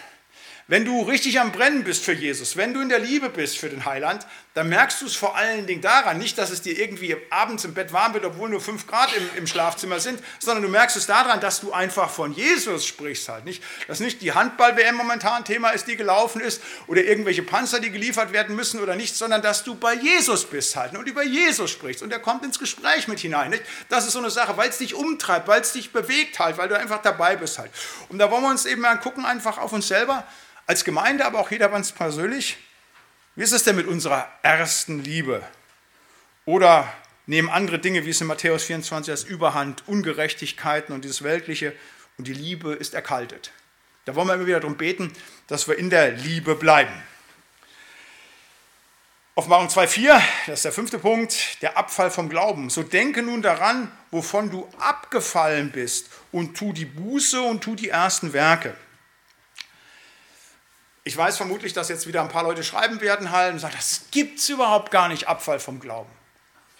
Wenn 0.66 0.84
du 0.84 1.02
richtig 1.02 1.40
am 1.40 1.52
Brennen 1.52 1.84
bist 1.84 2.04
für 2.04 2.12
Jesus, 2.14 2.56
wenn 2.56 2.72
du 2.72 2.80
in 2.80 2.88
der 2.88 2.98
Liebe 2.98 3.28
bist 3.28 3.58
für 3.58 3.68
den 3.68 3.84
Heiland, 3.84 4.26
dann 4.54 4.68
merkst 4.68 5.02
du 5.02 5.06
es 5.06 5.16
vor 5.16 5.36
allen 5.36 5.66
Dingen 5.66 5.80
daran, 5.80 6.16
nicht, 6.16 6.38
dass 6.38 6.50
es 6.50 6.62
dir 6.62 6.78
irgendwie 6.78 7.16
abends 7.28 7.64
im 7.64 7.74
Bett 7.74 7.92
warm 7.92 8.14
wird, 8.14 8.24
obwohl 8.24 8.48
nur 8.48 8.60
fünf 8.60 8.86
Grad 8.86 9.12
im, 9.12 9.28
im 9.36 9.48
Schlafzimmer 9.48 9.98
sind, 9.98 10.22
sondern 10.38 10.62
du 10.62 10.68
merkst 10.68 10.96
es 10.96 11.06
daran, 11.06 11.40
dass 11.40 11.60
du 11.60 11.72
einfach 11.72 12.08
von 12.08 12.32
Jesus 12.32 12.86
sprichst 12.86 13.28
halt. 13.28 13.44
Nicht, 13.44 13.64
dass 13.88 13.98
nicht 13.98 14.22
die 14.22 14.32
Handball-WM 14.32 14.94
momentan 14.94 15.44
Thema 15.44 15.70
ist, 15.70 15.88
die 15.88 15.96
gelaufen 15.96 16.40
ist, 16.40 16.62
oder 16.86 17.02
irgendwelche 17.02 17.42
Panzer, 17.42 17.80
die 17.80 17.90
geliefert 17.90 18.32
werden 18.32 18.54
müssen 18.54 18.80
oder 18.80 18.94
nicht, 18.94 19.16
sondern 19.16 19.42
dass 19.42 19.64
du 19.64 19.74
bei 19.74 19.94
Jesus 19.94 20.44
bist 20.44 20.76
halt 20.76 20.96
und 20.96 21.08
über 21.08 21.24
Jesus 21.24 21.72
sprichst 21.72 22.04
und 22.04 22.12
er 22.12 22.20
kommt 22.20 22.44
ins 22.44 22.60
Gespräch 22.60 23.08
mit 23.08 23.18
hinein. 23.18 23.50
Nicht? 23.50 23.64
Das 23.88 24.06
ist 24.06 24.12
so 24.12 24.20
eine 24.20 24.30
Sache, 24.30 24.56
weil 24.56 24.68
es 24.68 24.78
dich 24.78 24.94
umtreibt, 24.94 25.48
weil 25.48 25.62
es 25.62 25.72
dich 25.72 25.92
bewegt 25.92 26.38
halt, 26.38 26.58
weil 26.58 26.68
du 26.68 26.78
einfach 26.78 27.02
dabei 27.02 27.34
bist 27.34 27.58
halt. 27.58 27.72
Und 28.08 28.20
da 28.20 28.30
wollen 28.30 28.42
wir 28.42 28.50
uns 28.50 28.66
eben 28.66 28.82
mal 28.82 29.00
gucken, 29.00 29.24
einfach 29.24 29.58
auf 29.58 29.72
uns 29.72 29.88
selber, 29.88 30.24
als 30.66 30.84
Gemeinde, 30.84 31.24
aber 31.24 31.40
auch 31.40 31.50
jeder 31.50 31.68
persönlich. 31.68 32.56
Wie 33.36 33.42
ist 33.42 33.52
es 33.52 33.64
denn 33.64 33.74
mit 33.74 33.88
unserer 33.88 34.28
ersten 34.42 35.02
Liebe? 35.02 35.42
Oder 36.44 36.92
nehmen 37.26 37.48
andere 37.48 37.80
Dinge, 37.80 38.04
wie 38.04 38.10
es 38.10 38.20
in 38.20 38.28
Matthäus 38.28 38.64
24 38.64 39.10
als 39.10 39.24
Überhand, 39.24 39.82
Ungerechtigkeiten 39.88 40.94
und 40.94 41.04
dieses 41.04 41.22
Weltliche 41.24 41.74
und 42.16 42.28
die 42.28 42.32
Liebe 42.32 42.74
ist 42.74 42.94
erkaltet. 42.94 43.50
Da 44.04 44.14
wollen 44.14 44.28
wir 44.28 44.34
immer 44.34 44.46
wieder 44.46 44.60
darum 44.60 44.76
beten, 44.76 45.12
dass 45.48 45.66
wir 45.66 45.76
in 45.78 45.90
der 45.90 46.12
Liebe 46.12 46.54
bleiben. 46.54 46.92
Offenbarung 49.34 49.66
2,4, 49.66 50.20
das 50.46 50.60
ist 50.60 50.64
der 50.66 50.72
fünfte 50.72 51.00
Punkt, 51.00 51.60
der 51.60 51.76
Abfall 51.76 52.12
vom 52.12 52.28
Glauben. 52.28 52.70
So 52.70 52.84
denke 52.84 53.20
nun 53.20 53.42
daran, 53.42 53.90
wovon 54.12 54.48
du 54.48 54.68
abgefallen 54.78 55.72
bist 55.72 56.08
und 56.30 56.56
tu 56.56 56.72
die 56.72 56.84
Buße 56.84 57.42
und 57.42 57.64
tu 57.64 57.74
die 57.74 57.88
ersten 57.88 58.32
Werke. 58.32 58.76
Ich 61.06 61.16
weiß 61.16 61.36
vermutlich, 61.36 61.74
dass 61.74 61.90
jetzt 61.90 62.06
wieder 62.06 62.22
ein 62.22 62.30
paar 62.30 62.44
Leute 62.44 62.64
schreiben 62.64 63.02
werden 63.02 63.30
halt 63.30 63.52
und 63.52 63.58
sagen, 63.58 63.74
das 63.76 64.06
gibt 64.10 64.38
es 64.38 64.48
überhaupt 64.48 64.90
gar 64.90 65.08
nicht, 65.08 65.28
Abfall 65.28 65.60
vom 65.60 65.78
Glauben. 65.78 66.10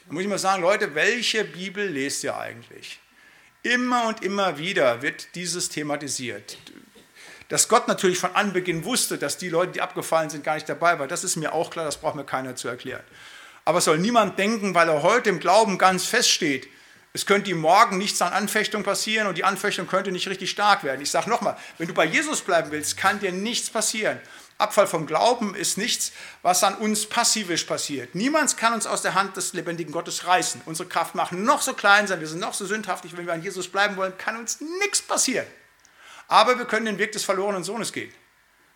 Da 0.06 0.14
muss 0.14 0.22
ich 0.22 0.28
mal 0.28 0.38
sagen, 0.38 0.62
Leute, 0.62 0.94
welche 0.94 1.44
Bibel 1.44 1.86
lest 1.86 2.24
ihr 2.24 2.36
eigentlich? 2.36 3.00
Immer 3.62 4.08
und 4.08 4.22
immer 4.22 4.58
wieder 4.58 5.02
wird 5.02 5.34
dieses 5.34 5.68
thematisiert. 5.68 6.56
Dass 7.50 7.68
Gott 7.68 7.86
natürlich 7.86 8.18
von 8.18 8.34
Anbeginn 8.34 8.84
wusste, 8.86 9.18
dass 9.18 9.36
die 9.36 9.50
Leute, 9.50 9.72
die 9.72 9.82
abgefallen 9.82 10.30
sind, 10.30 10.42
gar 10.42 10.54
nicht 10.54 10.68
dabei 10.68 10.98
waren, 10.98 11.08
das 11.08 11.24
ist 11.24 11.36
mir 11.36 11.52
auch 11.52 11.68
klar, 11.68 11.84
das 11.84 11.98
braucht 11.98 12.14
mir 12.14 12.24
keiner 12.24 12.56
zu 12.56 12.68
erklären. 12.68 13.04
Aber 13.66 13.78
es 13.78 13.84
soll 13.84 13.98
niemand 13.98 14.38
denken, 14.38 14.74
weil 14.74 14.88
er 14.88 15.02
heute 15.02 15.28
im 15.28 15.38
Glauben 15.38 15.76
ganz 15.76 16.06
feststeht, 16.06 16.68
es 17.16 17.26
könnte 17.26 17.48
ihm 17.48 17.60
morgen 17.60 17.96
nichts 17.96 18.20
an 18.22 18.32
Anfechtung 18.32 18.82
passieren 18.82 19.28
und 19.28 19.38
die 19.38 19.44
Anfechtung 19.44 19.86
könnte 19.86 20.10
nicht 20.10 20.26
richtig 20.26 20.50
stark 20.50 20.82
werden. 20.82 21.00
Ich 21.00 21.12
sage 21.12 21.30
nochmal, 21.30 21.56
wenn 21.78 21.86
du 21.86 21.94
bei 21.94 22.04
Jesus 22.04 22.40
bleiben 22.40 22.72
willst, 22.72 22.96
kann 22.96 23.20
dir 23.20 23.30
nichts 23.30 23.70
passieren. 23.70 24.20
Abfall 24.58 24.88
vom 24.88 25.06
Glauben 25.06 25.54
ist 25.54 25.78
nichts, 25.78 26.10
was 26.42 26.64
an 26.64 26.74
uns 26.74 27.08
passivisch 27.08 27.64
passiert. 27.64 28.16
Niemand 28.16 28.56
kann 28.56 28.74
uns 28.74 28.86
aus 28.88 29.02
der 29.02 29.14
Hand 29.14 29.36
des 29.36 29.52
lebendigen 29.52 29.92
Gottes 29.92 30.26
reißen. 30.26 30.62
Unsere 30.66 30.88
Kraft 30.88 31.14
mag 31.14 31.30
noch 31.30 31.62
so 31.62 31.74
klein 31.74 32.08
sein, 32.08 32.18
wir 32.18 32.26
sind 32.26 32.40
noch 32.40 32.52
so 32.52 32.66
sündhaftig, 32.66 33.16
wenn 33.16 33.26
wir 33.26 33.32
an 33.32 33.42
Jesus 33.42 33.68
bleiben 33.68 33.96
wollen, 33.96 34.18
kann 34.18 34.36
uns 34.36 34.60
nichts 34.80 35.00
passieren. 35.00 35.46
Aber 36.26 36.58
wir 36.58 36.64
können 36.64 36.86
den 36.86 36.98
Weg 36.98 37.12
des 37.12 37.24
verlorenen 37.24 37.62
Sohnes 37.62 37.92
gehen. 37.92 38.12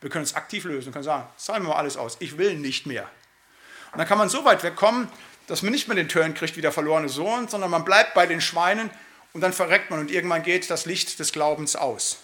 Wir 0.00 0.10
können 0.10 0.24
es 0.24 0.36
aktiv 0.36 0.62
lösen 0.62 0.88
und 0.88 0.92
können 0.92 1.04
sagen, 1.04 1.26
zahlen 1.36 1.64
wir 1.64 1.70
mal 1.70 1.76
alles 1.76 1.96
aus, 1.96 2.16
ich 2.20 2.38
will 2.38 2.54
nicht 2.54 2.86
mehr. 2.86 3.10
Und 3.90 3.98
dann 3.98 4.06
kann 4.06 4.18
man 4.18 4.28
so 4.28 4.44
weit 4.44 4.62
wegkommen, 4.62 5.08
dass 5.48 5.62
man 5.62 5.72
nicht 5.72 5.88
mehr 5.88 5.96
den 5.96 6.08
Turn 6.08 6.34
kriegt 6.34 6.56
wie 6.56 6.60
der 6.60 6.72
verlorene 6.72 7.08
Sohn, 7.08 7.48
sondern 7.48 7.70
man 7.70 7.84
bleibt 7.84 8.14
bei 8.14 8.26
den 8.26 8.40
Schweinen 8.40 8.90
und 9.32 9.40
dann 9.40 9.52
verreckt 9.52 9.90
man 9.90 9.98
und 9.98 10.10
irgendwann 10.10 10.42
geht 10.42 10.70
das 10.70 10.86
Licht 10.86 11.18
des 11.18 11.32
Glaubens 11.32 11.74
aus. 11.74 12.18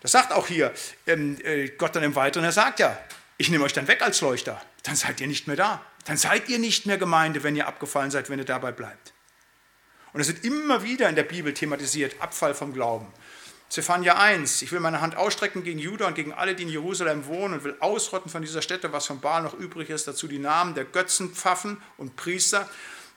Das 0.00 0.12
sagt 0.12 0.32
auch 0.32 0.46
hier 0.46 0.72
ähm, 1.06 1.38
äh, 1.42 1.68
Gott 1.68 1.94
dann 1.96 2.04
im 2.04 2.14
Weiteren, 2.14 2.44
er 2.44 2.52
sagt 2.52 2.78
ja, 2.78 2.98
ich 3.36 3.50
nehme 3.50 3.64
euch 3.64 3.72
dann 3.72 3.88
weg 3.88 4.00
als 4.00 4.20
Leuchter, 4.20 4.60
dann 4.84 4.96
seid 4.96 5.20
ihr 5.20 5.26
nicht 5.26 5.46
mehr 5.46 5.56
da. 5.56 5.84
Dann 6.04 6.16
seid 6.16 6.48
ihr 6.48 6.58
nicht 6.58 6.86
mehr 6.86 6.96
Gemeinde, 6.96 7.42
wenn 7.42 7.54
ihr 7.54 7.66
abgefallen 7.66 8.10
seid, 8.10 8.30
wenn 8.30 8.38
ihr 8.38 8.44
dabei 8.44 8.72
bleibt. 8.72 9.12
Und 10.12 10.20
es 10.20 10.28
wird 10.28 10.44
immer 10.44 10.82
wieder 10.82 11.08
in 11.08 11.16
der 11.16 11.24
Bibel 11.24 11.52
thematisiert, 11.52 12.16
Abfall 12.20 12.54
vom 12.54 12.72
Glauben. 12.72 13.06
Zephania 13.68 14.16
1, 14.16 14.62
ich 14.62 14.72
will 14.72 14.80
meine 14.80 15.02
Hand 15.02 15.16
ausstrecken 15.16 15.62
gegen 15.62 15.78
Juda 15.78 16.06
und 16.06 16.14
gegen 16.14 16.32
alle, 16.32 16.54
die 16.54 16.62
in 16.62 16.70
Jerusalem 16.70 17.26
wohnen 17.26 17.54
und 17.54 17.64
will 17.64 17.76
ausrotten 17.80 18.30
von 18.30 18.40
dieser 18.40 18.62
Stätte, 18.62 18.92
was 18.94 19.04
von 19.04 19.20
Baal 19.20 19.42
noch 19.42 19.52
übrig 19.52 19.90
ist, 19.90 20.08
dazu 20.08 20.26
die 20.26 20.38
Namen 20.38 20.74
der 20.74 20.84
Götzenpfaffen 20.84 21.76
und 21.98 22.16
Priester, 22.16 22.68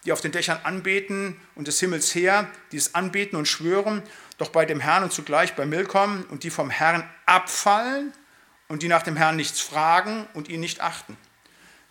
die 0.03 0.11
auf 0.11 0.19
den 0.19 0.33
Dächern 0.33 0.59
anbeten 0.63 1.39
und 1.55 1.69
des 1.69 1.79
Himmels 1.79 2.13
her, 2.15 2.51
die 2.73 2.77
es 2.77 2.95
anbeten 2.95 3.37
und 3.37 3.47
schwören, 3.47 4.03
doch 4.39 4.49
bei 4.49 4.65
dem 4.65 4.81
Herrn 4.81 5.03
und 5.03 5.13
zugleich 5.13 5.55
bei 5.55 5.65
Milkom 5.65 6.25
und 6.29 6.43
die 6.43 6.49
vom 6.49 6.69
Herrn 6.69 7.09
abfallen 7.25 8.11
und 8.67 8.81
die 8.81 8.89
nach 8.89 9.03
dem 9.03 9.15
Herrn 9.15 9.37
nichts 9.37 9.61
fragen 9.61 10.27
und 10.33 10.49
ihn 10.49 10.59
nicht 10.59 10.81
achten. 10.81 11.17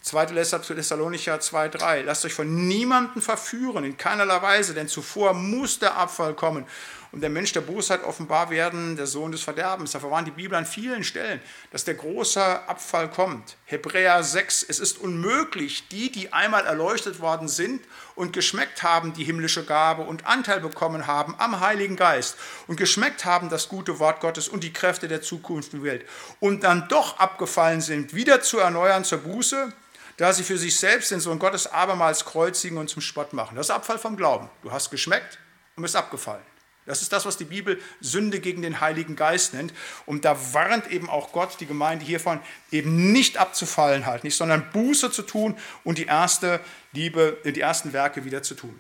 2. 0.03 0.27
Thessalonicher 0.27 1.37
2,3. 1.37 2.03
Lasst 2.03 2.25
euch 2.25 2.33
von 2.33 2.69
niemandem 2.69 3.21
verführen, 3.21 3.85
in 3.85 3.97
keinerlei 3.97 4.41
Weise, 4.41 4.75
denn 4.75 4.89
zuvor 4.89 5.35
muss 5.35 5.79
der 5.79 5.97
Abfall 5.97 6.35
kommen 6.35 6.67
und 7.13 7.21
der 7.21 7.31
Mensch 7.31 7.53
der 7.53 7.61
Bosheit 7.61 8.05
offenbar 8.05 8.51
werden, 8.51 8.97
der 8.97 9.07
Sohn 9.07 9.33
des 9.33 9.43
Verderbens. 9.43 9.93
Dafür 9.93 10.11
waren 10.11 10.25
die 10.25 10.31
Bibel 10.31 10.57
an 10.57 10.67
vielen 10.67 11.03
Stellen, 11.03 11.41
dass 11.73 11.85
der 11.85 11.95
große 11.95 12.43
Abfall 12.69 13.11
kommt. 13.11 13.57
Hebräer 13.65 14.23
6, 14.23 14.65
es 14.69 14.79
ist 14.79 14.99
unmöglich, 14.99 15.89
die, 15.89 16.13
die 16.13 16.33
einmal 16.33 16.67
erleuchtet 16.67 17.21
worden 17.21 17.49
sind 17.49 17.85
und 18.15 18.33
geschmeckt 18.33 18.83
haben 18.83 19.13
die 19.13 19.25
himmlische 19.25 19.65
Gabe 19.65 20.03
und 20.03 20.27
Anteil 20.27 20.61
bekommen 20.61 21.07
haben 21.07 21.35
am 21.39 21.61
Heiligen 21.61 21.97
Geist 21.97 22.37
und 22.67 22.77
geschmeckt 22.77 23.25
haben 23.25 23.49
das 23.49 23.69
gute 23.69 23.99
Wort 23.99 24.21
Gottes 24.21 24.49
und 24.49 24.63
die 24.63 24.73
Kräfte 24.73 25.09
der 25.09 25.23
zukünftigen 25.23 25.85
Welt 25.85 26.07
und 26.39 26.63
dann 26.65 26.89
doch 26.89 27.19
abgefallen 27.19 27.81
sind, 27.81 28.15
wieder 28.15 28.41
zu 28.41 28.59
erneuern 28.59 29.05
zur 29.05 29.19
Buße, 29.19 29.73
da 30.17 30.33
sie 30.33 30.45
für 30.45 30.59
sich 30.59 30.79
selbst 30.79 31.11
den 31.11 31.21
Sohn 31.21 31.39
Gottes 31.39 31.67
abermals 31.67 32.25
kreuzigen 32.25 32.79
und 32.79 32.89
zum 32.89 33.01
Spott 33.01 33.33
machen. 33.33 33.57
Das 33.57 33.67
ist 33.67 33.71
Abfall 33.71 33.99
vom 33.99 34.17
Glauben. 34.17 34.51
Du 34.63 34.71
hast 34.71 34.91
geschmeckt 34.91 35.39
und 35.77 35.83
bist 35.83 35.97
abgefallen. 35.97 36.43
Das 36.87 37.03
ist 37.03 37.13
das, 37.13 37.27
was 37.27 37.37
die 37.37 37.45
Bibel 37.45 37.81
Sünde 38.01 38.41
gegen 38.41 38.63
den 38.63 38.81
Heiligen 38.81 39.15
Geist 39.15 39.55
nennt. 39.55 39.73
Und 40.07 40.25
da 40.25 40.55
warnt 40.55 40.91
eben 40.91 41.09
auch 41.09 41.33
Gott 41.33 41.61
die 41.61 41.67
Gemeinde 41.67 42.05
hiervon, 42.05 42.41
eben 42.71 43.13
nicht 43.13 43.37
abzufallen 43.37 44.07
halt 44.07 44.25
nicht, 44.25 44.37
sondern 44.37 44.71
Buße 44.73 45.11
zu 45.11 45.23
tun 45.23 45.57
und 45.85 45.99
die 45.99 46.07
erste 46.07 46.61
Liebe, 46.93 47.39
die 47.45 47.61
ersten 47.61 47.93
Werke 47.93 48.25
wieder 48.25 48.43
zu 48.43 48.55
tun. 48.55 48.75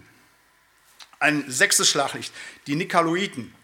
Ein 1.18 1.44
sechstes 1.48 1.88
Schlaglicht, 1.88 2.32
die 2.66 2.74
Nikoloiten. 2.74 3.54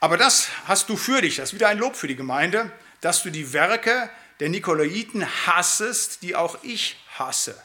Aber 0.00 0.16
das 0.16 0.48
hast 0.66 0.88
du 0.88 0.96
für 0.96 1.22
dich, 1.22 1.36
das 1.36 1.50
ist 1.50 1.54
wieder 1.54 1.68
ein 1.68 1.78
Lob 1.78 1.96
für 1.96 2.08
die 2.08 2.16
Gemeinde, 2.16 2.70
dass 3.00 3.22
du 3.22 3.30
die 3.30 3.52
Werke 3.52 4.10
der 4.40 4.48
Nikolaiten 4.48 5.26
hassest, 5.46 6.22
die 6.22 6.36
auch 6.36 6.58
ich 6.62 6.96
hasse. 7.16 7.60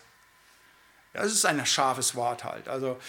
Das 1.13 1.31
ist 1.31 1.45
ein 1.45 1.63
scharfes 1.63 2.15
Wort 2.15 2.43
halt. 2.43 2.67
Also 2.67 2.99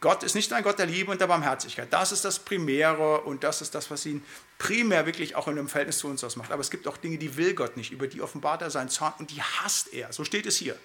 Gott 0.00 0.22
ist 0.22 0.34
nicht 0.34 0.52
ein 0.52 0.62
Gott 0.62 0.78
der 0.78 0.84
Liebe 0.84 1.10
und 1.10 1.20
der 1.20 1.26
Barmherzigkeit. 1.26 1.90
Das 1.90 2.12
ist 2.12 2.22
das 2.24 2.38
Primäre 2.38 3.22
und 3.22 3.44
das 3.44 3.62
ist 3.62 3.74
das, 3.74 3.90
was 3.90 4.04
ihn 4.04 4.22
primär 4.58 5.06
wirklich 5.06 5.36
auch 5.36 5.48
in 5.48 5.58
einem 5.58 5.68
Verhältnis 5.68 5.98
zu 5.98 6.08
uns 6.08 6.22
ausmacht. 6.22 6.52
Aber 6.52 6.60
es 6.60 6.70
gibt 6.70 6.86
auch 6.86 6.98
Dinge, 6.98 7.16
die 7.16 7.36
will 7.38 7.54
Gott 7.54 7.78
nicht, 7.78 7.92
über 7.92 8.08
die 8.08 8.20
offenbart 8.20 8.60
er 8.60 8.70
seinen 8.70 8.90
Zorn 8.90 9.14
und 9.18 9.30
die 9.30 9.40
hasst 9.40 9.92
er. 9.94 10.12
So 10.12 10.22
steht 10.22 10.44
es 10.44 10.58
hier. 10.58 10.78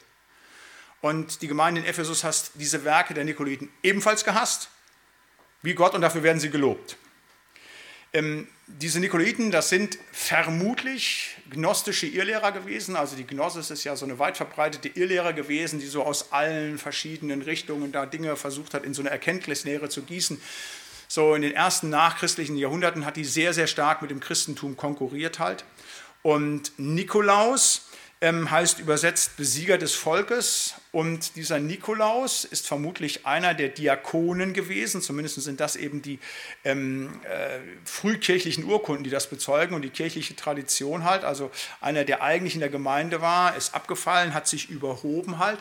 Und 1.02 1.42
die 1.42 1.48
Gemeinde 1.48 1.82
in 1.82 1.88
Ephesus 1.88 2.24
hat 2.24 2.52
diese 2.54 2.86
Werke 2.86 3.14
der 3.14 3.26
Nikolaiten 3.26 3.70
ebenfalls 3.84 4.24
gehasst, 4.24 4.70
wie 5.64 5.74
Gott, 5.74 5.94
und 5.94 6.02
dafür 6.02 6.24
werden 6.24 6.40
sie 6.40 6.52
gelobt. 6.52 6.96
Ähm, 8.14 8.48
diese 8.68 9.00
Nikolaiten, 9.00 9.52
das 9.52 9.70
sind 9.70 9.98
vermutlich 10.12 11.38
gnostische 11.50 12.08
Irrlehrer 12.08 12.52
gewesen. 12.52 12.96
Also 12.96 13.16
die 13.16 13.26
Gnosis 13.26 13.72
ist 13.72 13.84
ja 13.84 13.96
so 13.96 14.06
eine 14.06 14.20
weit 14.20 14.38
verbreitete 14.38 14.90
Irrlehre 14.90 15.34
gewesen, 15.34 15.80
die 15.80 15.88
so 15.88 16.04
aus 16.04 16.32
allen 16.32 16.78
verschiedenen 16.78 17.42
Richtungen 17.42 17.92
da 17.92 18.06
Dinge 18.06 18.36
versucht 18.36 18.74
hat, 18.74 18.84
in 18.84 18.94
so 18.94 19.02
eine 19.02 19.10
Erkenntnislehre 19.10 19.90
zu 19.90 20.04
gießen. 20.04 20.42
So 21.08 21.36
in 21.36 21.42
den 21.42 21.54
ersten 21.54 21.90
nachchristlichen 21.90 22.56
Jahrhunderten 22.56 23.06
hat 23.06 23.18
die 23.18 23.26
sehr, 23.26 23.54
sehr 23.54 23.68
stark 23.68 24.02
mit 24.02 24.12
dem 24.12 24.22
Christentum 24.22 24.78
konkurriert 24.78 25.40
halt. 25.40 25.66
Und 26.22 26.72
Nikolaus 26.78 27.90
heißt 28.24 28.80
übersetzt 28.80 29.36
Besieger 29.38 29.78
des 29.80 29.96
Volkes. 29.96 30.76
Und 30.92 31.36
dieser 31.38 31.60
Nikolaus 31.60 32.44
ist 32.44 32.68
vermutlich 32.68 33.26
einer 33.26 33.54
der 33.54 33.70
Diakonen 33.70 34.54
gewesen, 34.54 35.02
zumindest 35.02 35.42
sind 35.42 35.60
das 35.60 35.76
eben 35.76 36.02
die 36.02 36.20
ähm, 36.64 37.22
äh, 37.24 37.60
frühkirchlichen 37.86 38.66
Urkunden, 38.66 39.04
die 39.04 39.10
das 39.10 39.28
bezeugen 39.28 39.74
und 39.74 39.82
die 39.84 39.90
kirchliche 39.90 40.36
Tradition 40.36 41.06
halt. 41.06 41.24
Also 41.24 41.50
einer, 41.80 42.04
der 42.04 42.22
eigentlich 42.22 42.54
in 42.54 42.60
der 42.60 42.70
Gemeinde 42.70 43.22
war, 43.22 43.56
ist 43.56 43.74
abgefallen, 43.74 44.34
hat 44.34 44.48
sich 44.48 44.70
überhoben 44.70 45.40
halt 45.40 45.60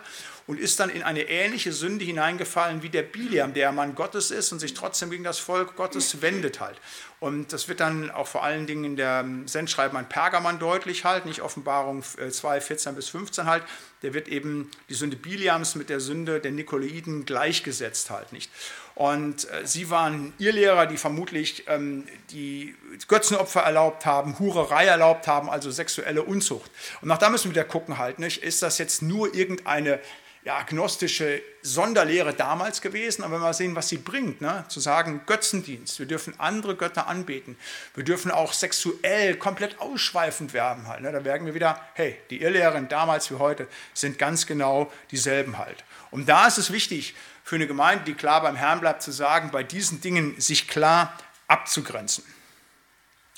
und 0.51 0.59
ist 0.59 0.81
dann 0.81 0.91
in 0.91 1.05
eine 1.05 1.29
ähnliche 1.29 1.73
Sünde 1.73 2.05
hineingefallen 2.05 2.83
wie 2.83 2.89
der 2.89 3.05
Biliam, 3.05 3.55
der 3.55 3.71
Mann 3.71 3.95
Gottes 3.95 4.33
ist 4.33 4.51
und 4.51 4.59
sich 4.59 4.75
trotzdem 4.75 5.09
gegen 5.09 5.23
das 5.23 5.39
Volk 5.39 5.77
Gottes 5.77 6.23
wendet 6.23 6.59
halt. 6.59 6.77
Und 7.21 7.53
das 7.53 7.69
wird 7.69 7.79
dann 7.79 8.11
auch 8.11 8.27
vor 8.27 8.43
allen 8.43 8.67
Dingen 8.67 8.83
in 8.83 8.97
der 8.97 9.25
Sendschreiben 9.47 9.97
an 9.97 10.09
Pergamon 10.09 10.59
deutlich 10.59 11.05
halt, 11.05 11.25
nicht 11.25 11.41
Offenbarung 11.41 12.03
2, 12.03 12.61
14 12.61 12.97
bis 12.97 13.11
15 13.11 13.47
halt. 13.47 13.63
Der 14.03 14.13
wird 14.13 14.27
eben 14.27 14.73
die 14.89 14.95
Sünde 14.95 15.17
Biliams 15.17 15.77
mit 15.77 15.89
der 15.89 16.01
Sünde 16.01 16.41
der 16.41 16.51
Nikolaiten 16.51 17.27
gleichgesetzt 17.27 18.11
halt 18.11 18.33
nicht. 18.33 18.51
Und 18.97 19.49
äh, 19.51 19.65
sie 19.65 19.89
waren 19.89 20.33
Irrlehrer, 20.39 20.87
die 20.87 20.97
vermutlich 20.97 21.65
ähm, 21.69 22.07
die 22.31 22.75
Götzenopfer 23.07 23.61
erlaubt 23.61 24.05
haben, 24.05 24.39
Hurerei 24.41 24.87
erlaubt 24.87 25.29
haben, 25.29 25.49
also 25.49 25.71
sexuelle 25.71 26.25
Unzucht. 26.25 26.73
Und 27.03 27.09
nach 27.09 27.19
da 27.19 27.31
müssen 27.31 27.45
wir 27.45 27.51
wieder 27.53 27.65
gucken 27.65 27.99
halt, 27.99 28.19
nicht? 28.19 28.43
Ist 28.43 28.63
das 28.63 28.79
jetzt 28.79 29.01
nur 29.01 29.33
irgendeine 29.33 30.01
ja, 30.43 30.57
agnostische 30.57 31.43
Sonderlehre 31.61 32.33
damals 32.33 32.81
gewesen, 32.81 33.23
aber 33.23 33.35
wenn 33.35 33.43
wir 33.43 33.53
sehen, 33.53 33.77
was 33.77 33.91
sie 33.91 33.99
bringt, 33.99 34.41
ne? 34.41 34.65
zu 34.69 34.81
sagen, 34.81 35.23
Götzendienst, 35.27 35.99
wir 35.99 36.07
dürfen 36.07 36.33
andere 36.39 36.77
Götter 36.77 37.09
anbeten, 37.09 37.59
wir 37.95 38.05
dürfen 38.05 38.31
auch 38.31 38.55
sexuell 38.55 39.37
komplett 39.37 39.79
ausschweifend 39.81 40.55
werden 40.55 40.89
halt. 40.89 41.03
Ne? 41.03 41.13
Da 41.13 41.21
merken 41.21 41.45
wir 41.45 41.55
wieder, 41.55 41.79
hey, 41.93 42.17
die 42.31 42.41
Irrlehren 42.41 42.89
damals 42.89 43.31
wie 43.31 43.35
heute 43.35 43.69
sind 43.93 44.19
ganz 44.19 44.47
genau 44.47 44.91
dieselben 45.11 45.59
halt. 45.59 45.85
Und 46.11 46.29
da 46.29 46.47
ist 46.47 46.57
es 46.57 46.73
wichtig 46.73 47.15
für 47.45 47.57
eine 47.57 47.67
Gemeinde, 47.67 48.05
die 48.05 48.15
klar 48.15 48.41
beim 48.41 48.57
Herrn 48.57 48.81
bleibt, 48.81 49.03
zu 49.03 49.13
sagen, 49.13 49.51
bei 49.51 49.63
diesen 49.63 50.01
Dingen 50.01 50.41
sich 50.41 50.69
klar 50.69 51.19
abzugrenzen. 51.49 52.25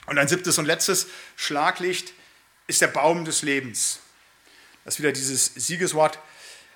Und 0.07 0.19
ein 0.19 0.29
siebtes 0.29 0.59
und 0.59 0.67
letztes 0.67 1.09
Schlaglicht 1.35 2.13
ist 2.69 2.81
der 2.81 2.89
Baum 2.89 3.25
des 3.25 3.43
Lebens. 3.43 4.01
Das 4.85 4.95
ist 4.95 5.01
wieder 5.01 5.13
dieses 5.13 5.47
Siegeswort 5.47 6.19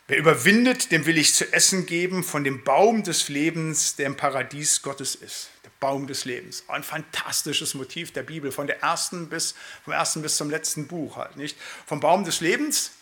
Wer 0.09 0.19
überwindet, 0.19 0.93
dem 0.93 1.05
will 1.05 1.19
ich 1.19 1.35
zu 1.35 1.53
essen 1.53 1.85
geben 1.85 2.23
von 2.23 2.45
dem 2.45 2.63
Baum 2.63 3.03
des 3.03 3.29
Lebens, 3.29 3.97
der 3.97 4.07
im 4.07 4.17
Paradies 4.17 4.83
Gottes 4.83 5.17
ist. 5.17 5.51
Der 5.65 5.71
Baum 5.81 6.07
des 6.07 6.25
Lebens. 6.25 6.63
Ein 6.69 6.85
fantastisches 6.85 7.75
Motiv 7.75 8.13
der 8.13 8.23
Bibel, 8.23 8.53
von 8.53 8.69
der 8.69 8.83
ersten 8.83 9.29
bis, 9.29 9.57
vom 9.83 9.93
ersten 9.93 10.23
bis 10.23 10.37
zum 10.37 10.49
letzten 10.49 10.87
Buch 10.87 11.17
halt, 11.17 11.37
nicht? 11.37 11.59
Vom 11.87 11.99
Baum 11.99 12.23
des 12.23 12.41
Lebens 12.41 12.93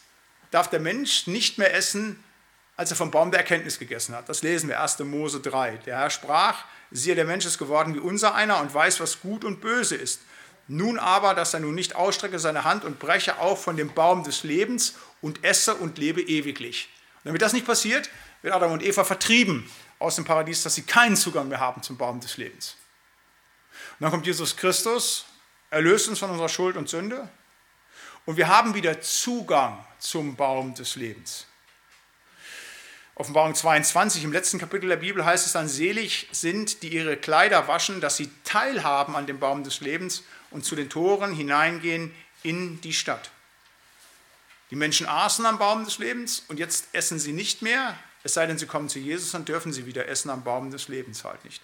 darf 0.50 0.70
der 0.70 0.80
Mensch 0.80 1.26
nicht 1.26 1.58
mehr 1.58 1.74
essen, 1.74 2.24
als 2.76 2.90
er 2.90 2.96
vom 2.96 3.10
Baum 3.10 3.30
der 3.30 3.40
Erkenntnis 3.40 3.78
gegessen 3.78 4.14
hat. 4.14 4.30
Das 4.30 4.42
lesen 4.42 4.70
wir 4.70 4.80
1. 4.80 4.98
Mose 5.00 5.40
3. 5.40 5.76
Der 5.84 5.98
Herr 5.98 6.10
sprach, 6.10 6.64
siehe, 6.90 7.14
der 7.14 7.26
Mensch 7.26 7.44
ist 7.44 7.58
geworden 7.58 7.94
wie 7.94 8.00
unser 8.00 8.34
einer 8.34 8.60
und 8.60 8.72
weiß, 8.72 9.00
was 9.00 9.20
gut 9.20 9.44
und 9.44 9.60
böse 9.60 9.94
ist. 9.94 10.22
Nun 10.66 10.98
aber, 10.98 11.34
dass 11.34 11.52
er 11.52 11.60
nun 11.60 11.74
nicht 11.74 11.94
ausstrecke 11.94 12.38
seine 12.38 12.64
Hand 12.64 12.84
und 12.84 12.98
breche 12.98 13.38
auch 13.38 13.58
von 13.58 13.76
dem 13.76 13.92
Baum 13.92 14.24
des 14.24 14.42
Lebens 14.42 14.94
und 15.24 15.42
esse 15.42 15.74
und 15.74 15.96
lebe 15.96 16.20
ewiglich. 16.20 16.90
Und 17.16 17.28
damit 17.28 17.40
das 17.40 17.54
nicht 17.54 17.64
passiert, 17.64 18.10
wird 18.42 18.54
Adam 18.54 18.72
und 18.72 18.82
Eva 18.82 19.04
vertrieben 19.04 19.68
aus 19.98 20.16
dem 20.16 20.26
Paradies, 20.26 20.62
dass 20.62 20.74
sie 20.74 20.82
keinen 20.82 21.16
Zugang 21.16 21.48
mehr 21.48 21.60
haben 21.60 21.82
zum 21.82 21.96
Baum 21.96 22.20
des 22.20 22.36
Lebens. 22.36 22.76
Und 23.98 24.02
dann 24.02 24.10
kommt 24.10 24.26
Jesus 24.26 24.54
Christus, 24.54 25.24
erlöst 25.70 26.08
uns 26.08 26.18
von 26.18 26.28
unserer 26.28 26.50
Schuld 26.50 26.76
und 26.76 26.90
Sünde 26.90 27.26
und 28.26 28.36
wir 28.36 28.48
haben 28.48 28.74
wieder 28.74 29.00
Zugang 29.00 29.82
zum 29.98 30.36
Baum 30.36 30.74
des 30.74 30.96
Lebens. 30.96 31.46
Offenbarung 33.14 33.54
22, 33.54 34.24
im 34.24 34.32
letzten 34.32 34.58
Kapitel 34.58 34.90
der 34.90 34.96
Bibel 34.96 35.24
heißt 35.24 35.46
es 35.46 35.52
dann, 35.52 35.68
selig 35.68 36.28
sind, 36.32 36.82
die 36.82 36.88
ihre 36.88 37.16
Kleider 37.16 37.66
waschen, 37.66 38.02
dass 38.02 38.18
sie 38.18 38.30
teilhaben 38.44 39.16
an 39.16 39.26
dem 39.26 39.38
Baum 39.38 39.64
des 39.64 39.80
Lebens 39.80 40.22
und 40.50 40.66
zu 40.66 40.76
den 40.76 40.90
Toren 40.90 41.32
hineingehen 41.32 42.14
in 42.42 42.78
die 42.82 42.92
Stadt. 42.92 43.30
Die 44.70 44.76
Menschen 44.76 45.06
aßen 45.06 45.44
am 45.46 45.58
Baum 45.58 45.84
des 45.84 45.98
Lebens 45.98 46.44
und 46.48 46.58
jetzt 46.58 46.88
essen 46.92 47.18
sie 47.18 47.32
nicht 47.32 47.62
mehr, 47.62 47.96
es 48.22 48.34
sei 48.34 48.46
denn, 48.46 48.58
sie 48.58 48.66
kommen 48.66 48.88
zu 48.88 48.98
Jesus, 48.98 49.32
dann 49.32 49.44
dürfen 49.44 49.72
sie 49.72 49.84
wieder 49.84 50.08
essen 50.08 50.30
am 50.30 50.42
Baum 50.42 50.70
des 50.70 50.88
Lebens 50.88 51.24
halt 51.24 51.44
nicht. 51.44 51.62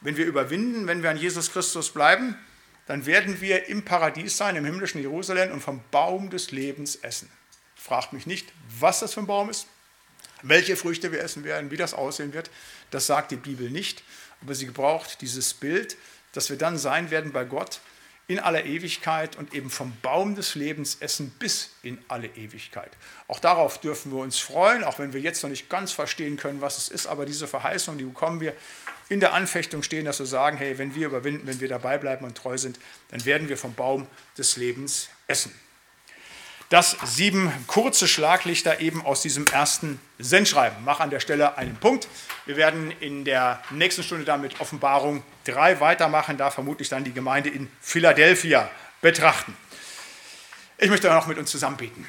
wenn 0.00 0.16
wir 0.16 0.26
überwinden, 0.26 0.86
wenn 0.86 1.02
wir 1.02 1.10
an 1.10 1.16
Jesus 1.16 1.50
Christus 1.50 1.90
bleiben, 1.90 2.38
dann 2.86 3.06
werden 3.06 3.40
wir 3.40 3.68
im 3.68 3.84
Paradies 3.84 4.36
sein, 4.36 4.54
im 4.56 4.64
himmlischen 4.64 5.00
Jerusalem 5.00 5.50
und 5.50 5.62
vom 5.62 5.82
Baum 5.90 6.28
des 6.28 6.50
Lebens 6.50 6.96
essen. 6.96 7.30
Fragt 7.74 8.12
mich 8.12 8.26
nicht, 8.26 8.52
was 8.78 9.00
das 9.00 9.14
für 9.14 9.20
ein 9.20 9.26
Baum 9.26 9.48
ist, 9.48 9.66
welche 10.42 10.76
Früchte 10.76 11.10
wir 11.10 11.22
essen 11.22 11.42
werden, 11.42 11.70
wie 11.70 11.76
das 11.76 11.94
aussehen 11.94 12.34
wird. 12.34 12.50
Das 12.90 13.06
sagt 13.06 13.30
die 13.30 13.36
Bibel 13.36 13.70
nicht, 13.70 14.02
aber 14.42 14.54
sie 14.54 14.66
gebraucht 14.66 15.22
dieses 15.22 15.54
Bild, 15.54 15.96
dass 16.32 16.50
wir 16.50 16.58
dann 16.58 16.76
sein 16.76 17.10
werden 17.10 17.32
bei 17.32 17.44
Gott 17.44 17.80
in 18.26 18.38
aller 18.38 18.64
Ewigkeit 18.64 19.36
und 19.36 19.52
eben 19.54 19.68
vom 19.68 19.92
Baum 20.00 20.34
des 20.34 20.54
Lebens 20.54 20.96
essen 21.00 21.30
bis 21.38 21.70
in 21.82 21.98
alle 22.08 22.28
Ewigkeit. 22.28 22.90
Auch 23.28 23.38
darauf 23.38 23.78
dürfen 23.78 24.12
wir 24.12 24.20
uns 24.20 24.38
freuen, 24.38 24.82
auch 24.82 24.98
wenn 24.98 25.12
wir 25.12 25.20
jetzt 25.20 25.42
noch 25.42 25.50
nicht 25.50 25.68
ganz 25.68 25.92
verstehen 25.92 26.36
können, 26.36 26.62
was 26.62 26.78
es 26.78 26.88
ist, 26.88 27.06
aber 27.06 27.26
diese 27.26 27.46
Verheißung, 27.46 27.98
die 27.98 28.04
bekommen 28.04 28.40
wir 28.40 28.54
in 29.10 29.20
der 29.20 29.34
Anfechtung 29.34 29.82
stehen, 29.82 30.06
dass 30.06 30.18
wir 30.18 30.26
sagen, 30.26 30.56
hey, 30.56 30.78
wenn 30.78 30.94
wir 30.94 31.08
überwinden, 31.08 31.46
wenn 31.46 31.60
wir 31.60 31.68
dabei 31.68 31.98
bleiben 31.98 32.24
und 32.24 32.36
treu 32.36 32.56
sind, 32.56 32.78
dann 33.10 33.24
werden 33.26 33.50
wir 33.50 33.58
vom 33.58 33.74
Baum 33.74 34.06
des 34.38 34.56
Lebens 34.56 35.10
essen. 35.26 35.52
Das 36.74 36.96
sieben 37.04 37.52
kurze 37.68 38.08
Schlaglichter 38.08 38.80
eben 38.80 39.06
aus 39.06 39.22
diesem 39.22 39.46
ersten 39.46 40.00
Sendschreiben. 40.18 40.78
Mach 40.84 40.98
an 40.98 41.08
der 41.08 41.20
Stelle 41.20 41.56
einen 41.56 41.76
Punkt. 41.76 42.08
Wir 42.46 42.56
werden 42.56 42.90
in 42.98 43.24
der 43.24 43.62
nächsten 43.70 44.02
Stunde 44.02 44.24
damit 44.24 44.60
Offenbarung 44.60 45.22
3 45.44 45.78
weitermachen, 45.78 46.36
da 46.36 46.50
vermutlich 46.50 46.88
dann 46.88 47.04
die 47.04 47.12
Gemeinde 47.12 47.48
in 47.48 47.70
Philadelphia 47.80 48.68
betrachten. 49.00 49.56
Ich 50.78 50.90
möchte 50.90 51.08
noch 51.10 51.28
mit 51.28 51.38
uns 51.38 51.52
zusammen 51.52 51.76
beten. 51.76 52.08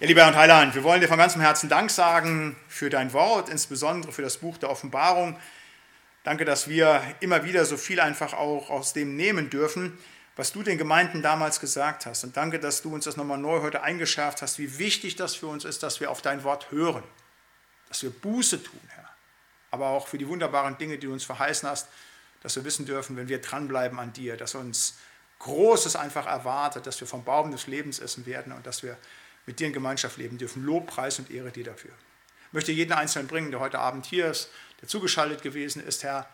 Ja, 0.00 0.08
lieber 0.08 0.20
Herr 0.20 0.28
und 0.28 0.36
Heiland, 0.36 0.74
wir 0.74 0.82
wollen 0.82 1.00
dir 1.00 1.08
von 1.08 1.16
ganzem 1.16 1.40
Herzen 1.40 1.70
Dank 1.70 1.90
sagen 1.90 2.56
für 2.68 2.90
dein 2.90 3.14
Wort, 3.14 3.48
insbesondere 3.48 4.12
für 4.12 4.20
das 4.20 4.36
Buch 4.36 4.58
der 4.58 4.68
Offenbarung. 4.68 5.40
Danke, 6.24 6.44
dass 6.44 6.68
wir 6.68 7.00
immer 7.20 7.42
wieder 7.42 7.64
so 7.64 7.78
viel 7.78 8.00
einfach 8.00 8.34
auch 8.34 8.68
aus 8.68 8.92
dem 8.92 9.16
nehmen 9.16 9.48
dürfen 9.48 9.96
was 10.36 10.52
du 10.52 10.62
den 10.62 10.76
Gemeinden 10.76 11.22
damals 11.22 11.60
gesagt 11.60 12.04
hast. 12.04 12.22
Und 12.22 12.36
danke, 12.36 12.60
dass 12.60 12.82
du 12.82 12.94
uns 12.94 13.06
das 13.06 13.16
nochmal 13.16 13.38
neu 13.38 13.62
heute 13.62 13.82
eingeschärft 13.82 14.42
hast, 14.42 14.58
wie 14.58 14.78
wichtig 14.78 15.16
das 15.16 15.34
für 15.34 15.46
uns 15.46 15.64
ist, 15.64 15.82
dass 15.82 15.98
wir 15.98 16.10
auf 16.10 16.20
dein 16.20 16.44
Wort 16.44 16.70
hören, 16.70 17.02
dass 17.88 18.02
wir 18.02 18.10
Buße 18.10 18.62
tun, 18.62 18.80
Herr. 18.88 19.08
Aber 19.70 19.88
auch 19.88 20.06
für 20.06 20.18
die 20.18 20.28
wunderbaren 20.28 20.76
Dinge, 20.76 20.98
die 20.98 21.06
du 21.06 21.12
uns 21.12 21.24
verheißen 21.24 21.68
hast, 21.68 21.88
dass 22.42 22.54
wir 22.54 22.64
wissen 22.64 22.84
dürfen, 22.86 23.16
wenn 23.16 23.28
wir 23.28 23.40
dranbleiben 23.40 23.98
an 23.98 24.12
dir, 24.12 24.36
dass 24.36 24.54
uns 24.54 24.98
Großes 25.38 25.96
einfach 25.96 26.26
erwartet, 26.26 26.86
dass 26.86 27.00
wir 27.00 27.08
vom 27.08 27.24
Baum 27.24 27.50
des 27.50 27.66
Lebens 27.66 27.98
essen 27.98 28.26
werden 28.26 28.52
und 28.52 28.66
dass 28.66 28.82
wir 28.82 28.96
mit 29.46 29.58
dir 29.58 29.66
in 29.66 29.72
Gemeinschaft 29.72 30.16
leben 30.18 30.38
dürfen. 30.38 30.64
Lob, 30.64 30.86
Preis 30.86 31.18
und 31.18 31.30
Ehre 31.30 31.50
dir 31.50 31.64
dafür. 31.64 31.92
Ich 32.48 32.52
möchte 32.52 32.72
jeden 32.72 32.92
Einzelnen 32.92 33.26
bringen, 33.26 33.50
der 33.50 33.60
heute 33.60 33.78
Abend 33.78 34.06
hier 34.06 34.30
ist, 34.30 34.50
der 34.80 34.88
zugeschaltet 34.88 35.42
gewesen 35.42 35.84
ist, 35.84 36.04
Herr 36.04 36.28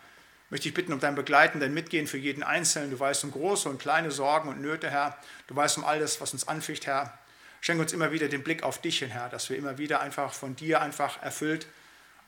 möchte 0.53 0.68
ich 0.68 0.74
bitten 0.74 0.92
um 0.92 1.00
dein 1.00 1.14
Begleiten, 1.14 1.61
dein 1.61 1.72
Mitgehen 1.72 2.07
für 2.07 2.18
jeden 2.18 2.42
Einzelnen. 2.42 2.90
Du 2.90 3.00
weißt 3.00 3.24
um 3.24 3.30
große 3.30 3.70
und 3.70 3.78
kleine 3.78 4.11
Sorgen 4.11 4.50
und 4.50 4.61
Nöte, 4.61 4.90
Herr. 4.90 5.16
Du 5.46 5.57
weißt 5.57 5.78
um 5.78 5.84
alles, 5.84 6.20
was 6.20 6.34
uns 6.34 6.46
anficht, 6.46 6.86
Herr. 6.86 7.18
Schenke 7.62 7.80
uns 7.80 7.94
immer 7.94 8.12
wieder 8.12 8.28
den 8.28 8.42
Blick 8.42 8.62
auf 8.62 8.78
dich 8.82 8.98
hin, 8.98 9.09
Herr, 9.09 9.30
dass 9.30 9.48
wir 9.48 9.57
immer 9.57 9.78
wieder 9.78 10.00
einfach 10.03 10.34
von 10.34 10.55
dir 10.55 10.82
einfach 10.82 11.22
erfüllt 11.22 11.66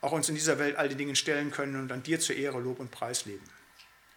auch 0.01 0.11
uns 0.11 0.29
in 0.29 0.35
dieser 0.35 0.59
Welt 0.59 0.75
all 0.75 0.89
die 0.89 0.95
Dinge 0.95 1.15
stellen 1.15 1.51
können 1.51 1.75
und 1.79 1.91
an 1.91 2.03
dir 2.03 2.19
zur 2.19 2.35
Ehre, 2.35 2.59
Lob 2.59 2.79
und 2.79 2.91
Preis 2.91 3.25
leben. 3.25 3.43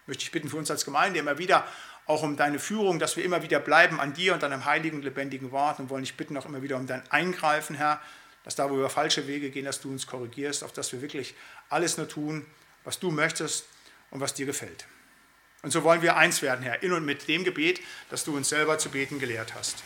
Möchte 0.07 0.23
ich 0.23 0.31
bitten 0.31 0.49
für 0.49 0.57
uns 0.57 0.71
als 0.71 0.85
Gemeinde 0.85 1.19
immer 1.19 1.39
wieder 1.39 1.67
auch 2.07 2.23
um 2.23 2.37
deine 2.37 2.59
Führung, 2.59 2.99
dass 2.99 3.17
wir 3.17 3.25
immer 3.25 3.43
wieder 3.43 3.61
bleiben 3.61 4.01
an 4.01 4.15
dir 4.15 4.33
und 4.35 4.43
deinem 4.43 4.65
heiligen, 4.65 5.03
lebendigen 5.03 5.51
Wort 5.51 5.79
und 5.79 5.91
wollen 5.91 6.05
dich 6.05 6.17
bitten 6.17 6.37
auch 6.37 6.47
immer 6.47 6.63
wieder 6.63 6.77
um 6.77 6.87
dein 6.87 7.03
Eingreifen, 7.11 7.77
Herr, 7.77 8.01
dass 8.45 8.55
da, 8.55 8.71
wo 8.71 8.79
wir 8.79 8.89
falsche 8.89 9.27
Wege 9.27 9.51
gehen, 9.51 9.67
dass 9.67 9.81
du 9.81 9.91
uns 9.91 10.07
korrigierst, 10.07 10.65
auf 10.65 10.73
dass 10.73 10.93
wir 10.93 11.03
wirklich 11.03 11.35
alles 11.69 11.99
nur 11.99 12.09
tun, 12.09 12.47
was 12.85 12.99
du 12.99 13.11
möchtest 13.11 13.67
und 14.11 14.21
was 14.21 14.35
dir 14.35 14.47
gefällt. 14.47 14.87
Und 15.63 15.71
so 15.73 15.83
wollen 15.83 16.03
wir 16.03 16.17
eins 16.17 16.41
werden, 16.43 16.63
Herr, 16.63 16.83
in 16.83 16.93
und 16.93 17.05
mit 17.05 17.27
dem 17.27 17.45
Gebet, 17.45 17.81
das 18.11 18.25
du 18.25 18.37
uns 18.37 18.49
selber 18.49 18.79
zu 18.79 18.91
beten 18.91 19.19
gelehrt 19.19 19.55
hast. 19.55 19.83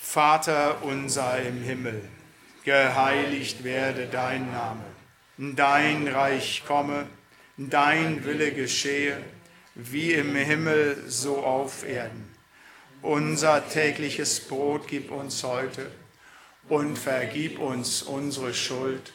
Vater 0.00 0.82
unser 0.82 1.42
im 1.42 1.62
Himmel, 1.62 2.02
geheiligt 2.64 3.64
werde 3.64 4.06
dein 4.06 4.50
Name, 4.50 4.84
dein 5.38 6.08
Reich 6.08 6.64
komme, 6.66 7.06
dein 7.56 8.24
Wille 8.24 8.52
geschehe, 8.52 9.22
wie 9.74 10.12
im 10.12 10.34
Himmel 10.34 11.02
so 11.06 11.38
auf 11.44 11.86
Erden. 11.86 12.34
Unser 13.02 13.68
tägliches 13.68 14.40
Brot 14.40 14.88
gib 14.88 15.10
uns 15.10 15.42
heute 15.44 15.90
und 16.68 16.98
vergib 16.98 17.58
uns 17.58 18.02
unsere 18.02 18.54
Schuld 18.54 19.12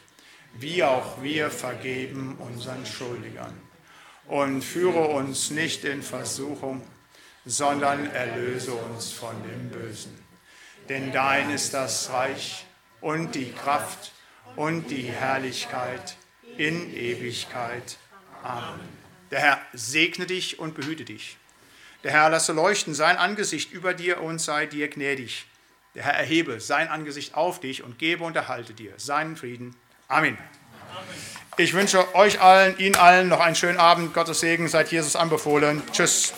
wie 0.54 0.82
auch 0.82 1.22
wir 1.22 1.50
vergeben 1.50 2.36
unseren 2.38 2.84
Schuldigern. 2.86 3.58
Und 4.28 4.62
führe 4.62 5.08
uns 5.08 5.50
nicht 5.50 5.84
in 5.84 6.02
Versuchung, 6.02 6.82
sondern 7.44 8.10
erlöse 8.10 8.72
uns 8.72 9.10
von 9.10 9.34
dem 9.42 9.68
Bösen. 9.70 10.16
Denn 10.88 11.12
dein 11.12 11.50
ist 11.50 11.74
das 11.74 12.10
Reich 12.10 12.64
und 13.00 13.34
die 13.34 13.52
Kraft 13.52 14.12
und 14.56 14.90
die 14.90 15.02
Herrlichkeit 15.02 16.16
in 16.56 16.94
Ewigkeit. 16.94 17.96
Amen. 18.42 18.80
Der 19.30 19.40
Herr 19.40 19.60
segne 19.72 20.26
dich 20.26 20.58
und 20.58 20.74
behüte 20.74 21.04
dich. 21.04 21.36
Der 22.04 22.12
Herr 22.12 22.30
lasse 22.30 22.52
leuchten 22.52 22.94
sein 22.94 23.16
Angesicht 23.16 23.72
über 23.72 23.94
dir 23.94 24.20
und 24.20 24.40
sei 24.40 24.66
dir 24.66 24.88
gnädig. 24.88 25.46
Der 25.94 26.04
Herr 26.04 26.14
erhebe 26.14 26.60
sein 26.60 26.88
Angesicht 26.88 27.34
auf 27.34 27.60
dich 27.60 27.82
und 27.82 27.98
gebe 27.98 28.24
und 28.24 28.34
erhalte 28.34 28.74
dir 28.74 28.94
seinen 28.96 29.36
Frieden. 29.36 29.76
Amen. 30.12 30.36
Ich 31.56 31.72
wünsche 31.72 32.14
euch 32.14 32.38
allen, 32.42 32.76
Ihnen 32.76 32.96
allen 32.96 33.28
noch 33.28 33.40
einen 33.40 33.54
schönen 33.54 33.78
Abend. 33.78 34.12
Gottes 34.12 34.40
Segen, 34.40 34.68
seid 34.68 34.92
Jesus 34.92 35.16
anbefohlen. 35.16 35.82
Tschüss. 35.90 36.34